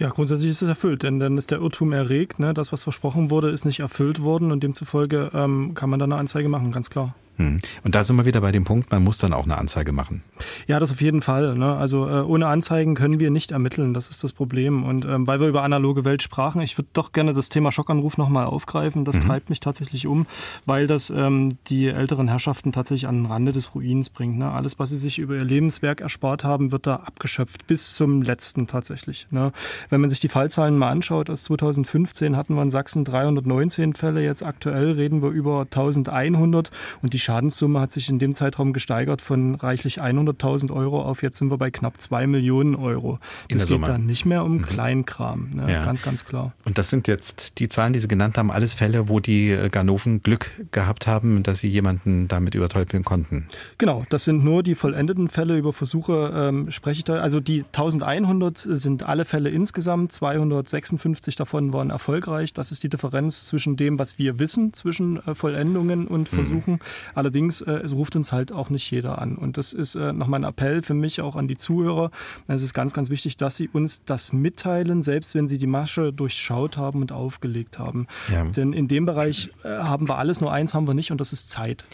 Ja, 0.00 0.08
grundsätzlich 0.08 0.50
ist 0.50 0.60
es 0.60 0.68
erfüllt, 0.68 1.04
denn 1.04 1.20
dann 1.20 1.38
ist 1.38 1.52
der 1.52 1.60
Irrtum 1.60 1.92
erregt. 1.92 2.40
Ne? 2.40 2.52
Das, 2.52 2.72
was 2.72 2.82
versprochen 2.82 3.30
wurde, 3.30 3.50
ist 3.50 3.64
nicht 3.64 3.78
erfüllt 3.78 4.20
worden 4.20 4.50
und 4.50 4.62
demzufolge 4.62 5.30
ähm, 5.32 5.74
kann 5.74 5.88
man 5.88 6.00
dann 6.00 6.12
eine 6.12 6.20
Anzeige 6.20 6.48
machen, 6.48 6.72
ganz 6.72 6.90
klar. 6.90 7.14
Hm. 7.38 7.60
Und 7.84 7.94
da 7.94 8.02
sind 8.04 8.16
wir 8.16 8.24
wieder 8.24 8.40
bei 8.40 8.52
dem 8.52 8.64
Punkt, 8.64 8.90
man 8.90 9.02
muss 9.02 9.18
dann 9.18 9.32
auch 9.32 9.44
eine 9.44 9.56
Anzeige 9.56 9.92
machen. 9.92 10.22
Ja, 10.66 10.80
das 10.80 10.90
auf 10.90 11.00
jeden 11.00 11.22
Fall. 11.22 11.54
Ne? 11.54 11.76
Also 11.76 12.08
äh, 12.08 12.22
ohne 12.22 12.48
Anzeigen 12.48 12.96
können 12.96 13.20
wir 13.20 13.30
nicht 13.30 13.52
ermitteln, 13.52 13.94
das 13.94 14.10
ist 14.10 14.24
das 14.24 14.32
Problem. 14.32 14.84
Und 14.84 15.04
ähm, 15.04 15.26
weil 15.26 15.40
wir 15.40 15.46
über 15.46 15.62
analoge 15.62 16.04
Welt 16.04 16.22
sprachen, 16.22 16.60
ich 16.60 16.76
würde 16.76 16.88
doch 16.92 17.12
gerne 17.12 17.34
das 17.34 17.48
Thema 17.48 17.70
Schockanruf 17.70 18.18
nochmal 18.18 18.46
aufgreifen. 18.46 19.04
Das 19.04 19.16
mhm. 19.16 19.20
treibt 19.20 19.50
mich 19.50 19.60
tatsächlich 19.60 20.08
um, 20.08 20.26
weil 20.66 20.88
das 20.88 21.10
ähm, 21.10 21.56
die 21.68 21.86
älteren 21.86 22.28
Herrschaften 22.28 22.72
tatsächlich 22.72 23.08
an 23.08 23.22
den 23.22 23.26
Rande 23.26 23.52
des 23.52 23.74
Ruins 23.74 24.10
bringt. 24.10 24.38
Ne? 24.38 24.50
Alles, 24.50 24.80
was 24.80 24.90
sie 24.90 24.96
sich 24.96 25.18
über 25.18 25.36
ihr 25.36 25.44
Lebenswerk 25.44 26.00
erspart 26.00 26.42
haben, 26.42 26.72
wird 26.72 26.88
da 26.88 26.96
abgeschöpft, 26.96 27.68
bis 27.68 27.94
zum 27.94 28.22
letzten 28.22 28.66
tatsächlich. 28.66 29.28
Ne? 29.30 29.52
Wenn 29.90 30.00
man 30.00 30.10
sich 30.10 30.18
die 30.18 30.28
Fallzahlen 30.28 30.76
mal 30.76 30.90
anschaut, 30.90 31.30
aus 31.30 31.44
2015 31.44 32.36
hatten 32.36 32.54
wir 32.54 32.62
in 32.62 32.70
Sachsen 32.70 33.04
319 33.04 33.94
Fälle, 33.94 34.24
jetzt 34.24 34.44
aktuell 34.44 34.92
reden 34.92 35.22
wir 35.22 35.30
über 35.30 35.60
1100 35.60 36.70
und 37.02 37.12
die 37.12 37.18
Schadenssumme 37.28 37.78
hat 37.78 37.92
sich 37.92 38.08
in 38.08 38.18
dem 38.18 38.32
Zeitraum 38.32 38.72
gesteigert 38.72 39.20
von 39.20 39.54
reichlich 39.54 40.00
100.000 40.00 40.72
Euro 40.72 41.02
auf 41.02 41.22
jetzt 41.22 41.36
sind 41.36 41.50
wir 41.50 41.58
bei 41.58 41.70
knapp 41.70 42.00
2 42.00 42.26
Millionen 42.26 42.74
Euro. 42.74 43.18
Das 43.50 43.66
geht 43.66 43.82
dann 43.82 44.06
nicht 44.06 44.24
mehr 44.24 44.44
um 44.44 44.54
mhm. 44.54 44.62
Kleinkram, 44.62 45.50
ne? 45.52 45.70
ja. 45.70 45.84
ganz, 45.84 46.02
ganz 46.02 46.24
klar. 46.24 46.54
Und 46.64 46.78
das 46.78 46.88
sind 46.88 47.06
jetzt 47.06 47.58
die 47.58 47.68
Zahlen, 47.68 47.92
die 47.92 48.00
Sie 48.00 48.08
genannt 48.08 48.38
haben, 48.38 48.50
alles 48.50 48.72
Fälle, 48.72 49.10
wo 49.10 49.20
die 49.20 49.50
äh, 49.50 49.68
Ganoven 49.68 50.22
Glück 50.22 50.52
gehabt 50.70 51.06
haben, 51.06 51.42
dass 51.42 51.58
sie 51.58 51.68
jemanden 51.68 52.28
damit 52.28 52.54
übertölpeln 52.54 53.04
konnten. 53.04 53.46
Genau, 53.76 54.06
das 54.08 54.24
sind 54.24 54.42
nur 54.42 54.62
die 54.62 54.74
vollendeten 54.74 55.28
Fälle. 55.28 55.58
Über 55.58 55.74
Versuche 55.74 56.32
ähm, 56.34 56.70
spreche 56.70 57.00
ich 57.00 57.04
da. 57.04 57.18
Also 57.18 57.40
die 57.40 57.62
1100 57.76 58.56
sind 58.56 59.02
alle 59.02 59.26
Fälle 59.26 59.50
insgesamt. 59.50 60.12
256 60.12 61.36
davon 61.36 61.74
waren 61.74 61.90
erfolgreich. 61.90 62.54
Das 62.54 62.72
ist 62.72 62.82
die 62.82 62.88
Differenz 62.88 63.44
zwischen 63.44 63.76
dem, 63.76 63.98
was 63.98 64.18
wir 64.18 64.38
wissen, 64.38 64.72
zwischen 64.72 65.18
äh, 65.26 65.34
Vollendungen 65.34 66.06
und 66.06 66.32
mhm. 66.32 66.36
Versuchen. 66.36 66.72
Mhm. 66.72 66.80
Allerdings, 67.18 67.60
äh, 67.62 67.72
es 67.72 67.94
ruft 67.94 68.14
uns 68.14 68.30
halt 68.30 68.52
auch 68.52 68.70
nicht 68.70 68.88
jeder 68.92 69.20
an. 69.20 69.34
Und 69.34 69.56
das 69.56 69.72
ist 69.72 69.96
äh, 69.96 70.12
nochmal 70.12 70.38
ein 70.38 70.48
Appell 70.48 70.82
für 70.82 70.94
mich 70.94 71.20
auch 71.20 71.34
an 71.34 71.48
die 71.48 71.56
Zuhörer. 71.56 72.12
Es 72.46 72.62
ist 72.62 72.74
ganz, 72.74 72.92
ganz 72.92 73.10
wichtig, 73.10 73.36
dass 73.36 73.56
sie 73.56 73.68
uns 73.68 74.04
das 74.04 74.32
mitteilen, 74.32 75.02
selbst 75.02 75.34
wenn 75.34 75.48
sie 75.48 75.58
die 75.58 75.66
Masche 75.66 76.12
durchschaut 76.12 76.76
haben 76.76 77.00
und 77.00 77.10
aufgelegt 77.10 77.80
haben. 77.80 78.06
Ja. 78.32 78.44
Denn 78.44 78.72
in 78.72 78.86
dem 78.86 79.04
Bereich 79.04 79.50
äh, 79.64 79.68
haben 79.68 80.08
wir 80.08 80.16
alles, 80.16 80.40
nur 80.40 80.52
eins 80.52 80.74
haben 80.74 80.86
wir 80.86 80.94
nicht 80.94 81.10
und 81.10 81.20
das 81.20 81.32
ist 81.32 81.50
Zeit. 81.50 81.86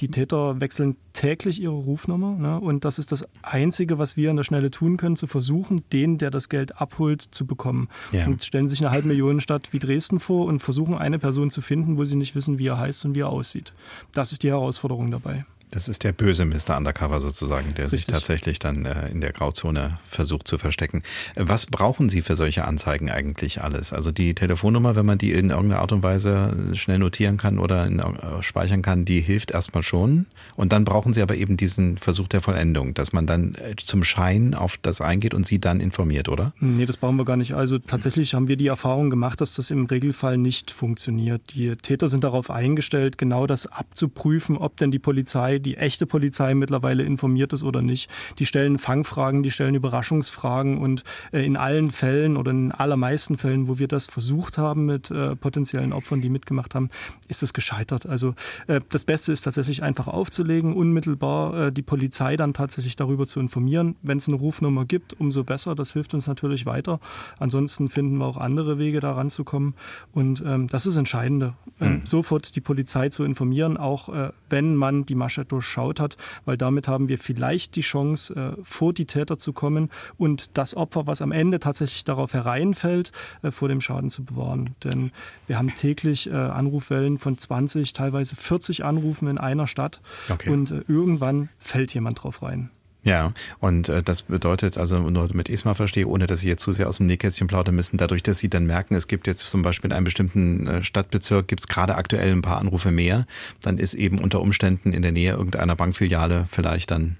Die 0.00 0.08
Täter 0.08 0.60
wechseln 0.60 0.96
täglich 1.12 1.60
ihre 1.60 1.74
Rufnummer 1.74 2.32
ne? 2.32 2.58
und 2.58 2.84
das 2.84 2.98
ist 2.98 3.12
das 3.12 3.26
Einzige, 3.42 3.98
was 3.98 4.16
wir 4.16 4.30
an 4.30 4.36
der 4.36 4.44
Schnelle 4.44 4.70
tun 4.70 4.96
können, 4.96 5.16
zu 5.16 5.26
versuchen, 5.26 5.82
den, 5.92 6.16
der 6.16 6.30
das 6.30 6.48
Geld 6.48 6.80
abholt, 6.80 7.22
zu 7.22 7.46
bekommen. 7.46 7.88
Ja. 8.12 8.26
Und 8.26 8.42
stellen 8.44 8.68
sich 8.68 8.80
eine 8.80 8.90
Halbmillionenstadt 8.90 9.72
wie 9.72 9.78
Dresden 9.78 10.18
vor 10.18 10.46
und 10.46 10.60
versuchen 10.60 10.96
eine 10.96 11.18
Person 11.18 11.50
zu 11.50 11.60
finden, 11.60 11.98
wo 11.98 12.04
sie 12.04 12.16
nicht 12.16 12.34
wissen, 12.34 12.58
wie 12.58 12.68
er 12.68 12.78
heißt 12.78 13.04
und 13.04 13.14
wie 13.14 13.20
er 13.20 13.28
aussieht. 13.28 13.74
Das 14.12 14.32
ist 14.32 14.42
die 14.42 14.48
Herausforderung 14.48 15.10
dabei. 15.10 15.44
Das 15.70 15.86
ist 15.86 16.02
der 16.02 16.12
böse 16.12 16.44
Mr. 16.44 16.76
Undercover 16.76 17.20
sozusagen, 17.20 17.74
der 17.74 17.86
Richtig. 17.86 18.00
sich 18.00 18.06
tatsächlich 18.06 18.58
dann 18.58 18.86
äh, 18.86 19.08
in 19.08 19.20
der 19.20 19.32
Grauzone 19.32 19.98
versucht 20.04 20.48
zu 20.48 20.58
verstecken. 20.58 21.02
Was 21.36 21.66
brauchen 21.66 22.08
Sie 22.08 22.22
für 22.22 22.36
solche 22.36 22.64
Anzeigen 22.64 23.08
eigentlich 23.08 23.62
alles? 23.62 23.92
Also 23.92 24.10
die 24.10 24.34
Telefonnummer, 24.34 24.96
wenn 24.96 25.06
man 25.06 25.18
die 25.18 25.32
in 25.32 25.50
irgendeiner 25.50 25.80
Art 25.80 25.92
und 25.92 26.02
Weise 26.02 26.56
schnell 26.74 26.98
notieren 26.98 27.36
kann 27.36 27.60
oder 27.60 27.86
in, 27.86 28.00
äh, 28.00 28.42
speichern 28.42 28.82
kann, 28.82 29.04
die 29.04 29.20
hilft 29.20 29.52
erstmal 29.52 29.84
schon. 29.84 30.26
Und 30.56 30.72
dann 30.72 30.84
brauchen 30.84 31.12
Sie 31.12 31.22
aber 31.22 31.36
eben 31.36 31.56
diesen 31.56 31.98
Versuch 31.98 32.26
der 32.26 32.40
Vollendung, 32.40 32.94
dass 32.94 33.12
man 33.12 33.26
dann 33.26 33.54
äh, 33.54 33.76
zum 33.76 34.02
Schein 34.02 34.54
auf 34.54 34.76
das 34.82 35.00
eingeht 35.00 35.34
und 35.34 35.46
Sie 35.46 35.60
dann 35.60 35.78
informiert, 35.78 36.28
oder? 36.28 36.52
Nee, 36.58 36.86
das 36.86 36.96
brauchen 36.96 37.16
wir 37.16 37.24
gar 37.24 37.36
nicht. 37.36 37.54
Also 37.54 37.78
tatsächlich 37.78 38.34
haben 38.34 38.48
wir 38.48 38.56
die 38.56 38.66
Erfahrung 38.66 39.08
gemacht, 39.08 39.40
dass 39.40 39.54
das 39.54 39.70
im 39.70 39.86
Regelfall 39.86 40.36
nicht 40.36 40.72
funktioniert. 40.72 41.42
Die 41.54 41.76
Täter 41.76 42.08
sind 42.08 42.24
darauf 42.24 42.50
eingestellt, 42.50 43.18
genau 43.18 43.46
das 43.46 43.68
abzuprüfen, 43.68 44.56
ob 44.56 44.76
denn 44.76 44.90
die 44.90 44.98
Polizei 44.98 45.59
die 45.60 45.76
echte 45.76 46.06
Polizei 46.06 46.54
mittlerweile 46.54 47.02
informiert 47.02 47.52
ist 47.52 47.62
oder 47.62 47.82
nicht. 47.82 48.10
Die 48.38 48.46
stellen 48.46 48.78
Fangfragen, 48.78 49.42
die 49.42 49.50
stellen 49.50 49.74
Überraschungsfragen 49.74 50.78
und 50.78 51.04
äh, 51.32 51.44
in 51.44 51.56
allen 51.56 51.90
Fällen 51.90 52.36
oder 52.36 52.50
in 52.50 52.72
allermeisten 52.72 53.36
Fällen, 53.36 53.68
wo 53.68 53.78
wir 53.78 53.88
das 53.88 54.06
versucht 54.06 54.58
haben 54.58 54.86
mit 54.86 55.10
äh, 55.10 55.36
potenziellen 55.36 55.92
Opfern, 55.92 56.20
die 56.20 56.28
mitgemacht 56.28 56.74
haben, 56.74 56.90
ist 57.28 57.42
es 57.42 57.52
gescheitert. 57.52 58.06
Also 58.06 58.34
äh, 58.66 58.80
das 58.88 59.04
Beste 59.04 59.32
ist 59.32 59.42
tatsächlich 59.42 59.82
einfach 59.82 60.08
aufzulegen, 60.08 60.74
unmittelbar 60.74 61.70
die 61.70 61.82
Polizei 61.82 62.36
dann 62.36 62.54
tatsächlich 62.54 62.96
darüber 62.96 63.26
zu 63.26 63.40
informieren. 63.40 63.96
Wenn 64.02 64.18
es 64.18 64.28
eine 64.28 64.36
Rufnummer 64.36 64.84
gibt, 64.84 65.18
umso 65.18 65.44
besser. 65.44 65.74
Das 65.74 65.92
hilft 65.92 66.14
uns 66.14 66.26
natürlich 66.26 66.66
weiter. 66.66 67.00
Ansonsten 67.38 67.88
finden 67.88 68.18
wir 68.18 68.26
auch 68.26 68.36
andere 68.36 68.78
Wege, 68.78 69.00
da 69.00 69.12
ranzukommen. 69.12 69.74
Und 70.12 70.42
ähm, 70.46 70.66
das 70.68 70.86
ist 70.86 70.96
entscheidend, 70.96 71.52
mhm. 71.78 72.02
sofort 72.04 72.54
die 72.56 72.60
Polizei 72.60 73.08
zu 73.08 73.24
informieren, 73.24 73.76
auch 73.76 74.08
wenn 74.48 74.74
man 74.76 75.04
die 75.04 75.14
Masche 75.14 75.44
durchschaut 75.50 76.00
hat, 76.00 76.16
weil 76.44 76.56
damit 76.56 76.88
haben 76.88 77.08
wir 77.08 77.18
vielleicht 77.18 77.76
die 77.76 77.80
Chance, 77.80 78.34
äh, 78.34 78.62
vor 78.62 78.92
die 78.92 79.06
Täter 79.06 79.38
zu 79.38 79.52
kommen 79.52 79.90
und 80.18 80.56
das 80.56 80.76
Opfer, 80.76 81.06
was 81.06 81.22
am 81.22 81.32
Ende 81.32 81.58
tatsächlich 81.58 82.04
darauf 82.04 82.32
hereinfällt, 82.34 83.12
äh, 83.42 83.50
vor 83.50 83.68
dem 83.68 83.80
Schaden 83.80 84.10
zu 84.10 84.24
bewahren. 84.24 84.74
Denn 84.84 85.12
wir 85.46 85.58
haben 85.58 85.74
täglich 85.74 86.28
äh, 86.28 86.34
Anrufwellen 86.34 87.18
von 87.18 87.36
20, 87.36 87.92
teilweise 87.92 88.36
40 88.36 88.84
Anrufen 88.84 89.28
in 89.28 89.38
einer 89.38 89.66
Stadt 89.66 90.00
okay. 90.28 90.50
und 90.50 90.70
irgendwann 90.88 91.48
fällt 91.58 91.94
jemand 91.94 92.22
drauf 92.22 92.42
rein. 92.42 92.70
Ja, 93.02 93.32
und 93.60 93.88
äh, 93.88 94.02
das 94.02 94.22
bedeutet 94.22 94.76
also 94.76 94.98
nur 94.98 95.26
damit 95.26 95.48
ich 95.48 95.56
es 95.56 95.64
mal 95.64 95.74
verstehe, 95.74 96.06
ohne 96.06 96.26
dass 96.26 96.40
Sie 96.40 96.48
jetzt 96.48 96.62
zu 96.62 96.72
sehr 96.72 96.88
aus 96.88 96.98
dem 96.98 97.06
Nähkästchen 97.06 97.46
plaudern 97.46 97.74
müssen, 97.74 97.96
dadurch, 97.96 98.22
dass 98.22 98.38
Sie 98.38 98.50
dann 98.50 98.66
merken, 98.66 98.94
es 98.94 99.08
gibt 99.08 99.26
jetzt 99.26 99.48
zum 99.48 99.62
Beispiel 99.62 99.90
in 99.90 99.96
einem 99.96 100.04
bestimmten 100.04 100.66
äh, 100.66 100.82
Stadtbezirk, 100.82 101.48
gibt 101.48 101.60
es 101.60 101.68
gerade 101.68 101.94
aktuell 101.94 102.32
ein 102.32 102.42
paar 102.42 102.58
Anrufe 102.58 102.90
mehr, 102.90 103.26
dann 103.62 103.78
ist 103.78 103.94
eben 103.94 104.18
unter 104.18 104.42
Umständen 104.42 104.92
in 104.92 105.02
der 105.02 105.12
Nähe 105.12 105.32
irgendeiner 105.32 105.76
Bankfiliale 105.76 106.46
vielleicht 106.50 106.90
dann 106.90 107.16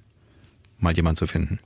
mal 0.82 0.92
jemand 0.94 1.18
zu 1.18 1.26
finden. 1.26 1.58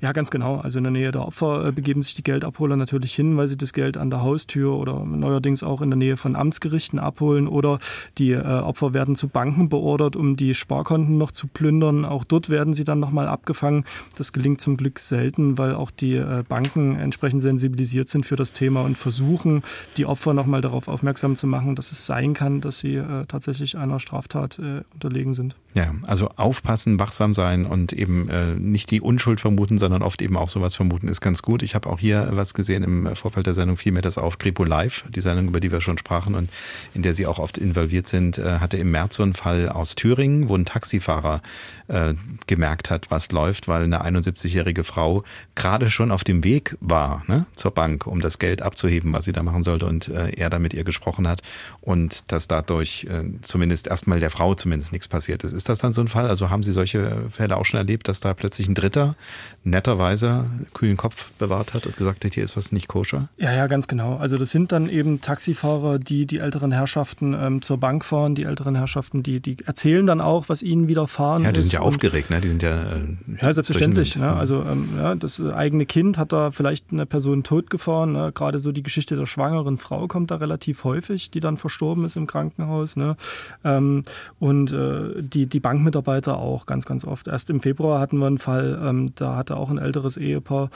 Ja, 0.00 0.12
ganz 0.12 0.30
genau. 0.30 0.56
Also 0.56 0.78
in 0.78 0.84
der 0.84 0.92
Nähe 0.92 1.10
der 1.10 1.26
Opfer 1.26 1.66
äh, 1.66 1.72
begeben 1.72 2.02
sich 2.02 2.14
die 2.14 2.22
Geldabholer 2.22 2.76
natürlich 2.76 3.14
hin, 3.14 3.36
weil 3.36 3.48
sie 3.48 3.56
das 3.56 3.72
Geld 3.72 3.96
an 3.96 4.10
der 4.10 4.22
Haustür 4.22 4.74
oder 4.74 5.04
neuerdings 5.04 5.62
auch 5.62 5.82
in 5.82 5.90
der 5.90 5.98
Nähe 5.98 6.16
von 6.16 6.36
Amtsgerichten 6.36 6.98
abholen 6.98 7.48
oder 7.48 7.78
die 8.18 8.32
äh, 8.32 8.42
Opfer 8.42 8.94
werden 8.94 9.16
zu 9.16 9.28
Banken 9.28 9.68
beordert, 9.68 10.16
um 10.16 10.36
die 10.36 10.54
Sparkonten 10.54 11.18
noch 11.18 11.30
zu 11.30 11.48
plündern. 11.48 12.04
Auch 12.04 12.24
dort 12.24 12.48
werden 12.48 12.74
sie 12.74 12.84
dann 12.84 13.00
nochmal 13.00 13.28
abgefangen. 13.28 13.84
Das 14.16 14.32
gelingt 14.32 14.60
zum 14.60 14.76
Glück 14.76 14.98
selten, 14.98 15.58
weil 15.58 15.74
auch 15.74 15.90
die 15.90 16.14
äh, 16.14 16.44
Banken 16.48 16.96
entsprechend 16.96 17.42
sensibilisiert 17.42 18.08
sind 18.08 18.24
für 18.24 18.36
das 18.36 18.52
Thema 18.52 18.82
und 18.82 18.96
versuchen, 18.96 19.62
die 19.96 20.06
Opfer 20.06 20.34
nochmal 20.34 20.60
darauf 20.60 20.88
aufmerksam 20.88 21.36
zu 21.36 21.46
machen, 21.46 21.74
dass 21.74 21.92
es 21.92 22.06
sein 22.06 22.34
kann, 22.34 22.60
dass 22.60 22.78
sie 22.78 23.02
tatsächlich 23.28 23.76
einer 23.76 23.98
Straftat 23.98 24.58
unterlegen 24.94 25.34
sind. 25.34 25.56
Ja, 25.74 25.94
also 26.06 26.28
aufpassen, 26.36 26.98
wachsam 26.98 27.34
sein 27.34 27.66
und 27.66 27.92
eben 27.92 28.28
nicht 28.60 28.90
die 28.90 29.00
Unschuld 29.00 29.40
vermuten, 29.40 29.78
sondern 29.78 30.02
oft 30.02 30.22
eben 30.22 30.36
auch 30.36 30.48
sowas 30.48 30.76
vermuten, 30.76 31.08
ist 31.08 31.20
ganz 31.20 31.42
gut. 31.42 31.62
Ich 31.62 31.74
habe 31.74 31.88
auch 31.88 31.98
hier 31.98 32.28
was 32.32 32.54
gesehen 32.54 32.84
im 32.84 33.16
Vorfeld 33.16 33.46
der 33.46 33.54
Sendung, 33.54 33.76
fiel 33.76 33.92
mir 33.92 34.02
das 34.02 34.18
auf, 34.18 34.38
Kripo 34.38 34.64
Live, 34.64 35.04
die 35.08 35.20
Sendung, 35.20 35.48
über 35.48 35.60
die 35.60 35.72
wir 35.72 35.80
schon 35.80 35.98
sprachen 35.98 36.34
und 36.34 36.50
in 36.94 37.02
der 37.02 37.14
Sie 37.14 37.26
auch 37.26 37.38
oft 37.38 37.58
involviert 37.58 38.06
sind, 38.06 38.38
äh, 38.38 38.58
hatte 38.58 38.76
im 38.76 38.90
März 38.90 39.16
so 39.16 39.22
einen 39.22 39.34
Fall 39.34 39.68
aus 39.68 39.94
Thüringen, 39.94 40.48
wo 40.48 40.56
ein 40.56 40.64
Taxifahrer 40.64 41.40
äh, 41.88 42.14
gemerkt 42.46 42.90
hat, 42.90 43.10
was 43.10 43.32
läuft, 43.32 43.68
weil 43.68 43.82
eine 43.82 44.04
71-jährige 44.04 44.84
Frau 44.84 45.24
gerade 45.54 45.90
schon 45.90 46.10
auf 46.10 46.24
dem 46.24 46.44
Weg 46.44 46.76
war 46.80 47.24
ne, 47.26 47.46
zur 47.56 47.72
Bank, 47.72 48.06
um 48.06 48.20
das 48.20 48.38
Geld 48.38 48.62
abzuheben, 48.62 49.12
was 49.12 49.24
sie 49.24 49.32
da 49.32 49.42
machen 49.42 49.62
sollte 49.62 49.86
und 49.86 50.08
äh, 50.08 50.30
er 50.36 50.50
da 50.50 50.58
mit 50.58 50.74
ihr 50.74 50.84
gesprochen 50.84 51.26
hat 51.26 51.42
und 51.80 52.24
dass 52.28 52.48
dadurch 52.48 53.06
äh, 53.10 53.24
zumindest 53.42 53.88
erstmal 53.88 54.20
der 54.20 54.30
Frau 54.30 54.54
zumindest 54.54 54.92
nichts 54.92 55.08
passiert 55.08 55.44
ist. 55.44 55.52
Ist 55.52 55.68
das 55.68 55.80
dann 55.80 55.92
so 55.92 56.00
ein 56.00 56.08
Fall? 56.08 56.28
Also 56.28 56.50
haben 56.50 56.62
Sie 56.62 56.72
solche 56.72 57.28
Fälle 57.30 57.56
auch 57.56 57.64
schon 57.64 57.78
erlebt, 57.78 58.08
dass 58.08 58.20
da 58.20 58.34
plötzlich 58.34 58.49
ein 58.58 58.74
Dritter 58.74 59.14
netterweise 59.62 60.44
kühlen 60.72 60.96
Kopf 60.96 61.30
bewahrt 61.32 61.74
hat 61.74 61.86
und 61.86 61.96
gesagt 61.96 62.24
hat, 62.24 62.34
hier 62.34 62.44
ist 62.44 62.56
was 62.56 62.72
nicht 62.72 62.88
koscher? 62.88 63.28
Ja, 63.36 63.52
ja, 63.52 63.66
ganz 63.66 63.88
genau. 63.88 64.16
Also 64.16 64.38
das 64.38 64.50
sind 64.50 64.72
dann 64.72 64.88
eben 64.88 65.20
Taxifahrer, 65.20 65.98
die 65.98 66.24
die 66.24 66.38
älteren 66.38 66.72
Herrschaften 66.72 67.34
ähm, 67.38 67.60
zur 67.60 67.78
Bank 67.78 68.04
fahren. 68.04 68.34
Die 68.34 68.44
älteren 68.44 68.74
Herrschaften, 68.74 69.22
die, 69.22 69.40
die 69.40 69.58
erzählen 69.66 70.06
dann 70.06 70.22
auch, 70.22 70.48
was 70.48 70.62
ihnen 70.62 70.88
widerfahren 70.88 71.44
Ja, 71.44 71.52
die 71.52 71.60
sind 71.60 71.72
ja 71.72 71.80
aufgeregt, 71.80 72.30
ne? 72.30 72.40
Die 72.40 72.48
sind 72.48 72.62
ja 72.62 72.70
äh, 72.70 73.16
Ja, 73.42 73.52
selbstverständlich. 73.52 74.16
Ne? 74.16 74.32
Also 74.32 74.62
ähm, 74.62 74.88
ja, 74.96 75.14
das 75.14 75.40
eigene 75.42 75.84
Kind 75.84 76.16
hat 76.16 76.32
da 76.32 76.50
vielleicht 76.50 76.92
eine 76.92 77.04
Person 77.04 77.42
totgefahren. 77.42 78.12
Ne? 78.12 78.32
Gerade 78.34 78.60
so 78.60 78.72
die 78.72 78.82
Geschichte 78.82 79.16
der 79.16 79.26
schwangeren 79.26 79.76
Frau 79.76 80.08
kommt 80.08 80.30
da 80.30 80.36
relativ 80.36 80.84
häufig, 80.84 81.30
die 81.30 81.40
dann 81.40 81.58
verstorben 81.58 82.06
ist 82.06 82.16
im 82.16 82.26
Krankenhaus. 82.26 82.96
Ne? 82.96 83.16
Ähm, 83.64 84.04
und 84.38 84.72
äh, 84.72 85.22
die, 85.22 85.46
die 85.46 85.60
Bankmitarbeiter 85.60 86.38
auch 86.38 86.64
ganz, 86.64 86.86
ganz 86.86 87.04
oft. 87.04 87.28
Erst 87.28 87.50
im 87.50 87.60
Februar 87.60 88.00
hatten 88.00 88.18
wir 88.18 88.26
einen 88.26 88.38
Fall, 88.40 88.80
ähm, 88.82 89.12
da 89.14 89.36
hatte 89.36 89.56
auch 89.56 89.70
ein 89.70 89.78
älteres 89.78 90.16
Ehepaar 90.16 90.70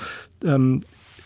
ähm, 0.45 0.81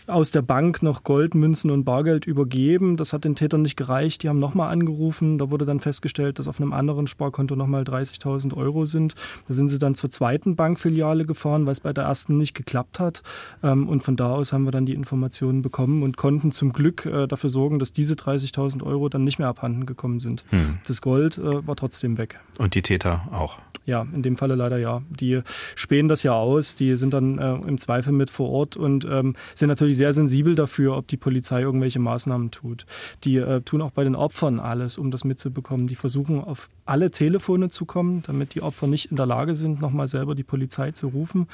aus 0.09 0.31
der 0.31 0.41
Bank 0.41 0.83
noch 0.83 1.03
Gold, 1.03 1.35
Münzen 1.35 1.71
und 1.71 1.83
Bargeld 1.83 2.25
übergeben. 2.25 2.97
Das 2.97 3.13
hat 3.13 3.23
den 3.23 3.35
Tätern 3.35 3.61
nicht 3.61 3.75
gereicht. 3.75 4.23
Die 4.23 4.29
haben 4.29 4.39
nochmal 4.39 4.71
angerufen. 4.71 5.37
Da 5.37 5.49
wurde 5.51 5.65
dann 5.65 5.79
festgestellt, 5.79 6.39
dass 6.39 6.47
auf 6.47 6.59
einem 6.59 6.73
anderen 6.73 7.07
Sparkonto 7.07 7.55
nochmal 7.55 7.83
30.000 7.83 8.55
Euro 8.55 8.85
sind. 8.85 9.15
Da 9.47 9.53
sind 9.53 9.69
sie 9.69 9.79
dann 9.79 9.95
zur 9.95 10.09
zweiten 10.09 10.55
Bankfiliale 10.55 11.25
gefahren, 11.25 11.65
weil 11.65 11.73
es 11.73 11.79
bei 11.79 11.93
der 11.93 12.05
ersten 12.05 12.37
nicht 12.37 12.53
geklappt 12.53 12.99
hat. 12.99 13.23
Ähm, 13.63 13.87
und 13.87 14.03
von 14.03 14.15
da 14.15 14.33
aus 14.33 14.53
haben 14.53 14.63
wir 14.63 14.71
dann 14.71 14.85
die 14.85 14.93
Informationen 14.93 15.61
bekommen 15.61 16.03
und 16.03 16.17
konnten 16.17 16.51
zum 16.51 16.73
Glück 16.73 17.05
äh, 17.05 17.27
dafür 17.27 17.49
sorgen, 17.49 17.79
dass 17.79 17.93
diese 17.93 18.15
30.000 18.15 18.83
Euro 18.83 19.09
dann 19.09 19.23
nicht 19.23 19.39
mehr 19.39 19.47
abhanden 19.47 19.85
gekommen 19.85 20.19
sind. 20.19 20.43
Hm. 20.49 20.79
Das 20.87 21.01
Gold 21.01 21.37
äh, 21.37 21.65
war 21.67 21.75
trotzdem 21.75 22.17
weg. 22.17 22.39
Und 22.57 22.75
die 22.75 22.81
Täter 22.81 23.27
auch? 23.31 23.57
Ja, 23.89 24.05
in 24.13 24.21
dem 24.21 24.37
Falle 24.37 24.53
leider 24.53 24.77
ja. 24.77 25.01
Die 25.09 25.41
spähen 25.73 26.07
das 26.07 26.21
ja 26.21 26.33
aus, 26.33 26.75
die 26.75 26.95
sind 26.95 27.11
dann 27.11 27.39
äh, 27.39 27.55
im 27.55 27.79
Zweifel 27.79 28.13
mit 28.13 28.29
vor 28.29 28.49
Ort 28.49 28.77
und 28.77 29.03
ähm, 29.05 29.35
sind 29.55 29.69
natürlich 29.69 29.97
sehr 29.99 30.13
sensibel 30.13 30.55
dafür, 30.55 30.95
ob 30.95 31.07
die 31.09 31.17
Polizei 31.17 31.61
irgendwelche 31.61 31.99
Maßnahmen 31.99 32.51
tut. 32.51 32.85
Die 33.25 33.35
äh, 33.35 33.59
tun 33.61 33.81
auch 33.81 33.91
bei 33.91 34.05
den 34.05 34.15
Opfern 34.15 34.61
alles, 34.61 34.97
um 34.97 35.11
das 35.11 35.25
mitzubekommen. 35.25 35.87
Die 35.87 35.95
versuchen 35.95 36.41
auf 36.41 36.69
alle 36.85 37.11
Telefone 37.11 37.69
zu 37.69 37.83
kommen, 37.83 38.23
damit 38.25 38.55
die 38.55 38.61
Opfer 38.61 38.87
nicht 38.87 39.11
in 39.11 39.17
der 39.17 39.25
Lage 39.25 39.55
sind, 39.55 39.81
nochmal 39.81 40.07
selber 40.07 40.35
die 40.35 40.43
Polizei 40.43 40.91
zu 40.91 41.07
rufen. 41.07 41.47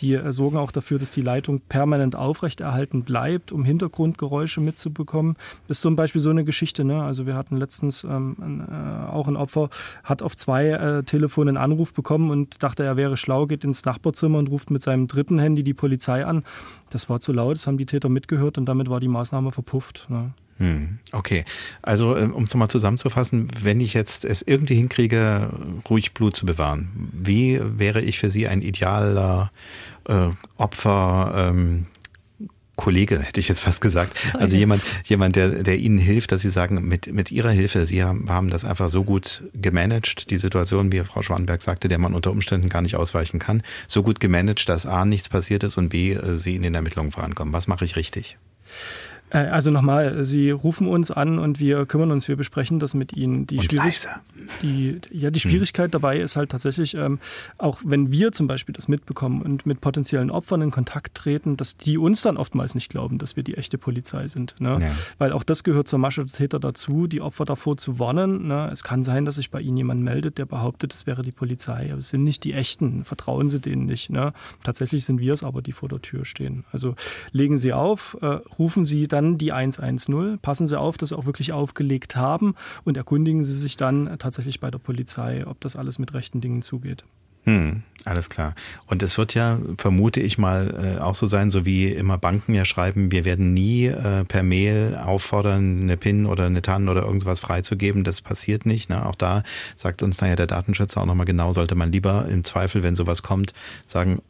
Die 0.00 0.14
äh, 0.14 0.32
sorgen 0.32 0.56
auch 0.56 0.72
dafür, 0.72 0.98
dass 0.98 1.12
die 1.12 1.20
Leitung 1.20 1.60
permanent 1.60 2.16
aufrechterhalten 2.16 3.04
bleibt, 3.04 3.52
um 3.52 3.64
Hintergrundgeräusche 3.64 4.60
mitzubekommen. 4.60 5.36
Das 5.68 5.78
ist 5.78 5.82
zum 5.82 5.94
Beispiel 5.94 6.20
so 6.20 6.30
eine 6.30 6.44
Geschichte. 6.44 6.82
Ne? 6.82 7.02
Also 7.02 7.24
wir 7.24 7.36
hatten 7.36 7.56
letztens 7.56 8.02
ähm, 8.02 8.66
äh, 8.68 9.10
auch 9.12 9.28
ein 9.28 9.36
Opfer, 9.36 9.70
hat 10.02 10.22
auf 10.22 10.36
zwei 10.36 10.70
äh, 10.70 11.04
Telefonen 11.04 11.56
einen 11.56 11.72
Anruf 11.72 11.92
bekommen 11.94 12.30
und 12.30 12.64
dachte, 12.64 12.82
er 12.82 12.96
wäre 12.96 13.16
schlau, 13.16 13.46
geht 13.46 13.62
ins 13.62 13.84
Nachbarzimmer 13.84 14.38
und 14.38 14.50
ruft 14.50 14.72
mit 14.72 14.82
seinem 14.82 15.06
dritten 15.06 15.38
Handy 15.38 15.62
die 15.62 15.74
Polizei 15.74 16.26
an. 16.26 16.42
Das 16.90 17.08
war 17.08 17.20
zu 17.20 17.32
laut, 17.32 17.54
das 17.54 17.66
haben 17.66 17.78
die 17.78 17.86
Täter 17.92 18.08
mitgehört 18.08 18.58
und 18.58 18.66
damit 18.66 18.88
war 18.88 19.00
die 19.00 19.08
Maßnahme 19.08 19.52
verpufft. 19.52 20.06
Ne? 20.08 20.32
Hm, 20.58 20.98
okay, 21.12 21.44
also 21.80 22.16
äh, 22.16 22.24
um 22.24 22.44
es 22.44 22.54
mal 22.54 22.68
zusammenzufassen, 22.68 23.48
wenn 23.62 23.80
ich 23.80 23.94
jetzt 23.94 24.24
es 24.24 24.42
irgendwie 24.42 24.74
hinkriege, 24.74 25.50
ruhig 25.88 26.14
Blut 26.14 26.36
zu 26.36 26.46
bewahren, 26.46 27.10
wie 27.12 27.60
wäre 27.62 28.00
ich 28.00 28.18
für 28.18 28.30
Sie 28.30 28.46
ein 28.46 28.62
idealer 28.62 29.50
äh, 30.08 30.28
Opfer? 30.56 31.32
Ähm, 31.36 31.86
Kollege, 32.76 33.20
hätte 33.20 33.38
ich 33.38 33.48
jetzt 33.48 33.60
fast 33.60 33.80
gesagt. 33.80 34.16
Also 34.34 34.56
jemand, 34.56 34.82
jemand, 35.04 35.36
der, 35.36 35.62
der 35.62 35.76
Ihnen 35.76 35.98
hilft, 35.98 36.32
dass 36.32 36.42
Sie 36.42 36.48
sagen, 36.48 36.82
mit, 36.88 37.12
mit 37.12 37.30
Ihrer 37.30 37.50
Hilfe, 37.50 37.86
Sie 37.86 38.02
haben, 38.02 38.30
haben 38.30 38.50
das 38.50 38.64
einfach 38.64 38.88
so 38.88 39.04
gut 39.04 39.42
gemanagt, 39.54 40.30
die 40.30 40.38
Situation, 40.38 40.90
wie 40.90 41.00
Frau 41.00 41.22
Schwanberg 41.22 41.60
sagte, 41.62 41.88
der 41.88 41.98
man 41.98 42.14
unter 42.14 42.30
Umständen 42.30 42.68
gar 42.68 42.82
nicht 42.82 42.96
ausweichen 42.96 43.38
kann, 43.38 43.62
so 43.88 44.02
gut 44.02 44.20
gemanagt, 44.20 44.68
dass 44.68 44.86
A, 44.86 45.04
nichts 45.04 45.28
passiert 45.28 45.64
ist 45.64 45.76
und 45.76 45.90
B, 45.90 46.12
äh, 46.12 46.36
Sie 46.36 46.56
in 46.56 46.62
den 46.62 46.74
Ermittlungen 46.74 47.12
vorankommen. 47.12 47.52
Was 47.52 47.68
mache 47.68 47.84
ich 47.84 47.96
richtig? 47.96 48.38
Äh, 49.32 49.38
also 49.38 49.70
nochmal, 49.70 50.24
Sie 50.24 50.50
rufen 50.50 50.86
uns 50.86 51.10
an 51.10 51.38
und 51.38 51.58
wir 51.58 51.86
kümmern 51.86 52.10
uns, 52.10 52.28
wir 52.28 52.36
besprechen 52.36 52.78
das 52.78 52.94
mit 52.94 53.12
Ihnen. 53.12 53.46
Die, 53.46 53.60
Schwierig 53.60 54.06
die, 54.60 55.00
ja, 55.10 55.30
die 55.30 55.40
Schwierigkeit 55.40 55.86
hm. 55.86 55.90
dabei 55.92 56.18
ist 56.18 56.36
halt 56.36 56.50
tatsächlich, 56.50 56.94
ähm, 56.94 57.18
auch 57.58 57.80
wenn 57.84 58.10
wir 58.10 58.32
zum 58.32 58.46
Beispiel 58.46 58.72
das 58.72 58.88
mitbekommen 58.88 59.42
und 59.42 59.66
mit 59.66 59.80
potenziellen 59.80 60.30
Opfern 60.30 60.62
in 60.62 60.70
Kontakt 60.70 61.14
treten, 61.14 61.56
dass 61.56 61.76
die 61.76 61.98
uns 61.98 62.22
dann 62.22 62.36
oftmals 62.36 62.74
nicht 62.74 62.90
glauben, 62.90 63.18
dass 63.18 63.36
wir 63.36 63.42
die 63.42 63.56
echte 63.56 63.78
Polizei 63.78 64.28
sind. 64.28 64.60
Ne? 64.60 64.78
Ja. 64.80 64.90
Weil 65.18 65.32
auch 65.32 65.44
das 65.44 65.64
gehört 65.64 65.88
zur 65.88 65.98
Masche 65.98 66.24
der 66.24 66.32
Täter 66.32 66.60
dazu, 66.60 67.06
die 67.06 67.20
Opfer 67.20 67.44
davor 67.44 67.76
zu 67.76 67.98
warnen. 67.98 68.48
Ne? 68.48 68.68
Es 68.72 68.82
kann 68.82 69.02
sein, 69.02 69.24
dass 69.24 69.36
sich 69.36 69.50
bei 69.50 69.60
Ihnen 69.60 69.76
jemand 69.76 70.02
meldet, 70.02 70.38
der 70.38 70.46
behauptet, 70.46 70.92
es 70.92 71.06
wäre 71.06 71.22
die 71.22 71.32
Polizei. 71.32 71.88
Aber 71.90 71.98
es 71.98 72.10
sind 72.10 72.24
nicht 72.24 72.44
die 72.44 72.52
echten, 72.52 73.04
vertrauen 73.04 73.48
Sie 73.48 73.60
denen 73.60 73.86
nicht. 73.86 74.10
Ne? 74.10 74.32
Tatsächlich 74.62 75.04
sind 75.04 75.20
wir 75.20 75.34
es 75.34 75.42
aber, 75.42 75.62
die 75.62 75.72
vor 75.72 75.88
der 75.88 76.02
Tür 76.02 76.24
stehen. 76.24 76.64
Also 76.72 76.94
legen 77.30 77.58
Sie 77.58 77.72
auf, 77.72 78.16
äh, 78.20 78.26
rufen 78.58 78.84
Sie 78.84 79.08
dann 79.08 79.21
die 79.38 79.52
110, 79.52 80.38
passen 80.40 80.66
Sie 80.66 80.78
auf, 80.78 80.96
dass 80.98 81.10
Sie 81.10 81.18
auch 81.18 81.26
wirklich 81.26 81.52
aufgelegt 81.52 82.16
haben 82.16 82.54
und 82.84 82.96
erkundigen 82.96 83.44
Sie 83.44 83.58
sich 83.58 83.76
dann 83.76 84.16
tatsächlich 84.18 84.60
bei 84.60 84.70
der 84.70 84.78
Polizei, 84.78 85.46
ob 85.46 85.60
das 85.60 85.76
alles 85.76 85.98
mit 85.98 86.14
rechten 86.14 86.40
Dingen 86.40 86.62
zugeht. 86.62 87.04
Hm, 87.44 87.82
alles 88.04 88.30
klar. 88.30 88.54
Und 88.86 89.02
es 89.02 89.18
wird 89.18 89.34
ja, 89.34 89.58
vermute 89.76 90.20
ich 90.20 90.38
mal, 90.38 90.96
äh, 90.96 91.00
auch 91.00 91.16
so 91.16 91.26
sein, 91.26 91.50
so 91.50 91.66
wie 91.66 91.88
immer 91.88 92.16
Banken 92.16 92.54
ja 92.54 92.64
schreiben, 92.64 93.10
wir 93.10 93.24
werden 93.24 93.52
nie 93.52 93.86
äh, 93.86 94.24
per 94.24 94.44
Mail 94.44 94.96
auffordern, 94.96 95.82
eine 95.82 95.96
PIN 95.96 96.26
oder 96.26 96.46
eine 96.46 96.62
TAN 96.62 96.88
oder 96.88 97.02
irgendwas 97.02 97.40
freizugeben. 97.40 98.04
Das 98.04 98.20
passiert 98.20 98.64
nicht. 98.64 98.90
Ne? 98.90 99.04
Auch 99.04 99.16
da 99.16 99.42
sagt 99.74 100.02
uns 100.02 100.20
naja 100.20 100.36
der 100.36 100.46
Datenschützer 100.46 101.00
auch 101.00 101.06
nochmal 101.06 101.26
genau, 101.26 101.52
sollte 101.52 101.74
man 101.74 101.90
lieber 101.90 102.26
im 102.28 102.44
Zweifel, 102.44 102.84
wenn 102.84 102.94
sowas 102.94 103.24
kommt, 103.24 103.54
sagen, 103.86 104.22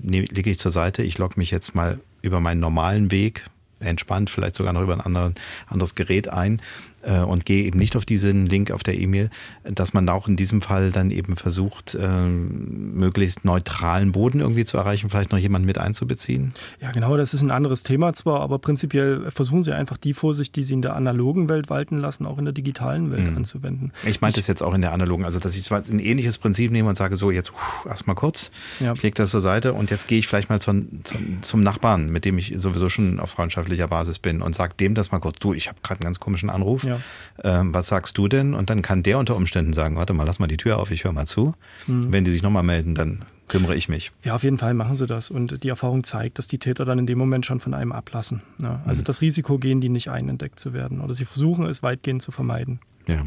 lege 0.00 0.50
ich 0.50 0.58
zur 0.58 0.70
Seite, 0.70 1.02
ich 1.02 1.18
logge 1.18 1.34
mich 1.38 1.50
jetzt 1.50 1.74
mal 1.74 1.98
über 2.22 2.38
meinen 2.38 2.60
normalen 2.60 3.10
Weg, 3.10 3.44
entspannt, 3.82 4.30
vielleicht 4.30 4.54
sogar 4.56 4.72
noch 4.72 4.82
über 4.82 4.94
ein 4.94 5.34
anderes 5.68 5.94
Gerät 5.94 6.28
ein 6.28 6.60
und 7.02 7.44
gehe 7.44 7.64
eben 7.64 7.78
nicht 7.78 7.96
auf 7.96 8.04
diesen 8.04 8.46
Link 8.46 8.70
auf 8.70 8.82
der 8.82 8.98
E-Mail, 8.98 9.30
dass 9.64 9.92
man 9.92 10.08
auch 10.08 10.28
in 10.28 10.36
diesem 10.36 10.62
Fall 10.62 10.92
dann 10.92 11.10
eben 11.10 11.36
versucht, 11.36 11.94
äh, 11.94 12.28
möglichst 12.28 13.44
neutralen 13.44 14.12
Boden 14.12 14.40
irgendwie 14.40 14.64
zu 14.64 14.76
erreichen, 14.76 15.10
vielleicht 15.10 15.32
noch 15.32 15.38
jemanden 15.38 15.66
mit 15.66 15.78
einzubeziehen? 15.78 16.54
Ja, 16.80 16.92
genau, 16.92 17.16
das 17.16 17.34
ist 17.34 17.42
ein 17.42 17.50
anderes 17.50 17.82
Thema 17.82 18.12
zwar, 18.12 18.40
aber 18.40 18.58
prinzipiell 18.58 19.30
versuchen 19.30 19.62
sie 19.62 19.72
einfach 19.72 19.96
die 19.96 20.14
Vorsicht, 20.14 20.54
die 20.56 20.62
sie 20.62 20.74
in 20.74 20.82
der 20.82 20.94
analogen 20.94 21.48
Welt 21.48 21.70
walten 21.70 21.98
lassen, 21.98 22.26
auch 22.26 22.38
in 22.38 22.44
der 22.44 22.54
digitalen 22.54 23.10
Welt 23.10 23.30
mhm. 23.30 23.38
anzuwenden. 23.38 23.92
Ich 24.06 24.20
meinte 24.20 24.40
es 24.40 24.46
jetzt 24.46 24.62
auch 24.62 24.74
in 24.74 24.80
der 24.80 24.92
analogen, 24.92 25.24
also 25.24 25.38
dass 25.38 25.56
ich 25.56 25.70
ein 25.72 25.98
ähnliches 25.98 26.38
Prinzip 26.38 26.70
nehme 26.70 26.88
und 26.88 26.96
sage, 26.96 27.16
so 27.16 27.30
jetzt 27.30 27.52
erstmal 27.88 28.16
kurz, 28.16 28.50
ja. 28.80 28.92
ich 28.92 29.02
lege 29.02 29.14
das 29.14 29.30
zur 29.30 29.40
Seite 29.40 29.72
und 29.72 29.90
jetzt 29.90 30.08
gehe 30.08 30.18
ich 30.18 30.28
vielleicht 30.28 30.48
mal 30.50 30.60
zum, 30.60 31.04
zum, 31.04 31.42
zum 31.42 31.62
Nachbarn, 31.62 32.10
mit 32.10 32.24
dem 32.24 32.38
ich 32.38 32.54
sowieso 32.56 32.88
schon 32.88 33.20
auf 33.20 33.30
freundschaftlicher 33.30 33.88
Basis 33.88 34.18
bin 34.18 34.42
und 34.42 34.54
sage 34.54 34.74
dem 34.78 34.94
das 34.94 35.10
mal 35.12 35.18
kurz, 35.18 35.38
du, 35.38 35.54
ich 35.54 35.68
habe 35.68 35.78
gerade 35.82 36.00
einen 36.00 36.06
ganz 36.06 36.20
komischen 36.20 36.50
Anruf. 36.50 36.84
Ja. 36.84 36.91
Ja. 36.92 37.60
Ähm, 37.60 37.74
was 37.74 37.88
sagst 37.88 38.18
du 38.18 38.28
denn? 38.28 38.54
Und 38.54 38.70
dann 38.70 38.82
kann 38.82 39.02
der 39.02 39.18
unter 39.18 39.36
Umständen 39.36 39.72
sagen, 39.72 39.96
warte 39.96 40.12
mal, 40.12 40.24
lass 40.24 40.38
mal 40.38 40.46
die 40.46 40.56
Tür 40.56 40.78
auf, 40.78 40.90
ich 40.90 41.04
höre 41.04 41.12
mal 41.12 41.26
zu. 41.26 41.54
Mhm. 41.86 42.12
Wenn 42.12 42.24
die 42.24 42.30
sich 42.30 42.42
nochmal 42.42 42.62
melden, 42.62 42.94
dann 42.94 43.24
kümmere 43.48 43.74
ich 43.74 43.88
mich. 43.88 44.12
Ja, 44.22 44.34
auf 44.34 44.44
jeden 44.44 44.58
Fall 44.58 44.74
machen 44.74 44.94
sie 44.94 45.06
das. 45.06 45.30
Und 45.30 45.62
die 45.62 45.68
Erfahrung 45.68 46.04
zeigt, 46.04 46.38
dass 46.38 46.46
die 46.46 46.58
Täter 46.58 46.84
dann 46.84 46.98
in 46.98 47.06
dem 47.06 47.18
Moment 47.18 47.44
schon 47.44 47.60
von 47.60 47.74
einem 47.74 47.92
ablassen. 47.92 48.42
Ja, 48.60 48.80
also 48.86 49.02
mhm. 49.02 49.06
das 49.06 49.20
Risiko 49.20 49.58
gehen 49.58 49.80
die 49.80 49.88
nicht 49.88 50.08
ein, 50.10 50.28
entdeckt 50.28 50.58
zu 50.58 50.72
werden. 50.72 51.00
Oder 51.00 51.14
sie 51.14 51.24
versuchen 51.24 51.66
es 51.66 51.82
weitgehend 51.82 52.22
zu 52.22 52.30
vermeiden. 52.30 52.80
Ja. 53.06 53.22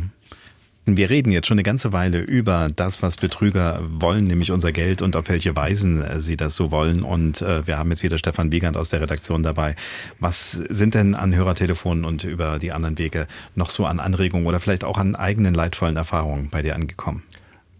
Wir 0.87 1.09
reden 1.09 1.31
jetzt 1.31 1.47
schon 1.47 1.55
eine 1.55 1.63
ganze 1.63 1.93
Weile 1.93 2.19
über 2.19 2.67
das, 2.75 3.01
was 3.01 3.17
Betrüger 3.17 3.81
wollen, 3.89 4.27
nämlich 4.27 4.51
unser 4.51 4.71
Geld 4.71 5.01
und 5.01 5.15
auf 5.15 5.29
welche 5.29 5.55
Weisen 5.55 6.03
äh, 6.03 6.21
sie 6.21 6.37
das 6.37 6.55
so 6.55 6.69
wollen. 6.69 7.01
Und 7.01 7.41
äh, 7.41 7.65
wir 7.65 7.79
haben 7.79 7.89
jetzt 7.89 8.03
wieder 8.03 8.19
Stefan 8.19 8.51
Wiegand 8.51 8.77
aus 8.77 8.89
der 8.89 9.01
Redaktion 9.01 9.41
dabei. 9.41 9.75
Was 10.19 10.51
sind 10.51 10.93
denn 10.93 11.15
an 11.15 11.33
Hörertelefonen 11.33 12.05
und 12.05 12.23
über 12.23 12.59
die 12.59 12.71
anderen 12.71 12.99
Wege 12.99 13.25
noch 13.55 13.71
so 13.71 13.85
an 13.85 13.99
Anregungen 13.99 14.45
oder 14.45 14.59
vielleicht 14.59 14.83
auch 14.83 14.99
an 14.99 15.15
eigenen 15.15 15.55
leidvollen 15.55 15.97
Erfahrungen 15.97 16.49
bei 16.51 16.61
dir 16.61 16.75
angekommen? 16.75 17.23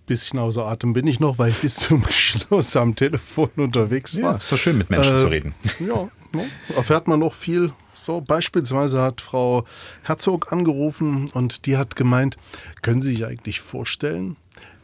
bisschen 0.07 0.39
außer 0.39 0.65
Atem 0.67 0.93
bin 0.93 1.07
ich 1.07 1.19
noch, 1.19 1.39
weil 1.39 1.49
ich 1.49 1.57
bis 1.57 1.75
zum 1.75 2.05
Schluss 2.09 2.75
am 2.75 2.95
Telefon 2.95 3.49
unterwegs 3.55 4.15
war. 4.15 4.31
Ja, 4.31 4.37
ist 4.37 4.51
doch 4.51 4.57
schön, 4.57 4.77
mit 4.77 4.89
Menschen 4.89 5.15
äh, 5.15 5.19
zu 5.19 5.27
reden. 5.27 5.53
Ja, 5.79 6.07
ne, 6.31 6.45
erfährt 6.75 7.07
man 7.07 7.19
noch 7.19 7.33
viel 7.33 7.71
so, 7.95 8.21
beispielsweise 8.21 9.01
hat 9.01 9.21
Frau 9.21 9.65
Herzog 10.03 10.51
angerufen 10.51 11.29
und 11.33 11.65
die 11.65 11.77
hat 11.77 11.95
gemeint, 11.95 12.37
können 12.81 13.01
Sie 13.01 13.15
sich 13.15 13.25
eigentlich 13.25 13.61
vorstellen, 13.61 14.35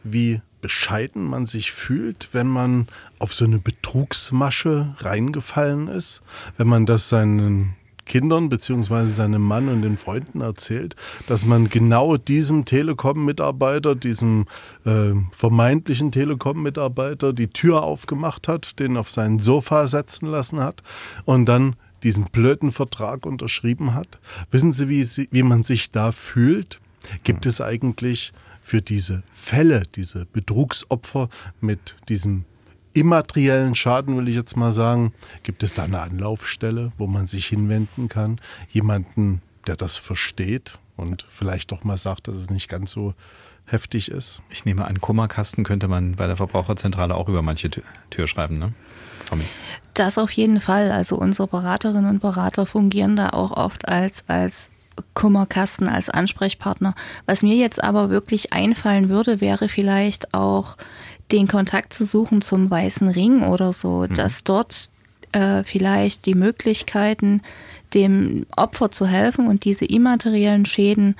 wie 0.02 0.40
bescheiden 0.60 1.24
man 1.24 1.44
sich 1.44 1.72
fühlt, 1.72 2.28
wenn 2.32 2.46
man 2.46 2.86
auf 3.18 3.34
so 3.34 3.44
eine 3.44 3.58
Betrugsmasche 3.58 4.94
reingefallen 4.98 5.88
ist, 5.88 6.22
wenn 6.56 6.68
man 6.68 6.86
das 6.86 7.08
seinen 7.08 7.74
Kindern 8.04 8.48
beziehungsweise 8.48 9.12
seinem 9.12 9.42
Mann 9.42 9.68
und 9.68 9.82
den 9.82 9.96
Freunden 9.96 10.40
erzählt, 10.40 10.96
dass 11.26 11.46
man 11.46 11.68
genau 11.68 12.16
diesem 12.16 12.64
Telekom-Mitarbeiter, 12.64 13.94
diesem 13.94 14.46
äh, 14.84 15.12
vermeintlichen 15.30 16.10
Telekom-Mitarbeiter 16.10 17.32
die 17.32 17.48
Tür 17.48 17.82
aufgemacht 17.82 18.48
hat, 18.48 18.78
den 18.80 18.96
auf 18.96 19.10
sein 19.10 19.38
Sofa 19.38 19.86
setzen 19.86 20.26
lassen 20.26 20.60
hat 20.60 20.82
und 21.24 21.46
dann 21.46 21.76
diesen 22.02 22.24
blöden 22.24 22.72
Vertrag 22.72 23.26
unterschrieben 23.26 23.94
hat? 23.94 24.18
Wissen 24.50 24.72
Sie, 24.72 24.88
wie, 24.88 25.04
Sie, 25.04 25.28
wie 25.30 25.42
man 25.42 25.62
sich 25.62 25.90
da 25.90 26.12
fühlt? 26.12 26.80
Gibt 27.24 27.46
es 27.46 27.60
eigentlich 27.60 28.32
für 28.60 28.80
diese 28.80 29.22
Fälle, 29.32 29.82
diese 29.96 30.24
Betrugsopfer 30.26 31.28
mit 31.60 31.96
diesem 32.08 32.44
immateriellen 32.94 33.74
Schaden, 33.74 34.16
will 34.16 34.28
ich 34.28 34.34
jetzt 34.34 34.56
mal 34.56 34.72
sagen, 34.72 35.12
gibt 35.42 35.62
es 35.62 35.74
da 35.74 35.84
eine 35.84 36.00
Anlaufstelle, 36.00 36.92
wo 36.98 37.06
man 37.06 37.26
sich 37.26 37.46
hinwenden 37.46 38.08
kann? 38.08 38.40
Jemanden, 38.70 39.42
der 39.66 39.76
das 39.76 39.96
versteht 39.96 40.78
und 41.02 41.26
vielleicht 41.30 41.72
doch 41.72 41.84
mal 41.84 41.98
sagt, 41.98 42.28
dass 42.28 42.36
es 42.36 42.50
nicht 42.50 42.68
ganz 42.68 42.90
so 42.90 43.14
heftig 43.66 44.10
ist? 44.10 44.40
Ich 44.50 44.64
nehme 44.64 44.86
an, 44.86 45.00
Kummerkasten 45.00 45.64
könnte 45.64 45.88
man 45.88 46.16
bei 46.16 46.26
der 46.26 46.36
Verbraucherzentrale 46.36 47.14
auch 47.14 47.28
über 47.28 47.42
manche 47.42 47.70
Tür 47.70 48.26
schreiben, 48.26 48.58
ne? 48.58 48.72
Tommy? 49.26 49.44
Das 49.94 50.18
auf 50.18 50.30
jeden 50.32 50.60
Fall. 50.60 50.90
Also 50.90 51.16
unsere 51.16 51.48
Beraterinnen 51.48 52.08
und 52.08 52.20
Berater 52.20 52.66
fungieren 52.66 53.16
da 53.16 53.30
auch 53.30 53.50
oft 53.52 53.88
als, 53.88 54.24
als 54.26 54.68
Kummerkasten, 55.14 55.88
als 55.88 56.10
Ansprechpartner. 56.10 56.94
Was 57.26 57.42
mir 57.42 57.56
jetzt 57.56 57.82
aber 57.82 58.10
wirklich 58.10 58.52
einfallen 58.52 59.08
würde, 59.08 59.40
wäre 59.40 59.68
vielleicht 59.68 60.34
auch 60.34 60.76
den 61.30 61.48
Kontakt 61.48 61.94
zu 61.94 62.04
suchen 62.04 62.42
zum 62.42 62.70
Weißen 62.70 63.08
Ring 63.08 63.42
oder 63.42 63.72
so, 63.72 64.00
mhm. 64.00 64.14
dass 64.14 64.44
dort 64.44 64.90
äh, 65.32 65.64
vielleicht 65.64 66.26
die 66.26 66.34
Möglichkeiten, 66.34 67.42
dem 67.94 68.46
Opfer 68.56 68.90
zu 68.90 69.06
helfen 69.06 69.48
und 69.48 69.64
diese 69.64 69.84
immateriellen 69.84 70.64
Schäden 70.64 71.16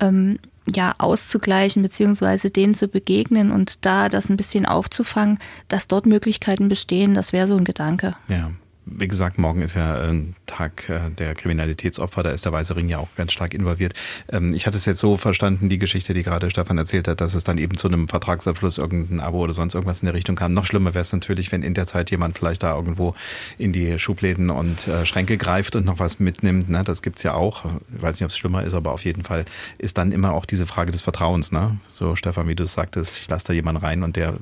ähm, 0.00 0.38
ja, 0.72 0.94
auszugleichen, 0.98 1.82
beziehungsweise 1.82 2.50
denen 2.50 2.74
zu 2.74 2.86
begegnen 2.86 3.50
und 3.50 3.84
da 3.84 4.08
das 4.08 4.28
ein 4.28 4.36
bisschen 4.36 4.64
aufzufangen, 4.64 5.38
dass 5.68 5.88
dort 5.88 6.06
Möglichkeiten 6.06 6.68
bestehen, 6.68 7.14
das 7.14 7.32
wäre 7.32 7.48
so 7.48 7.56
ein 7.56 7.64
Gedanke. 7.64 8.14
Ja 8.28 8.52
wie 8.84 9.06
gesagt, 9.06 9.38
morgen 9.38 9.62
ist 9.62 9.74
ja 9.74 9.94
ein 9.94 10.34
Tag 10.46 10.88
äh, 10.88 11.10
der 11.16 11.34
Kriminalitätsopfer, 11.34 12.22
da 12.22 12.30
ist 12.30 12.44
der 12.44 12.52
Weiße 12.52 12.74
Ring 12.74 12.88
ja 12.88 12.98
auch 12.98 13.08
ganz 13.16 13.32
stark 13.32 13.54
involviert. 13.54 13.94
Ähm, 14.30 14.54
ich 14.54 14.66
hatte 14.66 14.76
es 14.76 14.86
jetzt 14.86 14.98
so 14.98 15.16
verstanden, 15.16 15.68
die 15.68 15.78
Geschichte, 15.78 16.14
die 16.14 16.22
gerade 16.22 16.50
Stefan 16.50 16.78
erzählt 16.78 17.06
hat, 17.06 17.20
dass 17.20 17.34
es 17.34 17.44
dann 17.44 17.58
eben 17.58 17.76
zu 17.76 17.88
einem 17.88 18.08
Vertragsabschluss 18.08 18.78
irgendein 18.78 19.20
Abo 19.20 19.38
oder 19.38 19.54
sonst 19.54 19.74
irgendwas 19.74 20.02
in 20.02 20.06
der 20.06 20.14
Richtung 20.14 20.34
kam. 20.34 20.52
Noch 20.52 20.64
schlimmer 20.64 20.94
wäre 20.94 21.02
es 21.02 21.12
natürlich, 21.12 21.52
wenn 21.52 21.62
in 21.62 21.74
der 21.74 21.86
Zeit 21.86 22.10
jemand 22.10 22.36
vielleicht 22.36 22.62
da 22.64 22.74
irgendwo 22.74 23.14
in 23.56 23.72
die 23.72 23.98
Schubläden 23.98 24.50
und 24.50 24.88
äh, 24.88 25.06
Schränke 25.06 25.36
greift 25.36 25.76
und 25.76 25.84
noch 25.84 26.00
was 26.00 26.18
mitnimmt. 26.18 26.68
Ne? 26.68 26.82
Das 26.82 27.02
gibt's 27.02 27.22
ja 27.22 27.34
auch. 27.34 27.64
Ich 27.94 28.02
weiß 28.02 28.16
nicht, 28.16 28.24
ob 28.24 28.30
es 28.30 28.36
schlimmer 28.36 28.64
ist, 28.64 28.74
aber 28.74 28.92
auf 28.92 29.04
jeden 29.04 29.22
Fall 29.22 29.44
ist 29.78 29.96
dann 29.96 30.10
immer 30.10 30.32
auch 30.32 30.44
diese 30.44 30.66
Frage 30.66 30.90
des 30.90 31.02
Vertrauens. 31.02 31.52
Ne? 31.52 31.78
So, 31.92 32.16
Stefan, 32.16 32.48
wie 32.48 32.56
du 32.56 32.64
es 32.64 32.74
sagtest, 32.74 33.18
ich 33.18 33.28
lasse 33.28 33.46
da 33.46 33.52
jemanden 33.52 33.80
rein 33.80 34.02
und 34.02 34.16
der 34.16 34.34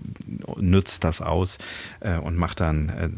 nützt 0.56 1.04
das 1.04 1.20
aus 1.20 1.58
äh, 2.00 2.16
und 2.16 2.36
macht 2.36 2.60
dann 2.60 2.88
äh, 2.88 3.08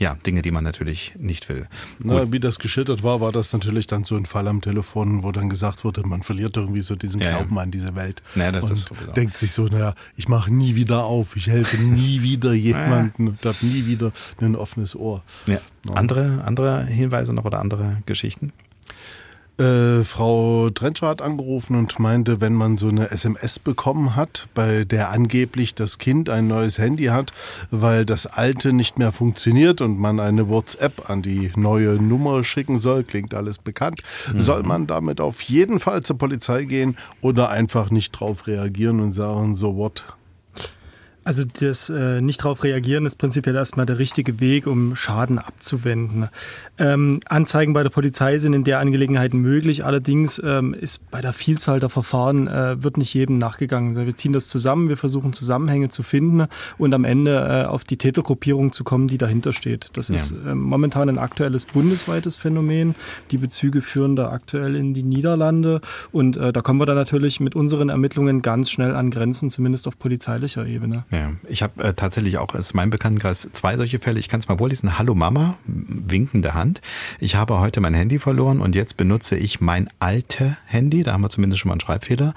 ja, 0.00 0.14
Dinge, 0.14 0.40
die 0.40 0.50
man 0.50 0.64
natürlich 0.64 1.12
nicht 1.18 1.50
will. 1.50 1.66
Na, 1.98 2.32
wie 2.32 2.40
das 2.40 2.58
geschildert 2.58 3.02
war, 3.02 3.20
war 3.20 3.32
das 3.32 3.52
natürlich 3.52 3.86
dann 3.86 4.04
so 4.04 4.16
ein 4.16 4.24
Fall 4.24 4.48
am 4.48 4.62
Telefon, 4.62 5.22
wo 5.22 5.30
dann 5.30 5.50
gesagt 5.50 5.84
wurde, 5.84 6.06
man 6.06 6.22
verliert 6.22 6.56
irgendwie 6.56 6.80
so 6.80 6.96
diesen 6.96 7.20
ja, 7.20 7.36
Glauben 7.36 7.54
ja. 7.54 7.62
an 7.62 7.70
diese 7.70 7.94
Welt. 7.94 8.22
Ja, 8.34 8.50
das 8.50 8.64
und 8.64 8.72
ist 8.72 8.90
denkt 9.14 9.36
sich 9.36 9.52
so, 9.52 9.66
naja, 9.66 9.94
ich 10.16 10.26
mache 10.26 10.50
nie 10.50 10.74
wieder 10.74 11.04
auf, 11.04 11.36
ich 11.36 11.48
helfe 11.48 11.76
nie 11.76 12.22
wieder 12.22 12.54
jemanden 12.54 13.28
und 13.28 13.44
habe 13.44 13.58
nie 13.60 13.86
wieder 13.86 14.10
ein 14.40 14.56
offenes 14.56 14.96
Ohr. 14.96 15.22
Ja. 15.46 15.58
Andere, 15.92 16.44
andere 16.46 16.86
Hinweise 16.86 17.34
noch 17.34 17.44
oder 17.44 17.60
andere 17.60 17.98
Geschichten? 18.06 18.54
Äh, 19.60 20.04
Frau 20.04 20.70
Trencher 20.70 21.08
hat 21.08 21.20
angerufen 21.20 21.76
und 21.76 21.98
meinte, 21.98 22.40
wenn 22.40 22.54
man 22.54 22.78
so 22.78 22.88
eine 22.88 23.10
SMS 23.10 23.58
bekommen 23.58 24.16
hat, 24.16 24.48
bei 24.54 24.84
der 24.84 25.10
angeblich 25.10 25.74
das 25.74 25.98
Kind 25.98 26.30
ein 26.30 26.46
neues 26.46 26.78
Handy 26.78 27.06
hat, 27.06 27.34
weil 27.70 28.06
das 28.06 28.26
alte 28.26 28.72
nicht 28.72 28.98
mehr 28.98 29.12
funktioniert 29.12 29.82
und 29.82 29.98
man 29.98 30.18
eine 30.18 30.48
WhatsApp 30.48 31.10
an 31.10 31.20
die 31.20 31.52
neue 31.56 31.94
Nummer 32.02 32.42
schicken 32.42 32.78
soll, 32.78 33.04
klingt 33.04 33.34
alles 33.34 33.58
bekannt, 33.58 34.02
mhm. 34.32 34.40
soll 34.40 34.62
man 34.62 34.86
damit 34.86 35.20
auf 35.20 35.42
jeden 35.42 35.78
Fall 35.78 36.02
zur 36.02 36.16
Polizei 36.16 36.64
gehen 36.64 36.96
oder 37.20 37.50
einfach 37.50 37.90
nicht 37.90 38.12
drauf 38.12 38.46
reagieren 38.46 39.00
und 39.00 39.12
sagen, 39.12 39.54
so 39.54 39.76
what? 39.76 40.04
Also 41.30 41.44
das 41.44 41.88
äh, 41.90 42.20
nicht 42.20 42.40
darauf 42.40 42.64
reagieren 42.64 43.06
ist 43.06 43.14
prinzipiell 43.14 43.54
erstmal 43.54 43.86
der 43.86 44.00
richtige 44.00 44.40
Weg, 44.40 44.66
um 44.66 44.96
Schaden 44.96 45.38
abzuwenden. 45.38 46.28
Ähm, 46.76 47.20
Anzeigen 47.24 47.72
bei 47.72 47.84
der 47.84 47.90
Polizei 47.90 48.38
sind 48.38 48.52
in 48.52 48.64
der 48.64 48.80
Angelegenheit 48.80 49.32
möglich, 49.32 49.84
allerdings 49.84 50.42
ähm, 50.44 50.74
ist 50.74 51.08
bei 51.12 51.20
der 51.20 51.32
Vielzahl 51.32 51.78
der 51.78 51.88
Verfahren 51.88 52.48
äh, 52.48 52.82
wird 52.82 52.96
nicht 52.96 53.14
jedem 53.14 53.38
nachgegangen. 53.38 53.94
Wir 53.94 54.16
ziehen 54.16 54.32
das 54.32 54.48
zusammen, 54.48 54.88
wir 54.88 54.96
versuchen 54.96 55.32
Zusammenhänge 55.32 55.88
zu 55.88 56.02
finden 56.02 56.48
und 56.78 56.92
am 56.94 57.04
Ende 57.04 57.64
äh, 57.64 57.68
auf 57.68 57.84
die 57.84 57.96
Tätergruppierung 57.96 58.72
zu 58.72 58.82
kommen, 58.82 59.06
die 59.06 59.16
dahinter 59.16 59.52
steht. 59.52 59.90
Das 59.92 60.08
ja. 60.08 60.16
ist 60.16 60.32
äh, 60.32 60.56
momentan 60.56 61.08
ein 61.08 61.18
aktuelles 61.18 61.64
bundesweites 61.64 62.38
Phänomen. 62.38 62.96
Die 63.30 63.38
Bezüge 63.38 63.82
führen 63.82 64.16
da 64.16 64.32
aktuell 64.32 64.74
in 64.74 64.94
die 64.94 65.04
Niederlande 65.04 65.80
und 66.10 66.36
äh, 66.38 66.52
da 66.52 66.60
kommen 66.60 66.80
wir 66.80 66.86
dann 66.86 66.96
natürlich 66.96 67.38
mit 67.38 67.54
unseren 67.54 67.88
Ermittlungen 67.88 68.42
ganz 68.42 68.68
schnell 68.68 68.96
an 68.96 69.12
Grenzen, 69.12 69.48
zumindest 69.48 69.86
auf 69.86 69.96
polizeilicher 69.96 70.66
Ebene. 70.66 71.04
Ja, 71.12 71.19
ich 71.48 71.62
habe 71.62 71.82
äh, 71.82 71.94
tatsächlich 71.94 72.38
auch 72.38 72.54
aus 72.54 72.74
meinem 72.74 72.90
Bekanntenkreis 72.90 73.48
zwei 73.52 73.76
solche 73.76 73.98
Fälle. 73.98 74.18
Ich 74.20 74.28
kann 74.28 74.40
es 74.40 74.48
mal 74.48 74.58
vorlesen. 74.58 74.98
Hallo 74.98 75.14
Mama, 75.14 75.56
winkende 75.66 76.54
Hand. 76.54 76.80
Ich 77.18 77.34
habe 77.34 77.58
heute 77.60 77.80
mein 77.80 77.94
Handy 77.94 78.18
verloren 78.18 78.60
und 78.60 78.74
jetzt 78.74 78.96
benutze 78.96 79.36
ich 79.36 79.60
mein 79.60 79.88
alte 79.98 80.56
Handy. 80.66 81.02
Da 81.02 81.12
haben 81.12 81.22
wir 81.22 81.30
zumindest 81.30 81.60
schon 81.60 81.68
mal 81.68 81.74
einen 81.74 81.80
Schreibfehler 81.80 82.34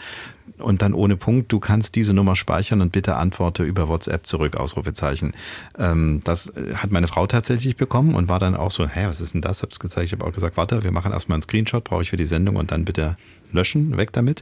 und 0.57 0.81
dann 0.81 0.93
ohne 0.93 1.17
Punkt, 1.17 1.51
du 1.51 1.59
kannst 1.59 1.95
diese 1.95 2.13
Nummer 2.13 2.35
speichern 2.35 2.81
und 2.81 2.91
bitte 2.91 3.15
antworte 3.15 3.63
über 3.63 3.87
WhatsApp 3.87 4.25
zurück, 4.25 4.55
Ausrufezeichen. 4.55 5.33
Ähm, 5.77 6.21
das 6.23 6.49
äh, 6.49 6.75
hat 6.75 6.91
meine 6.91 7.07
Frau 7.07 7.27
tatsächlich 7.27 7.75
bekommen 7.75 8.15
und 8.15 8.29
war 8.29 8.39
dann 8.39 8.55
auch 8.55 8.71
so, 8.71 8.87
hä, 8.87 9.05
was 9.05 9.21
ist 9.21 9.33
denn 9.33 9.41
das? 9.41 9.63
Hab's 9.63 9.79
gezeigt, 9.79 10.07
ich 10.07 10.11
habe 10.13 10.25
auch 10.25 10.33
gesagt, 10.33 10.57
warte, 10.57 10.83
wir 10.83 10.91
machen 10.91 11.11
erstmal 11.11 11.37
einen 11.37 11.41
Screenshot, 11.41 11.83
brauche 11.83 12.03
ich 12.03 12.09
für 12.09 12.17
die 12.17 12.25
Sendung 12.25 12.55
und 12.55 12.71
dann 12.71 12.85
bitte 12.85 13.15
löschen, 13.51 13.97
weg 13.97 14.11
damit. 14.13 14.41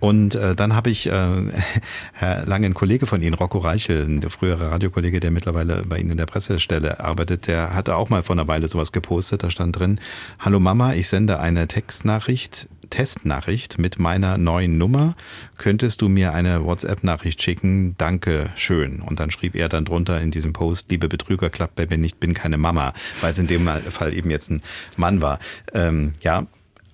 Und 0.00 0.34
äh, 0.34 0.54
dann 0.54 0.74
habe 0.74 0.90
ich 0.90 1.06
äh, 1.06 1.12
Herr 2.12 2.46
Lange, 2.46 2.66
ein 2.66 2.74
Kollege 2.74 3.06
von 3.06 3.22
Ihnen, 3.22 3.34
Rocco 3.34 3.58
Reichel, 3.58 4.20
der 4.20 4.30
frühere 4.30 4.70
Radiokollege, 4.70 5.20
der 5.20 5.30
mittlerweile 5.30 5.82
bei 5.84 5.98
Ihnen 5.98 6.10
in 6.10 6.16
der 6.18 6.26
Pressestelle 6.26 7.00
arbeitet, 7.00 7.46
der 7.46 7.74
hatte 7.74 7.96
auch 7.96 8.10
mal 8.10 8.22
vor 8.22 8.36
einer 8.36 8.48
Weile 8.48 8.68
sowas 8.68 8.92
gepostet, 8.92 9.42
da 9.42 9.50
stand 9.50 9.78
drin, 9.78 10.00
Hallo 10.38 10.60
Mama, 10.60 10.94
ich 10.94 11.08
sende 11.08 11.40
eine 11.40 11.68
Textnachricht 11.68 12.68
Testnachricht 12.90 13.78
mit 13.78 13.98
meiner 13.98 14.38
neuen 14.38 14.78
Nummer. 14.78 15.14
Könntest 15.56 16.02
du 16.02 16.08
mir 16.08 16.32
eine 16.32 16.64
WhatsApp-Nachricht 16.64 17.42
schicken? 17.42 17.94
Danke 17.98 18.50
schön. 18.56 19.00
Und 19.00 19.20
dann 19.20 19.30
schrieb 19.30 19.54
er 19.54 19.68
dann 19.68 19.84
drunter 19.84 20.20
in 20.20 20.30
diesem 20.30 20.52
Post, 20.52 20.90
liebe 20.90 21.08
Betrüger, 21.08 21.50
klappt 21.50 21.76
bei 21.76 21.86
mir 21.86 21.98
nicht, 21.98 22.20
bin 22.20 22.34
keine 22.34 22.58
Mama, 22.58 22.92
weil 23.20 23.32
es 23.32 23.38
in 23.38 23.46
dem 23.46 23.68
Fall 23.90 24.14
eben 24.14 24.30
jetzt 24.30 24.50
ein 24.50 24.62
Mann 24.96 25.22
war. 25.22 25.38
Ähm, 25.74 26.12
ja, 26.22 26.46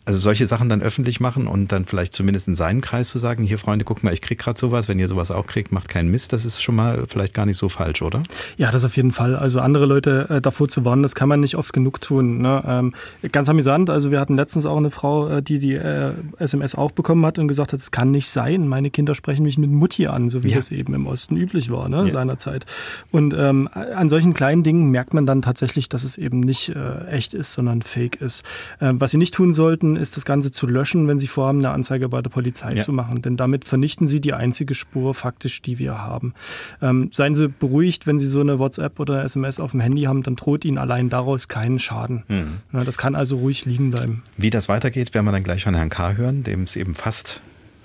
also 0.06 0.18
solche 0.18 0.46
Sachen 0.46 0.68
dann 0.68 0.82
öffentlich 0.82 1.20
machen 1.20 1.46
und 1.46 1.72
dann 1.72 1.86
vielleicht 1.86 2.12
zumindest 2.12 2.46
in 2.48 2.54
seinen 2.54 2.82
Kreis 2.82 3.08
zu 3.08 3.18
sagen, 3.18 3.42
hier 3.42 3.58
Freunde, 3.58 3.84
guck 3.84 4.04
mal, 4.04 4.12
ich 4.12 4.20
krieg 4.20 4.38
gerade 4.38 4.58
sowas, 4.58 4.88
wenn 4.88 4.98
ihr 4.98 5.08
sowas 5.08 5.30
auch 5.30 5.46
kriegt, 5.46 5.72
macht 5.72 5.88
keinen 5.88 6.10
Mist, 6.10 6.32
das 6.32 6.44
ist 6.44 6.62
schon 6.62 6.76
mal 6.76 7.04
vielleicht 7.08 7.32
gar 7.32 7.46
nicht 7.46 7.56
so 7.56 7.70
falsch, 7.70 8.02
oder? 8.02 8.22
Ja, 8.58 8.70
das 8.70 8.84
auf 8.84 8.96
jeden 8.96 9.12
Fall. 9.12 9.34
Also 9.34 9.60
andere 9.60 9.86
Leute 9.86 10.26
äh, 10.28 10.40
davor 10.42 10.68
zu 10.68 10.84
warnen, 10.84 11.02
das 11.02 11.14
kann 11.14 11.28
man 11.28 11.40
nicht 11.40 11.56
oft 11.56 11.72
genug 11.72 12.02
tun. 12.02 12.42
Ne? 12.42 12.62
Ähm, 12.66 12.94
ganz 13.32 13.48
amüsant, 13.48 13.88
also 13.88 14.10
wir 14.10 14.20
hatten 14.20 14.36
letztens 14.36 14.66
auch 14.66 14.76
eine 14.76 14.90
Frau, 14.90 15.28
äh, 15.28 15.42
die 15.42 15.58
die 15.58 15.74
äh, 15.74 16.12
SMS 16.38 16.74
auch 16.74 16.90
bekommen 16.90 17.24
hat 17.24 17.38
und 17.38 17.48
gesagt 17.48 17.72
hat, 17.72 17.80
es 17.80 17.90
kann 17.90 18.10
nicht 18.10 18.28
sein, 18.28 18.68
meine 18.68 18.90
Kinder 18.90 19.14
sprechen 19.14 19.44
mich 19.44 19.56
mit 19.56 19.70
Mutti 19.70 20.06
an, 20.06 20.28
so 20.28 20.42
wie 20.42 20.50
ja. 20.50 20.56
das 20.56 20.70
eben 20.70 20.92
im 20.92 21.06
Osten 21.06 21.36
üblich 21.36 21.70
war, 21.70 21.88
ne, 21.88 22.04
ja. 22.04 22.10
seinerzeit. 22.10 22.66
Und 23.10 23.34
ähm, 23.34 23.68
an 23.72 24.10
solchen 24.10 24.34
kleinen 24.34 24.62
Dingen 24.62 24.90
merkt 24.90 25.14
man 25.14 25.24
dann 25.24 25.40
tatsächlich, 25.40 25.88
dass 25.88 26.04
es 26.04 26.18
eben 26.18 26.40
nicht 26.40 26.68
äh, 26.68 27.06
echt 27.06 27.32
ist, 27.32 27.54
sondern 27.54 27.80
fake 27.80 28.20
ist. 28.20 28.42
Ähm, 28.82 29.00
was 29.00 29.10
sie 29.10 29.18
nicht 29.18 29.32
tun 29.32 29.54
sollten, 29.54 29.93
ist 29.96 30.16
das 30.16 30.24
Ganze 30.24 30.50
zu 30.50 30.66
löschen, 30.66 31.08
wenn 31.08 31.18
Sie 31.18 31.26
vorhaben, 31.26 31.58
eine 31.58 31.70
Anzeige 31.70 32.08
bei 32.08 32.22
der 32.22 32.30
Polizei 32.30 32.74
ja. 32.74 32.82
zu 32.82 32.92
machen. 32.92 33.22
Denn 33.22 33.36
damit 33.36 33.64
vernichten 33.64 34.06
Sie 34.06 34.20
die 34.20 34.32
einzige 34.32 34.74
Spur 34.74 35.14
faktisch, 35.14 35.62
die 35.62 35.78
wir 35.78 35.98
haben. 35.98 36.34
Ähm, 36.82 37.10
seien 37.12 37.34
Sie 37.34 37.48
beruhigt, 37.48 38.06
wenn 38.06 38.18
Sie 38.18 38.26
so 38.26 38.40
eine 38.40 38.58
WhatsApp 38.58 38.98
oder 39.00 39.24
SMS 39.24 39.60
auf 39.60 39.72
dem 39.72 39.80
Handy 39.80 40.02
haben, 40.02 40.22
dann 40.22 40.36
droht 40.36 40.64
Ihnen 40.64 40.78
allein 40.78 41.08
daraus 41.08 41.48
keinen 41.48 41.78
Schaden. 41.78 42.24
Mhm. 42.28 42.58
Ja, 42.72 42.84
das 42.84 42.98
kann 42.98 43.14
also 43.14 43.36
ruhig 43.38 43.64
liegen 43.64 43.90
bleiben. 43.90 44.22
Wie 44.36 44.50
das 44.50 44.68
weitergeht, 44.68 45.14
werden 45.14 45.26
wir 45.26 45.32
dann 45.32 45.44
gleich 45.44 45.64
von 45.64 45.74
Herrn 45.74 45.90
K. 45.90 46.16
hören, 46.16 46.42
dem 46.42 46.64
es 46.64 46.76
eben 46.76 46.94
fast 46.94 47.42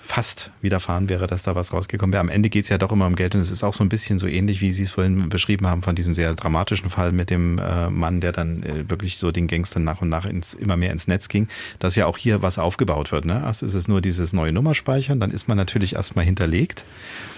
fast 0.09 0.49
widerfahren 0.63 1.07
wäre, 1.07 1.27
dass 1.27 1.43
da 1.43 1.53
was 1.53 1.71
rausgekommen 1.71 2.11
wäre. 2.11 2.21
Am 2.21 2.29
Ende 2.29 2.49
geht 2.49 2.63
es 2.63 2.69
ja 2.69 2.79
doch 2.79 2.91
immer 2.91 3.05
um 3.05 3.15
Geld 3.15 3.35
und 3.35 3.41
es 3.41 3.51
ist 3.51 3.63
auch 3.63 3.75
so 3.75 3.83
ein 3.83 3.89
bisschen 3.89 4.17
so 4.17 4.25
ähnlich, 4.25 4.59
wie 4.59 4.73
Sie 4.73 4.81
es 4.81 4.89
vorhin 4.89 5.29
beschrieben 5.29 5.67
haben, 5.67 5.83
von 5.83 5.93
diesem 5.93 6.15
sehr 6.15 6.33
dramatischen 6.33 6.89
Fall 6.89 7.11
mit 7.11 7.29
dem 7.29 7.59
äh, 7.59 7.91
Mann, 7.91 8.19
der 8.19 8.31
dann 8.31 8.63
äh, 8.63 8.89
wirklich 8.89 9.19
so 9.19 9.31
den 9.31 9.45
Gangstern 9.45 9.83
nach 9.83 10.01
und 10.01 10.09
nach 10.09 10.25
ins, 10.25 10.55
immer 10.55 10.77
mehr 10.77 10.91
ins 10.91 11.07
Netz 11.07 11.27
ging, 11.27 11.47
dass 11.77 11.95
ja 11.95 12.07
auch 12.07 12.17
hier 12.17 12.41
was 12.41 12.57
aufgebaut 12.57 13.11
wird. 13.11 13.25
Ne? 13.25 13.39
Erst 13.45 13.61
ist 13.61 13.75
es 13.75 13.87
nur 13.87 14.01
dieses 14.01 14.33
neue 14.33 14.51
Nummerspeichern, 14.51 15.19
dann 15.19 15.29
ist 15.29 15.47
man 15.47 15.57
natürlich 15.57 15.93
erstmal 15.93 16.25
hinterlegt 16.25 16.85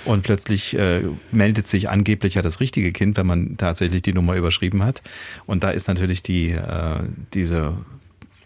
und 0.06 0.24
plötzlich 0.24 0.74
äh, 0.78 1.02
meldet 1.34 1.68
sich 1.68 1.90
angeblich 1.90 2.36
ja 2.36 2.42
das 2.42 2.62
richtige 2.62 2.94
Kind, 2.94 3.18
wenn 3.18 3.28
man 3.28 3.58
tatsächlich 3.58 4.02
die 4.02 4.14
Nummer 4.14 4.38
überschrieben 4.38 4.82
hat. 4.86 5.02
Und 5.46 5.66
da 5.66 5.72
ist 5.72 5.90
natürlich 5.90 6.24
die, 6.24 6.52
äh, 6.52 7.00
diese 7.34 7.74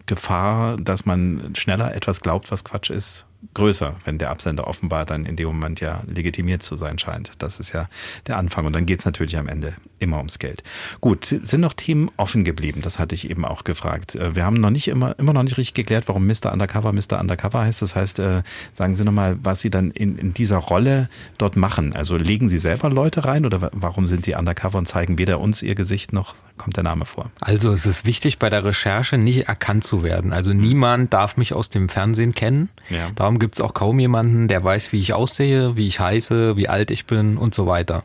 Gefahr, 0.07 0.77
dass 0.77 1.05
man 1.05 1.53
schneller 1.55 1.93
etwas 1.93 2.21
glaubt, 2.21 2.51
was 2.51 2.63
Quatsch 2.63 2.89
ist, 2.89 3.24
größer, 3.55 3.95
wenn 4.05 4.19
der 4.19 4.29
Absender 4.29 4.67
offenbar 4.67 5.05
dann 5.05 5.25
in 5.25 5.35
dem 5.35 5.47
Moment 5.47 5.81
ja 5.81 6.03
legitimiert 6.05 6.61
zu 6.61 6.77
sein 6.77 6.99
scheint. 6.99 7.31
Das 7.39 7.59
ist 7.59 7.73
ja 7.73 7.89
der 8.27 8.37
Anfang. 8.37 8.65
Und 8.65 8.73
dann 8.73 8.85
geht 8.85 8.99
es 8.99 9.05
natürlich 9.05 9.37
am 9.37 9.47
Ende 9.47 9.75
immer 9.99 10.17
ums 10.17 10.39
Geld. 10.39 10.63
Gut, 11.01 11.25
sind 11.25 11.61
noch 11.61 11.73
Themen 11.73 12.09
offen 12.17 12.43
geblieben? 12.43 12.81
Das 12.81 12.99
hatte 12.99 13.15
ich 13.15 13.29
eben 13.29 13.45
auch 13.45 13.63
gefragt. 13.63 14.15
Äh, 14.15 14.35
wir 14.35 14.45
haben 14.45 14.55
noch 14.55 14.69
nicht 14.69 14.87
immer, 14.87 15.17
immer 15.19 15.33
noch 15.33 15.43
nicht 15.43 15.57
richtig 15.57 15.73
geklärt, 15.73 16.05
warum 16.07 16.27
Mr. 16.27 16.51
Undercover 16.51 16.93
Mr. 16.93 17.19
Undercover 17.19 17.61
heißt. 17.61 17.81
Das 17.81 17.95
heißt, 17.95 18.19
äh, 18.19 18.43
sagen 18.73 18.95
Sie 18.95 19.03
nochmal, 19.03 19.37
was 19.41 19.61
Sie 19.61 19.69
dann 19.69 19.91
in, 19.91 20.17
in 20.17 20.33
dieser 20.33 20.57
Rolle 20.57 21.09
dort 21.37 21.55
machen. 21.55 21.95
Also 21.95 22.17
legen 22.17 22.49
Sie 22.49 22.57
selber 22.57 22.89
Leute 22.89 23.25
rein 23.25 23.45
oder 23.45 23.69
warum 23.73 24.07
sind 24.07 24.25
die 24.25 24.33
Undercover 24.33 24.77
und 24.77 24.87
zeigen 24.87 25.17
weder 25.17 25.39
uns 25.39 25.61
Ihr 25.61 25.75
Gesicht 25.75 26.13
noch 26.13 26.35
kommt 26.57 26.77
der 26.77 26.83
Name 26.83 27.05
vor? 27.05 27.31
Also 27.41 27.71
es 27.71 27.85
ist 27.85 28.05
wichtig 28.05 28.39
bei 28.39 28.49
der 28.49 28.63
Recherche 28.63 29.17
nicht 29.17 29.47
erkannt 29.47 29.83
zu 29.83 30.03
werden. 30.03 30.33
Also 30.33 30.53
niemand 30.53 31.13
darf 31.13 31.37
mich 31.37 31.53
aus 31.53 31.69
dem 31.69 31.89
Fernsehen 31.89 32.33
kennen. 32.33 32.69
Ja. 32.89 33.09
Darum 33.15 33.39
gibt 33.39 33.55
es 33.55 33.61
auch 33.61 33.73
kaum 33.73 33.99
jemanden, 33.99 34.47
der 34.47 34.63
weiß, 34.63 34.91
wie 34.91 34.99
ich 34.99 35.13
aussehe, 35.13 35.75
wie 35.75 35.87
ich 35.87 35.99
heiße, 35.99 36.55
wie 36.55 36.69
alt 36.69 36.91
ich 36.91 37.05
bin 37.05 37.37
und 37.37 37.53
so 37.53 37.67
weiter. 37.67 38.03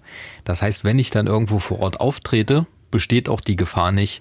Das 0.50 0.62
heißt, 0.62 0.82
wenn 0.82 0.98
ich 0.98 1.10
dann 1.10 1.28
irgendwo 1.28 1.60
vor 1.60 1.78
Ort 1.78 2.00
auftrete, 2.00 2.66
besteht 2.90 3.28
auch 3.28 3.40
die 3.40 3.54
Gefahr 3.54 3.92
nicht, 3.92 4.20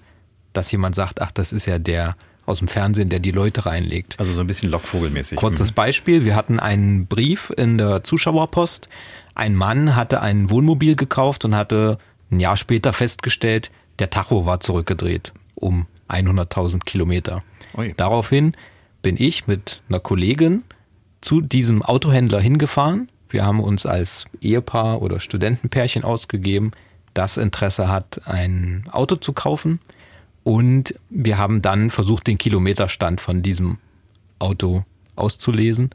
dass 0.52 0.70
jemand 0.70 0.94
sagt, 0.94 1.20
ach, 1.20 1.32
das 1.32 1.52
ist 1.52 1.66
ja 1.66 1.80
der 1.80 2.14
aus 2.46 2.60
dem 2.60 2.68
Fernsehen, 2.68 3.08
der 3.08 3.18
die 3.18 3.32
Leute 3.32 3.66
reinlegt. 3.66 4.14
Also 4.20 4.32
so 4.32 4.40
ein 4.40 4.46
bisschen 4.46 4.70
Lockvogelmäßig. 4.70 5.36
Kurzes 5.36 5.70
mhm. 5.70 5.74
Beispiel, 5.74 6.24
wir 6.24 6.36
hatten 6.36 6.60
einen 6.60 7.06
Brief 7.06 7.52
in 7.56 7.78
der 7.78 8.04
Zuschauerpost. 8.04 8.88
Ein 9.34 9.56
Mann 9.56 9.96
hatte 9.96 10.20
ein 10.20 10.50
Wohnmobil 10.50 10.94
gekauft 10.94 11.44
und 11.44 11.56
hatte 11.56 11.98
ein 12.30 12.38
Jahr 12.38 12.56
später 12.56 12.92
festgestellt, 12.92 13.72
der 13.98 14.10
Tacho 14.10 14.46
war 14.46 14.60
zurückgedreht 14.60 15.32
um 15.56 15.88
100.000 16.08 16.84
Kilometer. 16.84 17.42
Daraufhin 17.96 18.52
bin 19.02 19.16
ich 19.18 19.48
mit 19.48 19.82
einer 19.88 19.98
Kollegin 19.98 20.62
zu 21.22 21.40
diesem 21.40 21.82
Autohändler 21.82 22.38
hingefahren. 22.38 23.10
Wir 23.30 23.44
haben 23.44 23.60
uns 23.60 23.86
als 23.86 24.24
Ehepaar 24.40 25.02
oder 25.02 25.20
Studentenpärchen 25.20 26.04
ausgegeben, 26.04 26.70
das 27.14 27.36
Interesse 27.36 27.88
hat, 27.88 28.20
ein 28.26 28.84
Auto 28.90 29.16
zu 29.16 29.32
kaufen. 29.32 29.80
Und 30.42 30.94
wir 31.10 31.38
haben 31.38 31.62
dann 31.62 31.90
versucht, 31.90 32.26
den 32.26 32.38
Kilometerstand 32.38 33.20
von 33.20 33.42
diesem 33.42 33.78
Auto 34.38 34.84
auszulesen, 35.16 35.90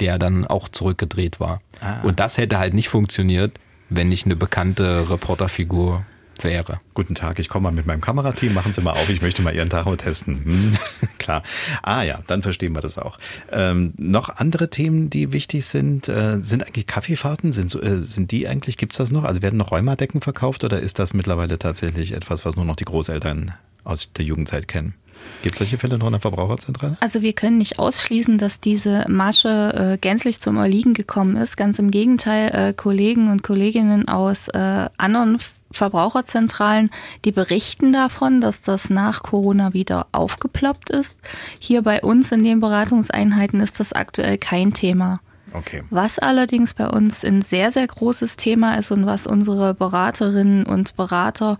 der 0.00 0.18
dann 0.18 0.46
auch 0.46 0.68
zurückgedreht 0.68 1.40
war. 1.40 1.60
Ah. 1.80 2.02
Und 2.02 2.20
das 2.20 2.38
hätte 2.38 2.58
halt 2.58 2.74
nicht 2.74 2.88
funktioniert, 2.88 3.58
wenn 3.88 4.08
nicht 4.08 4.26
eine 4.26 4.36
bekannte 4.36 5.10
Reporterfigur 5.10 6.02
wäre. 6.44 6.80
Guten 6.94 7.14
Tag, 7.14 7.38
ich 7.38 7.48
komme 7.48 7.64
mal 7.64 7.72
mit 7.72 7.86
meinem 7.86 8.00
Kamerateam, 8.00 8.54
machen 8.54 8.72
Sie 8.72 8.80
mal 8.80 8.92
auf, 8.92 9.08
ich 9.08 9.22
möchte 9.22 9.42
mal 9.42 9.54
Ihren 9.54 9.70
Tacho 9.70 9.96
testen. 9.96 10.44
Hm, 10.44 10.76
klar. 11.18 11.42
Ah 11.82 12.02
ja, 12.02 12.20
dann 12.26 12.42
verstehen 12.42 12.74
wir 12.74 12.80
das 12.80 12.98
auch. 12.98 13.18
Ähm, 13.50 13.94
noch 13.96 14.28
andere 14.28 14.70
Themen, 14.70 15.10
die 15.10 15.32
wichtig 15.32 15.66
sind, 15.66 16.08
äh, 16.08 16.40
sind 16.40 16.66
eigentlich 16.66 16.86
Kaffeefahrten? 16.86 17.52
Sind, 17.52 17.74
äh, 17.74 18.02
sind 18.02 18.30
die 18.30 18.48
eigentlich, 18.48 18.76
gibt's 18.76 18.98
das 18.98 19.10
noch? 19.10 19.24
Also 19.24 19.42
werden 19.42 19.56
noch 19.56 19.70
Räumerdecken 19.70 20.20
verkauft 20.20 20.64
oder 20.64 20.80
ist 20.80 20.98
das 20.98 21.14
mittlerweile 21.14 21.58
tatsächlich 21.58 22.12
etwas, 22.12 22.44
was 22.44 22.56
nur 22.56 22.64
noch 22.64 22.76
die 22.76 22.84
Großeltern 22.84 23.54
aus 23.84 24.12
der 24.12 24.24
Jugendzeit 24.24 24.68
kennen? 24.68 24.94
Gibt 25.42 25.54
es 25.54 25.58
solche 25.58 25.78
Fälle 25.78 25.98
noch 25.98 26.06
in 26.06 26.12
der 26.12 26.20
Verbraucherzentrale? 26.20 26.96
Also 27.00 27.22
wir 27.22 27.32
können 27.32 27.58
nicht 27.58 27.78
ausschließen, 27.78 28.38
dass 28.38 28.60
diese 28.60 29.04
Masche 29.08 29.94
äh, 29.94 29.98
gänzlich 29.98 30.40
zum 30.40 30.56
Erliegen 30.56 30.94
gekommen 30.94 31.36
ist. 31.36 31.56
Ganz 31.56 31.78
im 31.78 31.90
Gegenteil, 31.90 32.50
äh, 32.54 32.72
Kollegen 32.72 33.30
und 33.30 33.42
Kolleginnen 33.42 34.08
aus 34.08 34.48
äh, 34.48 34.88
anderen 34.96 35.38
Verbraucherzentralen, 35.72 36.90
die 37.24 37.32
berichten 37.32 37.92
davon, 37.92 38.40
dass 38.40 38.62
das 38.62 38.90
nach 38.90 39.22
Corona 39.22 39.72
wieder 39.72 40.06
aufgeploppt 40.12 40.90
ist. 40.90 41.16
Hier 41.58 41.82
bei 41.82 42.00
uns 42.00 42.32
in 42.32 42.42
den 42.42 42.60
Beratungseinheiten 42.60 43.60
ist 43.60 43.80
das 43.80 43.92
aktuell 43.92 44.38
kein 44.38 44.72
Thema. 44.72 45.20
Okay. 45.54 45.82
Was 45.90 46.18
allerdings 46.18 46.74
bei 46.74 46.88
uns 46.88 47.24
ein 47.24 47.42
sehr, 47.42 47.70
sehr 47.70 47.86
großes 47.86 48.36
Thema 48.36 48.76
ist 48.76 48.90
und 48.90 49.06
was 49.06 49.26
unsere 49.26 49.74
Beraterinnen 49.74 50.64
und 50.64 50.96
Berater 50.96 51.58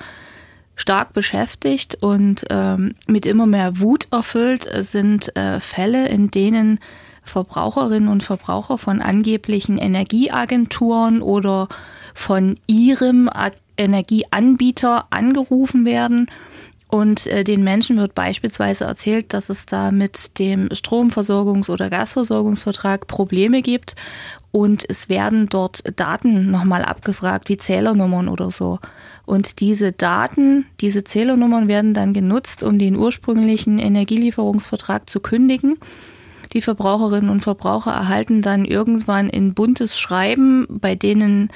stark 0.75 1.13
beschäftigt 1.13 1.99
und 2.01 2.45
ähm, 2.51 2.95
mit 3.07 3.27
immer 3.27 3.47
mehr 3.47 3.79
Wut 3.79 4.09
erfüllt 4.11 4.69
sind 4.81 5.37
äh, 5.37 5.61
Fälle, 5.61 6.09
in 6.09 6.31
denen 6.31 6.81
Verbraucherinnen 7.25 8.09
und 8.09 8.23
Verbraucher 8.23 8.79
von 8.79 9.01
angeblichen 9.01 9.79
Energieagenturen 9.79 11.23
oder 11.23 11.69
von 12.15 12.59
ihrem 12.67 13.29
Energieanbieter 13.77 15.07
angerufen 15.11 15.85
werden. 15.85 16.29
Und 16.89 17.27
äh, 17.27 17.43
den 17.43 17.65
Menschen 17.65 17.97
wird 17.97 18.15
beispielsweise 18.15 18.85
erzählt, 18.85 19.33
dass 19.33 19.49
es 19.49 19.65
da 19.65 19.91
mit 19.91 20.39
dem 20.39 20.69
Stromversorgungs- 20.69 21.71
oder 21.71 21.89
Gasversorgungsvertrag 21.89 23.07
Probleme 23.07 23.63
gibt. 23.63 23.97
Und 24.51 24.85
es 24.91 25.09
werden 25.09 25.49
dort 25.49 25.83
Daten 25.99 26.51
nochmal 26.51 26.85
abgefragt, 26.85 27.49
wie 27.49 27.57
Zählernummern 27.57 28.29
oder 28.29 28.51
so. 28.51 28.79
Und 29.25 29.61
diese 29.61 29.93
Daten, 29.93 30.67
diese 30.83 31.05
Zählernummern 31.05 31.67
werden 31.67 31.95
dann 31.95 32.13
genutzt, 32.13 32.63
um 32.63 32.79
den 32.79 32.97
ursprünglichen 32.97 33.79
Energielieferungsvertrag 33.79 35.09
zu 35.09 35.21
kündigen. 35.21 35.79
Die 36.53 36.61
Verbraucherinnen 36.61 37.31
und 37.31 37.41
Verbraucher 37.41 37.93
erhalten 37.93 38.43
dann 38.43 38.67
irgendwann 38.67 39.31
ein 39.31 39.55
buntes 39.55 39.99
Schreiben, 39.99 40.67
bei 40.69 40.95
denen 40.95 41.49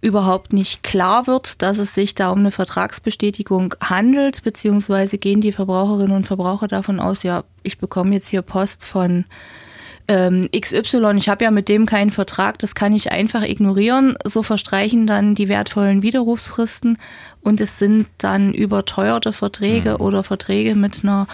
überhaupt 0.00 0.52
nicht 0.52 0.82
klar 0.82 1.26
wird, 1.26 1.62
dass 1.62 1.78
es 1.78 1.94
sich 1.94 2.14
da 2.14 2.30
um 2.30 2.40
eine 2.40 2.50
Vertragsbestätigung 2.50 3.74
handelt, 3.80 4.42
beziehungsweise 4.42 5.18
gehen 5.18 5.40
die 5.40 5.52
Verbraucherinnen 5.52 6.16
und 6.16 6.26
Verbraucher 6.26 6.68
davon 6.68 7.00
aus, 7.00 7.22
ja, 7.22 7.44
ich 7.62 7.78
bekomme 7.78 8.14
jetzt 8.14 8.28
hier 8.28 8.42
Post 8.42 8.84
von 8.84 9.24
ähm, 10.08 10.48
XY, 10.56 11.16
ich 11.16 11.28
habe 11.28 11.44
ja 11.44 11.50
mit 11.50 11.68
dem 11.68 11.86
keinen 11.86 12.10
Vertrag, 12.10 12.58
das 12.58 12.74
kann 12.74 12.92
ich 12.92 13.10
einfach 13.10 13.42
ignorieren. 13.42 14.16
So 14.24 14.42
verstreichen 14.42 15.06
dann 15.06 15.34
die 15.34 15.48
wertvollen 15.48 16.02
Widerrufsfristen 16.02 16.98
und 17.40 17.60
es 17.60 17.78
sind 17.78 18.06
dann 18.18 18.52
überteuerte 18.52 19.32
Verträge 19.32 19.94
mhm. 19.94 20.00
oder 20.00 20.22
Verträge 20.22 20.74
mit 20.74 21.02
einer 21.02 21.26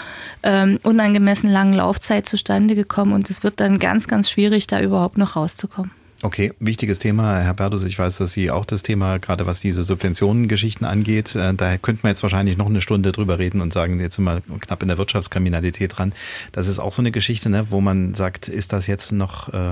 ähm, 0.43 0.79
unangemessen 0.83 1.51
langen 1.51 1.75
Laufzeit 1.75 2.29
zustande 2.29 2.75
gekommen 2.75 3.13
und 3.13 3.29
es 3.29 3.43
wird 3.43 3.61
dann 3.61 3.79
ganz, 3.79 4.09
ganz 4.09 4.31
schwierig, 4.31 4.67
da 4.67 4.81
überhaupt 4.81 5.19
noch 5.19 5.37
rauszukommen. 5.37 5.91
Okay, 6.25 6.53
wichtiges 6.61 7.01
Thema, 7.01 7.41
Herr 7.41 7.53
Berdus. 7.53 7.83
Ich 7.83 7.99
weiß, 7.99 8.19
dass 8.19 8.33
Sie 8.33 8.53
auch 8.53 8.65
das 8.65 8.85
Thema, 8.85 9.19
gerade 9.19 9.45
was 9.45 9.59
diese 9.59 9.83
Subventionengeschichten 9.83 10.87
angeht, 10.87 11.35
äh, 11.35 11.53
da 11.53 11.77
könnten 11.79 12.05
wir 12.05 12.11
jetzt 12.11 12.23
wahrscheinlich 12.23 12.57
noch 12.57 12.67
eine 12.67 12.81
Stunde 12.81 13.11
drüber 13.11 13.41
reden 13.41 13.61
und 13.61 13.73
sagen, 13.73 13.99
jetzt 13.99 14.15
sind 14.15 14.27
wir 14.27 14.41
knapp 14.61 14.83
in 14.83 14.89
der 14.89 14.99
Wirtschaftskriminalität 14.99 15.99
dran. 15.99 16.13
Das 16.53 16.69
ist 16.69 16.79
auch 16.79 16.93
so 16.93 17.03
eine 17.03 17.11
Geschichte, 17.11 17.51
ne, 17.51 17.67
wo 17.71 17.81
man 17.81 18.15
sagt, 18.15 18.47
ist 18.47 18.73
das 18.73 18.87
jetzt 18.87 19.11
noch 19.11 19.53
äh, 19.53 19.71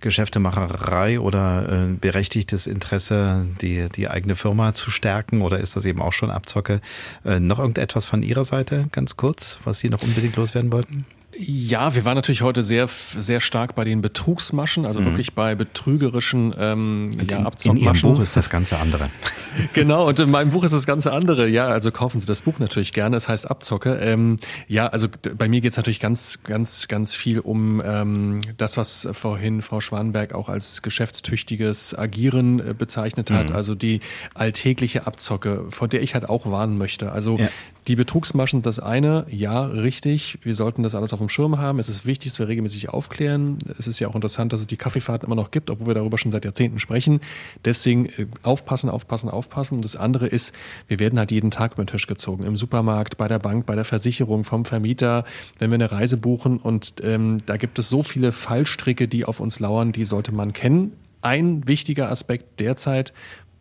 Geschäftemacherei 0.00 1.18
oder 1.18 1.68
äh, 1.68 1.94
berechtigtes 1.94 2.68
Interesse, 2.68 3.44
die, 3.60 3.88
die 3.88 4.06
eigene 4.06 4.36
Firma 4.36 4.72
zu 4.72 4.92
stärken 4.92 5.42
oder 5.42 5.58
ist 5.58 5.74
das 5.74 5.84
eben 5.84 6.00
auch 6.00 6.12
schon 6.12 6.30
Abzocke? 6.30 6.80
Äh, 7.24 7.40
noch 7.40 7.58
irgendetwas 7.58 8.06
von 8.06 8.22
Ihrer 8.22 8.44
Seite, 8.44 8.86
ganz 8.92 9.16
kurz, 9.16 9.58
was 9.64 9.80
Sie 9.80 9.90
noch 9.90 10.02
unbedingt 10.04 10.36
loswerden 10.36 10.70
wollten? 10.70 11.06
Ja, 11.38 11.94
wir 11.94 12.04
waren 12.04 12.14
natürlich 12.14 12.42
heute 12.42 12.62
sehr, 12.62 12.88
sehr 12.88 13.40
stark 13.40 13.74
bei 13.74 13.84
den 13.84 14.00
Betrugsmaschen, 14.00 14.86
also 14.86 15.00
mhm. 15.00 15.06
wirklich 15.06 15.34
bei 15.34 15.54
betrügerischen 15.54 16.54
ähm, 16.58 17.10
ja, 17.28 17.40
Abzockmaschen. 17.40 17.76
In 17.76 17.94
Ihrem 17.94 18.14
Buch 18.14 18.20
ist 18.22 18.36
das 18.36 18.48
Ganze 18.48 18.78
andere. 18.78 19.10
genau, 19.74 20.08
und 20.08 20.18
in 20.18 20.30
meinem 20.30 20.50
Buch 20.50 20.64
ist 20.64 20.72
das 20.72 20.86
Ganze 20.86 21.12
andere. 21.12 21.48
Ja, 21.48 21.66
also 21.66 21.90
kaufen 21.90 22.20
Sie 22.20 22.26
das 22.26 22.42
Buch 22.42 22.58
natürlich 22.58 22.92
gerne. 22.92 23.16
Es 23.16 23.28
heißt 23.28 23.50
Abzocke. 23.50 23.98
Ähm, 24.00 24.36
ja, 24.68 24.86
also 24.86 25.08
bei 25.36 25.48
mir 25.48 25.60
geht 25.60 25.72
es 25.72 25.76
natürlich 25.76 26.00
ganz, 26.00 26.38
ganz, 26.44 26.88
ganz 26.88 27.14
viel 27.14 27.40
um 27.40 27.82
ähm, 27.84 28.38
das, 28.56 28.76
was 28.76 29.08
vorhin 29.12 29.62
Frau 29.62 29.80
Schwanberg 29.80 30.32
auch 30.32 30.48
als 30.48 30.80
geschäftstüchtiges 30.80 31.98
Agieren 31.98 32.60
äh, 32.60 32.72
bezeichnet 32.72 33.30
hat. 33.30 33.50
Mhm. 33.50 33.56
Also 33.56 33.74
die 33.74 34.00
alltägliche 34.34 35.06
Abzocke, 35.06 35.64
vor 35.70 35.88
der 35.88 36.02
ich 36.02 36.14
halt 36.14 36.28
auch 36.28 36.50
warnen 36.50 36.78
möchte. 36.78 37.12
Also 37.12 37.36
ja. 37.36 37.48
Die 37.88 37.94
Betrugsmaschen, 37.94 38.62
das 38.62 38.80
eine, 38.80 39.26
ja, 39.30 39.64
richtig. 39.64 40.38
Wir 40.42 40.56
sollten 40.56 40.82
das 40.82 40.96
alles 40.96 41.12
auf 41.12 41.20
dem 41.20 41.25
Schirm 41.28 41.58
haben. 41.58 41.78
Es 41.78 41.88
ist 41.88 42.06
wichtig, 42.06 42.32
dass 42.32 42.38
wir 42.38 42.48
regelmäßig 42.48 42.88
aufklären. 42.88 43.58
Es 43.78 43.86
ist 43.86 44.00
ja 44.00 44.08
auch 44.08 44.14
interessant, 44.14 44.52
dass 44.52 44.60
es 44.60 44.66
die 44.66 44.76
Kaffeefahrten 44.76 45.26
immer 45.26 45.36
noch 45.36 45.50
gibt, 45.50 45.70
obwohl 45.70 45.88
wir 45.88 45.94
darüber 45.94 46.18
schon 46.18 46.32
seit 46.32 46.44
Jahrzehnten 46.44 46.78
sprechen. 46.78 47.20
Deswegen 47.64 48.06
äh, 48.06 48.26
aufpassen, 48.42 48.90
aufpassen, 48.90 49.28
aufpassen. 49.28 49.82
Das 49.82 49.96
andere 49.96 50.26
ist, 50.26 50.54
wir 50.88 50.98
werden 50.98 51.18
halt 51.18 51.30
jeden 51.30 51.50
Tag 51.50 51.74
über 51.74 51.84
den 51.84 51.88
Tisch 51.88 52.06
gezogen. 52.06 52.44
Im 52.44 52.56
Supermarkt, 52.56 53.16
bei 53.16 53.28
der 53.28 53.38
Bank, 53.38 53.66
bei 53.66 53.74
der 53.74 53.84
Versicherung, 53.84 54.44
vom 54.44 54.64
Vermieter, 54.64 55.24
wenn 55.58 55.70
wir 55.70 55.76
eine 55.76 55.92
Reise 55.92 56.16
buchen. 56.16 56.58
Und 56.58 56.94
ähm, 57.02 57.38
da 57.46 57.56
gibt 57.56 57.78
es 57.78 57.88
so 57.88 58.02
viele 58.02 58.32
Fallstricke, 58.32 59.08
die 59.08 59.24
auf 59.24 59.40
uns 59.40 59.60
lauern, 59.60 59.92
die 59.92 60.04
sollte 60.04 60.32
man 60.32 60.52
kennen. 60.52 60.92
Ein 61.22 61.66
wichtiger 61.66 62.10
Aspekt 62.10 62.60
derzeit, 62.60 63.12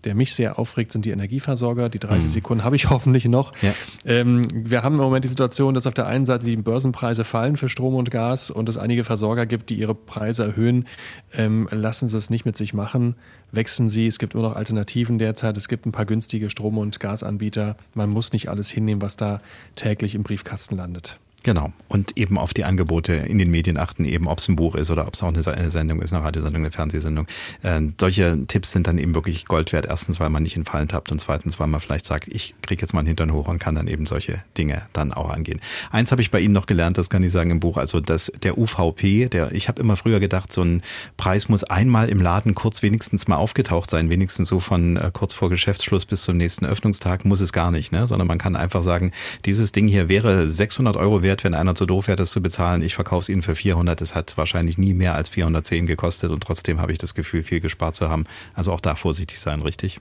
der 0.05 0.15
mich 0.15 0.33
sehr 0.33 0.57
aufregt, 0.59 0.91
sind 0.91 1.05
die 1.05 1.11
Energieversorger. 1.11 1.89
Die 1.89 1.99
30 1.99 2.29
mhm. 2.29 2.33
Sekunden 2.33 2.63
habe 2.63 2.75
ich 2.75 2.89
hoffentlich 2.89 3.25
noch. 3.25 3.53
Ja. 3.61 3.73
Ähm, 4.05 4.47
wir 4.53 4.83
haben 4.83 4.95
im 4.95 5.01
Moment 5.01 5.25
die 5.25 5.29
Situation, 5.29 5.73
dass 5.73 5.87
auf 5.87 5.93
der 5.93 6.07
einen 6.07 6.25
Seite 6.25 6.45
die 6.45 6.55
Börsenpreise 6.55 7.25
fallen 7.25 7.57
für 7.57 7.69
Strom 7.69 7.95
und 7.95 8.11
Gas 8.11 8.51
und 8.51 8.69
es 8.69 8.77
einige 8.77 9.03
Versorger 9.03 9.45
gibt, 9.45 9.69
die 9.69 9.75
ihre 9.75 9.95
Preise 9.95 10.43
erhöhen. 10.43 10.85
Ähm, 11.33 11.67
lassen 11.71 12.07
Sie 12.07 12.17
es 12.17 12.29
nicht 12.29 12.45
mit 12.45 12.55
sich 12.55 12.73
machen. 12.73 13.15
Wechseln 13.51 13.89
Sie. 13.89 14.07
Es 14.07 14.19
gibt 14.19 14.33
immer 14.33 14.43
noch 14.43 14.55
Alternativen 14.55 15.17
derzeit. 15.17 15.57
Es 15.57 15.67
gibt 15.67 15.85
ein 15.85 15.91
paar 15.91 16.05
günstige 16.05 16.49
Strom- 16.49 16.77
und 16.77 16.99
Gasanbieter. 16.99 17.75
Man 17.93 18.09
muss 18.09 18.33
nicht 18.33 18.49
alles 18.49 18.69
hinnehmen, 18.69 19.01
was 19.01 19.17
da 19.17 19.41
täglich 19.75 20.15
im 20.15 20.23
Briefkasten 20.23 20.75
landet. 20.75 21.19
Genau. 21.45 21.71
Und 21.89 22.17
eben 22.17 22.39
auf 22.39 22.55
die 22.55 22.63
Angebote 22.63 23.13
in 23.13 23.37
den 23.37 23.51
Medien 23.51 23.77
achten, 23.77 24.03
eben 24.03 24.27
ob 24.27 24.39
es 24.39 24.47
ein 24.47 24.55
Buch 24.55 24.73
ist 24.73 24.89
oder 24.89 25.05
ob 25.05 25.13
es 25.13 25.21
auch 25.21 25.27
eine 25.27 25.69
Sendung 25.69 26.01
ist, 26.01 26.11
eine 26.11 26.23
Radiosendung, 26.23 26.63
eine 26.63 26.71
Fernsehsendung. 26.71 27.27
Äh, 27.61 27.81
solche 27.99 28.47
Tipps 28.47 28.71
sind 28.71 28.87
dann 28.87 28.97
eben 28.97 29.13
wirklich 29.13 29.45
Gold 29.45 29.71
wert. 29.71 29.85
Erstens, 29.85 30.19
weil 30.19 30.31
man 30.31 30.41
nicht 30.41 30.55
in 30.55 30.65
Fallen 30.65 30.87
tappt 30.87 31.11
und 31.11 31.21
zweitens, 31.21 31.59
weil 31.59 31.67
man 31.67 31.79
vielleicht 31.81 32.07
sagt, 32.07 32.29
ich 32.29 32.55
kriege 32.63 32.81
jetzt 32.81 32.93
mal 32.93 33.01
einen 33.01 33.09
Hintern 33.09 33.31
hoch 33.31 33.47
und 33.47 33.59
kann 33.59 33.75
dann 33.75 33.87
eben 33.87 34.07
solche 34.07 34.43
Dinge 34.57 34.81
dann 34.91 35.13
auch 35.13 35.29
angehen. 35.29 35.61
Eins 35.91 36.11
habe 36.11 36.23
ich 36.23 36.31
bei 36.31 36.39
Ihnen 36.39 36.55
noch 36.55 36.65
gelernt, 36.65 36.97
das 36.97 37.11
kann 37.11 37.21
ich 37.21 37.31
sagen 37.31 37.51
im 37.51 37.59
Buch, 37.59 37.77
also 37.77 37.99
dass 37.99 38.31
der 38.41 38.57
UVP, 38.57 39.29
der, 39.29 39.51
ich 39.51 39.67
habe 39.67 39.79
immer 39.79 39.97
früher 39.97 40.19
gedacht, 40.19 40.51
so 40.51 40.63
ein 40.63 40.81
Preis 41.15 41.47
muss 41.47 41.63
einmal 41.63 42.09
im 42.09 42.23
Laden 42.23 42.55
kurz 42.55 42.81
wenigstens 42.81 43.27
mal 43.27 43.37
aufgetaucht 43.37 43.91
sein, 43.91 44.09
wenigstens 44.09 44.47
so 44.47 44.59
von 44.59 44.97
äh, 44.97 45.11
kurz 45.13 45.35
vor 45.35 45.51
Geschäftsschluss 45.51 46.07
bis 46.07 46.23
zum 46.23 46.37
nächsten 46.37 46.65
Öffnungstag 46.65 47.23
muss 47.23 47.39
es 47.39 47.53
gar 47.53 47.69
nicht, 47.69 47.91
ne? 47.91 48.07
sondern 48.07 48.27
man 48.27 48.39
kann 48.39 48.55
einfach 48.55 48.81
sagen, 48.81 49.11
dieses 49.45 49.71
Ding 49.71 49.87
hier 49.87 50.09
wäre 50.09 50.51
600 50.51 50.97
Euro 50.97 51.21
wert, 51.21 51.34
wenn 51.43 51.53
einer 51.53 51.75
zu 51.75 51.85
doof 51.85 52.07
wäre, 52.07 52.15
das 52.15 52.31
zu 52.31 52.41
bezahlen. 52.41 52.81
Ich 52.81 52.95
verkaufe 52.95 53.21
es 53.21 53.29
Ihnen 53.29 53.41
für 53.41 53.55
400. 53.55 54.01
Es 54.01 54.15
hat 54.15 54.37
wahrscheinlich 54.37 54.77
nie 54.77 54.93
mehr 54.93 55.15
als 55.15 55.29
410 55.29 55.85
gekostet 55.85 56.31
und 56.31 56.41
trotzdem 56.41 56.79
habe 56.79 56.91
ich 56.91 56.97
das 56.97 57.15
Gefühl, 57.15 57.43
viel 57.43 57.59
gespart 57.59 57.95
zu 57.95 58.09
haben. 58.09 58.25
Also 58.53 58.71
auch 58.71 58.81
da 58.81 58.95
vorsichtig 58.95 59.39
sein, 59.39 59.61
richtig? 59.61 59.99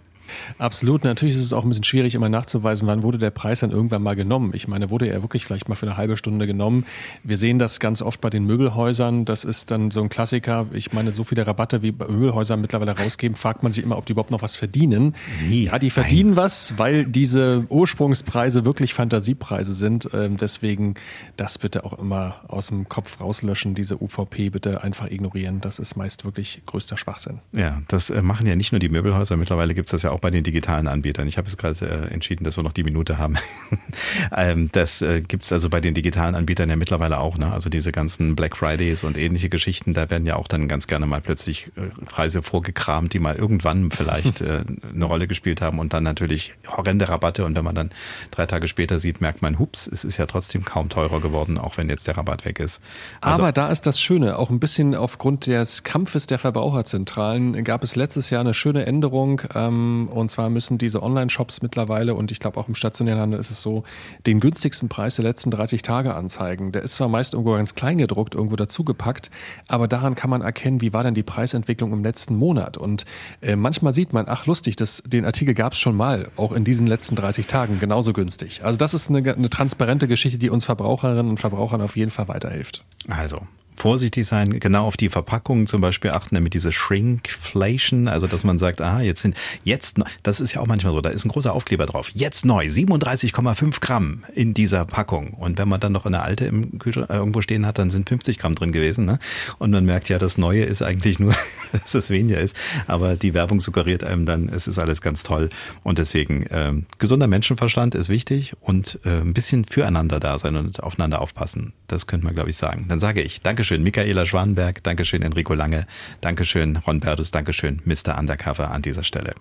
Absolut. 0.58 1.04
Natürlich 1.04 1.36
ist 1.36 1.42
es 1.42 1.52
auch 1.52 1.64
ein 1.64 1.68
bisschen 1.68 1.84
schwierig, 1.84 2.14
immer 2.14 2.28
nachzuweisen, 2.28 2.86
wann 2.88 3.02
wurde 3.02 3.18
der 3.18 3.30
Preis 3.30 3.60
dann 3.60 3.70
irgendwann 3.70 4.02
mal 4.02 4.16
genommen. 4.16 4.52
Ich 4.54 4.68
meine, 4.68 4.90
wurde 4.90 5.06
er 5.06 5.22
wirklich 5.22 5.44
vielleicht 5.44 5.68
mal 5.68 5.74
für 5.74 5.86
eine 5.86 5.96
halbe 5.96 6.16
Stunde 6.16 6.46
genommen? 6.46 6.86
Wir 7.22 7.36
sehen 7.36 7.58
das 7.58 7.80
ganz 7.80 8.02
oft 8.02 8.20
bei 8.20 8.30
den 8.30 8.44
Möbelhäusern. 8.44 9.24
Das 9.24 9.44
ist 9.44 9.70
dann 9.70 9.90
so 9.90 10.02
ein 10.02 10.08
Klassiker. 10.08 10.66
Ich 10.72 10.92
meine, 10.92 11.12
so 11.12 11.24
viele 11.24 11.46
Rabatte 11.46 11.82
wie 11.82 11.92
Möbelhäuser 11.92 12.56
mittlerweile 12.56 12.96
rausgeben, 12.96 13.36
fragt 13.36 13.62
man 13.62 13.72
sich 13.72 13.84
immer, 13.84 13.98
ob 13.98 14.06
die 14.06 14.12
überhaupt 14.12 14.30
noch 14.30 14.42
was 14.42 14.56
verdienen. 14.56 15.14
Nee, 15.48 15.64
ja, 15.64 15.78
die 15.78 15.90
verdienen 15.90 16.30
nein. 16.30 16.36
was, 16.36 16.78
weil 16.78 17.04
diese 17.04 17.66
Ursprungspreise 17.68 18.64
wirklich 18.64 18.94
Fantasiepreise 18.94 19.74
sind. 19.74 20.08
Ähm, 20.12 20.36
deswegen 20.36 20.94
das 21.36 21.58
bitte 21.58 21.84
auch 21.84 21.98
immer 21.98 22.36
aus 22.48 22.68
dem 22.68 22.88
Kopf 22.88 23.20
rauslöschen. 23.20 23.74
Diese 23.74 24.02
UVP 24.02 24.50
bitte 24.50 24.82
einfach 24.82 25.10
ignorieren. 25.10 25.60
Das 25.60 25.78
ist 25.78 25.96
meist 25.96 26.24
wirklich 26.24 26.62
größter 26.66 26.96
Schwachsinn. 26.96 27.40
Ja, 27.52 27.82
das 27.88 28.10
äh, 28.10 28.22
machen 28.22 28.46
ja 28.46 28.56
nicht 28.56 28.72
nur 28.72 28.78
die 28.78 28.88
Möbelhäuser. 28.88 29.36
Mittlerweile 29.36 29.74
gibt 29.74 29.88
es 29.88 29.92
das 29.92 30.02
ja 30.02 30.10
auch 30.10 30.13
bei 30.20 30.30
den 30.30 30.44
digitalen 30.44 30.86
Anbietern. 30.86 31.26
Ich 31.26 31.38
habe 31.38 31.48
jetzt 31.48 31.58
gerade 31.58 31.84
äh, 31.84 32.12
entschieden, 32.12 32.44
dass 32.44 32.56
wir 32.56 32.64
noch 32.64 32.72
die 32.72 32.84
Minute 32.84 33.18
haben. 33.18 33.36
ähm, 34.36 34.68
das 34.72 35.02
äh, 35.02 35.20
gibt 35.20 35.44
es 35.44 35.52
also 35.52 35.68
bei 35.68 35.80
den 35.80 35.94
digitalen 35.94 36.34
Anbietern 36.34 36.70
ja 36.70 36.76
mittlerweile 36.76 37.18
auch. 37.18 37.38
Ne? 37.38 37.52
Also 37.52 37.70
diese 37.70 37.92
ganzen 37.92 38.36
Black 38.36 38.56
Fridays 38.56 39.04
und 39.04 39.16
ähnliche 39.16 39.48
Geschichten, 39.48 39.94
da 39.94 40.10
werden 40.10 40.26
ja 40.26 40.36
auch 40.36 40.48
dann 40.48 40.68
ganz 40.68 40.86
gerne 40.86 41.06
mal 41.06 41.20
plötzlich 41.20 41.70
äh, 41.76 42.04
Preise 42.04 42.42
vorgekramt, 42.42 43.12
die 43.12 43.18
mal 43.18 43.36
irgendwann 43.36 43.90
vielleicht 43.90 44.40
äh, 44.40 44.62
eine 44.94 45.04
Rolle 45.04 45.26
gespielt 45.26 45.60
haben 45.60 45.78
und 45.78 45.92
dann 45.92 46.02
natürlich 46.02 46.54
horrende 46.66 47.08
Rabatte. 47.08 47.44
Und 47.44 47.56
wenn 47.56 47.64
man 47.64 47.74
dann 47.74 47.90
drei 48.30 48.46
Tage 48.46 48.68
später 48.68 48.98
sieht, 48.98 49.20
merkt 49.20 49.42
man, 49.42 49.58
hups, 49.58 49.86
es 49.86 50.04
ist 50.04 50.16
ja 50.16 50.26
trotzdem 50.26 50.64
kaum 50.64 50.88
teurer 50.88 51.20
geworden, 51.20 51.58
auch 51.58 51.76
wenn 51.76 51.88
jetzt 51.88 52.06
der 52.06 52.16
Rabatt 52.16 52.44
weg 52.44 52.60
ist. 52.60 52.80
Also, 53.20 53.42
Aber 53.42 53.52
da 53.52 53.68
ist 53.68 53.86
das 53.86 54.00
Schöne, 54.00 54.38
auch 54.38 54.50
ein 54.50 54.60
bisschen 54.60 54.94
aufgrund 54.94 55.46
des 55.46 55.82
Kampfes 55.82 56.26
der 56.26 56.38
Verbraucherzentralen 56.38 57.64
gab 57.64 57.82
es 57.82 57.96
letztes 57.96 58.30
Jahr 58.30 58.40
eine 58.40 58.54
schöne 58.54 58.86
Änderung. 58.86 59.42
Ähm, 59.54 60.03
und 60.08 60.30
zwar 60.30 60.50
müssen 60.50 60.78
diese 60.78 61.02
Online-Shops 61.02 61.62
mittlerweile, 61.62 62.14
und 62.14 62.30
ich 62.30 62.40
glaube 62.40 62.58
auch 62.58 62.68
im 62.68 62.74
stationären 62.74 63.20
Handel 63.20 63.40
ist 63.40 63.50
es 63.50 63.62
so, 63.62 63.84
den 64.26 64.40
günstigsten 64.40 64.88
Preis 64.88 65.16
der 65.16 65.24
letzten 65.24 65.50
30 65.50 65.82
Tage 65.82 66.14
anzeigen. 66.14 66.72
Der 66.72 66.82
ist 66.82 66.94
zwar 66.94 67.08
meist 67.08 67.34
irgendwo 67.34 67.54
ganz 67.54 67.74
klein 67.74 67.98
gedruckt, 67.98 68.34
irgendwo 68.34 68.56
dazugepackt, 68.56 69.30
aber 69.68 69.88
daran 69.88 70.14
kann 70.14 70.30
man 70.30 70.42
erkennen, 70.42 70.80
wie 70.80 70.92
war 70.92 71.02
denn 71.02 71.14
die 71.14 71.22
Preisentwicklung 71.22 71.92
im 71.92 72.02
letzten 72.02 72.36
Monat. 72.36 72.76
Und 72.76 73.04
äh, 73.40 73.56
manchmal 73.56 73.92
sieht 73.92 74.12
man, 74.12 74.26
ach 74.28 74.46
lustig, 74.46 74.76
das, 74.76 75.02
den 75.06 75.24
Artikel 75.24 75.54
gab 75.54 75.72
es 75.72 75.78
schon 75.78 75.96
mal, 75.96 76.28
auch 76.36 76.52
in 76.52 76.64
diesen 76.64 76.86
letzten 76.86 77.16
30 77.16 77.46
Tagen 77.46 77.80
genauso 77.80 78.12
günstig. 78.12 78.64
Also 78.64 78.76
das 78.76 78.94
ist 78.94 79.10
eine, 79.10 79.34
eine 79.34 79.50
transparente 79.50 80.08
Geschichte, 80.08 80.38
die 80.38 80.50
uns 80.50 80.64
Verbraucherinnen 80.64 81.28
und 81.28 81.40
Verbrauchern 81.40 81.80
auf 81.80 81.96
jeden 81.96 82.10
Fall 82.10 82.28
weiterhilft. 82.28 82.84
Also 83.08 83.40
vorsichtig 83.76 84.26
sein, 84.26 84.60
genau 84.60 84.86
auf 84.86 84.96
die 84.96 85.08
Verpackungen 85.08 85.66
zum 85.66 85.80
Beispiel 85.80 86.10
achten, 86.10 86.34
damit 86.34 86.54
diese 86.54 86.72
Shrinkflation, 86.72 88.08
also 88.08 88.26
dass 88.26 88.44
man 88.44 88.58
sagt, 88.58 88.80
ah, 88.80 89.00
jetzt 89.00 89.22
sind, 89.22 89.36
jetzt, 89.64 89.98
das 90.22 90.40
ist 90.40 90.54
ja 90.54 90.60
auch 90.60 90.66
manchmal 90.66 90.92
so, 90.92 91.00
da 91.00 91.10
ist 91.10 91.24
ein 91.24 91.30
großer 91.30 91.52
Aufkleber 91.52 91.86
drauf, 91.86 92.10
jetzt 92.14 92.44
neu, 92.44 92.66
37,5 92.66 93.80
Gramm 93.80 94.24
in 94.34 94.54
dieser 94.54 94.84
Packung. 94.84 95.34
Und 95.34 95.58
wenn 95.58 95.68
man 95.68 95.80
dann 95.80 95.92
noch 95.92 96.06
eine 96.06 96.22
alte 96.22 96.46
im 96.46 96.78
Kühlschrank 96.78 97.10
äh, 97.10 97.14
irgendwo 97.14 97.42
stehen 97.42 97.66
hat, 97.66 97.78
dann 97.78 97.90
sind 97.90 98.08
50 98.08 98.38
Gramm 98.38 98.54
drin 98.54 98.72
gewesen. 98.72 99.04
Ne? 99.04 99.18
Und 99.58 99.70
man 99.70 99.84
merkt 99.84 100.08
ja, 100.08 100.18
das 100.18 100.38
Neue 100.38 100.62
ist 100.62 100.82
eigentlich 100.82 101.18
nur, 101.18 101.34
dass 101.72 101.94
es 101.94 102.10
weniger 102.10 102.38
ist. 102.38 102.56
Aber 102.86 103.16
die 103.16 103.34
Werbung 103.34 103.60
suggeriert 103.60 104.04
einem 104.04 104.26
dann, 104.26 104.48
es 104.48 104.66
ist 104.66 104.78
alles 104.78 105.00
ganz 105.00 105.22
toll. 105.22 105.50
Und 105.82 105.98
deswegen, 105.98 106.46
ähm, 106.50 106.86
gesunder 106.98 107.26
Menschenverstand 107.26 107.94
ist 107.94 108.08
wichtig 108.08 108.54
und 108.60 108.98
äh, 109.04 109.20
ein 109.20 109.34
bisschen 109.34 109.64
füreinander 109.64 110.20
da 110.20 110.38
sein 110.38 110.56
und 110.56 110.82
aufeinander 110.82 111.20
aufpassen. 111.20 111.72
Das 111.88 112.06
könnte 112.06 112.24
man, 112.26 112.34
glaube 112.34 112.50
ich, 112.50 112.56
sagen. 112.56 112.86
Dann 112.88 113.00
sage 113.00 113.22
ich 113.22 113.42
Dankeschön, 113.64 113.82
Michaela 113.82 114.26
Schwanberg, 114.26 114.82
Dankeschön, 114.82 115.22
Enrico 115.22 115.54
Lange, 115.54 115.86
Dankeschön, 116.20 116.76
Ron 116.86 117.00
Berdus, 117.00 117.30
Dankeschön, 117.30 117.80
Mr. 117.86 118.18
Undercover 118.18 118.70
an 118.70 118.82
dieser 118.82 119.04
Stelle. 119.04 119.34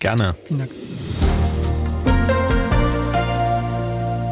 Gerne. 0.00 0.34
Vielen 0.46 0.58
Dank. 0.58 1.75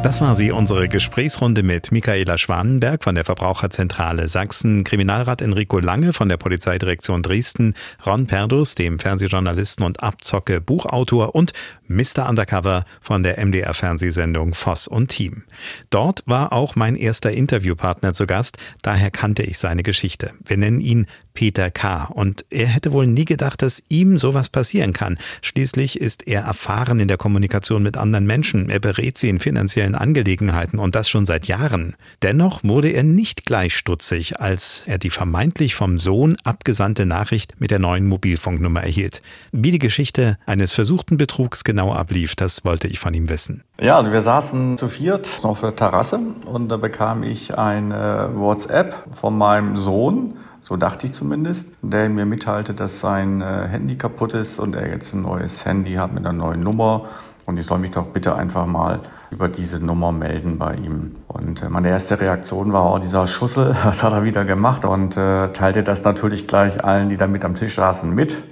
Das 0.05 0.21
war 0.21 0.35
sie, 0.35 0.51
unsere 0.51 0.87
Gesprächsrunde 0.87 1.63
mit 1.63 1.91
Michaela 1.91 2.37
Schwanenberg 2.37 3.03
von 3.03 3.15
der 3.15 3.25
Verbraucherzentrale 3.25 4.27
Sachsen, 4.27 4.83
Kriminalrat 4.83 5.41
Enrico 5.41 5.79
Lange 5.79 6.13
von 6.13 6.29
der 6.29 6.37
Polizeidirektion 6.37 7.23
Dresden, 7.23 7.73
Ron 8.05 8.27
Perdus, 8.27 8.75
dem 8.75 8.99
Fernsehjournalisten 8.99 9.83
und 9.83 10.03
Abzocke 10.03 10.61
Buchautor 10.61 11.33
und 11.33 11.53
Mr. 11.87 12.29
Undercover 12.29 12.85
von 13.01 13.23
der 13.23 13.43
MDR 13.43 13.73
Fernsehsendung 13.73 14.53
Voss 14.53 14.87
und 14.87 15.07
Team. 15.07 15.43
Dort 15.89 16.21
war 16.27 16.53
auch 16.53 16.75
mein 16.75 16.95
erster 16.95 17.31
Interviewpartner 17.31 18.13
zu 18.13 18.27
Gast, 18.27 18.59
daher 18.83 19.09
kannte 19.09 19.41
ich 19.41 19.57
seine 19.57 19.81
Geschichte. 19.81 20.33
Wir 20.45 20.57
nennen 20.57 20.81
ihn 20.81 21.07
Peter 21.35 21.69
K. 21.69 22.05
Und 22.05 22.45
er 22.49 22.65
hätte 22.65 22.93
wohl 22.93 23.05
nie 23.05 23.25
gedacht, 23.25 23.61
dass 23.61 23.83
ihm 23.89 24.17
sowas 24.17 24.49
passieren 24.49 24.93
kann. 24.93 25.19
Schließlich 25.43 26.01
ist 26.01 26.27
er 26.27 26.41
erfahren 26.41 26.99
in 26.99 27.07
der 27.07 27.17
Kommunikation 27.17 27.83
mit 27.83 27.97
anderen 27.97 28.25
Menschen. 28.25 28.69
Er 28.69 28.79
berät 28.79 29.19
sie 29.19 29.29
in 29.29 29.39
finanziellen 29.39 29.93
Angelegenheiten 29.93 30.79
und 30.79 30.95
das 30.95 31.09
schon 31.09 31.27
seit 31.27 31.47
Jahren. 31.47 31.95
Dennoch 32.23 32.63
wurde 32.63 32.89
er 32.89 33.03
nicht 33.03 33.45
gleich 33.45 33.75
stutzig, 33.75 34.39
als 34.39 34.83
er 34.87 34.97
die 34.97 35.11
vermeintlich 35.11 35.75
vom 35.75 35.99
Sohn 35.99 36.37
abgesandte 36.43 37.05
Nachricht 37.05 37.59
mit 37.59 37.69
der 37.69 37.79
neuen 37.79 38.07
Mobilfunknummer 38.07 38.81
erhielt. 38.81 39.21
Wie 39.51 39.71
die 39.71 39.79
Geschichte 39.79 40.37
eines 40.45 40.73
versuchten 40.73 41.17
Betrugs 41.17 41.63
genau 41.63 41.93
ablief, 41.93 42.35
das 42.35 42.65
wollte 42.65 42.87
ich 42.87 42.99
von 42.99 43.13
ihm 43.13 43.29
wissen. 43.29 43.63
Ja, 43.79 44.09
wir 44.09 44.21
saßen 44.21 44.77
zu 44.77 44.87
viert 44.87 45.27
auf 45.43 45.59
der 45.59 45.75
Terrasse 45.75 46.19
und 46.45 46.69
da 46.69 46.77
bekam 46.77 47.23
ich 47.23 47.57
eine 47.57 48.31
WhatsApp 48.33 49.03
von 49.19 49.37
meinem 49.37 49.75
Sohn, 49.75 50.35
so 50.65 50.77
dachte 50.77 51.05
ich 51.05 51.13
zumindest, 51.13 51.67
der 51.83 52.09
mir 52.09 52.25
mitteilte, 52.25 52.73
dass 52.73 52.99
sein 52.99 53.39
äh, 53.39 53.67
Handy 53.67 53.97
kaputt 53.97 54.33
ist 54.33 54.57
und 54.57 54.73
er 54.73 54.89
jetzt 54.89 55.13
ein 55.13 55.21
neues 55.21 55.63
Handy 55.63 55.93
hat 55.93 56.11
mit 56.11 56.25
einer 56.25 56.33
neuen 56.33 56.61
Nummer 56.61 57.05
und 57.45 57.59
ich 57.59 57.67
soll 57.67 57.77
mich 57.77 57.91
doch 57.91 58.07
bitte 58.07 58.35
einfach 58.35 58.65
mal 58.65 59.01
über 59.29 59.47
diese 59.47 59.79
Nummer 59.79 60.11
melden 60.11 60.57
bei 60.57 60.73
ihm. 60.73 61.17
Und 61.27 61.61
äh, 61.61 61.69
meine 61.69 61.89
erste 61.89 62.19
Reaktion 62.19 62.73
war, 62.73 62.91
oh, 62.91 62.97
dieser 62.97 63.27
Schussel, 63.27 63.75
was 63.83 64.01
hat 64.01 64.13
er 64.13 64.23
wieder 64.23 64.43
gemacht? 64.43 64.85
Und 64.85 65.15
äh, 65.17 65.49
teilte 65.49 65.83
das 65.83 66.03
natürlich 66.03 66.47
gleich 66.47 66.83
allen, 66.83 67.09
die 67.09 67.17
da 67.17 67.27
mit 67.27 67.45
am 67.45 67.53
Tisch 67.53 67.75
saßen, 67.75 68.09
mit 68.09 68.43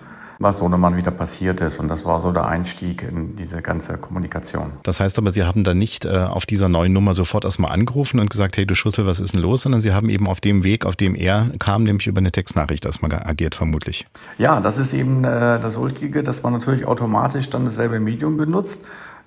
was 0.43 0.59
Sohnemann 0.59 0.95
wieder 0.97 1.11
passiert 1.11 1.61
ist. 1.61 1.79
Und 1.79 1.87
das 1.87 2.05
war 2.05 2.19
so 2.19 2.31
der 2.31 2.45
Einstieg 2.45 3.01
in 3.01 3.35
diese 3.35 3.61
ganze 3.61 3.97
Kommunikation. 3.97 4.73
Das 4.83 4.99
heißt 4.99 5.17
aber, 5.17 5.31
Sie 5.31 5.43
haben 5.43 5.63
dann 5.63 5.77
nicht 5.77 6.05
äh, 6.05 6.17
auf 6.17 6.45
dieser 6.45 6.69
neuen 6.69 6.93
Nummer 6.93 7.13
sofort 7.13 7.45
erstmal 7.45 7.71
angerufen 7.71 8.19
und 8.19 8.29
gesagt, 8.29 8.57
hey 8.57 8.65
du 8.65 8.75
Schussel, 8.75 9.07
was 9.07 9.19
ist 9.19 9.33
denn 9.33 9.41
los? 9.41 9.63
Sondern 9.63 9.81
Sie 9.81 9.93
haben 9.93 10.09
eben 10.09 10.27
auf 10.27 10.41
dem 10.41 10.63
Weg, 10.63 10.85
auf 10.85 10.95
dem 10.95 11.15
er 11.15 11.47
kam, 11.59 11.83
nämlich 11.83 12.07
über 12.07 12.19
eine 12.19 12.31
Textnachricht 12.31 12.85
erstmal 12.85 13.11
agiert, 13.13 13.55
vermutlich. 13.55 14.05
Ja, 14.37 14.59
das 14.59 14.77
ist 14.77 14.93
eben 14.93 15.23
äh, 15.23 15.59
das 15.59 15.77
Ulkige, 15.77 16.23
dass 16.23 16.43
man 16.43 16.53
natürlich 16.53 16.85
automatisch 16.85 17.49
dann 17.49 17.65
dasselbe 17.65 17.99
Medium 17.99 18.37
benutzt. 18.37 18.81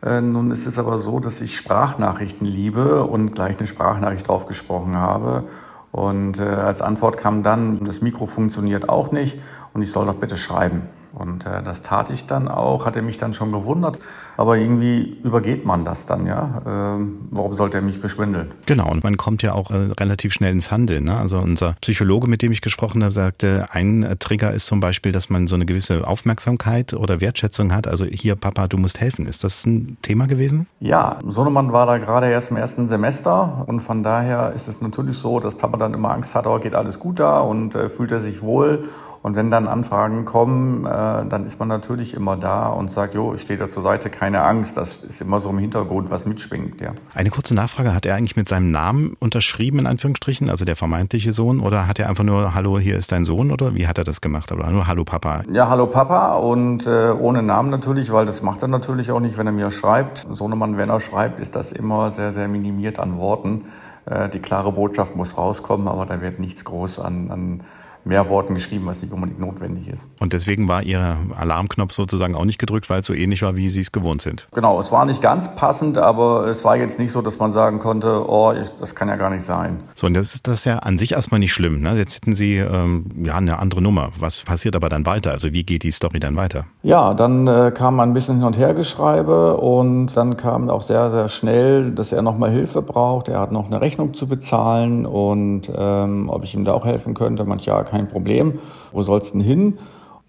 Äh, 0.04 0.20
nun 0.20 0.50
ist 0.50 0.66
es 0.66 0.78
aber 0.78 0.98
so, 0.98 1.20
dass 1.20 1.40
ich 1.40 1.56
Sprachnachrichten 1.56 2.46
liebe 2.46 3.04
und 3.04 3.34
gleich 3.34 3.58
eine 3.58 3.66
Sprachnachricht 3.66 4.28
drauf 4.28 4.46
gesprochen 4.46 4.96
habe. 4.96 5.44
Und 5.92 6.38
äh, 6.38 6.42
als 6.42 6.82
Antwort 6.82 7.16
kam 7.16 7.42
dann, 7.42 7.82
das 7.84 8.02
Mikro 8.02 8.26
funktioniert 8.26 8.88
auch 8.88 9.12
nicht 9.12 9.38
und 9.72 9.82
ich 9.82 9.90
soll 9.90 10.06
doch 10.06 10.16
bitte 10.16 10.36
schreiben. 10.36 10.82
Und 11.16 11.46
äh, 11.46 11.62
das 11.62 11.80
tat 11.80 12.10
ich 12.10 12.26
dann 12.26 12.46
auch, 12.46 12.84
hatte 12.84 13.00
mich 13.00 13.16
dann 13.16 13.32
schon 13.32 13.50
gewundert. 13.50 13.98
Aber 14.36 14.58
irgendwie 14.58 15.16
übergeht 15.22 15.64
man 15.64 15.86
das 15.86 16.04
dann, 16.04 16.26
ja. 16.26 16.60
Ähm, 16.66 17.20
warum 17.30 17.54
sollte 17.54 17.78
er 17.78 17.82
mich 17.82 18.02
beschwindeln? 18.02 18.52
Genau, 18.66 18.90
und 18.90 19.02
man 19.02 19.16
kommt 19.16 19.42
ja 19.42 19.52
auch 19.52 19.70
äh, 19.70 19.92
relativ 19.98 20.34
schnell 20.34 20.52
ins 20.52 20.70
Handeln. 20.70 21.04
Ne? 21.04 21.16
Also 21.16 21.38
unser 21.38 21.74
Psychologe, 21.80 22.28
mit 22.28 22.42
dem 22.42 22.52
ich 22.52 22.60
gesprochen 22.60 23.02
habe, 23.02 23.12
sagte, 23.12 23.66
ein 23.70 24.02
äh, 24.02 24.16
Trigger 24.16 24.52
ist 24.52 24.66
zum 24.66 24.80
Beispiel, 24.80 25.10
dass 25.10 25.30
man 25.30 25.46
so 25.46 25.54
eine 25.54 25.64
gewisse 25.64 26.06
Aufmerksamkeit 26.06 26.92
oder 26.92 27.22
Wertschätzung 27.22 27.72
hat. 27.72 27.86
Also 27.86 28.04
hier, 28.04 28.36
Papa, 28.36 28.68
du 28.68 28.76
musst 28.76 29.00
helfen. 29.00 29.26
Ist 29.26 29.42
das 29.42 29.64
ein 29.64 29.96
Thema 30.02 30.26
gewesen? 30.26 30.66
Ja, 30.80 31.18
Sohnemann 31.26 31.72
war 31.72 31.86
da 31.86 31.96
gerade 31.96 32.28
erst 32.28 32.50
im 32.50 32.58
ersten 32.58 32.88
Semester 32.88 33.64
und 33.66 33.80
von 33.80 34.02
daher 34.02 34.52
ist 34.52 34.68
es 34.68 34.82
natürlich 34.82 35.16
so, 35.16 35.40
dass 35.40 35.54
Papa 35.54 35.78
dann 35.78 35.94
immer 35.94 36.12
Angst 36.12 36.34
hat, 36.34 36.46
oh, 36.46 36.58
geht 36.58 36.76
alles 36.76 36.98
gut 36.98 37.18
da 37.18 37.40
und 37.40 37.74
äh, 37.74 37.88
fühlt 37.88 38.12
er 38.12 38.20
sich 38.20 38.42
wohl. 38.42 38.84
Und 39.22 39.36
wenn 39.36 39.50
dann 39.50 39.66
Anfragen 39.66 40.24
kommen, 40.24 40.84
äh, 40.84 40.88
dann 40.88 41.44
ist 41.44 41.58
man 41.58 41.68
natürlich 41.68 42.14
immer 42.14 42.36
da 42.36 42.68
und 42.68 42.90
sagt, 42.90 43.14
jo, 43.14 43.34
ich 43.34 43.42
stehe 43.42 43.58
da 43.58 43.68
zur 43.68 43.82
Seite, 43.82 44.10
keine 44.10 44.42
Angst. 44.42 44.76
Das 44.76 44.98
ist 44.98 45.20
immer 45.20 45.40
so 45.40 45.50
im 45.50 45.58
Hintergrund, 45.58 46.10
was 46.10 46.26
mitschwingt, 46.26 46.80
ja. 46.80 46.92
Eine 47.14 47.30
kurze 47.30 47.54
Nachfrage, 47.54 47.94
hat 47.94 48.06
er 48.06 48.14
eigentlich 48.14 48.36
mit 48.36 48.48
seinem 48.48 48.70
Namen 48.70 49.16
unterschrieben, 49.18 49.80
in 49.80 49.86
Anführungsstrichen, 49.86 50.50
also 50.50 50.64
der 50.64 50.76
vermeintliche 50.76 51.32
Sohn, 51.32 51.60
oder 51.60 51.86
hat 51.86 51.98
er 51.98 52.08
einfach 52.08 52.24
nur, 52.24 52.54
hallo, 52.54 52.78
hier 52.78 52.96
ist 52.96 53.12
dein 53.12 53.24
Sohn, 53.24 53.50
oder 53.50 53.74
wie 53.74 53.86
hat 53.86 53.98
er 53.98 54.04
das 54.04 54.20
gemacht? 54.20 54.52
Oder 54.52 54.70
nur, 54.70 54.86
hallo 54.86 55.04
Papa? 55.04 55.42
Ja, 55.52 55.68
hallo 55.68 55.86
Papa 55.86 56.36
und 56.36 56.86
äh, 56.86 57.10
ohne 57.10 57.42
Namen 57.42 57.70
natürlich, 57.70 58.12
weil 58.12 58.26
das 58.26 58.42
macht 58.42 58.62
er 58.62 58.68
natürlich 58.68 59.10
auch 59.10 59.20
nicht, 59.20 59.38
wenn 59.38 59.46
er 59.46 59.52
mir 59.52 59.70
schreibt. 59.70 60.26
Sohnemann, 60.30 60.76
wenn 60.76 60.88
er 60.88 61.00
schreibt, 61.00 61.40
ist 61.40 61.56
das 61.56 61.72
immer 61.72 62.10
sehr, 62.12 62.32
sehr 62.32 62.48
minimiert 62.48 62.98
an 62.98 63.16
Worten. 63.16 63.64
Äh, 64.06 64.28
die 64.28 64.38
klare 64.38 64.72
Botschaft 64.72 65.16
muss 65.16 65.36
rauskommen, 65.36 65.88
aber 65.88 66.06
da 66.06 66.20
wird 66.20 66.38
nichts 66.38 66.64
groß 66.64 67.00
an, 67.00 67.30
an 67.30 67.60
mehr 68.06 68.28
Worten 68.28 68.54
geschrieben, 68.54 68.86
was 68.86 69.02
nicht 69.02 69.12
unbedingt 69.12 69.40
notwendig 69.40 69.88
ist. 69.88 70.08
Und 70.20 70.32
deswegen 70.32 70.68
war 70.68 70.82
Ihr 70.82 71.16
Alarmknopf 71.36 71.92
sozusagen 71.92 72.34
auch 72.34 72.44
nicht 72.44 72.58
gedrückt, 72.58 72.88
weil 72.88 73.00
es 73.00 73.06
so 73.06 73.14
ähnlich 73.14 73.42
war, 73.42 73.56
wie 73.56 73.68
Sie 73.68 73.80
es 73.80 73.92
gewohnt 73.92 74.22
sind. 74.22 74.46
Genau, 74.52 74.78
es 74.80 74.92
war 74.92 75.04
nicht 75.04 75.20
ganz 75.20 75.54
passend, 75.54 75.98
aber 75.98 76.46
es 76.46 76.64
war 76.64 76.76
jetzt 76.76 76.98
nicht 76.98 77.12
so, 77.12 77.22
dass 77.22 77.38
man 77.38 77.52
sagen 77.52 77.78
konnte, 77.78 78.28
oh, 78.28 78.52
ich, 78.52 78.68
das 78.78 78.94
kann 78.94 79.08
ja 79.08 79.16
gar 79.16 79.30
nicht 79.30 79.44
sein. 79.44 79.80
So, 79.94 80.06
und 80.06 80.14
das 80.14 80.34
ist 80.34 80.46
das 80.46 80.64
ja 80.64 80.78
an 80.78 80.98
sich 80.98 81.12
erstmal 81.12 81.40
nicht 81.40 81.52
schlimm. 81.52 81.80
Ne? 81.80 81.96
Jetzt 81.96 82.16
hätten 82.16 82.34
Sie 82.34 82.56
ähm, 82.56 83.06
ja 83.24 83.36
eine 83.36 83.58
andere 83.58 83.82
Nummer. 83.82 84.10
Was 84.18 84.42
passiert 84.42 84.76
aber 84.76 84.88
dann 84.88 85.04
weiter? 85.06 85.32
Also 85.32 85.52
wie 85.52 85.64
geht 85.64 85.82
die 85.82 85.90
Story 85.90 86.20
dann 86.20 86.36
weiter? 86.36 86.66
Ja, 86.82 87.14
dann 87.14 87.46
äh, 87.46 87.72
kam 87.74 87.98
ein 88.00 88.14
bisschen 88.14 88.36
hin 88.36 88.44
und 88.44 88.56
her 88.56 88.74
Geschreibe 88.74 89.56
und 89.56 90.16
dann 90.16 90.36
kam 90.36 90.70
auch 90.70 90.82
sehr, 90.82 91.10
sehr 91.10 91.28
schnell, 91.28 91.90
dass 91.90 92.12
er 92.12 92.22
nochmal 92.22 92.50
Hilfe 92.50 92.82
braucht. 92.82 93.28
Er 93.28 93.40
hat 93.40 93.52
noch 93.52 93.66
eine 93.66 93.80
Rechnung 93.80 94.14
zu 94.14 94.26
bezahlen 94.26 95.06
und 95.06 95.70
ähm, 95.74 96.28
ob 96.28 96.44
ich 96.44 96.54
ihm 96.54 96.64
da 96.64 96.72
auch 96.72 96.84
helfen 96.84 97.14
könnte. 97.14 97.44
Manch 97.44 97.66
ja, 97.66 97.82
kein 97.96 98.08
Problem. 98.08 98.58
Wo 98.92 99.02
soll's 99.02 99.32
denn 99.32 99.40
hin? 99.40 99.78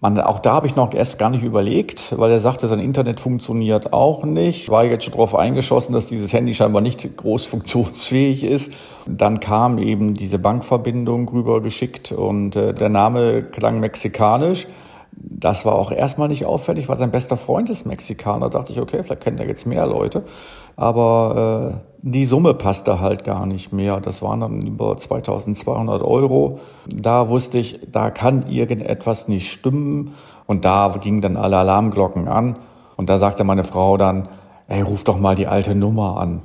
Man, 0.00 0.20
auch 0.20 0.38
da 0.38 0.52
habe 0.52 0.68
ich 0.68 0.76
noch 0.76 0.94
erst 0.94 1.18
gar 1.18 1.28
nicht 1.28 1.42
überlegt, 1.42 2.16
weil 2.16 2.30
er 2.30 2.38
sagte, 2.38 2.68
sein 2.68 2.78
Internet 2.78 3.18
funktioniert 3.18 3.92
auch 3.92 4.22
nicht. 4.24 4.70
War 4.70 4.84
jetzt 4.84 5.04
schon 5.04 5.12
darauf 5.12 5.34
eingeschossen, 5.34 5.92
dass 5.92 6.06
dieses 6.06 6.32
Handy 6.32 6.54
scheinbar 6.54 6.82
nicht 6.82 7.16
groß 7.16 7.46
funktionsfähig 7.46 8.44
ist. 8.44 8.72
Dann 9.06 9.40
kam 9.40 9.78
eben 9.78 10.14
diese 10.14 10.38
Bankverbindung 10.38 11.28
rüber 11.28 11.60
geschickt 11.60 12.12
und 12.12 12.54
äh, 12.54 12.72
der 12.74 12.90
Name 12.90 13.42
klang 13.42 13.80
mexikanisch. 13.80 14.68
Das 15.10 15.64
war 15.64 15.74
auch 15.74 15.90
erstmal 15.90 16.28
nicht 16.28 16.44
auffällig, 16.44 16.88
weil 16.88 16.98
sein 16.98 17.10
bester 17.10 17.36
Freund 17.36 17.68
ist 17.68 17.84
Mexikaner. 17.84 18.50
Da 18.50 18.60
dachte 18.60 18.72
ich, 18.72 18.80
okay, 18.80 19.02
vielleicht 19.02 19.24
kennt 19.24 19.40
er 19.40 19.48
jetzt 19.48 19.66
mehr 19.66 19.86
Leute. 19.86 20.22
Aber 20.78 21.74
äh, 21.74 21.88
die 22.02 22.24
Summe 22.24 22.54
passte 22.54 23.00
halt 23.00 23.24
gar 23.24 23.46
nicht 23.46 23.72
mehr. 23.72 23.98
Das 24.00 24.22
waren 24.22 24.38
dann 24.38 24.62
über 24.62 24.96
2200 24.96 26.04
Euro. 26.04 26.60
Da 26.86 27.28
wusste 27.28 27.58
ich, 27.58 27.80
da 27.90 28.10
kann 28.10 28.48
irgendetwas 28.48 29.26
nicht 29.26 29.50
stimmen. 29.50 30.14
Und 30.46 30.64
da 30.64 30.94
gingen 31.00 31.20
dann 31.20 31.36
alle 31.36 31.56
Alarmglocken 31.56 32.28
an. 32.28 32.60
Und 32.96 33.10
da 33.10 33.18
sagte 33.18 33.42
meine 33.42 33.64
Frau 33.64 33.96
dann, 33.96 34.28
ey, 34.68 34.82
ruf 34.82 35.02
doch 35.02 35.18
mal 35.18 35.34
die 35.34 35.48
alte 35.48 35.74
Nummer 35.74 36.20
an. 36.20 36.42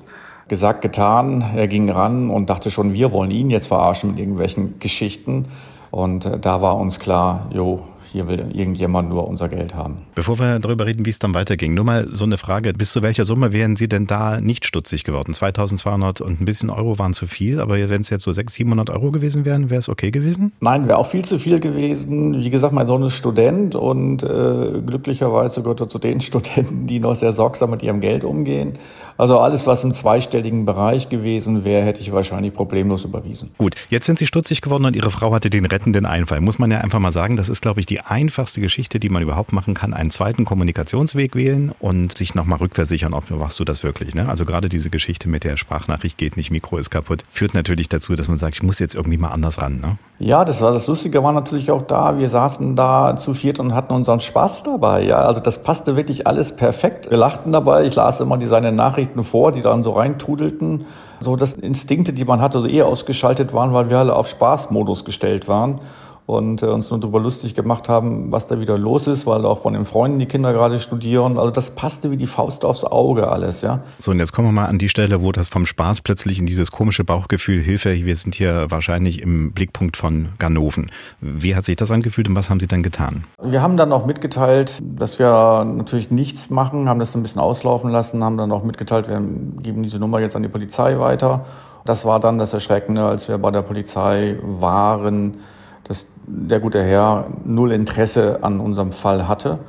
Gesagt, 0.48 0.82
getan. 0.82 1.46
Er 1.56 1.68
ging 1.68 1.92
ran 1.92 2.32
und 2.32 2.50
dachte 2.50 2.72
schon, 2.72 2.94
wir 2.94 3.12
wollen 3.12 3.30
ihn 3.30 3.52
jetzt 3.52 3.68
verarschen 3.68 4.10
mit 4.10 4.20
irgendwelchen 4.20 4.80
Geschichten. 4.80 5.46
Und 5.92 6.26
äh, 6.26 6.40
da 6.40 6.64
war 6.64 6.78
uns 6.78 7.00
klar, 7.00 7.46
jo, 7.52 7.82
hier 8.14 8.28
will 8.28 8.46
irgendjemand 8.54 9.10
nur 9.10 9.28
unser 9.28 9.50
Geld 9.50 9.74
haben. 9.74 10.04
Bevor 10.16 10.40
wir 10.40 10.60
darüber 10.60 10.86
reden, 10.86 11.06
wie 11.06 11.10
es 11.10 11.20
dann 11.20 11.34
weiterging, 11.34 11.74
nur 11.74 11.84
mal 11.84 12.08
so 12.14 12.24
eine 12.24 12.38
Frage. 12.38 12.72
Bis 12.74 12.92
zu 12.92 13.02
welcher 13.02 13.26
Summe 13.26 13.52
wären 13.52 13.76
Sie 13.76 13.90
denn 13.90 14.08
da 14.08 14.40
nicht 14.40 14.66
stutzig 14.66 15.04
geworden? 15.04 15.34
2200 15.34 16.22
und 16.22 16.40
ein 16.40 16.46
bisschen 16.46 16.70
Euro 16.70 17.00
waren 17.00 17.14
zu 17.14 17.26
viel, 17.28 17.60
aber 17.60 17.90
wenn 17.90 18.02
es 18.02 18.10
jetzt 18.12 18.24
so 18.24 18.32
600, 18.32 18.54
700 18.54 18.90
Euro 18.92 19.12
gewesen 19.12 19.46
wären, 19.46 19.70
wäre 19.70 19.80
es 19.80 19.90
okay 19.90 20.12
gewesen? 20.12 20.54
Nein, 20.60 20.88
wäre 20.88 21.00
auch 21.00 21.08
viel 21.08 21.26
zu 21.26 21.40
viel 21.40 21.60
gewesen. 21.60 22.40
Wie 22.40 22.50
gesagt, 22.50 22.74
mein 22.74 22.88
Sohn 22.88 23.04
ist 23.04 23.14
Student 23.14 23.76
und 23.76 24.22
äh, 24.22 24.82
glücklicherweise 24.86 25.64
gehört 25.64 25.82
er 25.82 25.90
zu 25.90 25.98
den 25.98 26.22
Studenten, 26.30 26.86
die 26.86 27.00
noch 27.00 27.16
sehr 27.16 27.34
sorgsam 27.34 27.72
mit 27.72 27.82
ihrem 27.82 28.00
Geld 28.00 28.24
umgehen. 28.24 28.78
Also 29.18 29.40
alles, 29.40 29.66
was 29.68 29.84
im 29.84 29.94
zweistelligen 29.94 30.66
Bereich 30.66 31.10
gewesen 31.10 31.64
wäre, 31.64 31.86
hätte 31.86 32.02
ich 32.02 32.12
wahrscheinlich 32.12 32.54
problemlos 32.54 33.06
überwiesen. 33.06 33.52
Gut, 33.58 33.76
jetzt 33.90 34.06
sind 34.06 34.20
Sie 34.20 34.28
stutzig 34.28 34.62
geworden 34.62 34.86
und 34.86 34.96
Ihre 34.96 35.12
Frau 35.12 35.34
hatte 35.34 35.50
den 35.50 35.66
rettenden 35.66 36.06
Einfall. 36.06 36.42
Muss 36.42 36.60
man 36.60 36.72
ja 36.72 36.80
einfach 36.80 37.00
mal 37.00 37.12
sagen, 37.12 37.38
das 37.38 37.50
ist, 37.50 37.62
glaube 37.62 37.80
ich, 37.80 37.86
die 37.86 38.02
einfachste 38.02 38.62
Geschichte, 38.62 39.00
die 39.00 39.10
man 39.10 39.24
überhaupt 39.24 39.54
machen 39.54 39.74
kann. 39.74 39.94
Einen 39.94 40.12
zweiten 40.12 40.46
Kommunikationsweg 40.46 41.36
wählen 41.36 41.72
und 41.80 42.18
sich 42.18 42.36
nochmal 42.36 42.60
rückversichern, 42.60 43.14
ob 43.14 43.30
machst 43.30 43.60
du 43.60 43.66
das 43.66 43.84
wirklich. 43.84 44.16
Ne? 44.16 44.28
Also 44.28 44.46
gerade 44.46 44.70
diese 44.70 44.90
Geschichte 44.90 45.30
mit 45.30 45.44
der 45.44 45.58
Sprachnachricht 45.58 46.18
geht 46.18 46.38
nicht, 46.38 46.50
Mikro 46.50 46.78
ist 46.78 46.90
kaputt, 46.90 47.24
führt 47.30 47.54
natürlich 47.54 47.90
dazu, 47.90 48.16
dass 48.16 48.28
man 48.28 48.38
sagt, 48.38 48.56
ich 48.56 48.64
muss 48.64 48.80
jetzt 48.80 48.96
irgendwie 48.96 49.18
mal 49.18 49.30
anders 49.30 49.62
ran. 49.62 49.80
Ne? 49.80 49.98
Ja, 50.20 50.46
das 50.46 50.62
war 50.62 50.72
das 50.72 50.88
Lustige, 50.88 51.22
war 51.22 51.34
natürlich 51.34 51.70
auch 51.70 51.82
da. 51.82 52.18
Wir 52.18 52.30
saßen 52.30 52.76
da 52.76 53.16
zu 53.18 53.34
viert 53.34 53.60
und 53.60 53.76
hatten 53.76 53.94
unseren 53.94 54.22
Spaß 54.22 54.64
dabei. 54.64 55.04
Ja, 55.04 55.18
also 55.18 55.40
das 55.40 55.62
passte 55.62 55.96
wirklich 55.96 56.26
alles 56.26 56.56
perfekt. 56.56 57.10
Wir 57.10 57.18
lachten 57.18 57.52
dabei. 57.52 57.84
Ich 57.84 57.96
las 57.96 58.22
immer 58.22 58.38
die 58.38 58.48
seine 58.48 58.72
Nachrichten 58.72 59.03
vor, 59.24 59.52
die 59.52 59.62
dann 59.62 59.84
so 59.84 59.92
reintrudelten. 59.92 60.86
So, 61.20 61.36
dass 61.36 61.54
Instinkte, 61.54 62.14
die 62.14 62.26
man 62.26 62.42
hatte, 62.42 62.60
so 62.60 62.68
eh 62.68 62.82
ausgeschaltet 62.82 63.54
waren, 63.54 63.74
weil 63.74 63.90
wir 63.90 64.00
alle 64.00 64.16
auf 64.16 64.28
Spaßmodus 64.28 65.06
gestellt 65.06 65.48
waren 65.48 65.80
und 66.26 66.62
äh, 66.62 66.68
uns 66.68 66.90
nur 66.90 67.00
darüber 67.00 67.20
lustig 67.20 67.54
gemacht 67.54 67.90
haben, 67.90 68.32
was 68.32 68.48
da 68.48 68.60
wieder 68.60 68.78
los 68.78 69.08
ist, 69.08 69.26
weil 69.26 69.46
auch 69.46 69.62
von 69.62 69.74
den 69.74 69.86
Freunden 69.86 70.20
die 70.20 70.26
Kinder 70.26 70.54
gerade 70.54 70.80
studieren. 70.80 71.38
Also 71.38 71.52
das 71.52 71.72
passte 71.72 72.12
wie 72.12 72.18
die 72.18 72.28
Faust 72.28 72.64
aufs 72.64 72.84
Auge 72.84 73.28
alles, 73.28 73.62
ja. 73.62 73.82
So, 74.00 74.12
und 74.12 74.20
jetzt 74.20 74.32
kommen 74.32 74.48
wir 74.48 74.54
mal 74.54 74.68
an 74.68 74.78
die 74.78 74.90
Stelle, 74.90 75.22
wo 75.22 75.32
das 75.32 75.50
vom 75.50 75.66
Spaß 75.66 76.02
plötzlich 76.02 76.40
in 76.40 76.46
dieses 76.46 76.72
komische 76.72 77.04
Bauchgefühl, 77.04 77.60
Hilfe, 77.60 77.94
wir 77.94 78.18
sind 78.18 78.36
hier 78.36 78.68
wahrscheinlich 78.70 79.22
im 79.22 79.52
Blickpunkt 79.52 79.98
von 79.98 80.30
Ganoven. 80.40 80.92
Wie 81.20 81.56
hat 81.56 81.66
sich 81.66 81.76
das 81.76 81.92
angefühlt 81.92 82.30
und 82.30 82.36
was 82.36 82.50
haben 82.50 82.60
Sie 82.60 82.68
dann 82.68 82.84
getan? 82.84 83.26
Wir 83.42 83.62
haben 83.62 83.76
dann 83.76 83.92
auch 83.92 84.06
mitgeteilt, 84.06 84.82
dass 84.82 85.20
wir 85.20 85.66
natürlich 85.66 86.10
nichts 86.10 86.50
machen, 86.50 86.88
haben 86.88 87.00
das 87.00 87.16
ein 87.16 87.22
bisschen 87.22 87.42
auslaufen 87.42 87.92
lassen, 87.92 88.24
haben 88.24 88.38
dann 88.38 88.52
auch 88.52 88.64
mitgeteilt, 88.64 89.10
wir 89.10 89.22
geben 89.62 89.84
diese 89.84 90.00
Nummer 90.00 90.20
jetzt 90.20 90.36
an 90.36 90.44
die 90.44 90.50
Polizei 90.50 91.00
weiter. 91.00 91.46
Das 91.86 92.06
war 92.06 92.22
dann 92.22 92.38
das 92.38 92.54
Erschreckende, 92.54 93.04
als 93.04 93.28
wir 93.28 93.38
bei 93.38 93.52
der 93.52 93.62
Polizei 93.62 94.38
waren, 94.42 95.36
dass 95.84 96.06
der 96.26 96.60
gute 96.60 96.84
Herr 96.84 97.28
null 97.46 97.72
Interesse 97.72 98.40
an 98.42 98.60
unserem 98.60 98.92
Fall 98.92 99.28
hatte. 99.28 99.60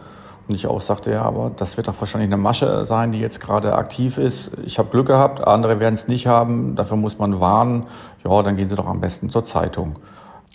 Und 0.46 0.54
ich 0.54 0.66
auch 0.66 0.80
sagte, 0.80 1.10
ja, 1.10 1.22
aber 1.22 1.50
das 1.56 1.76
wird 1.76 1.88
doch 1.88 1.98
wahrscheinlich 1.98 2.28
eine 2.28 2.36
Masche 2.36 2.84
sein, 2.84 3.12
die 3.12 3.18
jetzt 3.18 3.40
gerade 3.40 3.74
aktiv 3.74 4.18
ist. 4.18 4.52
Ich 4.64 4.78
habe 4.78 4.90
Glück 4.90 5.06
gehabt, 5.06 5.46
andere 5.46 5.80
werden 5.80 5.94
es 5.94 6.06
nicht 6.06 6.26
haben, 6.26 6.76
dafür 6.76 6.98
muss 6.98 7.18
man 7.18 7.40
warnen. 7.40 7.84
Ja, 8.24 8.42
dann 8.42 8.56
gehen 8.56 8.68
Sie 8.68 8.76
doch 8.76 8.86
am 8.86 9.00
besten 9.00 9.30
zur 9.30 9.44
Zeitung. 9.44 9.96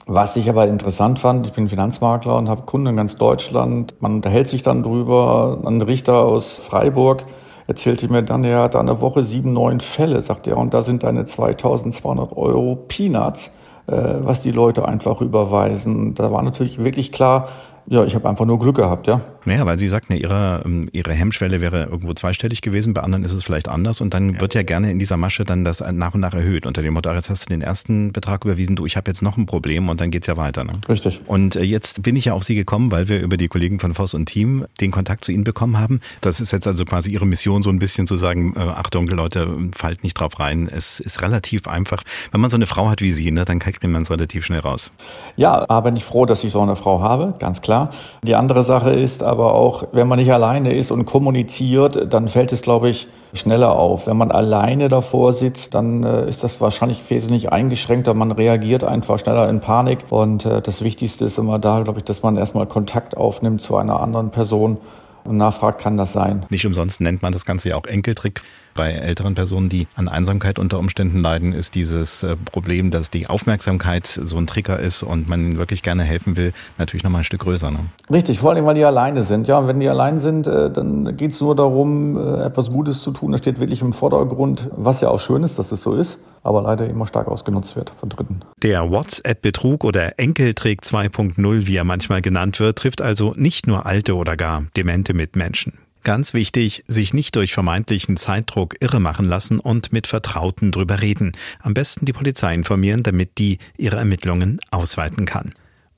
Was 0.06 0.36
ich 0.36 0.50
aber 0.50 0.68
interessant 0.68 1.20
fand, 1.20 1.46
ich 1.46 1.54
bin 1.54 1.70
Finanzmakler 1.70 2.36
und 2.36 2.50
habe 2.50 2.64
Kunden 2.64 2.88
in 2.88 2.96
ganz 2.96 3.16
Deutschland. 3.16 3.96
Man 4.00 4.16
unterhält 4.16 4.48
sich 4.48 4.64
dann 4.64 4.84
drüber. 4.84 5.60
Ein 5.66 5.82
Richter 5.82 6.20
aus 6.20 6.60
Freiburg 6.60 7.26
erzählte 7.68 8.12
mir 8.12 8.24
dann, 8.24 8.44
er 8.44 8.64
hat 8.64 8.76
eine 8.76 9.02
Woche 9.02 9.24
sieben, 9.24 9.54
neun 9.54 9.80
Fälle, 9.80 10.22
sagt 10.22 10.48
er, 10.48 10.58
und 10.58 10.74
da 10.74 10.82
sind 10.82 11.04
deine 11.04 11.26
2200 11.26 12.36
Euro 12.36 12.76
Peanuts. 12.88 13.52
Äh, 13.90 14.24
was 14.24 14.42
die 14.42 14.52
Leute 14.52 14.88
einfach 14.88 15.20
überweisen. 15.20 16.14
Da 16.14 16.32
war 16.32 16.44
natürlich 16.44 16.84
wirklich 16.84 17.12
klar, 17.12 17.48
ja, 17.90 18.06
ich 18.06 18.14
habe 18.14 18.30
einfach 18.30 18.46
nur 18.46 18.60
Glück 18.60 18.76
gehabt, 18.76 19.08
ja. 19.08 19.20
Naja, 19.46 19.66
weil 19.66 19.80
Sie 19.80 19.88
sagten, 19.88 20.14
ihre, 20.14 20.62
ähm, 20.64 20.90
ihre 20.92 21.12
Hemmschwelle 21.12 21.60
wäre 21.60 21.86
irgendwo 21.86 22.14
zweistellig 22.14 22.62
gewesen, 22.62 22.94
bei 22.94 23.02
anderen 23.02 23.24
ist 23.24 23.34
es 23.34 23.44
vielleicht 23.44 23.68
anders 23.68 24.00
und 24.00 24.14
dann 24.14 24.40
wird 24.40 24.54
ja 24.54 24.62
gerne 24.62 24.92
in 24.92 25.00
dieser 25.00 25.18
Masche 25.18 25.44
dann 25.44 25.66
das 25.66 25.84
nach 25.92 26.14
und 26.14 26.20
nach 26.20 26.36
erhöht. 26.36 26.68
Unter 26.68 26.84
dem 26.84 26.94
Motto, 26.94 27.12
jetzt 27.12 27.32
hast 27.32 27.46
du 27.46 27.50
den 27.50 27.64
ersten 27.64 28.14
Betrag 28.14 28.46
überwiesen, 28.46 28.76
du, 28.76 28.86
ich 28.86 28.96
habe 28.96 29.10
jetzt 29.10 29.24
noch 29.24 29.38
ein 29.38 29.48
Problem 29.48 29.90
und 29.90 30.02
dann 30.02 30.12
geht's 30.12 30.28
ja 30.28 30.38
weiter. 30.38 30.64
Ne? 30.66 30.74
Richtig. 30.88 31.22
Und 31.26 31.56
äh, 31.56 31.64
jetzt 31.64 32.04
bin 32.04 32.16
ich 32.16 32.26
ja 32.26 32.34
auf 32.34 32.44
Sie 32.44 32.54
gekommen, 32.54 32.92
weil 32.92 33.08
wir 33.08 33.22
über 33.22 33.38
die 33.38 33.48
Kollegen 33.48 33.80
von 33.80 33.96
Voss 33.96 34.14
und 34.14 34.28
Team 34.28 34.66
den 34.80 34.92
Kontakt 34.92 35.26
zu 35.26 35.32
Ihnen 35.32 35.44
bekommen 35.44 35.80
haben. 35.80 36.00
Das 36.22 36.40
ist 36.40 36.52
jetzt 36.52 36.68
also 36.68 36.86
quasi 36.86 37.10
Ihre 37.10 37.26
Mission, 37.26 37.64
so 37.64 37.72
ein 37.72 37.80
bisschen 37.80 38.06
zu 38.06 38.18
sagen, 38.18 38.54
äh, 38.56 38.60
Achtung, 38.60 39.08
Leute, 39.08 39.48
fallt 39.76 40.04
nicht 40.04 40.14
drauf 40.14 40.40
rein. 40.40 40.70
Es 40.72 41.00
ist 41.00 41.24
relativ 41.24 41.68
einfach. 41.68 42.04
Wenn 42.32 42.42
man 42.42 42.52
so 42.52 42.58
eine 42.58 42.68
Frau 42.68 42.88
hat 42.88 43.02
wie 43.02 43.14
Sie, 43.14 43.32
ne, 43.32 43.46
dann 43.46 43.58
kriegt 43.58 43.84
man 43.84 44.04
es 44.04 44.12
relativ 44.12 44.46
schnell 44.46 44.60
raus. 44.60 44.92
Ja, 45.38 45.66
aber 45.68 45.90
bin 45.90 45.96
ich 45.96 46.06
froh, 46.06 46.28
dass 46.28 46.44
ich 46.44 46.52
so 46.52 46.62
eine 46.62 46.76
Frau 46.76 47.02
habe, 47.02 47.34
ganz 47.40 47.62
klar. 47.62 47.79
Die 48.24 48.36
andere 48.36 48.64
Sache 48.64 48.92
ist 48.92 49.24
aber 49.24 49.54
auch, 49.54 49.84
wenn 49.92 50.08
man 50.08 50.20
nicht 50.20 50.32
alleine 50.32 50.74
ist 50.74 50.92
und 50.92 51.06
kommuniziert, 51.06 52.14
dann 52.14 52.28
fällt 52.28 52.52
es, 52.52 52.62
glaube 52.62 52.90
ich, 52.90 53.08
schneller 53.34 53.72
auf. 53.72 54.08
Wenn 54.08 54.18
man 54.18 54.32
alleine 54.32 54.90
davor 54.90 55.34
sitzt, 55.34 55.76
dann 55.76 56.04
äh, 56.04 56.28
ist 56.28 56.44
das 56.44 56.60
wahrscheinlich 56.62 57.08
wesentlich 57.10 57.52
eingeschränkter. 57.52 58.14
Man 58.14 58.32
reagiert 58.32 58.84
einfach 58.84 59.20
schneller 59.20 59.50
in 59.50 59.60
Panik. 59.60 60.00
Und 60.10 60.46
äh, 60.46 60.62
das 60.62 60.82
Wichtigste 60.82 61.26
ist 61.26 61.38
immer 61.38 61.60
da, 61.60 61.82
glaube 61.82 62.00
ich, 62.00 62.06
dass 62.06 62.24
man 62.24 62.38
erstmal 62.38 62.66
Kontakt 62.66 63.18
aufnimmt 63.18 63.62
zu 63.62 63.78
einer 63.78 64.00
anderen 64.02 64.32
Person 64.32 64.78
und 65.24 65.38
nachfragt, 65.38 65.82
kann 65.82 65.98
das 65.98 66.14
sein. 66.14 66.46
Nicht 66.50 66.66
umsonst 66.66 67.02
nennt 67.02 67.22
man 67.22 67.34
das 67.34 67.46
Ganze 67.46 67.70
ja 67.70 67.76
auch 67.76 67.86
Enkeltrick 67.86 68.42
bei 68.80 68.94
älteren 68.94 69.36
Personen, 69.36 69.68
die 69.68 69.88
an 69.98 70.08
Einsamkeit 70.08 70.58
unter 70.58 70.80
Umständen 70.80 71.20
leiden, 71.20 71.52
ist 71.52 71.76
dieses 71.76 72.24
äh, 72.24 72.38
Problem, 72.38 72.92
dass 72.92 73.12
die 73.12 73.28
Aufmerksamkeit 73.28 74.08
so 74.08 74.38
ein 74.38 74.48
Trigger 74.48 74.80
ist 74.80 75.04
und 75.04 75.28
man 75.28 75.42
ihnen 75.42 75.58
wirklich 75.58 75.84
gerne 75.84 76.04
helfen 76.04 76.38
will, 76.38 76.54
natürlich 76.78 77.04
nochmal 77.04 77.24
ein 77.24 77.26
Stück 77.26 77.42
größer. 77.42 77.72
Ne? 77.72 77.80
Richtig, 78.10 78.40
vor 78.40 78.52
allem, 78.52 78.66
weil 78.66 78.76
die 78.76 78.86
alleine 78.86 79.24
sind. 79.24 79.50
Ja, 79.50 79.58
und 79.58 79.68
wenn 79.68 79.82
die 79.82 79.90
allein 79.90 80.18
sind, 80.18 80.48
äh, 80.48 80.72
dann 80.72 81.18
geht 81.18 81.32
es 81.32 81.42
nur 81.42 81.58
darum, 81.58 82.16
äh, 82.16 82.46
etwas 82.46 82.72
Gutes 82.72 83.04
zu 83.04 83.12
tun. 83.12 83.34
Das 83.34 83.42
steht 83.42 83.60
wirklich 83.60 83.82
im 83.82 83.92
Vordergrund, 83.92 84.70
was 84.72 85.02
ja 85.02 85.10
auch 85.10 85.20
schön 85.20 85.44
ist, 85.44 85.60
dass 85.60 85.74
es 85.74 85.84
so 85.84 85.94
ist, 85.94 86.18
aber 86.42 86.62
leider 86.62 86.88
immer 86.88 87.06
stark 87.06 87.28
ausgenutzt 87.28 87.76
wird 87.76 87.92
von 87.98 88.08
Dritten. 88.08 88.40
Der 88.64 88.90
WhatsApp-Betrug 88.90 89.84
oder 89.84 90.18
Enkeltrick 90.18 90.84
2.0, 90.84 91.68
wie 91.68 91.76
er 91.76 91.84
manchmal 91.84 92.22
genannt 92.22 92.62
wird, 92.62 92.78
trifft 92.78 93.02
also 93.02 93.34
nicht 93.36 93.68
nur 93.68 93.86
alte 93.86 94.16
oder 94.16 94.38
gar 94.38 94.64
demente 94.78 95.14
Mitmenschen. 95.14 95.74
Ganz 96.10 96.34
wichtig, 96.34 96.84
sich 96.88 97.14
nicht 97.14 97.36
durch 97.36 97.54
vermeintlichen 97.54 98.18
Zeitdruck 98.18 98.78
irre 98.80 99.00
machen 99.00 99.28
lassen 99.28 99.60
und 99.60 99.94
mit 99.94 100.08
Vertrauten 100.08 100.72
drüber 100.72 101.02
reden. 101.04 101.34
Am 101.60 101.76
besten 101.76 102.06
die 102.06 102.14
Polizei 102.14 102.56
informieren, 102.56 103.04
damit 103.04 103.38
die 103.38 103.60
ihre 103.78 103.98
Ermittlungen 103.98 104.60
ausweiten 104.72 105.28
kann. 105.28 105.54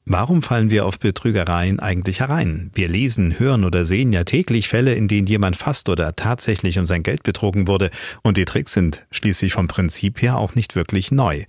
Warum 0.05 0.41
fallen 0.41 0.71
wir 0.71 0.87
auf 0.87 0.97
Betrügereien 0.97 1.79
eigentlich 1.79 2.21
herein? 2.21 2.71
Wir 2.73 2.89
lesen, 2.89 3.37
hören 3.37 3.63
oder 3.63 3.85
sehen 3.85 4.11
ja 4.11 4.23
täglich 4.23 4.67
Fälle, 4.67 4.95
in 4.95 5.07
denen 5.07 5.27
jemand 5.27 5.57
fast 5.57 5.89
oder 5.89 6.15
tatsächlich 6.15 6.79
um 6.79 6.87
sein 6.87 7.03
Geld 7.03 7.21
betrogen 7.21 7.67
wurde, 7.67 7.91
und 8.23 8.37
die 8.37 8.45
Tricks 8.45 8.73
sind 8.73 9.05
schließlich 9.11 9.53
vom 9.53 9.67
Prinzip 9.67 10.21
her 10.21 10.37
auch 10.37 10.55
nicht 10.55 10.75
wirklich 10.75 11.11
neu. 11.11 11.43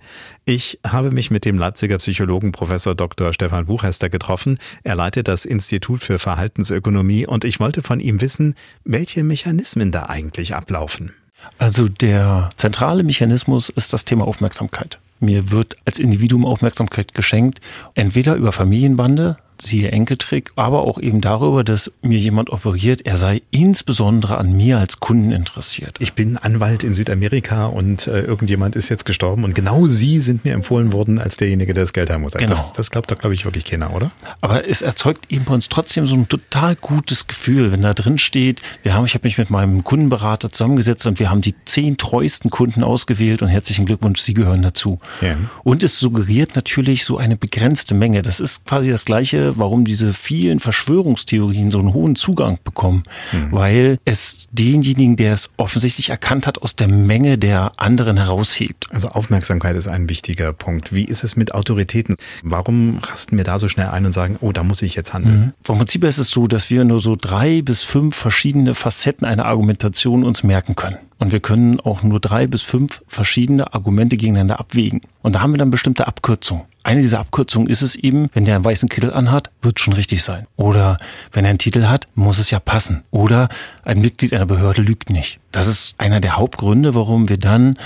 Ich 0.45 0.79
habe 0.85 1.09
mich 1.09 1.31
mit 1.31 1.45
dem 1.45 1.57
Leipziger 1.57 1.97
Psychologen 1.97 2.51
Professor 2.51 2.93
Dr. 2.93 3.33
Stefan 3.33 3.65
Buchhester 3.65 4.09
getroffen. 4.09 4.59
Er 4.83 4.95
leitet 4.95 5.27
das 5.27 5.45
Institut 5.45 6.03
für 6.03 6.19
Verhaltensökonomie 6.19 7.25
und 7.25 7.45
ich 7.45 7.59
wollte 7.59 7.81
von 7.81 7.99
ihm 7.99 8.21
wissen, 8.21 8.53
welche 8.83 9.23
Mechanismen 9.23 9.91
da 9.91 10.03
eigentlich 10.03 10.53
ablaufen. 10.53 11.11
Also 11.57 11.87
der 11.87 12.51
zentrale 12.55 13.03
Mechanismus 13.03 13.69
ist 13.69 13.93
das 13.93 14.05
Thema 14.05 14.27
Aufmerksamkeit. 14.27 14.99
Mir 15.23 15.51
wird 15.51 15.77
als 15.85 15.99
Individuum 15.99 16.45
Aufmerksamkeit 16.45 17.13
geschenkt, 17.13 17.61
entweder 17.95 18.35
über 18.35 18.51
Familienbande, 18.51 19.37
siehe 19.61 19.91
Enkeltrick, 19.91 20.51
aber 20.55 20.81
auch 20.81 20.99
eben 20.99 21.21
darüber, 21.21 21.63
dass 21.63 21.91
mir 22.01 22.17
jemand 22.17 22.49
offeriert, 22.49 23.05
er 23.05 23.17
sei 23.17 23.41
insbesondere 23.51 24.37
an 24.37 24.53
mir 24.53 24.79
als 24.79 24.99
Kunden 24.99 25.31
interessiert. 25.31 25.97
Ich 25.99 26.13
bin 26.13 26.37
Anwalt 26.37 26.83
in 26.83 26.93
Südamerika 26.93 27.65
und 27.65 28.07
äh, 28.07 28.21
irgendjemand 28.21 28.75
ist 28.75 28.89
jetzt 28.89 29.05
gestorben 29.05 29.43
und 29.43 29.55
genau 29.55 29.85
Sie 29.87 30.19
sind 30.19 30.45
mir 30.45 30.53
empfohlen 30.53 30.93
worden 30.93 31.19
als 31.19 31.37
derjenige, 31.37 31.73
der 31.73 31.83
das 31.83 31.93
Geld 31.93 32.09
haben 32.09 32.21
muss. 32.21 32.33
Genau. 32.33 32.49
Das, 32.49 32.73
das 32.73 32.91
glaubt 32.91 33.11
doch, 33.11 33.17
glaube 33.17 33.33
ich, 33.33 33.45
wirklich 33.45 33.65
keiner, 33.65 33.93
oder? 33.93 34.11
Aber 34.41 34.67
es 34.67 34.81
erzeugt 34.81 35.31
eben 35.31 35.45
bei 35.45 35.53
uns 35.53 35.69
trotzdem 35.69 36.07
so 36.07 36.15
ein 36.15 36.27
total 36.27 36.75
gutes 36.75 37.27
Gefühl, 37.27 37.71
wenn 37.71 37.81
da 37.81 37.93
drin 37.93 38.17
steht, 38.17 38.61
wir 38.81 38.93
haben, 38.93 39.05
ich 39.05 39.13
habe 39.13 39.27
mich 39.27 39.37
mit 39.37 39.49
meinem 39.49 39.83
Kundenberater 39.83 40.51
zusammengesetzt 40.51 41.05
und 41.05 41.19
wir 41.19 41.29
haben 41.29 41.41
die 41.41 41.55
zehn 41.65 41.97
treuesten 41.97 42.49
Kunden 42.49 42.83
ausgewählt 42.83 43.41
und 43.41 43.49
herzlichen 43.49 43.85
Glückwunsch, 43.85 44.21
Sie 44.21 44.33
gehören 44.33 44.61
dazu. 44.61 44.99
Ja. 45.21 45.35
Und 45.63 45.83
es 45.83 45.99
suggeriert 45.99 46.55
natürlich 46.55 47.05
so 47.05 47.17
eine 47.17 47.35
begrenzte 47.35 47.93
Menge. 47.95 48.21
Das 48.21 48.39
ist 48.39 48.65
quasi 48.65 48.89
das 48.89 49.05
gleiche, 49.05 49.42
warum 49.55 49.85
diese 49.85 50.13
vielen 50.13 50.59
Verschwörungstheorien 50.59 51.71
so 51.71 51.79
einen 51.79 51.93
hohen 51.93 52.15
Zugang 52.15 52.59
bekommen, 52.63 53.03
mhm. 53.31 53.51
weil 53.51 53.97
es 54.05 54.47
denjenigen, 54.51 55.15
der 55.15 55.33
es 55.33 55.49
offensichtlich 55.57 56.09
erkannt 56.09 56.47
hat, 56.47 56.61
aus 56.61 56.75
der 56.75 56.87
Menge 56.87 57.37
der 57.37 57.71
anderen 57.77 58.17
heraushebt. 58.17 58.87
Also 58.91 59.09
Aufmerksamkeit 59.09 59.75
ist 59.75 59.87
ein 59.87 60.09
wichtiger 60.09 60.53
Punkt. 60.53 60.93
Wie 60.93 61.05
ist 61.05 61.23
es 61.23 61.35
mit 61.35 61.53
Autoritäten? 61.53 62.15
Warum 62.43 62.99
rasten 62.99 63.37
wir 63.37 63.43
da 63.43 63.59
so 63.59 63.67
schnell 63.67 63.87
ein 63.87 64.05
und 64.05 64.11
sagen, 64.11 64.37
oh, 64.41 64.51
da 64.51 64.63
muss 64.63 64.81
ich 64.81 64.95
jetzt 64.95 65.13
handeln? 65.13 65.39
Mhm. 65.39 65.53
Vom 65.61 65.77
Prinzip 65.77 66.03
ist 66.03 66.17
es 66.17 66.29
so, 66.29 66.47
dass 66.47 66.69
wir 66.69 66.83
nur 66.85 66.99
so 66.99 67.15
drei 67.19 67.61
bis 67.61 67.83
fünf 67.83 68.15
verschiedene 68.15 68.75
Facetten 68.75 69.25
einer 69.25 69.45
Argumentation 69.45 70.23
uns 70.23 70.43
merken 70.43 70.75
können. 70.75 70.97
Und 71.23 71.31
wir 71.31 71.39
können 71.39 71.79
auch 71.79 72.03
nur 72.03 72.19
drei 72.19 72.47
bis 72.47 72.63
fünf 72.63 73.01
verschiedene 73.07 73.73
Argumente 73.73 74.17
gegeneinander 74.17 74.59
abwägen. 74.59 74.99
Und 75.21 75.35
da 75.35 75.39
haben 75.39 75.53
wir 75.53 75.57
dann 75.57 75.69
bestimmte 75.69 76.05
Abkürzungen. 76.05 76.65
Eine 76.83 76.99
dieser 76.99 77.21
Abkürzungen 77.21 77.69
ist 77.69 77.81
es 77.81 77.95
eben, 77.95 78.27
wenn 78.33 78.43
der 78.43 78.55
einen 78.55 78.65
weißen 78.65 78.89
Kittel 78.89 79.13
anhat, 79.13 79.49
wird 79.61 79.79
schon 79.79 79.93
richtig 79.93 80.21
sein. 80.21 80.47
Oder 80.57 80.97
wenn 81.31 81.45
er 81.45 81.51
einen 81.51 81.59
Titel 81.59 81.85
hat, 81.85 82.09
muss 82.13 82.39
es 82.39 82.51
ja 82.51 82.59
passen. 82.59 83.03
Oder 83.09 83.47
ein 83.85 84.01
Mitglied 84.01 84.33
einer 84.33 84.45
Behörde 84.45 84.81
lügt 84.81 85.11
nicht. 85.11 85.39
Das 85.53 85.65
ist 85.65 85.97
einer 85.97 86.19
der 86.19 86.35
Hauptgründe, 86.35 86.93
warum 86.93 87.29
wir 87.29 87.37
dann 87.37 87.77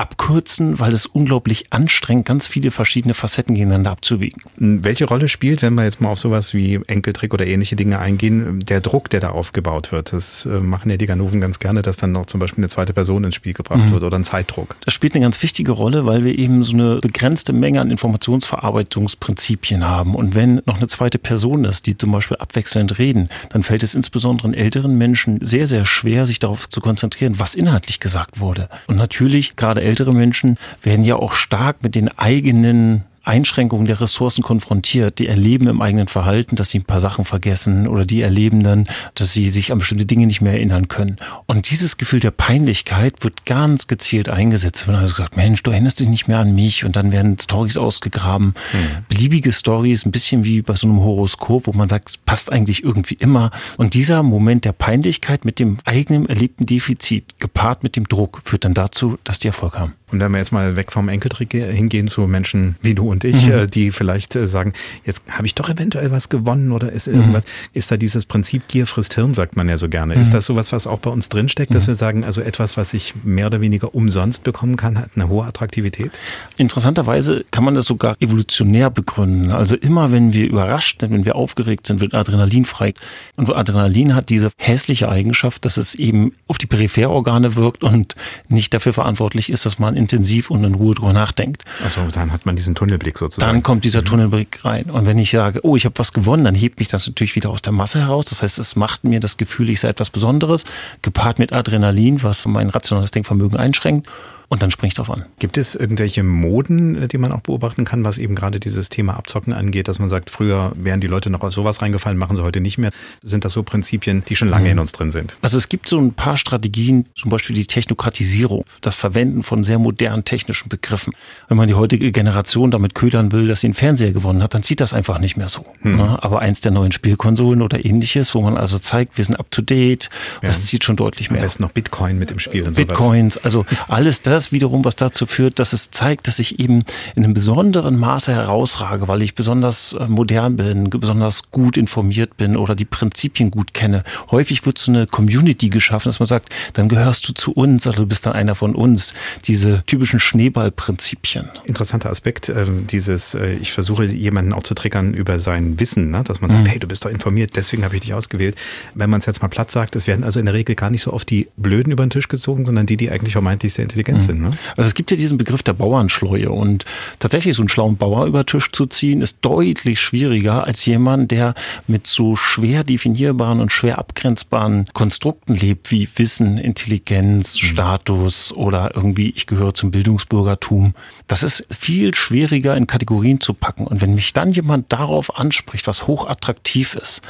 abkürzen, 0.00 0.80
weil 0.80 0.92
es 0.92 1.04
unglaublich 1.04 1.66
anstrengend, 1.70 2.24
ganz 2.24 2.46
viele 2.46 2.70
verschiedene 2.70 3.12
Facetten 3.12 3.54
gegeneinander 3.54 3.90
abzuwägen. 3.90 4.42
Welche 4.56 5.04
Rolle 5.04 5.28
spielt, 5.28 5.60
wenn 5.60 5.74
wir 5.74 5.84
jetzt 5.84 6.00
mal 6.00 6.08
auf 6.08 6.18
sowas 6.18 6.54
wie 6.54 6.80
Enkeltrick 6.86 7.34
oder 7.34 7.46
ähnliche 7.46 7.76
Dinge 7.76 7.98
eingehen, 7.98 8.60
der 8.60 8.80
Druck, 8.80 9.10
der 9.10 9.20
da 9.20 9.30
aufgebaut 9.30 9.92
wird? 9.92 10.14
Das 10.14 10.46
äh, 10.46 10.60
machen 10.60 10.90
ja 10.90 10.96
die 10.96 11.04
Ganoven 11.04 11.42
ganz 11.42 11.58
gerne, 11.58 11.82
dass 11.82 11.98
dann 11.98 12.12
noch 12.12 12.24
zum 12.26 12.40
Beispiel 12.40 12.64
eine 12.64 12.70
zweite 12.70 12.94
Person 12.94 13.24
ins 13.24 13.34
Spiel 13.34 13.52
gebracht 13.52 13.86
mhm. 13.86 13.90
wird 13.90 14.02
oder 14.02 14.18
ein 14.18 14.24
Zeitdruck. 14.24 14.74
Das 14.86 14.94
spielt 14.94 15.14
eine 15.14 15.22
ganz 15.22 15.42
wichtige 15.42 15.72
Rolle, 15.72 16.06
weil 16.06 16.24
wir 16.24 16.38
eben 16.38 16.62
so 16.62 16.72
eine 16.72 16.96
begrenzte 16.96 17.52
Menge 17.52 17.82
an 17.82 17.90
Informationsverarbeitungsprinzipien 17.90 19.84
haben. 19.84 20.14
Und 20.14 20.34
wenn 20.34 20.62
noch 20.64 20.78
eine 20.78 20.88
zweite 20.88 21.18
Person 21.18 21.64
ist, 21.64 21.86
die 21.86 21.98
zum 21.98 22.10
Beispiel 22.10 22.38
abwechselnd 22.38 22.98
reden, 22.98 23.28
dann 23.50 23.62
fällt 23.62 23.82
es 23.82 23.94
insbesondere 23.94 24.40
älteren 24.56 24.96
Menschen 24.96 25.40
sehr, 25.42 25.66
sehr 25.66 25.84
schwer, 25.84 26.24
sich 26.24 26.38
darauf 26.38 26.70
zu 26.70 26.80
konzentrieren, 26.80 27.38
was 27.38 27.54
inhaltlich 27.54 28.00
gesagt 28.00 28.40
wurde. 28.40 28.70
Und 28.86 28.96
natürlich, 28.96 29.56
gerade 29.56 29.89
ältere 29.90 30.14
Menschen 30.14 30.56
werden 30.82 31.04
ja 31.04 31.16
auch 31.16 31.32
stark 31.32 31.82
mit 31.82 31.94
den 31.94 32.16
eigenen 32.16 33.04
Einschränkungen 33.22 33.86
der 33.86 34.00
Ressourcen 34.00 34.42
konfrontiert. 34.42 35.18
Die 35.18 35.26
erleben 35.26 35.68
im 35.68 35.82
eigenen 35.82 36.08
Verhalten, 36.08 36.56
dass 36.56 36.70
sie 36.70 36.78
ein 36.78 36.84
paar 36.84 37.00
Sachen 37.00 37.24
vergessen 37.24 37.86
oder 37.86 38.04
die 38.04 38.22
erleben 38.22 38.62
dann, 38.62 38.88
dass 39.14 39.32
sie 39.32 39.48
sich 39.48 39.72
an 39.72 39.78
bestimmte 39.78 40.06
Dinge 40.06 40.26
nicht 40.26 40.40
mehr 40.40 40.54
erinnern 40.54 40.88
können. 40.88 41.18
Und 41.46 41.70
dieses 41.70 41.98
Gefühl 41.98 42.20
der 42.20 42.30
Peinlichkeit 42.30 43.22
wird 43.22 43.44
ganz 43.46 43.86
gezielt 43.86 44.28
eingesetzt. 44.28 44.88
Wenn 44.88 44.94
also 44.94 45.14
sagt, 45.14 45.36
Mensch, 45.36 45.62
du 45.62 45.70
erinnerst 45.70 46.00
dich 46.00 46.08
nicht 46.08 46.28
mehr 46.28 46.38
an 46.38 46.54
mich 46.54 46.84
und 46.84 46.96
dann 46.96 47.12
werden 47.12 47.36
Stories 47.38 47.76
ausgegraben. 47.76 48.54
Mhm. 48.72 49.04
Beliebige 49.08 49.52
Stories, 49.52 50.06
ein 50.06 50.12
bisschen 50.12 50.44
wie 50.44 50.62
bei 50.62 50.74
so 50.74 50.86
einem 50.86 51.00
Horoskop, 51.00 51.66
wo 51.66 51.72
man 51.72 51.88
sagt, 51.88 52.10
es 52.10 52.16
passt 52.16 52.50
eigentlich 52.50 52.84
irgendwie 52.84 53.14
immer. 53.14 53.50
Und 53.76 53.94
dieser 53.94 54.22
Moment 54.22 54.64
der 54.64 54.72
Peinlichkeit 54.72 55.44
mit 55.44 55.58
dem 55.58 55.78
eigenen 55.84 56.26
erlebten 56.26 56.66
Defizit 56.66 57.38
gepaart 57.38 57.82
mit 57.82 57.96
dem 57.96 58.08
Druck 58.08 58.40
führt 58.44 58.64
dann 58.64 58.74
dazu, 58.74 59.18
dass 59.24 59.38
die 59.38 59.48
Erfolg 59.48 59.78
haben. 59.78 59.94
Und 60.12 60.20
wenn 60.20 60.32
wir 60.32 60.38
jetzt 60.38 60.52
mal 60.52 60.76
weg 60.76 60.90
vom 60.92 61.08
Enkeltrick 61.08 61.52
hingehen 61.52 62.08
zu 62.08 62.22
Menschen 62.22 62.76
wie 62.82 62.94
du 62.94 63.09
und 63.10 63.24
ich, 63.24 63.46
mhm. 63.46 63.52
Äh, 63.52 63.66
die 63.66 63.90
vielleicht 63.90 64.36
äh, 64.36 64.46
sagen, 64.46 64.72
jetzt 65.04 65.22
habe 65.30 65.46
ich 65.46 65.54
doch 65.54 65.68
eventuell 65.68 66.10
was 66.10 66.28
gewonnen 66.28 66.72
oder 66.72 66.92
ist 66.92 67.06
irgendwas, 67.06 67.44
mhm. 67.44 67.50
ist 67.74 67.90
da 67.90 67.96
dieses 67.96 68.24
Prinzip 68.24 68.68
Gier 68.68 68.86
frisst 68.86 69.14
Hirn, 69.14 69.34
sagt 69.34 69.56
man 69.56 69.68
ja 69.68 69.76
so 69.76 69.88
gerne. 69.88 70.14
Mhm. 70.14 70.22
Ist 70.22 70.32
das 70.32 70.46
sowas, 70.46 70.72
was 70.72 70.86
auch 70.86 71.00
bei 71.00 71.10
uns 71.10 71.28
drinsteckt, 71.28 71.74
dass 71.74 71.84
mhm. 71.84 71.88
wir 71.88 71.94
sagen, 71.96 72.24
also 72.24 72.40
etwas, 72.40 72.76
was 72.76 72.94
ich 72.94 73.14
mehr 73.24 73.46
oder 73.46 73.60
weniger 73.60 73.94
umsonst 73.94 74.44
bekommen 74.44 74.76
kann, 74.76 74.98
hat 74.98 75.10
eine 75.14 75.28
hohe 75.28 75.44
Attraktivität? 75.44 76.18
Interessanterweise 76.56 77.44
kann 77.50 77.64
man 77.64 77.74
das 77.74 77.86
sogar 77.86 78.16
evolutionär 78.20 78.90
begründen. 78.90 79.50
Also 79.50 79.74
immer 79.74 80.12
wenn 80.12 80.32
wir 80.32 80.48
überrascht 80.48 81.00
sind, 81.00 81.12
wenn 81.12 81.24
wir 81.24 81.36
aufgeregt 81.36 81.86
sind, 81.86 82.00
wird 82.00 82.14
Adrenalin 82.14 82.64
frei. 82.64 82.94
Und 83.36 83.52
Adrenalin 83.52 84.14
hat 84.14 84.28
diese 84.28 84.50
hässliche 84.56 85.08
Eigenschaft, 85.08 85.64
dass 85.64 85.76
es 85.76 85.94
eben 85.94 86.32
auf 86.46 86.58
die 86.58 86.66
Peripherorgane 86.66 87.56
wirkt 87.56 87.82
und 87.82 88.14
nicht 88.48 88.72
dafür 88.72 88.92
verantwortlich 88.92 89.50
ist, 89.50 89.66
dass 89.66 89.78
man 89.78 89.96
intensiv 89.96 90.50
und 90.50 90.64
in 90.64 90.74
Ruhe 90.74 90.94
drüber 90.94 91.12
nachdenkt. 91.12 91.64
Also 91.82 92.00
dann 92.12 92.32
hat 92.32 92.46
man 92.46 92.56
diesen 92.56 92.74
Tunnelblick 93.00 93.18
sozusagen. 93.18 93.52
Dann 93.52 93.62
kommt 93.62 93.84
dieser 93.84 94.02
mhm. 94.02 94.06
Tunnelblick 94.06 94.64
rein. 94.64 94.90
Und 94.90 95.06
wenn 95.06 95.18
ich 95.18 95.30
sage, 95.30 95.60
oh, 95.62 95.76
ich 95.76 95.84
habe 95.84 95.98
was 95.98 96.12
gewonnen, 96.12 96.44
dann 96.44 96.54
hebt 96.54 96.78
mich 96.78 96.88
das 96.88 97.06
natürlich 97.06 97.34
wieder 97.36 97.50
aus 97.50 97.62
der 97.62 97.72
Masse 97.72 98.00
heraus. 98.00 98.26
Das 98.26 98.42
heißt, 98.42 98.58
es 98.58 98.76
macht 98.76 99.04
mir 99.04 99.20
das 99.20 99.36
Gefühl, 99.36 99.70
ich 99.70 99.80
sei 99.80 99.88
etwas 99.88 100.10
Besonderes, 100.10 100.64
gepaart 101.02 101.38
mit 101.38 101.52
Adrenalin, 101.52 102.22
was 102.22 102.46
mein 102.46 102.68
rationales 102.68 103.10
Denkvermögen 103.10 103.58
einschränkt 103.58 104.08
und 104.50 104.62
dann 104.62 104.72
springe 104.72 104.88
ich 104.88 104.94
drauf 104.94 105.08
an. 105.08 105.24
Gibt 105.38 105.56
es 105.56 105.76
irgendwelche 105.76 106.24
Moden, 106.24 107.04
äh, 107.04 107.08
die 107.08 107.18
man 107.18 107.30
auch 107.30 107.40
beobachten 107.40 107.84
kann, 107.84 108.04
was 108.04 108.18
eben 108.18 108.34
gerade 108.34 108.58
dieses 108.58 108.88
Thema 108.88 109.16
Abzocken 109.16 109.52
angeht, 109.52 109.86
dass 109.86 110.00
man 110.00 110.08
sagt, 110.08 110.28
früher 110.28 110.72
wären 110.74 111.00
die 111.00 111.06
Leute 111.06 111.30
noch 111.30 111.42
auf 111.42 111.54
sowas 111.54 111.80
reingefallen, 111.80 112.18
machen 112.18 112.34
sie 112.34 112.42
heute 112.42 112.60
nicht 112.60 112.76
mehr? 112.76 112.90
Sind 113.22 113.44
das 113.44 113.52
so 113.52 113.62
Prinzipien, 113.62 114.24
die 114.28 114.34
schon 114.34 114.48
lange 114.48 114.64
mhm. 114.64 114.72
in 114.72 114.78
uns 114.80 114.90
drin 114.90 115.12
sind? 115.12 115.36
Also 115.40 115.56
es 115.56 115.68
gibt 115.68 115.88
so 115.88 116.00
ein 116.00 116.14
paar 116.14 116.36
Strategien, 116.36 117.06
zum 117.14 117.30
Beispiel 117.30 117.54
die 117.54 117.64
Technokratisierung, 117.64 118.64
das 118.80 118.96
Verwenden 118.96 119.44
von 119.44 119.62
sehr 119.62 119.78
modernen 119.78 120.24
technischen 120.24 120.68
Begriffen. 120.68 121.12
Wenn 121.46 121.56
man 121.56 121.68
die 121.68 121.74
heutige 121.74 122.10
Generation 122.10 122.72
damit 122.72 122.96
ködern 122.96 123.30
will, 123.30 123.46
dass 123.46 123.60
sie 123.60 123.68
einen 123.68 123.74
Fernseher 123.74 124.10
gewonnen 124.10 124.42
hat, 124.42 124.52
dann 124.54 124.64
sieht 124.64 124.80
das 124.80 124.92
einfach 124.92 125.20
nicht 125.20 125.36
mehr 125.36 125.48
so. 125.48 125.64
Mhm. 125.82 126.00
Aber 126.00 126.40
eins 126.40 126.60
der 126.60 126.72
neuen 126.72 126.90
Spielkonsolen 126.90 127.62
oder 127.62 127.84
ähnliches, 127.84 128.34
wo 128.34 128.42
man 128.42 128.56
also 128.56 128.80
zeigt, 128.80 129.16
wir 129.16 129.24
sind 129.24 129.36
up 129.36 129.48
to 129.52 129.62
date, 129.62 130.10
das 130.42 130.58
ja. 130.58 130.64
zieht 130.64 130.82
schon 130.82 130.96
deutlich 130.96 131.30
mehr. 131.30 131.38
Am 131.38 131.44
besten 131.44 131.62
noch 131.62 131.70
Bitcoin 131.70 132.18
mit 132.18 132.32
im 132.32 132.40
Spiel 132.40 132.64
und 132.64 132.74
sowas. 132.74 132.88
Bitcoins, 132.88 133.38
also 133.38 133.64
alles 133.86 134.22
das 134.22 134.39
das 134.40 134.52
wiederum, 134.52 134.84
was 134.86 134.96
dazu 134.96 135.26
führt, 135.26 135.58
dass 135.58 135.74
es 135.74 135.90
zeigt, 135.90 136.26
dass 136.26 136.38
ich 136.38 136.58
eben 136.58 136.82
in 137.14 137.24
einem 137.24 137.34
besonderen 137.34 137.98
Maße 137.98 138.32
herausrage, 138.32 139.06
weil 139.06 139.22
ich 139.22 139.34
besonders 139.34 139.92
äh, 139.92 140.06
modern 140.06 140.56
bin, 140.56 140.88
besonders 140.88 141.50
gut 141.50 141.76
informiert 141.76 142.38
bin 142.38 142.56
oder 142.56 142.74
die 142.74 142.86
Prinzipien 142.86 143.50
gut 143.50 143.74
kenne. 143.74 144.02
Häufig 144.30 144.64
wird 144.64 144.78
so 144.78 144.92
eine 144.92 145.06
Community 145.06 145.68
geschaffen, 145.68 146.08
dass 146.08 146.20
man 146.20 146.26
sagt, 146.26 146.48
dann 146.72 146.88
gehörst 146.88 147.28
du 147.28 147.34
zu 147.34 147.52
uns 147.52 147.86
oder 147.86 147.96
du 147.96 148.06
bist 148.06 148.24
dann 148.24 148.32
einer 148.32 148.54
von 148.54 148.74
uns. 148.74 149.12
Diese 149.44 149.82
typischen 149.86 150.20
Schneeballprinzipien. 150.20 151.50
Interessanter 151.66 152.08
Aspekt, 152.08 152.48
äh, 152.48 152.64
dieses, 152.90 153.34
äh, 153.34 153.54
ich 153.60 153.72
versuche 153.72 154.06
jemanden 154.06 154.54
auch 154.54 154.62
zu 154.62 154.74
triggern 154.74 155.12
über 155.12 155.38
sein 155.40 155.78
Wissen, 155.78 156.10
ne? 156.10 156.24
dass 156.24 156.40
man 156.40 156.50
sagt, 156.50 156.64
mhm. 156.64 156.68
hey, 156.68 156.78
du 156.78 156.88
bist 156.88 157.04
doch 157.04 157.10
informiert, 157.10 157.56
deswegen 157.56 157.84
habe 157.84 157.94
ich 157.96 158.00
dich 158.00 158.14
ausgewählt. 158.14 158.56
Wenn 158.94 159.10
man 159.10 159.20
es 159.20 159.26
jetzt 159.26 159.42
mal 159.42 159.48
platt 159.48 159.70
sagt, 159.70 159.96
es 159.96 160.06
werden 160.06 160.24
also 160.24 160.40
in 160.40 160.46
der 160.46 160.54
Regel 160.54 160.76
gar 160.76 160.88
nicht 160.88 161.02
so 161.02 161.12
oft 161.12 161.28
die 161.28 161.48
Blöden 161.58 161.92
über 161.92 162.06
den 162.06 162.10
Tisch 162.10 162.28
gezogen, 162.28 162.64
sondern 162.64 162.86
die, 162.86 162.96
die 162.96 163.10
eigentlich 163.10 163.32
vermeintlich 163.32 163.74
sehr 163.74 163.82
intelligent 163.82 164.18
mhm. 164.18 164.22
sind. 164.22 164.29
Ne? 164.34 164.50
Also 164.76 164.86
es 164.86 164.94
gibt 164.94 165.10
ja 165.10 165.16
diesen 165.16 165.38
Begriff 165.38 165.62
der 165.62 165.72
Bauernschleue 165.72 166.50
und 166.50 166.84
tatsächlich 167.18 167.56
so 167.56 167.62
einen 167.62 167.68
schlauen 167.68 167.96
Bauer 167.96 168.26
über 168.26 168.46
Tisch 168.46 168.70
zu 168.72 168.86
ziehen, 168.86 169.20
ist 169.20 169.38
deutlich 169.42 170.00
schwieriger 170.00 170.64
als 170.64 170.84
jemand, 170.86 171.30
der 171.30 171.54
mit 171.86 172.06
so 172.06 172.36
schwer 172.36 172.84
definierbaren 172.84 173.60
und 173.60 173.72
schwer 173.72 173.98
abgrenzbaren 173.98 174.86
Konstrukten 174.92 175.54
lebt, 175.54 175.90
wie 175.90 176.08
Wissen, 176.16 176.58
Intelligenz, 176.58 177.60
mhm. 177.60 177.66
Status 177.66 178.52
oder 178.52 178.92
irgendwie 178.94 179.30
ich 179.36 179.46
gehöre 179.46 179.74
zum 179.74 179.90
Bildungsbürgertum. 179.90 180.94
Das 181.26 181.42
ist 181.42 181.66
viel 181.76 182.14
schwieriger 182.14 182.76
in 182.76 182.86
Kategorien 182.86 183.40
zu 183.40 183.54
packen. 183.54 183.86
Und 183.86 184.00
wenn 184.00 184.14
mich 184.14 184.32
dann 184.32 184.52
jemand 184.52 184.92
darauf 184.92 185.36
anspricht, 185.36 185.86
was 185.86 186.06
hochattraktiv 186.06 186.94
ist, 186.94 187.22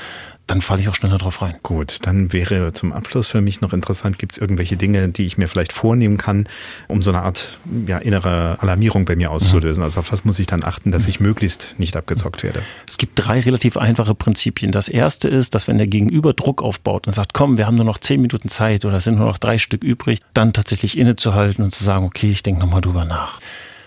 dann 0.50 0.62
falle 0.62 0.80
ich 0.80 0.88
auch 0.88 0.94
schneller 0.94 1.18
drauf 1.18 1.42
rein. 1.42 1.54
Gut, 1.62 1.98
dann 2.02 2.32
wäre 2.32 2.72
zum 2.72 2.92
Abschluss 2.92 3.28
für 3.28 3.40
mich 3.40 3.60
noch 3.60 3.72
interessant, 3.72 4.18
gibt 4.18 4.32
es 4.32 4.38
irgendwelche 4.38 4.76
Dinge, 4.76 5.08
die 5.08 5.24
ich 5.24 5.38
mir 5.38 5.48
vielleicht 5.48 5.72
vornehmen 5.72 6.16
kann, 6.16 6.48
um 6.88 7.02
so 7.02 7.10
eine 7.10 7.22
Art 7.22 7.58
ja, 7.86 7.98
innere 7.98 8.56
Alarmierung 8.60 9.04
bei 9.04 9.14
mir 9.14 9.30
auszulösen? 9.30 9.84
Also 9.84 10.00
auf 10.00 10.10
was 10.10 10.24
muss 10.24 10.38
ich 10.40 10.46
dann 10.46 10.64
achten, 10.64 10.90
dass 10.90 11.06
ich 11.06 11.20
möglichst 11.20 11.76
nicht 11.78 11.96
abgezockt 11.96 12.42
werde? 12.42 12.62
Es 12.86 12.98
gibt 12.98 13.12
drei 13.14 13.40
relativ 13.40 13.76
einfache 13.76 14.14
Prinzipien. 14.14 14.72
Das 14.72 14.88
erste 14.88 15.28
ist, 15.28 15.54
dass 15.54 15.68
wenn 15.68 15.78
der 15.78 15.86
Gegenüber 15.86 16.34
Druck 16.34 16.62
aufbaut 16.62 17.06
und 17.06 17.12
sagt, 17.12 17.32
komm, 17.32 17.56
wir 17.56 17.66
haben 17.66 17.76
nur 17.76 17.84
noch 17.84 17.98
zehn 17.98 18.20
Minuten 18.20 18.48
Zeit 18.48 18.84
oder 18.84 18.96
es 18.96 19.04
sind 19.04 19.16
nur 19.16 19.26
noch 19.26 19.38
drei 19.38 19.58
Stück 19.58 19.84
übrig, 19.84 20.18
dann 20.34 20.52
tatsächlich 20.52 20.98
innezuhalten 20.98 21.62
und 21.62 21.70
zu 21.70 21.84
sagen, 21.84 22.04
okay, 22.04 22.30
ich 22.30 22.42
denke 22.42 22.60
nochmal 22.60 22.80
drüber 22.80 23.04
nach. 23.04 23.38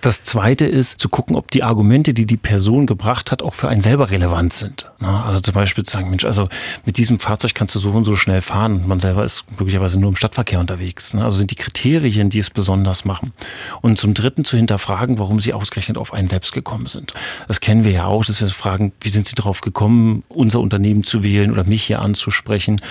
Das 0.03 0.21
zweite 0.23 0.65
ist 0.65 0.99
zu 0.99 1.07
gucken, 1.07 1.37
ob 1.37 1.49
die 1.49 1.63
Argumente, 1.63 2.13
die 2.13 2.25
die 2.25 2.35
Person 2.35 2.87
gebracht 2.87 3.31
hat, 3.31 3.41
auch 3.41 3.53
für 3.53 3.69
einen 3.69 3.79
selber 3.79 4.09
relevant 4.09 4.51
sind. 4.51 4.91
Also 4.99 5.39
zum 5.39 5.53
Beispiel 5.53 5.85
zu 5.85 5.93
sagen, 5.93 6.09
Mensch, 6.09 6.25
also 6.25 6.49
mit 6.85 6.97
diesem 6.97 7.19
Fahrzeug 7.19 7.55
kannst 7.55 7.73
du 7.73 7.79
so 7.79 7.89
und 7.91 8.03
so 8.03 8.17
schnell 8.17 8.41
fahren 8.41 8.83
man 8.85 8.99
selber 8.99 9.23
ist 9.23 9.45
möglicherweise 9.57 10.01
nur 10.01 10.09
im 10.09 10.17
Stadtverkehr 10.17 10.59
unterwegs. 10.59 11.15
Also 11.15 11.37
sind 11.37 11.51
die 11.51 11.55
Kriterien, 11.55 12.29
die 12.29 12.39
es 12.39 12.49
besonders 12.49 13.05
machen. 13.05 13.31
Und 13.81 13.97
zum 13.97 14.13
dritten 14.13 14.43
zu 14.43 14.57
hinterfragen, 14.57 15.19
warum 15.19 15.39
sie 15.39 15.53
ausgerechnet 15.53 15.97
auf 15.97 16.11
einen 16.11 16.27
selbst 16.27 16.51
gekommen 16.51 16.87
sind. 16.87 17.13
Das 17.47 17.61
kennen 17.61 17.85
wir 17.85 17.91
ja 17.93 18.05
auch, 18.05 18.25
dass 18.25 18.41
wir 18.41 18.49
fragen, 18.49 18.91
wie 18.99 19.09
sind 19.09 19.25
sie 19.25 19.35
darauf 19.35 19.61
gekommen, 19.61 20.23
unser 20.27 20.59
Unternehmen 20.59 21.05
zu 21.05 21.23
wählen 21.23 21.49
oder 21.49 21.63
mich 21.63 21.83
hier 21.83 22.01
anzusprechen. 22.01 22.81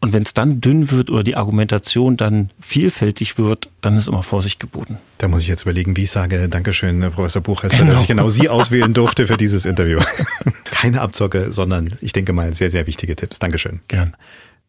Und 0.00 0.12
wenn 0.12 0.22
es 0.22 0.32
dann 0.32 0.60
dünn 0.60 0.90
wird 0.92 1.10
oder 1.10 1.24
die 1.24 1.34
Argumentation 1.34 2.16
dann 2.16 2.50
vielfältig 2.60 3.36
wird, 3.36 3.68
dann 3.80 3.96
ist 3.96 4.06
immer 4.06 4.22
Vorsicht 4.22 4.60
geboten. 4.60 4.98
Da 5.18 5.26
muss 5.26 5.42
ich 5.42 5.48
jetzt 5.48 5.62
überlegen, 5.62 5.96
wie 5.96 6.04
ich 6.04 6.10
sage, 6.10 6.48
Dankeschön, 6.48 7.00
Professor 7.10 7.42
Buchhester, 7.42 7.78
genau. 7.78 7.92
dass 7.92 8.02
ich 8.02 8.08
genau 8.08 8.28
Sie 8.28 8.48
auswählen 8.48 8.94
durfte 8.94 9.26
für 9.26 9.36
dieses 9.36 9.66
Interview. 9.66 9.98
Keine 10.64 11.00
Abzocke, 11.00 11.52
sondern 11.52 11.98
ich 12.00 12.12
denke 12.12 12.32
mal 12.32 12.54
sehr, 12.54 12.70
sehr 12.70 12.86
wichtige 12.86 13.16
Tipps. 13.16 13.40
Dankeschön. 13.40 13.80
Gern. 13.88 14.14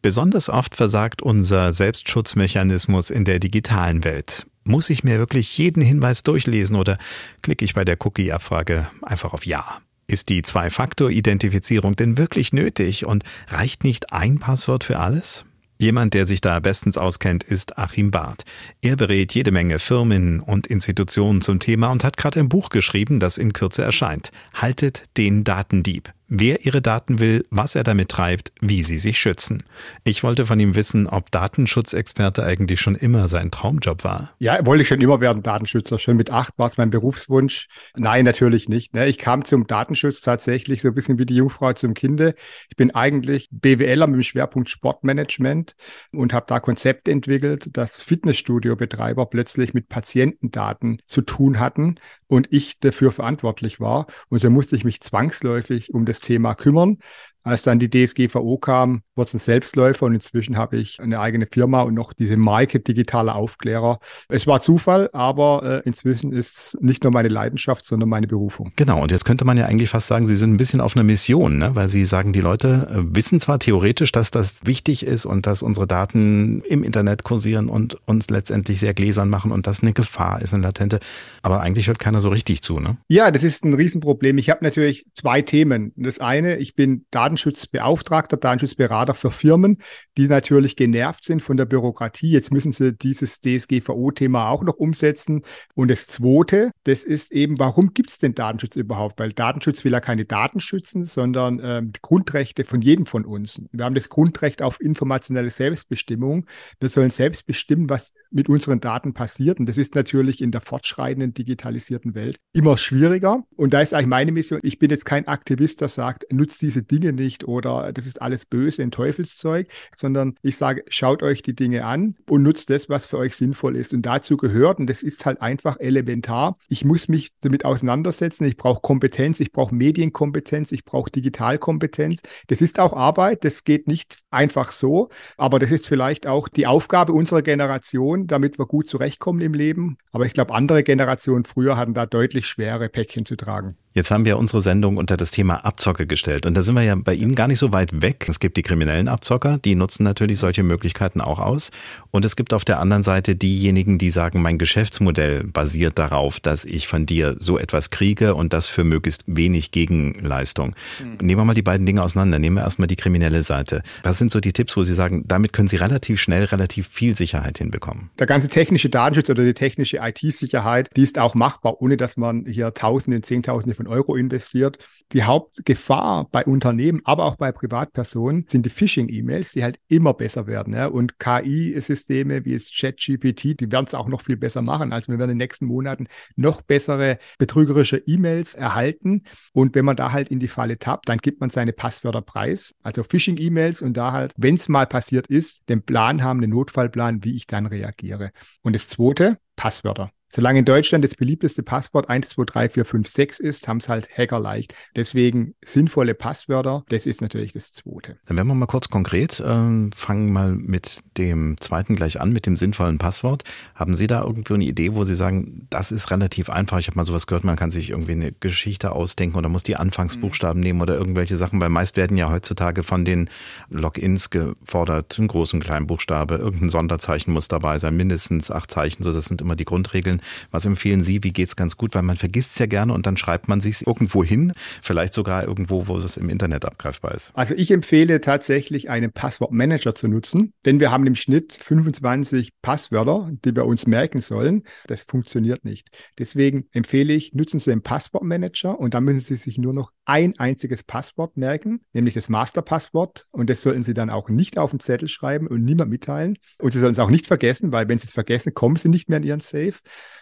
Besonders 0.02 0.48
oft 0.48 0.76
versagt 0.76 1.22
unser 1.22 1.72
Selbstschutzmechanismus 1.72 3.10
in 3.10 3.24
der 3.24 3.38
digitalen 3.38 4.02
Welt. 4.02 4.46
Muss 4.64 4.90
ich 4.90 5.04
mir 5.04 5.18
wirklich 5.18 5.56
jeden 5.58 5.82
Hinweis 5.82 6.22
durchlesen 6.22 6.74
oder 6.76 6.98
klicke 7.42 7.64
ich 7.64 7.74
bei 7.74 7.84
der 7.84 7.98
Cookie-Abfrage 8.00 8.88
einfach 9.02 9.32
auf 9.32 9.46
Ja? 9.46 9.80
Ist 10.10 10.28
die 10.28 10.42
Zwei-Faktor-Identifizierung 10.42 11.94
denn 11.94 12.18
wirklich 12.18 12.52
nötig 12.52 13.06
und 13.06 13.22
reicht 13.46 13.84
nicht 13.84 14.12
ein 14.12 14.40
Passwort 14.40 14.82
für 14.82 14.98
alles? 14.98 15.44
Jemand, 15.78 16.14
der 16.14 16.26
sich 16.26 16.40
da 16.40 16.58
bestens 16.58 16.98
auskennt, 16.98 17.44
ist 17.44 17.78
Achim 17.78 18.10
Barth. 18.10 18.44
Er 18.82 18.96
berät 18.96 19.32
jede 19.34 19.52
Menge 19.52 19.78
Firmen 19.78 20.40
und 20.40 20.66
Institutionen 20.66 21.42
zum 21.42 21.60
Thema 21.60 21.92
und 21.92 22.02
hat 22.02 22.16
gerade 22.16 22.40
ein 22.40 22.48
Buch 22.48 22.70
geschrieben, 22.70 23.20
das 23.20 23.38
in 23.38 23.52
Kürze 23.52 23.84
erscheint. 23.84 24.32
Haltet 24.52 25.04
den 25.16 25.44
Datendieb 25.44 26.12
wer 26.30 26.64
ihre 26.64 26.80
Daten 26.80 27.18
will, 27.18 27.44
was 27.50 27.74
er 27.74 27.84
damit 27.84 28.08
treibt, 28.08 28.52
wie 28.60 28.82
sie 28.82 28.98
sich 28.98 29.18
schützen. 29.18 29.64
Ich 30.04 30.22
wollte 30.22 30.46
von 30.46 30.58
ihm 30.60 30.74
wissen, 30.74 31.08
ob 31.08 31.30
Datenschutzexperte 31.30 32.44
eigentlich 32.44 32.80
schon 32.80 32.94
immer 32.94 33.28
sein 33.28 33.50
Traumjob 33.50 34.04
war. 34.04 34.32
Ja, 34.38 34.64
wollte 34.64 34.82
ich 34.82 34.88
schon 34.88 35.00
immer 35.00 35.20
werden, 35.20 35.42
Datenschützer. 35.42 35.98
Schon 35.98 36.16
mit 36.16 36.30
acht 36.30 36.58
war 36.58 36.68
es 36.68 36.78
mein 36.78 36.90
Berufswunsch. 36.90 37.68
Nein, 37.96 38.24
natürlich 38.24 38.68
nicht. 38.68 38.94
Ne? 38.94 39.08
Ich 39.08 39.18
kam 39.18 39.44
zum 39.44 39.66
Datenschutz 39.66 40.20
tatsächlich 40.20 40.82
so 40.82 40.88
ein 40.88 40.94
bisschen 40.94 41.18
wie 41.18 41.26
die 41.26 41.34
Jungfrau 41.34 41.72
zum 41.72 41.94
Kinde. 41.94 42.34
Ich 42.70 42.76
bin 42.76 42.92
eigentlich 42.92 43.48
BWLer 43.50 44.06
mit 44.06 44.14
dem 44.14 44.22
Schwerpunkt 44.22 44.70
Sportmanagement 44.70 45.74
und 46.12 46.32
habe 46.32 46.46
da 46.48 46.60
Konzepte 46.60 47.10
entwickelt, 47.10 47.76
dass 47.76 48.00
Fitnessstudio-Betreiber 48.02 49.26
plötzlich 49.26 49.74
mit 49.74 49.88
Patientendaten 49.88 51.02
zu 51.06 51.22
tun 51.22 51.58
hatten 51.58 51.96
und 52.28 52.46
ich 52.52 52.78
dafür 52.78 53.10
verantwortlich 53.10 53.80
war. 53.80 54.06
Und 54.28 54.38
so 54.38 54.48
musste 54.48 54.76
ich 54.76 54.84
mich 54.84 55.00
zwangsläufig 55.00 55.92
um 55.92 56.04
das 56.04 56.19
Thema 56.20 56.54
kümmern. 56.56 56.96
Als 57.42 57.62
dann 57.62 57.78
die 57.78 57.88
DSGVO 57.88 58.58
kam, 58.58 59.02
wurde 59.16 59.28
es 59.28 59.34
ein 59.34 59.38
Selbstläufer 59.38 60.06
und 60.06 60.14
inzwischen 60.14 60.56
habe 60.56 60.76
ich 60.76 61.00
eine 61.00 61.20
eigene 61.20 61.46
Firma 61.46 61.82
und 61.82 61.94
noch 61.94 62.12
diese 62.12 62.36
Marke 62.36 62.80
digitaler 62.80 63.34
Aufklärer. 63.34 63.98
Es 64.28 64.46
war 64.46 64.60
Zufall, 64.60 65.08
aber 65.12 65.82
äh, 65.84 65.88
inzwischen 65.88 66.32
ist 66.32 66.56
es 66.56 66.78
nicht 66.80 67.04
nur 67.04 67.12
meine 67.12 67.28
Leidenschaft, 67.28 67.84
sondern 67.84 68.08
meine 68.08 68.26
Berufung. 68.26 68.72
Genau, 68.76 69.02
und 69.02 69.10
jetzt 69.10 69.24
könnte 69.24 69.44
man 69.44 69.56
ja 69.56 69.66
eigentlich 69.66 69.90
fast 69.90 70.08
sagen, 70.08 70.26
Sie 70.26 70.36
sind 70.36 70.52
ein 70.52 70.56
bisschen 70.56 70.80
auf 70.80 70.96
einer 70.96 71.04
Mission, 71.04 71.58
ne? 71.58 71.74
weil 71.74 71.88
Sie 71.88 72.04
sagen, 72.06 72.32
die 72.32 72.40
Leute 72.40 72.88
äh, 72.90 73.16
wissen 73.16 73.40
zwar 73.40 73.58
theoretisch, 73.58 74.12
dass 74.12 74.30
das 74.30 74.66
wichtig 74.66 75.06
ist 75.06 75.24
und 75.24 75.46
dass 75.46 75.62
unsere 75.62 75.86
Daten 75.86 76.62
im 76.62 76.84
Internet 76.84 77.24
kursieren 77.24 77.68
und 77.68 77.96
uns 78.06 78.28
letztendlich 78.28 78.80
sehr 78.80 78.94
gläsern 78.94 79.30
machen 79.30 79.52
und 79.52 79.66
das 79.66 79.82
eine 79.82 79.92
Gefahr 79.92 80.42
ist, 80.42 80.52
eine 80.54 80.62
latente, 80.62 81.00
aber 81.42 81.60
eigentlich 81.60 81.88
hört 81.88 81.98
keiner 81.98 82.20
so 82.20 82.28
richtig 82.28 82.62
zu. 82.62 82.80
Ne? 82.80 82.98
Ja, 83.08 83.30
das 83.30 83.44
ist 83.44 83.64
ein 83.64 83.74
Riesenproblem. 83.74 84.38
Ich 84.38 84.50
habe 84.50 84.64
natürlich 84.64 85.06
zwei 85.14 85.42
Themen. 85.42 85.92
Das 85.96 86.18
eine, 86.18 86.56
ich 86.56 86.74
bin 86.74 87.06
Daten 87.10 87.29
Datenschutzbeauftragter, 87.30 88.36
Datenschutzberater 88.36 89.14
für 89.14 89.30
Firmen, 89.30 89.78
die 90.16 90.26
natürlich 90.26 90.74
genervt 90.74 91.24
sind 91.24 91.42
von 91.42 91.56
der 91.56 91.64
Bürokratie. 91.64 92.30
Jetzt 92.30 92.52
müssen 92.52 92.72
sie 92.72 92.92
dieses 92.92 93.40
DSGVO-Thema 93.40 94.48
auch 94.48 94.64
noch 94.64 94.74
umsetzen. 94.74 95.42
Und 95.74 95.90
das 95.90 96.08
Zweite, 96.08 96.72
das 96.84 97.04
ist 97.04 97.30
eben, 97.30 97.58
warum 97.58 97.94
gibt 97.94 98.10
es 98.10 98.18
denn 98.18 98.34
Datenschutz 98.34 98.74
überhaupt? 98.74 99.20
Weil 99.20 99.32
Datenschutz 99.32 99.84
will 99.84 99.92
ja 99.92 100.00
keine 100.00 100.24
Daten 100.24 100.58
schützen, 100.58 101.04
sondern 101.04 101.60
ähm, 101.62 101.92
Grundrechte 102.02 102.64
von 102.64 102.80
jedem 102.80 103.06
von 103.06 103.24
uns. 103.24 103.62
Wir 103.70 103.84
haben 103.84 103.94
das 103.94 104.08
Grundrecht 104.08 104.60
auf 104.60 104.80
informationelle 104.80 105.50
Selbstbestimmung. 105.50 106.46
Wir 106.80 106.88
sollen 106.88 107.10
selbst 107.10 107.46
bestimmen, 107.46 107.88
was 107.88 108.12
mit 108.30 108.48
unseren 108.48 108.80
Daten 108.80 109.12
passiert. 109.12 109.60
Und 109.60 109.66
das 109.66 109.78
ist 109.78 109.94
natürlich 109.94 110.40
in 110.40 110.50
der 110.50 110.60
fortschreitenden 110.60 111.34
digitalisierten 111.34 112.14
Welt 112.14 112.38
immer 112.52 112.76
schwieriger. 112.78 113.44
Und 113.56 113.72
da 113.72 113.80
ist 113.80 113.94
eigentlich 113.94 114.06
meine 114.06 114.32
Mission, 114.32 114.60
ich 114.62 114.78
bin 114.78 114.90
jetzt 114.90 115.04
kein 115.04 115.28
Aktivist, 115.28 115.80
der 115.80 115.88
sagt, 115.88 116.24
nutzt 116.32 116.62
diese 116.62 116.82
Dinge 116.82 117.12
nicht 117.20 117.44
oder 117.44 117.92
das 117.92 118.06
ist 118.06 118.20
alles 118.20 118.44
böse, 118.46 118.82
ein 118.82 118.90
Teufelszeug, 118.90 119.68
sondern 119.94 120.34
ich 120.42 120.56
sage, 120.56 120.84
schaut 120.88 121.22
euch 121.22 121.42
die 121.42 121.54
Dinge 121.54 121.84
an 121.84 122.16
und 122.28 122.42
nutzt 122.42 122.70
das, 122.70 122.88
was 122.88 123.06
für 123.06 123.18
euch 123.18 123.36
sinnvoll 123.36 123.76
ist. 123.76 123.92
Und 123.94 124.02
dazu 124.02 124.36
gehört, 124.36 124.78
und 124.78 124.88
das 124.88 125.02
ist 125.02 125.26
halt 125.26 125.40
einfach 125.40 125.78
elementar, 125.78 126.56
ich 126.68 126.84
muss 126.84 127.08
mich 127.08 127.30
damit 127.40 127.64
auseinandersetzen, 127.64 128.44
ich 128.44 128.56
brauche 128.56 128.80
Kompetenz, 128.80 129.40
ich 129.40 129.52
brauche 129.52 129.74
Medienkompetenz, 129.74 130.72
ich 130.72 130.84
brauche 130.84 131.10
Digitalkompetenz. 131.10 132.22
Das 132.48 132.60
ist 132.60 132.80
auch 132.80 132.92
Arbeit, 132.92 133.44
das 133.44 133.64
geht 133.64 133.86
nicht 133.86 134.18
einfach 134.30 134.72
so, 134.72 135.08
aber 135.36 135.58
das 135.58 135.70
ist 135.70 135.86
vielleicht 135.86 136.26
auch 136.26 136.48
die 136.48 136.66
Aufgabe 136.66 137.12
unserer 137.12 137.42
Generation, 137.42 138.26
damit 138.26 138.58
wir 138.58 138.66
gut 138.66 138.88
zurechtkommen 138.88 139.40
im 139.40 139.54
Leben. 139.54 139.98
Aber 140.12 140.26
ich 140.26 140.32
glaube, 140.32 140.54
andere 140.54 140.82
Generationen 140.82 141.44
früher 141.44 141.76
hatten 141.76 141.94
da 141.94 142.06
deutlich 142.06 142.46
schwere 142.46 142.88
Päckchen 142.88 143.26
zu 143.26 143.36
tragen. 143.36 143.76
Jetzt 143.92 144.12
haben 144.12 144.24
wir 144.24 144.38
unsere 144.38 144.62
Sendung 144.62 144.98
unter 144.98 145.16
das 145.16 145.32
Thema 145.32 145.64
Abzocke 145.64 146.06
gestellt. 146.06 146.46
Und 146.46 146.54
da 146.54 146.62
sind 146.62 146.76
wir 146.76 146.82
ja 146.84 146.94
bei 146.94 147.12
Ihnen 147.12 147.34
gar 147.34 147.48
nicht 147.48 147.58
so 147.58 147.72
weit 147.72 148.02
weg. 148.02 148.26
Es 148.28 148.38
gibt 148.38 148.56
die 148.56 148.62
kriminellen 148.62 149.08
Abzocker, 149.08 149.58
die 149.58 149.74
nutzen 149.74 150.04
natürlich 150.04 150.38
solche 150.38 150.62
Möglichkeiten 150.62 151.20
auch 151.20 151.40
aus. 151.40 151.72
Und 152.12 152.24
es 152.24 152.36
gibt 152.36 152.54
auf 152.54 152.64
der 152.64 152.78
anderen 152.78 153.02
Seite 153.02 153.34
diejenigen, 153.34 153.98
die 153.98 154.10
sagen, 154.10 154.42
mein 154.42 154.58
Geschäftsmodell 154.58 155.42
basiert 155.42 155.98
darauf, 155.98 156.38
dass 156.38 156.64
ich 156.64 156.86
von 156.86 157.04
dir 157.04 157.34
so 157.40 157.58
etwas 157.58 157.90
kriege 157.90 158.36
und 158.36 158.52
das 158.52 158.68
für 158.68 158.84
möglichst 158.84 159.24
wenig 159.26 159.72
Gegenleistung. 159.72 160.76
Mhm. 161.02 161.26
Nehmen 161.26 161.40
wir 161.40 161.44
mal 161.44 161.54
die 161.54 161.62
beiden 161.62 161.84
Dinge 161.84 162.04
auseinander. 162.04 162.38
Nehmen 162.38 162.56
wir 162.56 162.62
erstmal 162.62 162.86
die 162.86 162.96
kriminelle 162.96 163.42
Seite. 163.42 163.82
Was 164.04 164.18
sind 164.18 164.30
so 164.30 164.38
die 164.38 164.52
Tipps, 164.52 164.76
wo 164.76 164.84
Sie 164.84 164.94
sagen, 164.94 165.24
damit 165.26 165.52
können 165.52 165.66
Sie 165.66 165.76
relativ 165.76 166.20
schnell 166.20 166.44
relativ 166.44 166.86
viel 166.86 167.16
Sicherheit 167.16 167.58
hinbekommen? 167.58 168.10
Der 168.20 168.28
ganze 168.28 168.48
technische 168.48 168.88
Datenschutz 168.88 169.30
oder 169.30 169.44
die 169.44 169.54
technische 169.54 169.96
IT-Sicherheit, 169.96 170.90
die 170.94 171.02
ist 171.02 171.18
auch 171.18 171.34
machbar, 171.34 171.82
ohne 171.82 171.96
dass 171.96 172.16
man 172.16 172.46
hier 172.46 172.72
Tausende, 172.72 173.20
Zehntausende 173.20 173.79
von 173.80 173.86
Euro 173.86 174.14
investiert. 174.14 174.76
Die 175.12 175.22
Hauptgefahr 175.22 176.28
bei 176.30 176.44
Unternehmen, 176.44 177.00
aber 177.04 177.24
auch 177.24 177.36
bei 177.36 177.50
Privatpersonen 177.50 178.44
sind 178.46 178.66
die 178.66 178.70
Phishing-E-Mails, 178.70 179.52
die 179.52 179.64
halt 179.64 179.78
immer 179.88 180.12
besser 180.12 180.46
werden. 180.46 180.74
Ja? 180.74 180.86
Und 180.86 181.18
KI-Systeme 181.18 182.44
wie 182.44 182.54
es 182.54 182.70
ChatGPT, 182.70 183.58
die 183.58 183.72
werden 183.72 183.86
es 183.88 183.94
auch 183.94 184.08
noch 184.08 184.20
viel 184.20 184.36
besser 184.36 184.60
machen. 184.60 184.92
Also 184.92 185.10
wir 185.10 185.18
werden 185.18 185.30
in 185.30 185.38
den 185.38 185.44
nächsten 185.44 185.64
Monaten 185.64 186.08
noch 186.36 186.60
bessere 186.60 187.18
betrügerische 187.38 187.96
E-Mails 187.96 188.54
erhalten. 188.54 189.22
Und 189.54 189.74
wenn 189.74 189.86
man 189.86 189.96
da 189.96 190.12
halt 190.12 190.28
in 190.28 190.40
die 190.40 190.48
Falle 190.48 190.78
tappt, 190.78 191.08
dann 191.08 191.18
gibt 191.18 191.40
man 191.40 191.48
seine 191.48 191.72
Passwörter 191.72 192.20
preis. 192.20 192.74
Also 192.82 193.02
Phishing-E-Mails 193.02 193.80
und 193.80 193.96
da 193.96 194.12
halt, 194.12 194.34
wenn 194.36 194.56
es 194.56 194.68
mal 194.68 194.86
passiert 194.86 195.26
ist, 195.28 195.66
den 195.70 195.82
Plan 195.82 196.22
haben, 196.22 196.42
den 196.42 196.50
Notfallplan, 196.50 197.24
wie 197.24 197.34
ich 197.34 197.46
dann 197.46 197.64
reagiere. 197.64 198.30
Und 198.60 198.76
das 198.76 198.88
Zweite, 198.88 199.38
Passwörter. 199.56 200.10
Solange 200.32 200.60
in 200.60 200.64
Deutschland 200.64 201.04
das 201.04 201.16
beliebteste 201.16 201.64
Passwort 201.64 202.08
123456 202.08 203.40
ist, 203.40 203.66
haben 203.66 203.78
es 203.78 203.88
halt 203.88 204.08
Hacker 204.16 204.38
leicht. 204.38 204.74
Deswegen 204.94 205.54
sinnvolle 205.64 206.14
Passwörter, 206.14 206.84
das 206.88 207.06
ist 207.06 207.20
natürlich 207.20 207.52
das 207.52 207.72
Zweite. 207.72 208.18
Dann 208.26 208.36
werden 208.36 208.46
wir 208.46 208.54
mal 208.54 208.66
kurz 208.66 208.88
konkret, 208.88 209.40
äh, 209.40 209.90
fangen 209.96 210.32
mal 210.32 210.52
mit 210.52 211.00
dem 211.18 211.56
zweiten 211.60 211.96
gleich 211.96 212.20
an, 212.20 212.32
mit 212.32 212.46
dem 212.46 212.54
sinnvollen 212.56 212.98
Passwort. 212.98 213.42
Haben 213.74 213.96
Sie 213.96 214.06
da 214.06 214.22
irgendwo 214.22 214.54
eine 214.54 214.64
Idee, 214.64 214.94
wo 214.94 215.02
Sie 215.02 215.16
sagen, 215.16 215.66
das 215.68 215.90
ist 215.90 216.12
relativ 216.12 216.48
einfach? 216.48 216.78
Ich 216.78 216.86
habe 216.86 216.96
mal 216.96 217.04
sowas 217.04 217.26
gehört, 217.26 217.42
man 217.42 217.56
kann 217.56 217.72
sich 217.72 217.90
irgendwie 217.90 218.12
eine 218.12 218.30
Geschichte 218.30 218.92
ausdenken 218.92 219.36
oder 219.36 219.48
muss 219.48 219.64
die 219.64 219.76
Anfangsbuchstaben 219.76 220.60
mhm. 220.60 220.64
nehmen 220.64 220.80
oder 220.80 220.96
irgendwelche 220.96 221.36
Sachen, 221.36 221.60
weil 221.60 221.70
meist 221.70 221.96
werden 221.96 222.16
ja 222.16 222.30
heutzutage 222.30 222.84
von 222.84 223.04
den 223.04 223.28
Logins 223.68 224.30
gefordert, 224.30 225.16
einen 225.18 225.26
großen, 225.28 225.58
kleinen 225.58 225.88
Buchstabe, 225.88 226.36
irgendein 226.36 226.70
Sonderzeichen 226.70 227.32
muss 227.32 227.48
dabei 227.48 227.80
sein, 227.80 227.96
mindestens 227.96 228.50
acht 228.52 228.70
Zeichen, 228.70 229.02
so 229.02 229.12
das 229.12 229.24
sind 229.24 229.40
immer 229.40 229.56
die 229.56 229.64
Grundregeln. 229.64 230.19
Was 230.50 230.66
empfehlen 230.66 231.02
Sie? 231.02 231.22
Wie 231.22 231.32
geht 231.32 231.48
es 231.48 231.56
ganz 231.56 231.76
gut? 231.76 231.94
Weil 231.94 232.02
man 232.02 232.16
vergisst 232.16 232.52
es 232.52 232.58
ja 232.58 232.66
gerne 232.66 232.92
und 232.92 233.06
dann 233.06 233.16
schreibt 233.16 233.48
man 233.48 233.60
sich 233.60 233.86
irgendwo 233.86 234.24
hin, 234.24 234.52
vielleicht 234.82 235.14
sogar 235.14 235.46
irgendwo, 235.46 235.86
wo 235.86 235.96
es 235.98 236.16
im 236.16 236.28
Internet 236.28 236.64
abgreifbar 236.64 237.14
ist. 237.14 237.32
Also 237.34 237.54
ich 237.54 237.70
empfehle 237.70 238.20
tatsächlich 238.20 238.90
einen 238.90 239.12
Passwortmanager 239.12 239.94
zu 239.94 240.08
nutzen, 240.08 240.52
denn 240.64 240.80
wir 240.80 240.90
haben 240.90 241.06
im 241.06 241.14
Schnitt 241.14 241.52
25 241.52 242.52
Passwörter, 242.62 243.30
die 243.44 243.54
wir 243.54 243.66
uns 243.66 243.86
merken 243.86 244.20
sollen. 244.20 244.64
Das 244.86 245.02
funktioniert 245.02 245.64
nicht. 245.64 245.88
Deswegen 246.18 246.66
empfehle 246.72 247.12
ich, 247.12 247.32
nutzen 247.34 247.60
Sie 247.60 247.72
einen 247.72 247.82
Passwortmanager 247.82 248.78
und 248.78 248.94
dann 248.94 249.04
müssen 249.04 249.20
Sie 249.20 249.36
sich 249.36 249.58
nur 249.58 249.72
noch 249.72 249.92
ein 250.04 250.38
einziges 250.38 250.82
Passwort 250.82 251.36
merken, 251.36 251.80
nämlich 251.92 252.14
das 252.14 252.28
Masterpasswort. 252.28 253.26
Und 253.30 253.50
das 253.50 253.62
sollten 253.62 253.82
Sie 253.82 253.94
dann 253.94 254.10
auch 254.10 254.28
nicht 254.28 254.58
auf 254.58 254.70
den 254.70 254.80
Zettel 254.80 255.08
schreiben 255.08 255.46
und 255.46 255.64
niemand 255.64 255.90
mitteilen. 255.90 256.36
Und 256.58 256.72
Sie 256.72 256.78
sollen 256.78 256.92
es 256.92 256.98
auch 256.98 257.10
nicht 257.10 257.26
vergessen, 257.26 257.72
weil 257.72 257.88
wenn 257.88 257.98
Sie 257.98 258.06
es 258.06 258.12
vergessen, 258.12 258.54
kommen 258.54 258.76
Sie 258.76 258.88
nicht 258.88 259.08
mehr 259.08 259.18
in 259.18 259.24
Ihren 259.24 259.40
Safe. 259.40 259.74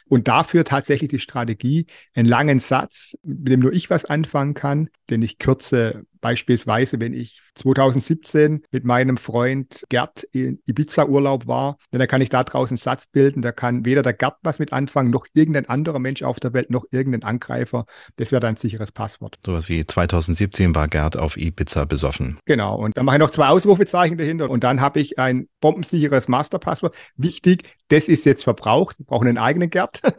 Und 0.08 0.28
dafür 0.28 0.64
tatsächlich 0.64 1.10
die 1.10 1.18
Strategie, 1.18 1.86
einen 2.14 2.28
langen 2.28 2.58
Satz, 2.58 3.16
mit 3.22 3.52
dem 3.52 3.60
nur 3.60 3.72
ich 3.72 3.90
was 3.90 4.04
anfangen 4.04 4.54
kann, 4.54 4.90
den 5.10 5.22
ich 5.22 5.38
kürze 5.38 6.04
Beispielsweise, 6.20 7.00
wenn 7.00 7.14
ich 7.14 7.42
2017 7.54 8.62
mit 8.70 8.84
meinem 8.84 9.16
Freund 9.16 9.84
Gerd 9.88 10.24
in 10.32 10.60
Ibiza-Urlaub 10.66 11.46
war, 11.46 11.78
dann 11.90 12.06
kann 12.08 12.20
ich 12.20 12.28
da 12.28 12.44
draußen 12.44 12.74
einen 12.74 12.78
Satz 12.78 13.06
bilden, 13.06 13.42
da 13.42 13.52
kann 13.52 13.84
weder 13.84 14.02
der 14.02 14.12
Gerd 14.12 14.36
was 14.42 14.58
mit 14.58 14.72
anfangen, 14.72 15.10
noch 15.10 15.26
irgendein 15.34 15.66
anderer 15.66 15.98
Mensch 15.98 16.22
auf 16.22 16.40
der 16.40 16.52
Welt, 16.52 16.70
noch 16.70 16.84
irgendein 16.90 17.22
Angreifer. 17.22 17.86
Das 18.16 18.30
wäre 18.32 18.40
dann 18.40 18.54
ein 18.54 18.56
sicheres 18.56 18.92
Passwort. 18.92 19.38
Sowas 19.44 19.68
wie 19.68 19.84
2017 19.84 20.74
war 20.74 20.88
Gerd 20.88 21.16
auf 21.16 21.36
Ibiza 21.36 21.84
besoffen. 21.84 22.38
Genau, 22.44 22.76
und 22.76 22.96
dann 22.96 23.04
mache 23.04 23.16
ich 23.16 23.20
noch 23.20 23.30
zwei 23.30 23.48
Ausrufezeichen 23.48 24.18
dahinter 24.18 24.50
und 24.50 24.64
dann 24.64 24.80
habe 24.80 25.00
ich 25.00 25.18
ein 25.18 25.48
bombensicheres 25.60 26.28
Masterpasswort. 26.28 26.94
Wichtig, 27.16 27.64
das 27.88 28.08
ist 28.08 28.24
jetzt 28.24 28.44
verbraucht, 28.44 28.98
wir 28.98 29.06
brauchen 29.06 29.28
einen 29.28 29.38
eigenen 29.38 29.70
Gerd. 29.70 30.00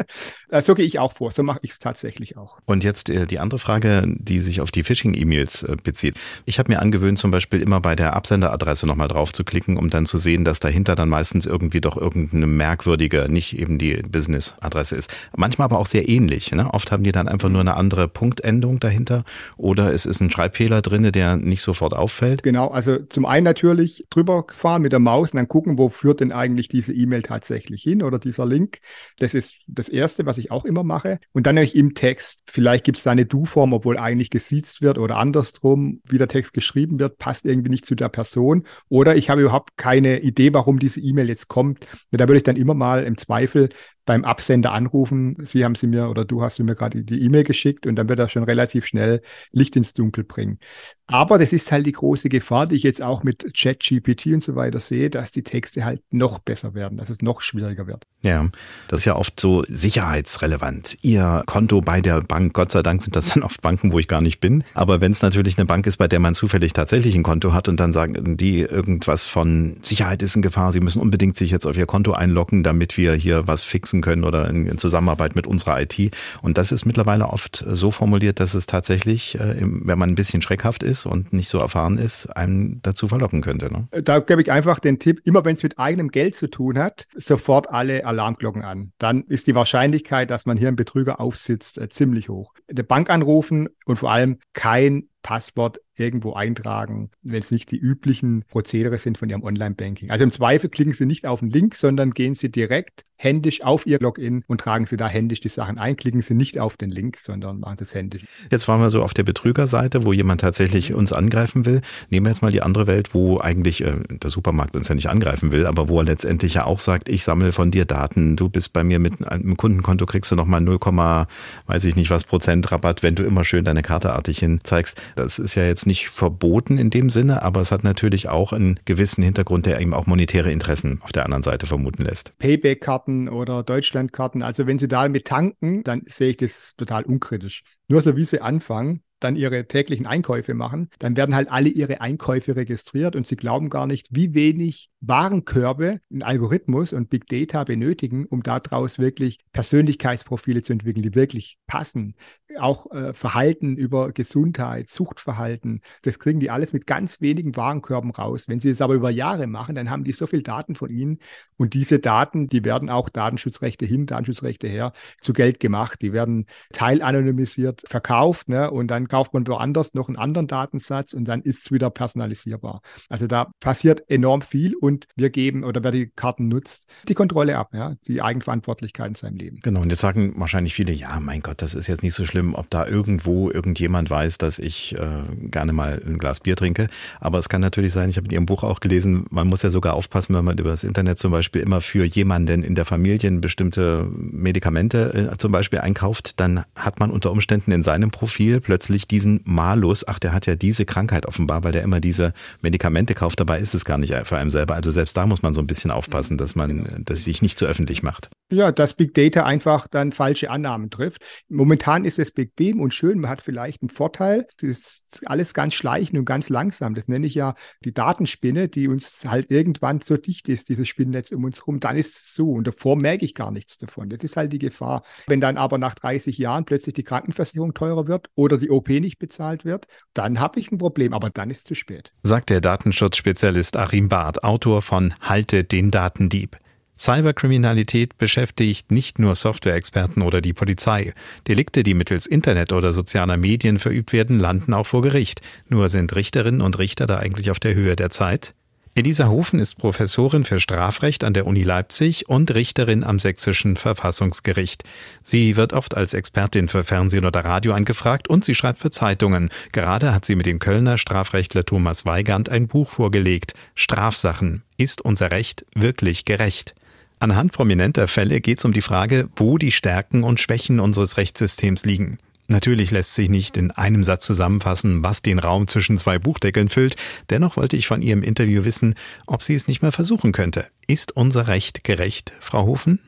So 0.61 0.73
gehe 0.73 0.85
ich 0.85 0.97
auch 0.97 1.13
vor, 1.13 1.31
so 1.31 1.43
mache 1.43 1.59
ich 1.61 1.71
es 1.71 1.80
tatsächlich 1.80 2.35
auch. 2.35 2.57
Und 2.65 2.84
jetzt 2.84 3.09
äh, 3.09 3.27
die 3.27 3.38
andere 3.38 3.59
Frage, 3.59 4.03
die 4.07 4.39
sich 4.39 4.61
auf 4.61 4.71
die 4.71 4.81
Phishing-E-Mails 4.81 5.61
äh, 5.63 5.77
bezieht. 5.90 6.16
Ich 6.45 6.60
habe 6.60 6.72
mir 6.72 6.82
angewöhnt, 6.82 7.20
zum 7.20 7.32
Beispiel 7.32 7.61
immer 7.61 7.80
bei 7.80 7.95
der 7.95 8.16
Absenderadresse 8.16 8.88
nochmal 8.88 9.07
drauf 9.07 9.34
zu 9.34 9.44
klicken, 9.44 9.78
um 9.78 9.90
dann 9.90 10.06
zu 10.06 10.18
sehen, 10.18 10.45
dass 10.45 10.60
dahinter 10.60 10.95
dann 10.95 11.10
meistens 11.10 11.45
irgendwie 11.45 11.82
doch 11.82 11.98
irgendeine 11.98 12.48
merkwürdige, 12.48 13.28
nicht 13.30 13.57
eben 13.57 13.78
die 13.78 13.95
Business-Adresse 13.95 14.95
ist. 14.95 15.10
Manchmal 15.36 15.66
aber 15.66 15.80
auch 15.80 15.86
sehr 15.86 16.10
ähnlich. 16.10 16.52
Ne? 16.52 16.74
Oft 16.74 16.91
haben 16.91 17.03
die 17.03 17.11
dann 17.11 17.28
einfach 17.28 17.49
nur 17.49 17.61
eine 17.61 17.76
andere 17.76 18.07
Punktendung 18.07 18.80
dahinter 18.80 19.24
oder 19.57 19.94
es 19.94 20.06
ist 20.06 20.22
ein 20.22 20.32
Schreibfehler 20.32 20.82
drin, 20.82 21.11
der 21.11 21.38
nicht 21.38 21.61
sofort 21.61 21.94
auffällt. 21.94 22.44
Genau, 22.44 22.68
also 22.68 22.98
zum 22.98 23.26
einen 23.26 23.44
natürlich 23.44 24.06
drüber 24.10 24.45
fahren 24.52 24.82
mit 24.82 24.91
der 24.91 24.99
Maus 24.99 25.32
und 25.32 25.38
dann 25.38 25.48
gucken, 25.48 25.78
wo 25.78 25.90
führt 25.90 26.20
denn 26.20 26.32
eigentlich 26.32 26.68
diese 26.68 26.94
E-Mail 26.94 27.24
tatsächlich 27.24 27.84
hin 27.84 28.03
oder 28.03 28.20
dieser 28.20 28.45
Link. 28.45 28.80
Das 29.18 29.34
ist 29.34 29.56
das 29.68 29.90
Erste, 29.90 30.26
was 30.26 30.38
ich 30.38 30.52
auch 30.52 30.66
immer 30.66 30.84
mache. 30.84 31.20
Und 31.32 31.48
dann 31.48 31.56
natürlich 31.56 31.76
im 31.76 31.94
Text. 31.94 32.41
Vielleicht 32.48 32.84
gibt 32.84 32.98
es 32.98 33.03
da 33.03 33.11
eine 33.11 33.26
Du-Form, 33.26 33.74
obwohl 33.74 33.98
eigentlich 33.98 34.30
gesiezt 34.30 34.82
wird 34.82 34.98
oder 34.98 35.18
andersrum 35.18 35.78
Form, 35.80 36.01
wie 36.07 36.18
der 36.18 36.27
Text 36.27 36.53
geschrieben 36.53 36.99
wird, 36.99 37.18
passt 37.18 37.45
irgendwie 37.45 37.69
nicht 37.69 37.85
zu 37.85 37.95
der 37.95 38.10
Person. 38.10 38.65
Oder 38.89 39.15
ich 39.15 39.30
habe 39.30 39.41
überhaupt 39.41 39.77
keine 39.77 40.19
Idee, 40.22 40.53
warum 40.53 40.80
diese 40.80 40.99
E-Mail 40.99 41.30
jetzt 41.30 41.47
kommt. 41.47 41.88
Da 42.11 42.27
würde 42.27 42.38
ich 42.38 42.43
dann 42.43 42.56
immer 42.56 42.73
mal 42.73 43.03
im 43.03 43.18
Zweifel 43.18 43.69
beim 44.10 44.26
Absender 44.26 44.72
anrufen. 44.72 45.38
Sie 45.38 45.64
haben 45.64 45.76
sie 45.76 45.86
mir 45.86 46.10
oder 46.10 46.26
du 46.26 46.41
hast 46.41 46.57
mir 46.57 46.73
gerade 46.73 47.03
die 47.03 47.22
E-Mail 47.22 47.44
geschickt 47.44 47.86
und 47.86 47.95
dann 47.95 48.10
wird 48.10 48.18
er 48.18 48.27
schon 48.27 48.41
relativ 48.41 48.88
schnell 48.88 49.22
Licht 49.52 49.76
ins 49.76 49.94
Dunkel 49.94 50.23
bringen. 50.23 50.57
Aber 51.06 51.38
das 51.38 51.53
ist 51.53 51.72
halt 51.72 51.86
die 51.86 51.91
große 51.91 52.27
Gefahr, 52.27 52.65
die 52.65 52.76
ich 52.76 52.81
jetzt 52.81 53.03
auch 53.03 53.22
mit 53.22 53.53
ChatGPT 53.56 54.27
und 54.27 54.44
so 54.44 54.56
weiter 54.56 54.80
sehe, 54.80 55.11
dass 55.11 55.31
die 55.31 55.44
Texte 55.44 55.86
halt 55.86 56.02
noch 56.10 56.40
besser 56.40 56.73
werden, 56.73 56.98
dass 56.98 57.11
es 57.11 57.22
noch 57.22 57.41
schwieriger 57.41 57.86
wird. 57.86 58.07
Ja, 58.22 58.49
das 58.88 59.02
ist 59.02 59.06
ja 59.06 59.15
oft 59.15 59.40
so 59.40 59.64
sicherheitsrelevant. 59.68 60.98
Ihr 61.02 61.44
Konto 61.45 61.81
bei 61.81 62.02
der 62.02 62.22
Bank, 62.22 62.53
Gott 62.53 62.72
sei 62.72 62.81
Dank 62.81 63.03
sind 63.03 63.15
das 63.15 63.30
dann 63.30 63.44
oft 63.44 63.61
Banken, 63.61 63.91
wo 63.91 63.99
ich 63.99 64.07
gar 64.07 64.22
nicht 64.22 64.40
bin. 64.40 64.64
Aber 64.73 65.02
wenn 65.02 65.11
es 65.11 65.22
natürlich 65.22 65.57
eine 65.57 65.65
Bank 65.65 65.86
ist, 65.86 65.98
bei 65.98 66.07
der 66.07 66.19
man 66.19 66.34
zufällig 66.34 66.73
tatsächlich 66.73 67.15
ein 67.15 67.23
Konto 67.23 67.53
hat 67.53 67.68
und 67.68 67.80
dann 67.80 67.94
sagen 67.94 68.38
die 68.38 68.61
irgendwas 68.61 69.27
von 69.27 69.77
Sicherheit 69.84 70.23
ist 70.23 70.36
in 70.36 70.41
Gefahr, 70.41 70.72
Sie 70.72 70.80
müssen 70.80 71.02
unbedingt 71.02 71.38
sich 71.38 71.52
jetzt 71.52 71.68
auf 71.68 71.77
Ihr 71.77 71.86
Konto 71.86 72.11
einloggen, 72.11 72.64
damit 72.64 72.98
wir 72.98 73.14
hier 73.14 73.48
was 73.48 73.64
fixen 73.64 73.98
können 74.01 74.23
oder 74.23 74.49
in, 74.49 74.65
in 74.65 74.77
Zusammenarbeit 74.77 75.35
mit 75.35 75.47
unserer 75.47 75.81
IT. 75.81 76.11
Und 76.41 76.57
das 76.57 76.71
ist 76.71 76.85
mittlerweile 76.85 77.27
oft 77.27 77.63
so 77.67 77.91
formuliert, 77.91 78.39
dass 78.39 78.53
es 78.53 78.65
tatsächlich, 78.65 79.35
äh, 79.39 79.55
wenn 79.59 79.99
man 79.99 80.09
ein 80.09 80.15
bisschen 80.15 80.41
schreckhaft 80.41 80.84
ist 80.84 81.05
und 81.05 81.34
nicht 81.34 81.49
so 81.49 81.59
erfahren 81.59 81.97
ist, 81.97 82.27
einem 82.27 82.81
dazu 82.81 83.07
verlocken 83.07 83.41
könnte. 83.41 83.71
Ne? 83.71 83.88
Da 84.03 84.19
gebe 84.19 84.41
ich 84.41 84.51
einfach 84.51 84.80
den 84.80 84.99
Tipp, 84.99 85.21
immer 85.23 85.45
wenn 85.45 85.55
es 85.55 85.63
mit 85.63 85.80
eigenem 85.80 86.09
Geld 86.09 86.35
zu 86.35 86.49
tun 86.49 86.77
hat, 86.77 87.07
sofort 87.15 87.69
alle 87.69 88.05
Alarmglocken 88.05 88.63
an. 88.63 88.91
Dann 88.97 89.23
ist 89.23 89.47
die 89.47 89.55
Wahrscheinlichkeit, 89.55 90.30
dass 90.31 90.45
man 90.45 90.57
hier 90.57 90.67
einen 90.67 90.77
Betrüger 90.77 91.19
aufsitzt, 91.19 91.77
äh, 91.77 91.89
ziemlich 91.89 92.30
hoch. 92.30 92.53
Der 92.69 92.84
Bank 92.84 93.09
anrufen 93.09 93.69
und 93.85 93.97
vor 93.97 94.11
allem 94.11 94.39
kein 94.53 95.09
Passwort 95.30 95.80
irgendwo 95.95 96.34
eintragen, 96.34 97.11
wenn 97.22 97.39
es 97.39 97.51
nicht 97.51 97.69
die 97.69 97.77
üblichen 97.77 98.45
Prozedere 98.47 98.97
sind 98.97 99.19
von 99.19 99.30
Ihrem 99.30 99.43
Online-Banking. 99.43 100.10
Also 100.10 100.23
im 100.23 100.31
Zweifel 100.31 100.69
klicken 100.69 100.93
Sie 100.93 101.06
nicht 101.06 101.27
auf 101.27 101.41
den 101.41 101.51
Link, 101.51 101.76
sondern 101.76 102.11
gehen 102.11 102.34
Sie 102.34 102.49
direkt 102.49 103.06
händisch 103.15 103.61
auf 103.61 103.85
Ihr 103.85 103.99
Login 103.99 104.45
und 104.47 104.61
tragen 104.61 104.88
Sie 104.88 104.95
da 104.95 105.10
händisch 105.10 105.41
die 105.41 105.49
Sachen 105.49 105.77
ein. 105.77 105.97
Klicken 105.97 106.22
Sie 106.22 106.34
nicht 106.34 106.57
auf 106.57 106.77
den 106.77 106.89
Link, 106.89 107.18
sondern 107.19 107.60
machen 107.60 107.77
Sie 107.77 107.84
es 107.84 107.93
händisch. 107.93 108.23
Jetzt 108.49 108.69
waren 108.69 108.80
wir 108.80 108.89
so 108.89 109.03
auf 109.03 109.14
der 109.14 109.23
Betrügerseite, 109.23 110.06
wo 110.06 110.14
jemand 110.14 110.39
tatsächlich 110.39 110.93
uns 110.93 111.11
angreifen 111.11 111.65
will. 111.65 111.81
Nehmen 112.10 112.26
wir 112.26 112.30
jetzt 112.30 112.41
mal 112.41 112.51
die 112.51 112.61
andere 112.61 112.88
Welt, 112.88 113.14
wo 113.14 113.39
eigentlich 113.39 113.84
äh, 113.84 113.97
der 114.10 114.30
Supermarkt 114.30 114.77
uns 114.77 114.88
ja 114.88 114.95
nicht 114.95 115.10
angreifen 115.10 115.51
will, 115.51 115.65
aber 115.65 115.89
wo 115.89 115.99
er 115.99 116.06
letztendlich 116.06 116.53
ja 116.53 116.64
auch 116.64 116.80
sagt, 116.80 117.10
ich 117.10 117.26
sammle 117.26 117.51
von 117.51 117.72
dir 117.72 117.84
Daten, 117.84 118.38
du 118.38 118.47
bist 118.47 118.72
bei 118.72 118.85
mir 118.85 118.99
mit 118.99 119.27
einem 119.27 119.57
Kundenkonto, 119.57 120.06
kriegst 120.06 120.31
du 120.31 120.35
nochmal 120.38 120.61
0, 120.61 120.80
weiß 120.80 121.84
ich 121.84 121.97
nicht 121.97 122.10
was 122.10 122.23
Prozent 122.23 122.72
Rabatt, 122.72 123.03
wenn 123.03 123.15
du 123.15 123.23
immer 123.23 123.43
schön 123.43 123.65
deine 123.65 123.81
Karte 123.81 124.14
artig 124.14 124.39
hin 124.39 124.61
zeigst. 124.64 125.01
Das 125.20 125.38
ist 125.38 125.56
ja 125.56 125.66
jetzt 125.66 125.86
nicht 125.86 126.08
verboten 126.08 126.78
in 126.78 126.90
dem 126.90 127.10
Sinne, 127.10 127.44
aber 127.44 127.60
es 127.60 127.72
hat 127.72 127.84
natürlich 127.84 128.30
auch 128.30 128.54
einen 128.54 128.80
gewissen 128.86 129.22
Hintergrund, 129.22 129.66
der 129.66 129.82
eben 129.82 129.94
auch 129.94 130.06
monetäre 130.06 130.50
Interessen 130.50 131.02
auf 131.04 131.12
der 131.12 131.26
anderen 131.26 131.44
Seite 131.44 131.68
vermuten 131.68 132.04
lässt. 132.04 132.38
Payback-Karten 132.38 133.28
oder 133.28 133.64
Deutschland-Karten, 133.64 134.41
also 134.41 134.66
wenn 134.66 134.80
Sie 134.80 134.88
da 134.88 135.10
mit 135.10 135.26
tanken, 135.26 135.84
dann 135.84 136.04
sehe 136.08 136.30
ich 136.30 136.38
das 136.38 136.74
total 136.78 137.04
unkritisch. 137.04 137.64
Nur 137.90 138.02
so 138.02 138.16
wie 138.16 138.24
Sie 138.24 138.40
anfangen, 138.40 139.02
dann 139.20 139.36
ihre 139.36 139.68
täglichen 139.68 140.06
Einkäufe 140.06 140.54
machen, 140.54 140.90
dann 141.00 141.18
werden 141.18 141.36
halt 141.36 141.50
alle 141.52 141.70
ihre 141.70 142.02
Einkäufe 142.02 142.56
registriert 142.56 143.16
und 143.16 143.28
sie 143.28 143.36
glauben 143.36 143.70
gar 143.70 143.88
nicht, 143.88 144.08
wie 144.12 144.34
wenig 144.34 144.90
Warenkörbe 145.02 146.00
ein 146.12 146.24
Algorithmus 146.24 146.94
und 146.94 147.10
Big 147.10 147.28
Data 147.28 147.64
benötigen, 147.64 148.26
um 148.26 148.44
daraus 148.44 149.00
wirklich 149.00 149.40
Persönlichkeitsprofile 149.54 150.62
zu 150.62 150.74
entwickeln, 150.74 151.04
die 151.04 151.16
wirklich 151.16 151.58
passen. 151.68 152.16
Auch 152.58 152.91
äh, 152.91 153.14
Verhalten 153.14 153.78
über 153.78 154.12
Gesundheit, 154.12 154.90
Suchtverhalten, 154.90 155.82
das 156.02 156.20
kriegen 156.20 156.40
die 156.40 156.50
alles 156.50 156.74
mit 156.74 156.88
ganz 156.88 157.22
wenigen 157.22 157.56
Warenkörben 157.56 158.12
raus. 158.12 158.48
Wenn 158.48 158.60
sie 158.60 158.72
es 158.72 158.82
aber 158.82 158.96
über 158.96 159.10
Jahre 159.10 159.48
machen, 159.48 159.76
dann 159.76 159.90
haben 159.90 160.04
die 160.04 160.12
so 160.12 160.28
viel 160.28 160.41
Daten 160.41 160.76
von 160.76 160.90
ihnen 160.90 161.20
und 161.58 161.74
diese 161.74 162.00
Daten, 162.00 162.50
die 162.50 162.66
werden 162.66 162.90
auch 162.90 163.10
Datenschutzrechte 163.10 163.86
hin, 163.86 164.06
Datenschutzrechte 164.06 164.68
her 164.68 164.94
zu 165.22 165.34
Geld 165.34 165.60
gemacht. 165.60 166.02
Die 166.02 166.12
werden 166.14 166.46
teilanonymisiert 166.74 167.84
verkauft 167.88 168.50
ne? 168.50 168.72
und 168.72 168.88
dann 168.88 169.08
kauft 169.10 169.34
man 169.34 169.45
woanders 169.48 169.94
noch 169.94 170.07
einen 170.07 170.18
anderen 170.18 170.48
Datensatz 170.48 171.14
und 171.14 171.26
dann 171.26 171.41
ist 171.41 171.65
es 171.65 171.72
wieder 171.72 171.90
personalisierbar. 171.90 172.81
Also 173.10 173.27
da 173.27 173.52
passiert 173.60 174.10
enorm 174.10 174.41
viel 174.41 174.76
und 174.76 175.07
wir 175.15 175.30
geben 175.30 175.64
oder 175.64 175.84
wer 175.84 175.91
die 175.91 176.07
Karten 176.15 176.48
nutzt, 176.48 176.88
die 177.07 177.14
Kontrolle 177.14 177.57
ab, 177.57 177.69
ja, 177.73 177.95
die 178.07 178.22
Eigenverantwortlichkeit 178.22 179.10
in 179.10 179.15
seinem 179.15 179.38
Leben. 179.38 179.60
Genau, 179.61 179.81
und 179.81 179.90
jetzt 179.90 180.02
sagen 180.02 180.34
wahrscheinlich 180.38 180.73
viele, 180.73 180.94
ja, 180.94 181.19
mein 181.19 181.41
Gott, 181.41 181.61
das 181.61 181.73
ist 181.73 181.88
jetzt 181.88 182.03
nicht 182.03 182.14
so 182.14 182.26
schlimm, 182.26 182.56
ob 182.56 182.69
da 182.69 182.88
irgendwo 182.88 183.49
irgendjemand 183.49 184.10
weiß, 184.10 184.38
dass 184.38 184.60
ich 184.60 184.95
äh, 184.95 185.07
gerne 185.49 185.73
mal 185.73 186.02
ein 186.06 186.18
Glas 186.18 186.40
Bier 186.40 186.56
trinke. 186.56 186.88
Aber 187.19 187.38
es 187.38 187.49
kann 187.49 187.61
natürlich 187.61 187.94
sein, 187.94 188.10
ich 188.10 188.18
habe 188.18 188.27
in 188.27 188.31
Ihrem 188.31 188.45
Buch 188.45 188.64
auch 188.64 188.80
gelesen, 188.80 189.26
man 189.30 189.48
muss 189.48 189.64
ja 189.64 189.72
sogar 189.72 189.94
aufpassen, 189.94 190.36
wenn 190.36 190.45
man 190.45 190.57
über 190.57 190.69
das 190.69 190.84
Internet 190.84 191.18
zum 191.18 191.31
Beispiel 191.31 191.61
immer 191.61 191.81
für 191.81 192.06
jemanden 192.06 192.64
in 192.64 192.76
der 192.76 192.86
Familie 192.86 193.30
bestimmte 193.40 194.07
Medikamente 194.11 195.31
äh, 195.31 195.38
zum 195.38 195.52
Beispiel 195.52 195.80
einkauft, 195.80 196.40
dann 196.40 196.64
hat 196.76 196.99
man 196.99 197.11
unter 197.11 197.31
Umständen 197.31 197.72
in 197.72 197.84
seinem 197.84 198.11
Profil 198.11 198.61
plötzlich 198.61 198.98
diesen 199.07 199.41
Malus, 199.45 200.07
ach, 200.07 200.19
der 200.19 200.34
hat 200.34 200.45
ja 200.45 200.55
diese 200.55 200.85
Krankheit 200.85 201.26
offenbar, 201.26 201.63
weil 201.63 201.71
der 201.71 201.84
immer 201.84 201.99
diese 201.99 202.34
Medikamente 202.61 203.15
kauft, 203.15 203.39
dabei 203.39 203.59
ist 203.59 203.73
es 203.73 203.85
gar 203.85 203.97
nicht 203.97 204.13
für 204.26 204.38
einen 204.38 204.51
selber. 204.51 204.76
Also 204.76 204.91
selbst 204.91 205.15
da 205.17 205.26
muss 205.26 205.41
man 205.41 205.53
so 205.53 205.61
ein 205.61 205.67
bisschen 205.67 205.91
aufpassen, 205.91 206.38
dass 206.38 206.55
man 206.55 207.03
das 207.05 207.23
sich 207.23 207.41
nicht 207.41 207.57
zu 207.57 207.65
öffentlich 207.65 208.03
macht. 208.03 208.30
Ja, 208.51 208.71
dass 208.71 208.95
Big 208.95 209.13
Data 209.13 209.45
einfach 209.45 209.88
dann 209.88 210.11
falsche 210.11 210.49
Annahmen 210.49 210.89
trifft. 210.89 211.21
Momentan 211.49 212.03
ist 212.03 212.17
es 212.17 212.31
bequem 212.31 212.80
und 212.80 212.93
schön, 212.93 213.19
man 213.19 213.30
hat 213.30 213.41
vielleicht 213.41 213.81
einen 213.84 213.89
Vorteil. 213.89 214.47
Das 214.59 214.69
ist 214.69 215.21
alles 215.27 215.53
ganz 215.53 215.76
schleichend 215.76 216.17
und 216.17 216.26
ganz 216.26 216.49
langsam. 216.49 216.95
Das 216.95 217.07
nenne 217.07 217.27
ich 217.27 217.35
ja 217.35 217.53
die 217.85 217.93
Datenspinne, 217.93 218.67
die 218.67 218.88
uns 218.88 219.23
halt 219.26 219.51
irgendwann 219.51 220.01
so 220.01 220.17
dicht 220.17 220.49
ist, 220.49 220.69
dieses 220.69 220.88
Spinnennetz 220.88 221.31
um 221.31 221.43
uns 221.43 221.59
herum. 221.59 221.80
Dann 221.80 221.95
ist 221.95 222.15
es 222.15 222.34
so 222.34 222.51
und 222.51 222.65
davor 222.65 222.95
merke 222.95 223.23
ich 223.23 223.35
gar 223.35 223.51
nichts 223.51 223.77
davon. 223.77 224.09
Das 224.09 224.23
ist 224.23 224.35
halt 224.35 224.51
die 224.51 224.59
Gefahr. 224.59 225.03
Wenn 225.27 225.41
dann 225.41 225.57
aber 225.57 225.77
nach 225.77 225.93
30 225.93 226.38
Jahren 226.39 226.65
plötzlich 226.65 226.95
die 226.95 227.03
Krankenversicherung 227.03 227.76
teurer 227.76 228.07
wird 228.07 228.30
oder 228.34 228.57
die 228.57 228.71
OP 228.71 228.89
nicht 228.89 229.19
bezahlt 229.19 229.63
wird, 229.63 229.85
dann 230.15 230.39
habe 230.39 230.59
ich 230.59 230.71
ein 230.71 230.80
Problem, 230.80 231.13
aber 231.13 231.30
dann 231.30 231.51
ist 231.51 231.59
es 231.59 231.63
zu 231.65 231.76
spät. 231.76 232.13
Sagt 232.23 232.49
der 232.49 232.61
Datenschutzspezialist 232.61 233.77
Achim 233.77 234.09
Barth, 234.09 234.43
Autor 234.43 234.81
von 234.81 235.13
Halte 235.21 235.63
den 235.63 235.91
Datendieb. 235.91 236.57
Cyberkriminalität 236.99 238.17
beschäftigt 238.17 238.91
nicht 238.91 239.19
nur 239.19 239.35
Softwareexperten 239.35 240.21
oder 240.21 240.41
die 240.41 240.53
Polizei. 240.53 241.13
Delikte, 241.47 241.84
die 241.84 241.93
mittels 241.93 242.27
Internet 242.27 242.73
oder 242.73 242.91
sozialer 242.91 243.38
Medien 243.38 243.80
verübt 243.80 244.11
werden, 244.11 244.38
landen 244.38 244.73
auch 244.73 244.85
vor 244.85 245.01
Gericht. 245.01 245.41
Nur 245.69 245.88
sind 245.88 246.13
Richterinnen 246.15 246.61
und 246.61 246.77
Richter 246.77 247.07
da 247.07 247.17
eigentlich 247.17 247.51
auf 247.51 247.59
der 247.59 247.73
Höhe 247.73 247.95
der 247.95 248.09
Zeit? 248.09 248.53
Elisa 248.95 249.30
Hofen 249.30 249.61
ist 249.61 249.77
Professorin 249.77 250.43
für 250.43 250.59
Strafrecht 250.59 251.23
an 251.23 251.34
der 251.34 251.47
Uni 251.47 251.63
Leipzig 251.63 252.27
und 252.27 252.53
Richterin 252.53 253.05
am 253.05 253.17
Sächsischen 253.17 253.77
Verfassungsgericht. 253.77 254.84
Sie 255.23 255.55
wird 255.55 255.71
oft 255.71 255.95
als 255.95 256.13
Expertin 256.13 256.67
für 256.67 256.84
Fernsehen 256.84 257.26
oder 257.26 257.45
Radio 257.45 257.71
angefragt 257.73 258.27
und 258.27 258.43
sie 258.43 258.55
schreibt 258.55 258.80
für 258.80 258.91
Zeitungen. 258.91 259.51
Gerade 259.71 260.13
hat 260.13 260.26
sie 260.26 260.35
mit 260.35 260.47
dem 260.47 260.59
Kölner 260.59 260.97
Strafrechtler 260.97 261.63
Thomas 261.63 262.05
Weigand 262.05 262.49
ein 262.49 262.67
Buch 262.67 262.89
vorgelegt. 262.89 263.53
Strafsachen. 263.73 264.63
Ist 264.76 264.99
unser 264.99 265.31
Recht 265.31 265.65
wirklich 265.76 266.26
gerecht? 266.26 266.76
Anhand 267.22 267.52
prominenter 267.52 268.08
Fälle 268.08 268.40
geht 268.40 268.60
es 268.60 268.66
um 268.66 268.72
die 268.72 268.82
Frage, 268.82 269.28
wo 269.36 269.58
die 269.58 269.74
Stärken 269.74 270.24
und 270.24 270.40
Schwächen 270.40 270.80
unseres 270.80 271.18
Rechtssystems 271.18 271.86
liegen. 271.86 272.18
Natürlich 272.48 272.91
lässt 272.91 273.14
sich 273.14 273.30
nicht 273.30 273.58
in 273.58 273.72
einem 273.72 274.06
Satz 274.06 274.26
zusammenfassen, 274.26 275.04
was 275.04 275.22
den 275.22 275.38
Raum 275.38 275.68
zwischen 275.68 275.98
zwei 275.98 276.18
Buchdeckeln 276.18 276.70
füllt. 276.70 276.96
Dennoch 277.30 277.58
wollte 277.58 277.76
ich 277.76 277.88
von 277.88 278.02
ihr 278.02 278.14
im 278.14 278.24
Interview 278.24 278.64
wissen, 278.64 278.96
ob 279.28 279.44
sie 279.44 279.54
es 279.54 279.68
nicht 279.68 279.82
mehr 279.82 279.91
versuchen 279.91 280.32
könnte. 280.32 280.66
Ist 280.88 281.12
unser 281.16 281.48
Recht 281.48 281.84
gerecht, 281.84 282.32
Frau 282.40 282.66
Hofen? 282.66 283.00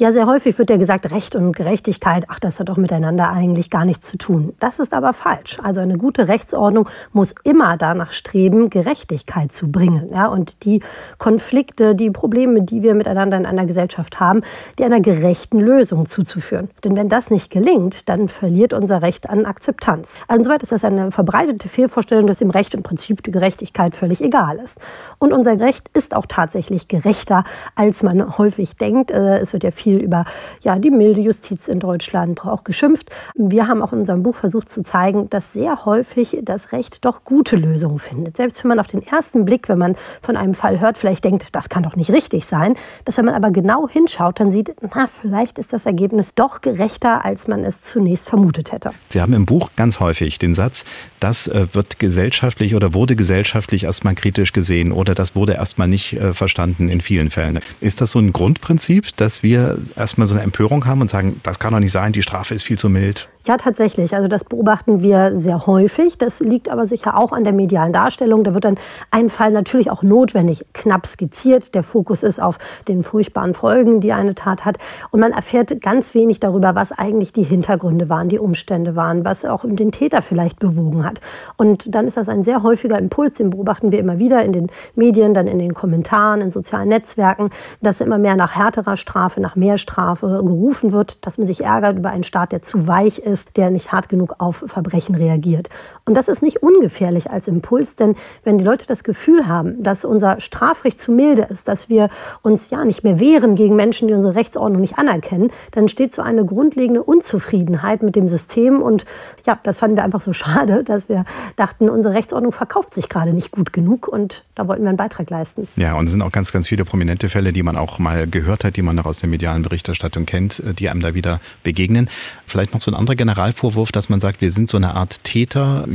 Ja, 0.00 0.12
sehr 0.12 0.28
häufig 0.28 0.56
wird 0.58 0.70
ja 0.70 0.76
gesagt, 0.76 1.10
Recht 1.10 1.34
und 1.34 1.56
Gerechtigkeit, 1.56 2.26
ach, 2.28 2.38
das 2.38 2.60
hat 2.60 2.68
doch 2.68 2.76
miteinander 2.76 3.30
eigentlich 3.30 3.68
gar 3.68 3.84
nichts 3.84 4.06
zu 4.06 4.16
tun. 4.16 4.54
Das 4.60 4.78
ist 4.78 4.94
aber 4.94 5.12
falsch. 5.12 5.58
Also 5.60 5.80
eine 5.80 5.98
gute 5.98 6.28
Rechtsordnung 6.28 6.88
muss 7.12 7.34
immer 7.42 7.76
danach 7.76 8.12
streben, 8.12 8.70
Gerechtigkeit 8.70 9.52
zu 9.52 9.72
bringen. 9.72 10.10
Ja, 10.12 10.28
und 10.28 10.64
die 10.64 10.82
Konflikte, 11.18 11.96
die 11.96 12.12
Probleme, 12.12 12.62
die 12.62 12.84
wir 12.84 12.94
miteinander 12.94 13.38
in 13.38 13.44
einer 13.44 13.66
Gesellschaft 13.66 14.20
haben, 14.20 14.42
die 14.78 14.84
einer 14.84 15.00
gerechten 15.00 15.58
Lösung 15.58 16.06
zuzuführen. 16.06 16.70
Denn 16.84 16.94
wenn 16.94 17.08
das 17.08 17.32
nicht 17.32 17.50
gelingt, 17.50 18.08
dann 18.08 18.28
verliert 18.28 18.72
unser 18.72 19.02
Recht 19.02 19.28
an 19.28 19.46
Akzeptanz. 19.46 20.20
Insoweit 20.32 20.62
ist 20.62 20.70
das 20.70 20.84
eine 20.84 21.10
verbreitete 21.10 21.68
Fehlvorstellung, 21.68 22.28
dass 22.28 22.40
im 22.40 22.50
Recht 22.50 22.72
im 22.72 22.84
Prinzip 22.84 23.24
die 23.24 23.32
Gerechtigkeit 23.32 23.96
völlig 23.96 24.22
egal 24.22 24.60
ist. 24.62 24.78
Und 25.18 25.32
unser 25.32 25.58
Recht 25.58 25.90
ist 25.92 26.14
auch 26.14 26.26
tatsächlich 26.26 26.86
gerechter, 26.86 27.42
als 27.74 28.04
man 28.04 28.38
häufig 28.38 28.76
denkt. 28.76 29.10
Äh, 29.10 29.38
es 29.38 29.52
wird 29.52 29.64
ja 29.64 29.72
viel 29.72 29.87
viel 29.88 29.98
über 30.02 30.26
ja, 30.60 30.78
die 30.78 30.90
milde 30.90 31.22
Justiz 31.22 31.66
in 31.66 31.80
Deutschland 31.80 32.44
auch 32.44 32.62
geschimpft. 32.62 33.10
Wir 33.34 33.66
haben 33.66 33.82
auch 33.82 33.94
in 33.94 34.00
unserem 34.00 34.22
Buch 34.22 34.34
versucht 34.34 34.68
zu 34.68 34.82
zeigen, 34.82 35.30
dass 35.30 35.54
sehr 35.54 35.86
häufig 35.86 36.36
das 36.42 36.72
Recht 36.72 37.06
doch 37.06 37.24
gute 37.24 37.56
Lösungen 37.56 37.98
findet. 37.98 38.36
Selbst 38.36 38.62
wenn 38.62 38.68
man 38.68 38.80
auf 38.80 38.86
den 38.86 39.02
ersten 39.02 39.46
Blick, 39.46 39.68
wenn 39.70 39.78
man 39.78 39.96
von 40.20 40.36
einem 40.36 40.52
Fall 40.52 40.78
hört, 40.78 40.98
vielleicht 40.98 41.24
denkt, 41.24 41.48
das 41.52 41.70
kann 41.70 41.82
doch 41.84 41.96
nicht 41.96 42.10
richtig 42.10 42.44
sein, 42.44 42.76
dass 43.06 43.16
wenn 43.16 43.24
man 43.24 43.34
aber 43.34 43.50
genau 43.50 43.88
hinschaut, 43.88 44.40
dann 44.40 44.50
sieht, 44.50 44.74
na, 44.94 45.06
vielleicht 45.06 45.58
ist 45.58 45.72
das 45.72 45.86
Ergebnis 45.86 46.34
doch 46.34 46.60
gerechter, 46.60 47.24
als 47.24 47.48
man 47.48 47.64
es 47.64 47.82
zunächst 47.82 48.28
vermutet 48.28 48.72
hätte. 48.72 48.90
Sie 49.08 49.22
haben 49.22 49.32
im 49.32 49.46
Buch 49.46 49.70
ganz 49.74 50.00
häufig 50.00 50.38
den 50.38 50.52
Satz, 50.52 50.84
das 51.18 51.48
äh, 51.48 51.66
wird 51.72 51.98
gesellschaftlich 51.98 52.74
oder 52.74 52.92
wurde 52.92 53.16
gesellschaftlich 53.16 53.84
erstmal 53.84 54.14
kritisch 54.14 54.52
gesehen 54.52 54.92
oder 54.92 55.14
das 55.14 55.34
wurde 55.34 55.54
erstmal 55.54 55.88
nicht 55.88 56.12
äh, 56.12 56.34
verstanden 56.34 56.90
in 56.90 57.00
vielen 57.00 57.30
Fällen. 57.30 57.60
Ist 57.80 58.02
das 58.02 58.10
so 58.10 58.18
ein 58.18 58.32
Grundprinzip, 58.34 59.16
dass 59.16 59.42
wir 59.42 59.77
erstmal 59.96 60.26
so 60.26 60.34
eine 60.34 60.42
Empörung 60.42 60.86
haben 60.86 61.00
und 61.00 61.10
sagen, 61.10 61.40
das 61.42 61.58
kann 61.58 61.72
doch 61.72 61.80
nicht 61.80 61.92
sein, 61.92 62.12
die 62.12 62.22
Strafe 62.22 62.54
ist 62.54 62.64
viel 62.64 62.78
zu 62.78 62.88
mild? 62.88 63.28
Ja, 63.48 63.56
tatsächlich. 63.56 64.14
Also 64.14 64.28
das 64.28 64.44
beobachten 64.44 65.00
wir 65.00 65.34
sehr 65.34 65.66
häufig. 65.66 66.18
Das 66.18 66.40
liegt 66.40 66.68
aber 66.68 66.86
sicher 66.86 67.18
auch 67.18 67.32
an 67.32 67.44
der 67.44 67.54
medialen 67.54 67.94
Darstellung. 67.94 68.44
Da 68.44 68.52
wird 68.52 68.66
dann 68.66 68.76
ein 69.10 69.30
Fall 69.30 69.52
natürlich 69.52 69.90
auch 69.90 70.02
notwendig 70.02 70.66
knapp 70.74 71.06
skizziert. 71.06 71.74
Der 71.74 71.82
Fokus 71.82 72.22
ist 72.22 72.42
auf 72.42 72.58
den 72.88 73.02
furchtbaren 73.02 73.54
Folgen, 73.54 74.02
die 74.02 74.12
eine 74.12 74.34
Tat 74.34 74.66
hat. 74.66 74.76
Und 75.12 75.20
man 75.20 75.32
erfährt 75.32 75.80
ganz 75.80 76.12
wenig 76.12 76.40
darüber, 76.40 76.74
was 76.74 76.92
eigentlich 76.92 77.32
die 77.32 77.42
Hintergründe 77.42 78.10
waren, 78.10 78.28
die 78.28 78.38
Umstände 78.38 78.96
waren, 78.96 79.24
was 79.24 79.46
auch 79.46 79.64
den 79.66 79.92
Täter 79.92 80.20
vielleicht 80.20 80.58
bewogen 80.58 81.02
hat. 81.02 81.22
Und 81.56 81.94
dann 81.94 82.06
ist 82.06 82.18
das 82.18 82.28
ein 82.28 82.42
sehr 82.42 82.62
häufiger 82.62 82.98
Impuls, 82.98 83.38
den 83.38 83.48
beobachten 83.48 83.92
wir 83.92 83.98
immer 83.98 84.18
wieder 84.18 84.44
in 84.44 84.52
den 84.52 84.66
Medien, 84.94 85.32
dann 85.32 85.46
in 85.46 85.58
den 85.58 85.72
Kommentaren, 85.72 86.42
in 86.42 86.50
sozialen 86.50 86.90
Netzwerken, 86.90 87.48
dass 87.80 88.02
immer 88.02 88.18
mehr 88.18 88.36
nach 88.36 88.54
härterer 88.54 88.98
Strafe, 88.98 89.40
nach 89.40 89.56
mehr 89.56 89.78
Strafe 89.78 90.26
gerufen 90.44 90.92
wird, 90.92 91.24
dass 91.24 91.38
man 91.38 91.46
sich 91.46 91.64
ärgert 91.64 91.96
über 91.96 92.10
einen 92.10 92.24
Staat, 92.24 92.52
der 92.52 92.60
zu 92.60 92.86
weich 92.86 93.18
ist 93.18 93.37
ist, 93.38 93.56
der 93.56 93.70
nicht 93.70 93.92
hart 93.92 94.08
genug 94.08 94.34
auf 94.38 94.64
Verbrechen 94.66 95.14
reagiert. 95.14 95.68
Und 96.08 96.14
das 96.14 96.26
ist 96.26 96.42
nicht 96.42 96.62
ungefährlich 96.62 97.30
als 97.30 97.48
Impuls, 97.48 97.94
denn 97.94 98.16
wenn 98.42 98.56
die 98.56 98.64
Leute 98.64 98.86
das 98.86 99.04
Gefühl 99.04 99.46
haben, 99.46 99.82
dass 99.82 100.06
unser 100.06 100.40
Strafrecht 100.40 100.98
zu 100.98 101.12
milde 101.12 101.42
ist, 101.42 101.68
dass 101.68 101.90
wir 101.90 102.08
uns 102.40 102.70
ja 102.70 102.82
nicht 102.86 103.04
mehr 103.04 103.20
wehren 103.20 103.56
gegen 103.56 103.76
Menschen, 103.76 104.08
die 104.08 104.14
unsere 104.14 104.34
Rechtsordnung 104.34 104.80
nicht 104.80 104.98
anerkennen, 104.98 105.50
dann 105.72 105.82
entsteht 105.84 106.14
so 106.14 106.22
eine 106.22 106.46
grundlegende 106.46 107.02
Unzufriedenheit 107.02 108.02
mit 108.02 108.16
dem 108.16 108.26
System. 108.26 108.80
Und 108.80 109.04
ja, 109.46 109.58
das 109.62 109.80
fanden 109.80 109.96
wir 109.96 110.02
einfach 110.02 110.22
so 110.22 110.32
schade, 110.32 110.82
dass 110.82 111.10
wir 111.10 111.26
dachten, 111.56 111.90
unsere 111.90 112.14
Rechtsordnung 112.14 112.52
verkauft 112.52 112.94
sich 112.94 113.10
gerade 113.10 113.34
nicht 113.34 113.50
gut 113.50 113.74
genug 113.74 114.08
und 114.08 114.44
da 114.54 114.66
wollten 114.66 114.84
wir 114.84 114.88
einen 114.88 114.96
Beitrag 114.96 115.28
leisten. 115.28 115.68
Ja, 115.76 115.92
und 115.92 116.06
es 116.06 116.12
sind 116.12 116.22
auch 116.22 116.32
ganz, 116.32 116.52
ganz 116.52 116.68
viele 116.68 116.86
prominente 116.86 117.28
Fälle, 117.28 117.52
die 117.52 117.62
man 117.62 117.76
auch 117.76 117.98
mal 117.98 118.26
gehört 118.26 118.64
hat, 118.64 118.76
die 118.76 118.82
man 118.82 118.96
noch 118.96 119.04
aus 119.04 119.18
der 119.18 119.28
medialen 119.28 119.60
Berichterstattung 119.60 120.24
kennt, 120.24 120.62
die 120.78 120.88
einem 120.88 121.02
da 121.02 121.12
wieder 121.12 121.38
begegnen. 121.64 122.08
Vielleicht 122.46 122.72
noch 122.72 122.80
so 122.80 122.90
ein 122.90 122.94
anderer 122.94 123.14
Generalvorwurf, 123.14 123.92
dass 123.92 124.08
man 124.08 124.20
sagt, 124.20 124.40
wir 124.40 124.50
sind 124.50 124.70
so 124.70 124.78
eine 124.78 124.96
Art 124.96 125.22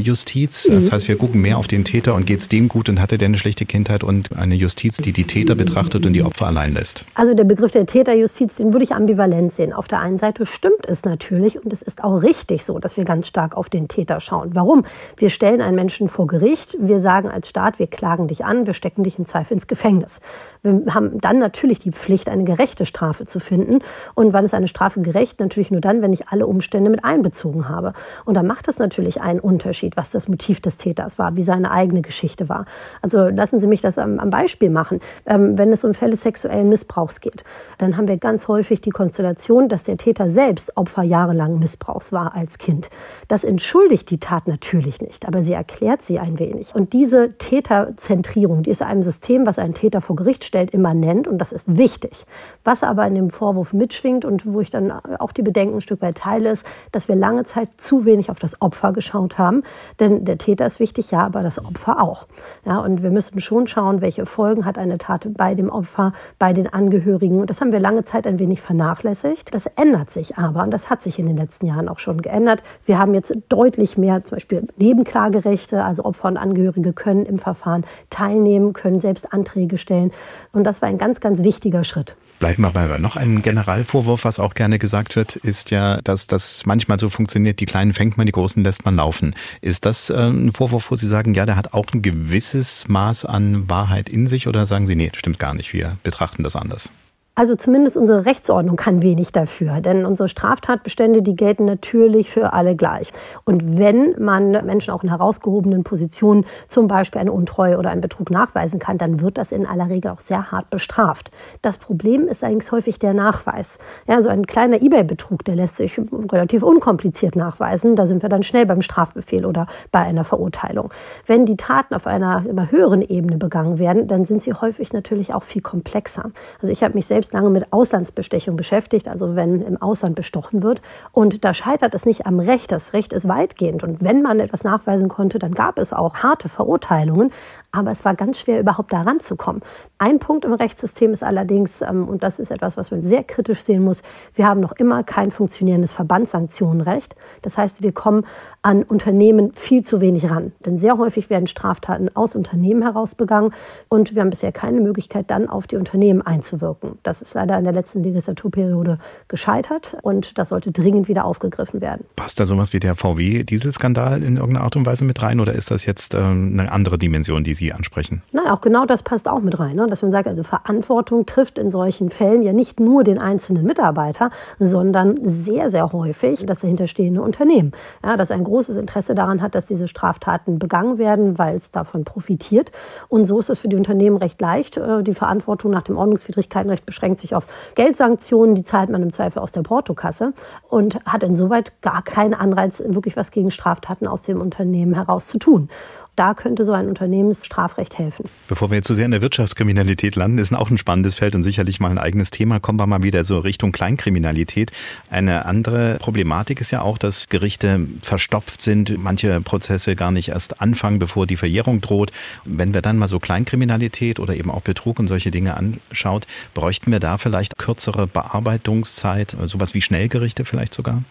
Täterjustiz. 0.04 0.68
Das 0.70 0.92
heißt, 0.92 1.08
wir 1.08 1.18
gucken 1.18 1.42
mehr 1.42 1.58
auf 1.58 1.68
den 1.68 1.86
Täter 1.86 2.14
und 2.14 2.26
geht 2.26 2.42
es 2.42 2.50
dem 2.50 2.68
gut 2.68 2.90
und 2.90 3.02
hatte 3.02 3.18
der 3.18 3.28
eine 3.28 3.38
schlechte 3.38 3.66
Kindheit 3.66 4.04
und 4.04 4.36
eine 4.38 4.56
Justiz, 4.56 4.98
die 4.98 5.14
die 5.14 5.24
Täter 5.24 5.56
betrachtet 5.56 6.06
und 6.06 6.14
die 6.14 6.24
Opfer 6.24 6.48
allein 6.48 6.74
lässt. 6.74 7.06
Also 7.16 7.34
der 7.34 7.46
Begriff 7.46 7.72
der 7.72 7.86
Täterjustiz, 7.86 8.56
den 8.56 8.74
würde 8.74 8.84
ich 8.84 8.94
ambivalent 8.94 9.54
sehen. 9.54 9.72
Auf 9.72 9.88
der 9.88 10.00
einen 10.00 10.18
Seite 10.18 10.46
stimmt 10.46 10.86
es 10.88 11.04
natürlich 11.04 11.64
und 11.64 11.72
es 11.72 11.82
ist 11.82 12.04
auch 12.04 12.22
richtig 12.22 12.66
so, 12.66 12.80
dass 12.80 12.98
wir 12.98 13.06
ganz 13.06 13.28
stark 13.28 13.56
auf 13.56 13.70
den 13.70 13.88
Täter 13.88 14.20
schauen. 14.20 14.52
Warum? 14.54 14.84
Wir 15.18 15.30
stellen 15.30 15.62
einen 15.62 15.76
Menschen 15.76 16.10
vor 16.10 16.28
Gericht, 16.28 16.76
wir 16.80 17.00
sagen 17.00 17.30
als 17.30 17.48
Staat, 17.50 17.80
wir 17.80 17.88
klagen 17.88 18.28
dich 18.28 18.44
an, 18.44 18.68
wir 18.68 18.74
stecken 18.74 19.04
dich 19.04 19.18
im 19.18 19.26
Zweifel 19.26 19.54
ins 19.54 19.68
Gefängnis. 19.68 20.20
Wir 20.64 20.94
haben 20.94 21.20
dann 21.20 21.40
natürlich 21.40 21.80
die 21.80 21.92
Pflicht, 21.92 22.30
eine 22.30 22.46
gerechte 22.46 22.86
Strafe 22.86 23.26
zu 23.26 23.40
finden. 23.40 23.80
Und 24.16 24.32
wann 24.32 24.46
ist 24.46 24.54
eine 24.54 24.70
Strafe 24.70 25.02
gerecht? 25.02 25.40
Natürlich 25.42 25.72
nur 25.72 25.82
dann, 25.82 26.02
wenn 26.02 26.14
ich 26.14 26.30
alle 26.30 26.48
Umstände 26.48 26.90
mit 26.90 27.04
einbezogen 27.04 27.68
habe. 27.68 27.94
Und 28.24 28.36
da 28.36 28.44
macht 28.44 28.70
es 28.70 28.80
natürlich 28.80 29.20
einen 29.20 29.42
Unterschied, 29.42 29.93
was 29.96 30.12
das 30.12 30.28
Motiv 30.28 30.62
des 30.62 30.78
Täters 30.78 31.18
war, 31.20 31.36
wie 31.36 31.44
seine 31.44 31.72
eigene 31.72 32.02
Geschichte 32.02 32.50
war. 32.50 32.66
Also 33.02 33.28
lassen 33.28 33.60
Sie 33.60 33.68
mich 33.68 33.82
das 33.82 33.98
am, 33.98 34.20
am 34.20 34.30
Beispiel 34.30 34.70
machen. 34.70 35.00
Ähm, 35.26 35.58
wenn 35.58 35.72
es 35.72 35.84
um 35.84 35.94
Fälle 35.94 36.16
sexuellen 36.16 36.70
Missbrauchs 36.70 37.20
geht, 37.22 37.44
dann 37.78 37.98
haben 37.98 38.08
wir 38.08 38.18
ganz 38.18 38.48
häufig 38.48 38.82
die 38.82 38.90
Konstellation, 38.90 39.70
dass 39.70 39.84
der 39.84 39.98
Täter 39.98 40.30
selbst 40.30 40.78
Opfer 40.78 41.04
jahrelangen 41.04 41.60
Missbrauchs 41.60 42.12
war 42.12 42.36
als 42.36 42.58
Kind. 42.58 42.90
Das 43.28 43.44
entschuldigt 43.44 44.10
die 44.10 44.20
Tat 44.20 44.48
natürlich 44.48 45.02
nicht, 45.02 45.28
aber 45.28 45.44
sie 45.44 45.54
erklärt 45.54 46.02
sie 46.02 46.20
ein 46.20 46.40
wenig. 46.40 46.74
Und 46.74 46.94
diese 46.94 47.38
Täterzentrierung, 47.38 48.64
die 48.64 48.72
ist 48.72 48.82
einem 48.82 49.04
System, 49.04 49.46
was 49.46 49.60
einen 49.60 49.74
Täter 49.74 50.02
vor 50.02 50.16
Gericht 50.16 50.44
stellt, 50.44 50.72
immanent 50.72 51.28
und 51.28 51.38
das 51.38 51.52
ist 51.52 51.78
wichtig. 51.78 52.26
Was 52.64 52.84
aber 52.84 53.06
in 53.08 53.16
dem 53.16 53.30
Vorwurf 53.30 53.74
mitschwingt 53.74 54.26
und 54.26 54.46
wo 54.46 54.60
ich 54.60 54.70
dann 54.70 54.92
auch 54.92 55.32
die 55.32 55.42
Bedenken 55.42 55.76
ein 55.76 55.82
Stück 55.82 56.02
weit 56.02 56.18
teile, 56.18 56.52
ist, 56.52 56.66
dass 56.92 57.08
wir 57.08 57.16
lange 57.16 57.46
Zeit 57.46 57.70
zu 57.78 58.06
wenig 58.06 58.30
auf 58.30 58.40
das 58.40 58.62
Opfer 58.62 58.94
geschaut 58.94 59.38
haben. 59.38 59.64
Denn 60.00 60.26
der 60.26 60.38
Täter 60.38 60.66
ist 60.66 60.80
wichtig, 60.80 61.12
ja, 61.12 61.26
aber 61.26 61.42
das 61.42 61.64
Opfer 61.64 62.02
auch. 62.02 62.28
Ja, 62.66 62.80
und 62.80 63.04
wir 63.04 63.12
müssen 63.12 63.40
schon 63.40 63.68
schauen, 63.68 64.02
welche 64.02 64.26
Folgen 64.26 64.66
hat 64.66 64.78
eine 64.78 64.98
Tat 64.98 65.28
bei 65.36 65.56
dem 65.56 65.70
Opfer, 65.70 66.14
bei 66.40 66.54
den 66.54 66.72
Angehörigen. 66.72 67.42
Und 67.42 67.50
das 67.50 67.62
haben 67.62 67.72
wir 67.72 67.80
lange 67.80 68.04
Zeit 68.04 68.28
ein 68.28 68.40
wenig 68.40 68.62
vernachlässigt. 68.62 69.54
Das 69.54 69.66
ändert 69.66 70.12
sich 70.12 70.38
aber 70.38 70.64
und 70.64 70.72
das 70.72 70.90
hat 70.90 71.02
sich 71.02 71.20
in 71.20 71.28
den 71.28 71.38
letzten 71.38 71.66
Jahren 71.66 71.90
auch 71.90 72.00
schon 72.00 72.22
geändert. 72.22 72.64
Wir 72.86 72.98
haben 72.98 73.14
jetzt 73.14 73.34
deutlich 73.50 73.98
mehr 73.98 74.24
zum 74.24 74.36
Beispiel 74.36 74.68
Nebenklagerechte, 74.78 75.84
also 75.84 76.06
Opfer 76.06 76.28
und 76.28 76.38
Angehörige 76.38 76.94
können 76.94 77.26
im 77.26 77.40
Verfahren 77.40 77.86
teilnehmen, 78.10 78.74
können 78.74 79.00
selbst 79.00 79.34
Anträge 79.34 79.78
stellen. 79.78 80.12
Und 80.52 80.64
das 80.64 80.82
war 80.82 80.90
ein 80.90 80.98
ganz, 80.98 81.20
ganz 81.20 81.44
wichtiger 81.44 81.84
Schritt. 81.84 82.16
Bleiben 82.44 82.62
wir 82.64 82.72
bei 82.72 82.98
noch 82.98 83.16
ein 83.16 83.42
Generalvorwurf, 83.42 84.26
was 84.26 84.38
auch 84.38 84.54
gerne 84.54 84.78
gesagt 84.78 85.16
wird, 85.16 85.38
ist 85.38 85.72
ja, 85.72 86.02
dass 86.02 86.28
das 86.28 86.66
manchmal 86.66 87.00
so 87.00 87.10
funktioniert, 87.10 87.62
die 87.62 87.66
Kleinen 87.66 87.94
fängt 87.94 88.18
man, 88.18 88.26
die 88.26 88.34
Großen 88.34 88.62
lässt 88.62 88.84
man 88.84 88.98
laufen. 88.98 89.34
Ist 89.62 89.86
das 89.86 90.10
äh, 90.10 90.28
ein 90.28 90.52
Vorwurf, 90.52 90.92
wo 90.92 90.98
Sie 90.98 91.08
sagen, 91.08 91.36
ja, 91.36 91.46
der 91.46 91.56
hat 91.56 91.74
auch 91.74 91.86
ein 91.94 92.02
gewisses 92.02 92.86
Maß 92.90 93.24
an 93.24 93.70
Wahrheit 93.70 94.10
in 94.10 94.28
sich 94.28 94.46
oder 94.46 94.66
sagen 94.66 94.88
Sie, 94.88 94.98
nee, 94.98 95.10
stimmt 95.16 95.40
gar 95.40 95.54
nicht, 95.54 95.72
wir 95.72 95.96
betrachten 96.04 96.44
das 96.44 96.58
anders? 96.58 96.92
Also 97.36 97.56
zumindest 97.56 97.98
unsere 97.98 98.28
Rechtsordnung 98.28 98.76
kann 98.76 99.02
wenig 99.02 99.32
dafür, 99.32 99.82
denn 99.82 100.06
unsere 100.06 100.30
Straftatbestände, 100.30 101.24
die 101.24 101.36
gelten 101.36 101.66
natürlich 101.66 102.30
für 102.30 102.54
alle 102.54 102.76
gleich. 102.76 103.12
Und 103.44 103.80
wenn 103.80 104.14
man 104.24 104.52
Menschen 104.52 104.94
auch 104.94 105.02
in 105.02 105.10
herausgehobenen 105.10 105.84
Positionen 105.84 106.46
zum 106.68 106.88
Beispiel 106.88 107.20
eine 107.20 107.32
Untreue 107.32 107.80
oder 107.80 107.90
einen 107.90 108.02
Betrug 108.02 108.30
nachweisen 108.30 108.78
kann, 108.78 109.00
dann 109.00 109.20
wird 109.20 109.40
das 109.40 109.52
in 109.52 109.66
aller 109.66 109.90
Regel 109.90 110.12
auch 110.12 110.20
sehr 110.20 110.52
hart 110.52 110.70
bestraft. 110.70 111.32
Das 111.64 111.80
Problem 111.80 112.28
ist 112.28 112.44
allerdings 112.44 112.72
häufig 112.72 113.00
der 113.00 113.16
Nachweis. 113.16 113.80
Ja, 114.08 114.22
so 114.22 114.30
ein 114.30 114.46
kleiner 114.46 114.84
eBay-Betrug, 114.84 115.44
der 115.44 115.56
lässt 115.56 115.78
sich 115.78 116.00
relativ 116.32 116.62
unkompliziert 116.62 117.36
nachweisen. 117.36 117.96
Da 117.96 118.06
sind 118.06 118.22
wir 118.22 118.30
dann 118.30 118.44
schnell 118.44 118.68
beim 118.68 118.84
Strafbefehl 118.84 119.48
oder 119.48 119.66
bei 119.92 120.02
einer 120.02 120.24
Verurteilung. 120.24 120.94
Wenn 121.26 121.48
die 121.48 121.58
Taten 121.58 121.96
auf 121.96 122.06
einer 122.06 122.46
immer 122.48 122.70
höheren 122.70 123.02
Ebene 123.02 123.38
begangen 123.38 123.80
werden, 123.80 124.08
dann 124.08 124.26
sind 124.26 124.44
sie 124.44 124.54
häufig 124.54 124.94
natürlich 124.94 125.34
auch 125.34 125.42
viel 125.42 125.64
komplexer. 125.64 126.30
Also 126.62 126.72
ich 126.72 126.84
habe 126.84 126.94
mich 126.94 127.08
selbst 127.08 127.23
selbst 127.24 127.34
lange 127.34 127.50
mit 127.50 127.72
Auslandsbestechung 127.72 128.58
beschäftigt, 128.58 129.08
also 129.08 129.36
wenn 129.36 129.62
im 129.62 129.82
Ausland 129.82 130.16
bestochen 130.16 130.62
wird. 130.62 130.82
Und 131.14 131.46
da 131.46 131.54
scheitert 131.54 131.96
es 131.96 132.06
nicht 132.06 132.26
am 132.26 132.40
Recht. 132.42 132.70
Das 132.72 132.92
Recht 132.92 133.14
ist 133.14 133.30
weitgehend. 133.30 133.82
Und 133.84 134.04
wenn 134.04 134.22
man 134.22 134.42
etwas 134.42 134.66
nachweisen 134.66 135.08
konnte, 135.08 135.40
dann 135.40 135.54
gab 135.54 135.80
es 135.80 135.94
auch 135.94 136.16
harte 136.16 136.50
Verurteilungen. 136.50 137.32
Aber 137.72 137.92
es 137.92 138.04
war 138.04 138.14
ganz 138.16 138.40
schwer, 138.40 138.60
überhaupt 138.60 138.92
daran 138.92 139.22
zu 139.22 139.38
kommen. 139.38 139.62
Ein 140.04 140.20
Punkt 140.20 140.44
im 140.44 140.52
Rechtssystem 140.52 141.14
ist 141.14 141.24
allerdings, 141.24 141.82
ähm, 141.82 142.10
und 142.10 142.24
das 142.24 142.38
ist 142.38 142.52
etwas, 142.52 142.76
was 142.76 142.92
man 142.92 143.04
sehr 143.04 143.24
kritisch 143.24 143.62
sehen 143.62 143.86
muss, 143.86 144.02
wir 144.36 144.46
haben 144.46 144.60
noch 144.60 144.74
immer 144.74 145.02
kein 145.02 145.32
funktionierendes 145.32 145.94
Verbandssanktionenrecht. 145.94 147.16
Das 147.42 147.58
heißt, 147.58 147.84
wir 147.84 147.94
kommen 147.94 148.26
an 148.64 148.84
Unternehmen 148.84 149.54
viel 149.54 149.84
zu 149.84 150.02
wenig 150.02 150.30
ran. 150.30 150.52
Denn 150.66 150.78
sehr 150.78 150.98
häufig 150.98 151.30
werden 151.30 151.48
Straftaten 151.48 152.14
aus 152.16 152.36
Unternehmen 152.36 152.82
heraus 152.82 153.16
begangen 153.16 153.54
und 153.88 154.14
wir 154.14 154.22
haben 154.22 154.30
bisher 154.30 154.52
keine 154.52 154.82
Möglichkeit, 154.82 155.32
dann 155.32 155.48
auf 155.48 155.68
die 155.68 155.78
Unternehmen 155.78 156.22
einzuwirken. 156.22 156.98
Das 157.04 157.22
ist 157.22 157.34
leider 157.34 157.58
in 157.58 157.64
der 157.64 157.74
letzten 157.74 158.04
Legislaturperiode 158.04 159.00
gescheitert 159.30 159.96
und 160.02 160.38
das 160.38 160.50
sollte 160.50 160.74
dringend 160.74 161.08
wieder 161.08 161.24
aufgegriffen 161.24 161.80
werden. 161.80 162.06
Passt 162.18 162.42
da 162.42 162.46
sowas 162.46 162.74
wie 162.74 162.80
der 162.80 162.96
VW-Dieselskandal 162.96 164.22
in 164.22 164.36
irgendeiner 164.36 164.66
Art 164.66 164.76
und 164.76 164.86
Weise 164.86 165.06
mit 165.06 165.22
rein 165.22 165.40
oder 165.40 165.54
ist 165.54 165.72
das 165.72 165.86
jetzt 165.86 166.14
ähm, 166.14 166.58
eine 166.60 166.72
andere 166.72 166.98
Dimension, 166.98 167.44
die 167.44 167.54
Sie 167.54 167.64
Sie 167.64 167.74
ansprechen. 167.74 168.22
Nein, 168.34 168.48
auch 168.48 168.60
genau 168.60 168.86
das 168.86 169.04
passt 169.04 169.30
auch 169.30 169.40
mit 169.40 169.58
rein, 169.60 169.78
ne? 169.78 169.93
Dass 169.94 170.02
man 170.02 170.12
sagt, 170.12 170.28
also 170.28 170.42
Verantwortung 170.42 171.28
trifft 171.28 171.60
in 171.60 171.70
solchen 171.70 172.10
Fällen 172.10 172.42
ja 172.42 172.52
nicht 172.52 172.80
nur 172.80 173.04
den 173.04 173.20
einzelnen 173.20 173.64
Mitarbeiter, 173.64 174.32
sondern 174.58 175.20
sehr, 175.22 175.70
sehr 175.70 175.94
häufig 175.94 176.44
das 176.48 176.62
dahinterstehende 176.62 177.22
Unternehmen, 177.22 177.74
ja, 178.04 178.18
das 178.18 178.32
ein 178.32 178.44
großes 178.44 178.76
Interesse 178.76 179.14
daran 179.14 179.44
hat, 179.44 179.54
dass 179.54 179.68
diese 179.68 179.88
Straftaten 179.88 180.58
begangen 180.58 180.98
werden, 180.98 181.38
weil 181.38 181.56
es 181.56 181.70
davon 181.70 182.06
profitiert. 182.06 182.72
Und 183.08 183.26
so 183.26 183.38
ist 183.38 183.52
es 183.52 183.60
für 183.60 183.68
die 183.68 183.76
Unternehmen 183.76 184.18
recht 184.18 184.42
leicht. 184.42 184.78
Äh, 184.78 185.04
die 185.04 185.14
Verantwortung 185.14 185.70
nach 185.70 185.84
dem 185.84 185.96
Ordnungswidrigkeitenrecht 185.96 186.88
beschränkt 186.88 187.20
sich 187.20 187.36
auf 187.36 187.46
Geldsanktionen, 187.76 188.56
die 188.56 188.64
zahlt 188.64 188.90
man 188.90 189.04
im 189.04 189.14
Zweifel 189.14 189.44
aus 189.44 189.52
der 189.52 189.62
Portokasse 189.62 190.34
und 190.70 191.06
hat 191.06 191.22
insoweit 191.22 191.72
gar 191.84 192.02
keinen 192.02 192.34
Anreiz, 192.34 192.82
wirklich 192.84 193.16
was 193.16 193.30
gegen 193.30 193.52
Straftaten 193.52 194.08
aus 194.08 194.24
dem 194.24 194.42
Unternehmen 194.42 194.96
heraus 194.96 195.28
zu 195.28 195.38
tun. 195.38 195.70
Da 196.16 196.34
könnte 196.34 196.66
so 196.66 196.74
ein 196.74 196.88
Unternehmensstrafrecht 196.88 197.98
helfen. 197.98 198.26
Bevor 198.48 198.70
wir 198.70 198.76
jetzt 198.76 198.88
zu 198.88 198.94
so 198.94 198.98
sehr 198.98 199.06
in 199.06 199.12
der 199.12 199.22
Wirtschaftskriminalität 199.22 200.16
landen, 200.16 200.38
ist 200.38 200.54
auch 200.54 200.70
ein 200.70 200.78
spannendes 200.78 201.16
Feld 201.16 201.34
und 201.34 201.44
sicherlich 201.44 201.80
mal 201.80 201.90
ein 201.90 201.98
eigenes 201.98 202.30
Thema. 202.30 202.60
Kommen 202.60 202.80
wir 202.80 202.86
mal 202.86 203.04
wieder 203.04 203.24
so 203.24 203.40
Richtung 203.40 203.72
Kleinkriminalität. 203.72 204.72
Eine 205.10 205.46
andere 205.46 205.98
Problematik 206.00 206.62
ist 206.62 206.72
ja 206.72 206.82
auch, 206.82 206.98
dass 206.98 207.30
Gerichte 207.30 207.88
verstopft 208.02 208.62
sind, 208.62 208.96
manche 208.98 209.42
Prozesse 209.42 209.96
gar 209.96 210.12
nicht 210.12 210.30
erst 210.30 210.62
anfangen, 210.62 211.00
bevor 211.00 211.26
die 211.26 211.38
Verjährung 211.38 211.82
droht. 211.82 212.12
Wenn 212.46 212.74
wir 212.74 212.82
dann 212.82 212.98
mal 212.98 213.08
so 213.08 213.20
Kleinkriminalität 213.20 214.20
oder 214.20 214.36
eben 214.36 214.52
auch 214.52 214.62
Betrug 214.62 215.00
und 215.00 215.08
solche 215.08 215.32
Dinge 215.32 215.58
anschaut, 215.58 216.28
bräuchten 216.54 216.92
wir 216.92 217.00
da 217.00 217.18
vielleicht 217.18 217.58
kürzere 217.58 218.06
Bearbeitungszeit, 218.06 219.36
sowas 219.46 219.74
wie 219.74 219.82
Schnellgerichte 219.82 220.46
vielleicht 220.46 220.74
sogar? 220.74 221.04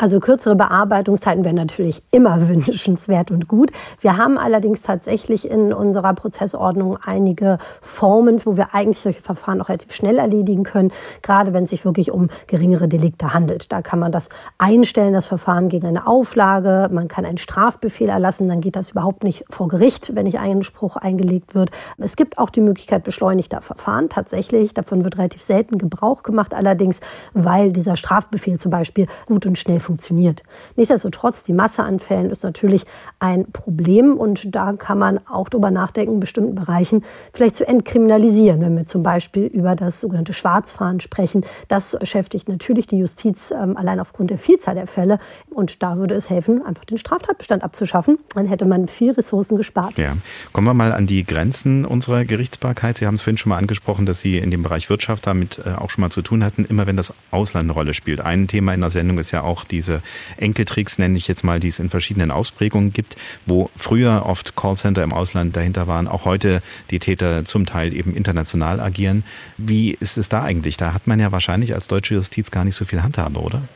Also 0.00 0.18
kürzere 0.18 0.56
Bearbeitungszeiten 0.56 1.44
wären 1.44 1.56
natürlich 1.56 2.02
immer 2.10 2.48
wünschenswert 2.48 3.30
und 3.30 3.48
gut. 3.48 3.70
Wir 4.00 4.16
haben 4.16 4.38
allerdings 4.38 4.80
tatsächlich 4.80 5.46
in 5.46 5.74
unserer 5.74 6.14
Prozessordnung 6.14 6.96
einige 7.04 7.58
Formen, 7.82 8.40
wo 8.46 8.56
wir 8.56 8.74
eigentlich 8.74 9.00
solche 9.00 9.20
Verfahren 9.20 9.60
auch 9.60 9.68
relativ 9.68 9.92
schnell 9.92 10.16
erledigen 10.16 10.62
können, 10.62 10.90
gerade 11.20 11.52
wenn 11.52 11.64
es 11.64 11.70
sich 11.70 11.84
wirklich 11.84 12.10
um 12.12 12.28
geringere 12.46 12.88
Delikte 12.88 13.34
handelt. 13.34 13.70
Da 13.70 13.82
kann 13.82 13.98
man 13.98 14.10
das 14.10 14.30
einstellen, 14.56 15.12
das 15.12 15.26
Verfahren 15.26 15.68
gegen 15.68 15.86
eine 15.86 16.06
Auflage, 16.06 16.88
man 16.90 17.08
kann 17.08 17.26
einen 17.26 17.36
Strafbefehl 17.36 18.08
erlassen, 18.08 18.48
dann 18.48 18.62
geht 18.62 18.76
das 18.76 18.92
überhaupt 18.92 19.22
nicht 19.22 19.44
vor 19.50 19.68
Gericht, 19.68 20.14
wenn 20.14 20.24
nicht 20.24 20.38
Einspruch 20.38 20.96
eingelegt 20.96 21.54
wird. 21.54 21.72
Es 21.98 22.16
gibt 22.16 22.38
auch 22.38 22.48
die 22.48 22.62
Möglichkeit 22.62 23.04
beschleunigter 23.04 23.60
Verfahren 23.60 24.08
tatsächlich. 24.08 24.72
Davon 24.72 25.04
wird 25.04 25.18
relativ 25.18 25.42
selten 25.42 25.76
Gebrauch 25.76 26.22
gemacht, 26.22 26.54
allerdings, 26.54 27.00
weil 27.34 27.70
dieser 27.70 27.96
Strafbefehl 27.96 28.58
zum 28.58 28.70
Beispiel 28.70 29.06
gut 29.26 29.44
und 29.44 29.58
schnell 29.58 29.80
funktioniert. 29.90 30.44
Nichtsdestotrotz, 30.76 31.42
die 31.42 31.52
Masse 31.52 31.82
an 31.82 31.98
Fällen 31.98 32.30
ist 32.30 32.44
natürlich 32.44 32.84
ein 33.18 33.50
Problem 33.50 34.16
und 34.16 34.54
da 34.54 34.74
kann 34.74 34.98
man 34.98 35.18
auch 35.26 35.48
darüber 35.48 35.72
nachdenken, 35.72 36.14
in 36.14 36.20
bestimmten 36.20 36.54
Bereichen 36.54 37.04
vielleicht 37.32 37.56
zu 37.56 37.66
entkriminalisieren, 37.66 38.60
wenn 38.60 38.76
wir 38.76 38.86
zum 38.86 39.02
Beispiel 39.02 39.46
über 39.46 39.74
das 39.74 40.00
sogenannte 40.00 40.32
Schwarzfahren 40.32 41.00
sprechen. 41.00 41.44
Das 41.66 41.96
beschäftigt 41.98 42.48
natürlich 42.48 42.86
die 42.86 42.98
Justiz 42.98 43.50
ähm, 43.50 43.76
allein 43.76 43.98
aufgrund 43.98 44.30
der 44.30 44.38
Vielzahl 44.38 44.76
der 44.76 44.86
Fälle 44.86 45.18
und 45.48 45.82
da 45.82 45.96
würde 45.96 46.14
es 46.14 46.30
helfen, 46.30 46.64
einfach 46.64 46.84
den 46.84 46.98
Straftatbestand 46.98 47.64
abzuschaffen. 47.64 48.20
Dann 48.34 48.46
hätte 48.46 48.66
man 48.66 48.86
viel 48.86 49.10
Ressourcen 49.10 49.56
gespart. 49.56 49.98
Ja. 49.98 50.16
Kommen 50.52 50.68
wir 50.68 50.74
mal 50.74 50.92
an 50.92 51.08
die 51.08 51.26
Grenzen 51.26 51.84
unserer 51.84 52.24
Gerichtsbarkeit. 52.24 52.98
Sie 52.98 53.08
haben 53.08 53.16
es 53.16 53.22
vorhin 53.22 53.38
schon 53.38 53.50
mal 53.50 53.58
angesprochen, 53.58 54.06
dass 54.06 54.20
Sie 54.20 54.38
in 54.38 54.52
dem 54.52 54.62
Bereich 54.62 54.88
Wirtschaft 54.88 55.26
damit 55.26 55.60
äh, 55.64 55.70
auch 55.70 55.90
schon 55.90 56.02
mal 56.02 56.10
zu 56.10 56.22
tun 56.22 56.44
hatten, 56.44 56.64
immer 56.64 56.86
wenn 56.86 56.96
das 56.96 57.12
Ausland 57.32 57.64
eine 57.64 57.72
Rolle 57.72 57.92
spielt. 57.92 58.20
Ein 58.20 58.46
Thema 58.46 58.72
in 58.72 58.80
der 58.80 58.90
Sendung 58.90 59.18
ist 59.18 59.32
ja 59.32 59.42
auch 59.42 59.64
die 59.64 59.79
diese 59.80 60.02
Enkeltricks, 60.36 60.98
nenne 60.98 61.16
ich 61.16 61.26
jetzt 61.26 61.42
mal, 61.42 61.58
die 61.58 61.68
es 61.68 61.78
in 61.78 61.88
verschiedenen 61.88 62.30
Ausprägungen 62.30 62.92
gibt, 62.92 63.16
wo 63.46 63.70
früher 63.76 64.26
oft 64.26 64.56
Callcenter 64.56 65.02
im 65.02 65.12
Ausland 65.12 65.56
dahinter 65.56 65.86
waren, 65.86 66.06
auch 66.06 66.26
heute 66.26 66.60
die 66.90 66.98
Täter 66.98 67.46
zum 67.46 67.64
Teil 67.64 67.96
eben 67.96 68.14
international 68.14 68.78
agieren. 68.78 69.24
Wie 69.56 69.92
ist 69.92 70.18
es 70.18 70.28
da 70.28 70.42
eigentlich? 70.42 70.76
Da 70.76 70.92
hat 70.92 71.06
man 71.06 71.18
ja 71.18 71.32
wahrscheinlich 71.32 71.72
als 71.72 71.88
deutsche 71.88 72.14
Justiz 72.14 72.50
gar 72.50 72.64
nicht 72.64 72.76
so 72.76 72.84
viel 72.84 73.02
Handhabe, 73.02 73.40
oder? 73.40 73.68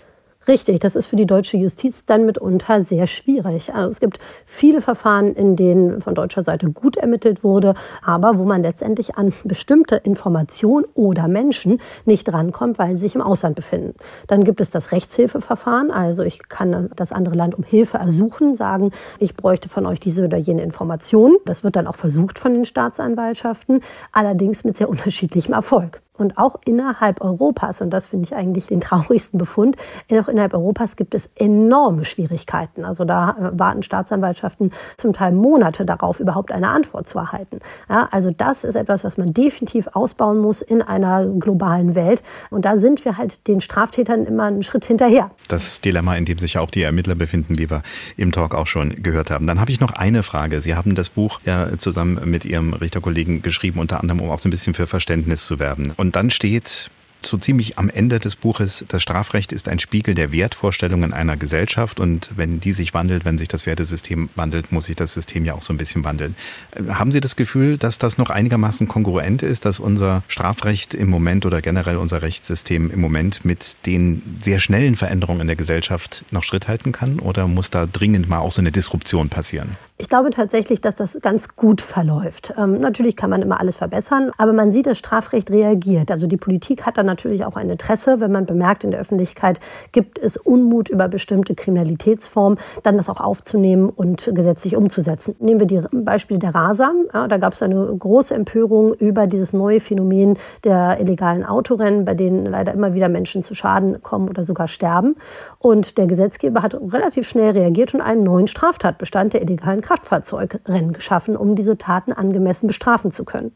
Richtig, 0.46 0.80
das 0.80 0.94
ist 0.94 1.06
für 1.06 1.16
die 1.16 1.26
deutsche 1.26 1.56
Justiz 1.56 2.04
dann 2.04 2.26
mitunter 2.26 2.82
sehr 2.82 3.06
schwierig. 3.06 3.72
Also 3.72 3.88
es 3.88 4.00
gibt 4.00 4.18
viele 4.44 4.82
Verfahren, 4.82 5.34
in 5.34 5.56
denen 5.56 6.02
von 6.02 6.14
deutscher 6.14 6.42
Seite 6.42 6.70
gut 6.70 6.98
ermittelt 6.98 7.42
wurde, 7.42 7.74
aber 8.04 8.38
wo 8.38 8.44
man 8.44 8.62
letztendlich 8.62 9.16
an 9.16 9.32
bestimmte 9.44 9.96
Informationen 9.96 10.84
oder 10.94 11.28
Menschen 11.28 11.80
nicht 12.04 12.30
rankommt, 12.30 12.78
weil 12.78 12.96
sie 12.96 13.04
sich 13.04 13.14
im 13.14 13.22
Ausland 13.22 13.56
befinden. 13.56 13.94
Dann 14.26 14.44
gibt 14.44 14.60
es 14.60 14.70
das 14.70 14.92
Rechtshilfeverfahren, 14.92 15.90
also 15.90 16.22
ich 16.22 16.46
kann 16.48 16.90
das 16.94 17.12
andere 17.12 17.34
Land 17.34 17.54
um 17.54 17.64
Hilfe 17.64 17.96
ersuchen, 17.96 18.54
sagen, 18.54 18.90
ich 19.18 19.36
bräuchte 19.36 19.70
von 19.70 19.86
euch 19.86 20.00
diese 20.00 20.24
oder 20.24 20.36
jene 20.36 20.62
Informationen. 20.62 21.36
Das 21.46 21.64
wird 21.64 21.76
dann 21.76 21.86
auch 21.86 21.96
versucht 21.96 22.38
von 22.38 22.52
den 22.52 22.66
Staatsanwaltschaften, 22.66 23.80
allerdings 24.12 24.62
mit 24.64 24.76
sehr 24.76 24.90
unterschiedlichem 24.90 25.54
Erfolg. 25.54 26.02
Und 26.16 26.38
auch 26.38 26.56
innerhalb 26.64 27.20
Europas, 27.20 27.80
und 27.80 27.90
das 27.90 28.06
finde 28.06 28.26
ich 28.26 28.34
eigentlich 28.34 28.66
den 28.66 28.80
traurigsten 28.82 29.38
Befund, 29.38 29.76
auch 30.12 30.28
innerhalb 30.28 30.54
Europas 30.54 30.96
gibt 30.96 31.14
es 31.14 31.28
enorme 31.34 32.04
Schwierigkeiten. 32.04 32.84
Also 32.84 33.04
da 33.04 33.30
äh, 33.30 33.58
warten 33.58 33.82
Staatsanwaltschaften 33.82 34.72
zum 34.96 35.12
Teil 35.12 35.32
Monate 35.32 35.84
darauf, 35.84 36.20
überhaupt 36.20 36.52
eine 36.52 36.68
Antwort 36.68 37.08
zu 37.08 37.18
erhalten. 37.18 37.58
Ja, 37.88 38.08
also 38.12 38.30
das 38.30 38.62
ist 38.62 38.76
etwas, 38.76 39.02
was 39.02 39.18
man 39.18 39.32
definitiv 39.32 39.88
ausbauen 39.92 40.38
muss 40.38 40.62
in 40.62 40.82
einer 40.82 41.26
globalen 41.26 41.94
Welt. 41.94 42.22
Und 42.50 42.64
da 42.64 42.78
sind 42.78 43.04
wir 43.04 43.18
halt 43.18 43.46
den 43.48 43.60
Straftätern 43.60 44.24
immer 44.24 44.44
einen 44.44 44.62
Schritt 44.62 44.84
hinterher. 44.84 45.30
Das 45.48 45.80
Dilemma, 45.80 46.16
in 46.16 46.24
dem 46.24 46.38
sich 46.38 46.58
auch 46.58 46.70
die 46.70 46.82
Ermittler 46.82 47.16
befinden, 47.16 47.58
wie 47.58 47.68
wir 47.68 47.82
im 48.16 48.30
Talk 48.30 48.54
auch 48.54 48.68
schon 48.68 49.02
gehört 49.02 49.30
haben. 49.30 49.46
Dann 49.46 49.60
habe 49.60 49.72
ich 49.72 49.80
noch 49.80 49.92
eine 49.92 50.22
Frage. 50.22 50.60
Sie 50.60 50.76
haben 50.76 50.94
das 50.94 51.10
Buch 51.10 51.40
ja 51.44 51.76
zusammen 51.76 52.20
mit 52.24 52.44
Ihrem 52.44 52.72
Richterkollegen 52.72 53.42
geschrieben, 53.42 53.80
unter 53.80 54.00
anderem, 54.00 54.20
um 54.20 54.30
auch 54.30 54.38
so 54.38 54.48
ein 54.48 54.50
bisschen 54.50 54.74
für 54.74 54.86
Verständnis 54.86 55.46
zu 55.46 55.58
werben. 55.58 55.92
Dann 56.12 56.30
steht 56.30 56.90
so 57.26 57.36
ziemlich 57.36 57.78
am 57.78 57.88
Ende 57.88 58.18
des 58.18 58.36
Buches, 58.36 58.84
das 58.88 59.02
Strafrecht 59.02 59.52
ist 59.52 59.68
ein 59.68 59.78
Spiegel 59.78 60.14
der 60.14 60.32
Wertvorstellungen 60.32 61.12
einer 61.12 61.36
Gesellschaft 61.36 62.00
und 62.00 62.30
wenn 62.36 62.60
die 62.60 62.72
sich 62.72 62.94
wandelt, 62.94 63.24
wenn 63.24 63.38
sich 63.38 63.48
das 63.48 63.66
Wertesystem 63.66 64.30
wandelt, 64.34 64.72
muss 64.72 64.86
sich 64.86 64.96
das 64.96 65.12
System 65.12 65.44
ja 65.44 65.54
auch 65.54 65.62
so 65.62 65.72
ein 65.72 65.76
bisschen 65.76 66.04
wandeln. 66.04 66.36
Äh, 66.72 66.94
haben 66.94 67.12
Sie 67.12 67.20
das 67.20 67.36
Gefühl, 67.36 67.78
dass 67.78 67.98
das 67.98 68.18
noch 68.18 68.30
einigermaßen 68.30 68.88
kongruent 68.88 69.42
ist, 69.42 69.64
dass 69.64 69.80
unser 69.80 70.22
Strafrecht 70.28 70.94
im 70.94 71.10
Moment 71.10 71.46
oder 71.46 71.60
generell 71.60 71.96
unser 71.96 72.22
Rechtssystem 72.22 72.90
im 72.90 73.00
Moment 73.00 73.44
mit 73.44 73.76
den 73.86 74.38
sehr 74.42 74.58
schnellen 74.58 74.96
Veränderungen 74.96 75.42
in 75.42 75.46
der 75.46 75.56
Gesellschaft 75.56 76.24
noch 76.30 76.42
Schritt 76.42 76.68
halten 76.68 76.92
kann 76.92 77.20
oder 77.20 77.46
muss 77.46 77.70
da 77.70 77.86
dringend 77.86 78.28
mal 78.28 78.38
auch 78.38 78.52
so 78.52 78.60
eine 78.60 78.72
Disruption 78.72 79.28
passieren? 79.28 79.76
Ich 79.96 80.08
glaube 80.08 80.30
tatsächlich, 80.30 80.80
dass 80.80 80.96
das 80.96 81.16
ganz 81.22 81.54
gut 81.54 81.80
verläuft. 81.80 82.52
Ähm, 82.58 82.80
natürlich 82.80 83.14
kann 83.14 83.30
man 83.30 83.42
immer 83.42 83.60
alles 83.60 83.76
verbessern, 83.76 84.32
aber 84.38 84.52
man 84.52 84.72
sieht, 84.72 84.86
das 84.86 84.98
Strafrecht 84.98 85.50
reagiert. 85.50 86.10
Also 86.10 86.26
die 86.26 86.36
Politik 86.36 86.84
hat 86.84 86.98
dann 86.98 87.06
natürlich 87.14 87.44
auch 87.44 87.56
ein 87.56 87.70
Interesse, 87.70 88.18
wenn 88.20 88.32
man 88.32 88.44
bemerkt, 88.44 88.82
in 88.82 88.90
der 88.90 89.00
Öffentlichkeit 89.00 89.60
gibt 89.92 90.18
es 90.18 90.36
Unmut 90.36 90.88
über 90.88 91.08
bestimmte 91.08 91.54
Kriminalitätsformen, 91.54 92.58
dann 92.82 92.96
das 92.96 93.08
auch 93.08 93.20
aufzunehmen 93.20 93.88
und 93.88 94.30
gesetzlich 94.34 94.74
umzusetzen. 94.74 95.36
Nehmen 95.38 95.60
wir 95.60 95.66
die 95.66 95.80
Beispiele 95.92 96.40
der 96.40 96.54
Rasa. 96.54 96.92
Ja, 97.12 97.28
da 97.28 97.36
gab 97.36 97.52
es 97.52 97.62
eine 97.62 97.76
große 97.96 98.34
Empörung 98.34 98.94
über 98.94 99.26
dieses 99.26 99.52
neue 99.52 99.80
Phänomen 99.80 100.36
der 100.64 101.00
illegalen 101.00 101.44
Autorennen, 101.44 102.04
bei 102.04 102.14
denen 102.14 102.46
leider 102.46 102.72
immer 102.72 102.94
wieder 102.94 103.08
Menschen 103.08 103.44
zu 103.44 103.54
Schaden 103.54 104.02
kommen 104.02 104.28
oder 104.28 104.42
sogar 104.42 104.66
sterben. 104.66 105.14
Und 105.58 105.96
der 105.98 106.06
Gesetzgeber 106.06 106.62
hat 106.62 106.74
relativ 106.74 107.28
schnell 107.28 107.52
reagiert 107.52 107.94
und 107.94 108.00
einen 108.00 108.24
neuen 108.24 108.48
Straftatbestand 108.48 109.34
der 109.34 109.42
illegalen 109.42 109.82
Kraftfahrzeugrennen 109.82 110.92
geschaffen, 110.92 111.36
um 111.36 111.54
diese 111.54 111.78
Taten 111.78 112.12
angemessen 112.12 112.66
bestrafen 112.66 113.12
zu 113.12 113.24
können. 113.24 113.52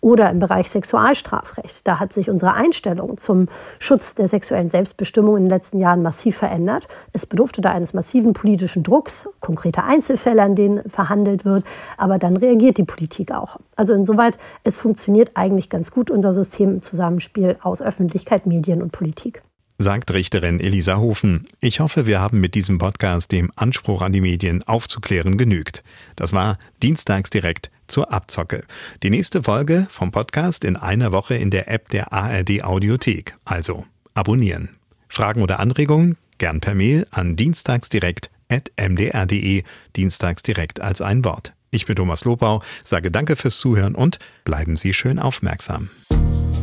Oder 0.00 0.30
im 0.30 0.38
Bereich 0.38 0.70
Sexualstrafrecht. 0.70 1.86
Da 1.86 2.00
hat 2.00 2.12
sich 2.12 2.30
unsere 2.30 2.54
Einstellung 2.54 3.18
zum 3.18 3.48
Schutz 3.78 4.14
der 4.14 4.28
sexuellen 4.28 4.68
Selbstbestimmung 4.68 5.36
in 5.36 5.44
den 5.44 5.50
letzten 5.50 5.78
Jahren 5.78 6.02
massiv 6.02 6.38
verändert. 6.38 6.88
Es 7.12 7.26
bedurfte 7.26 7.60
da 7.60 7.70
eines 7.70 7.92
massiven 7.92 8.32
politischen 8.32 8.82
Drucks, 8.82 9.28
konkrete 9.40 9.84
Einzelfälle, 9.84 10.42
an 10.42 10.54
denen 10.54 10.88
verhandelt 10.88 11.44
wird. 11.44 11.64
Aber 11.98 12.18
dann 12.18 12.36
reagiert 12.36 12.78
die 12.78 12.84
Politik 12.84 13.32
auch. 13.32 13.58
Also 13.76 13.92
insoweit, 13.92 14.38
es 14.64 14.78
funktioniert 14.78 15.32
eigentlich 15.34 15.68
ganz 15.68 15.90
gut, 15.90 16.10
unser 16.10 16.32
System 16.32 16.70
im 16.70 16.82
Zusammenspiel 16.82 17.58
aus 17.62 17.82
Öffentlichkeit, 17.82 18.46
Medien 18.46 18.82
und 18.82 18.92
Politik 18.92 19.42
sagt 19.80 20.12
Richterin 20.12 20.60
Elisa 20.60 20.98
Hofen. 20.98 21.48
Ich 21.60 21.80
hoffe, 21.80 22.04
wir 22.04 22.20
haben 22.20 22.38
mit 22.40 22.54
diesem 22.54 22.76
Podcast 22.76 23.32
dem 23.32 23.50
Anspruch 23.56 24.02
an 24.02 24.12
die 24.12 24.20
Medien 24.20 24.62
aufzuklären 24.64 25.38
genügt. 25.38 25.82
Das 26.16 26.34
war 26.34 26.58
Dienstags 26.82 27.30
direkt 27.30 27.70
zur 27.86 28.12
Abzocke. 28.12 28.60
Die 29.02 29.08
nächste 29.08 29.42
Folge 29.42 29.86
vom 29.90 30.12
Podcast 30.12 30.66
in 30.66 30.76
einer 30.76 31.12
Woche 31.12 31.34
in 31.34 31.50
der 31.50 31.70
App 31.70 31.88
der 31.88 32.12
ARD 32.12 32.62
Audiothek. 32.62 33.38
Also 33.46 33.86
abonnieren. 34.12 34.76
Fragen 35.08 35.40
oder 35.40 35.60
Anregungen 35.60 36.18
gern 36.36 36.60
per 36.60 36.74
Mail 36.74 37.06
an 37.10 37.36
dienstagsdirekt.mdr.de. 37.36 39.64
Dienstagsdirekt 39.96 40.80
als 40.80 41.00
ein 41.00 41.24
Wort. 41.24 41.54
Ich 41.70 41.86
bin 41.86 41.96
Thomas 41.96 42.24
Lobau, 42.24 42.62
sage 42.84 43.10
danke 43.10 43.34
fürs 43.34 43.58
Zuhören 43.58 43.94
und 43.94 44.18
bleiben 44.44 44.76
Sie 44.76 44.92
schön 44.92 45.18
aufmerksam. 45.18 45.88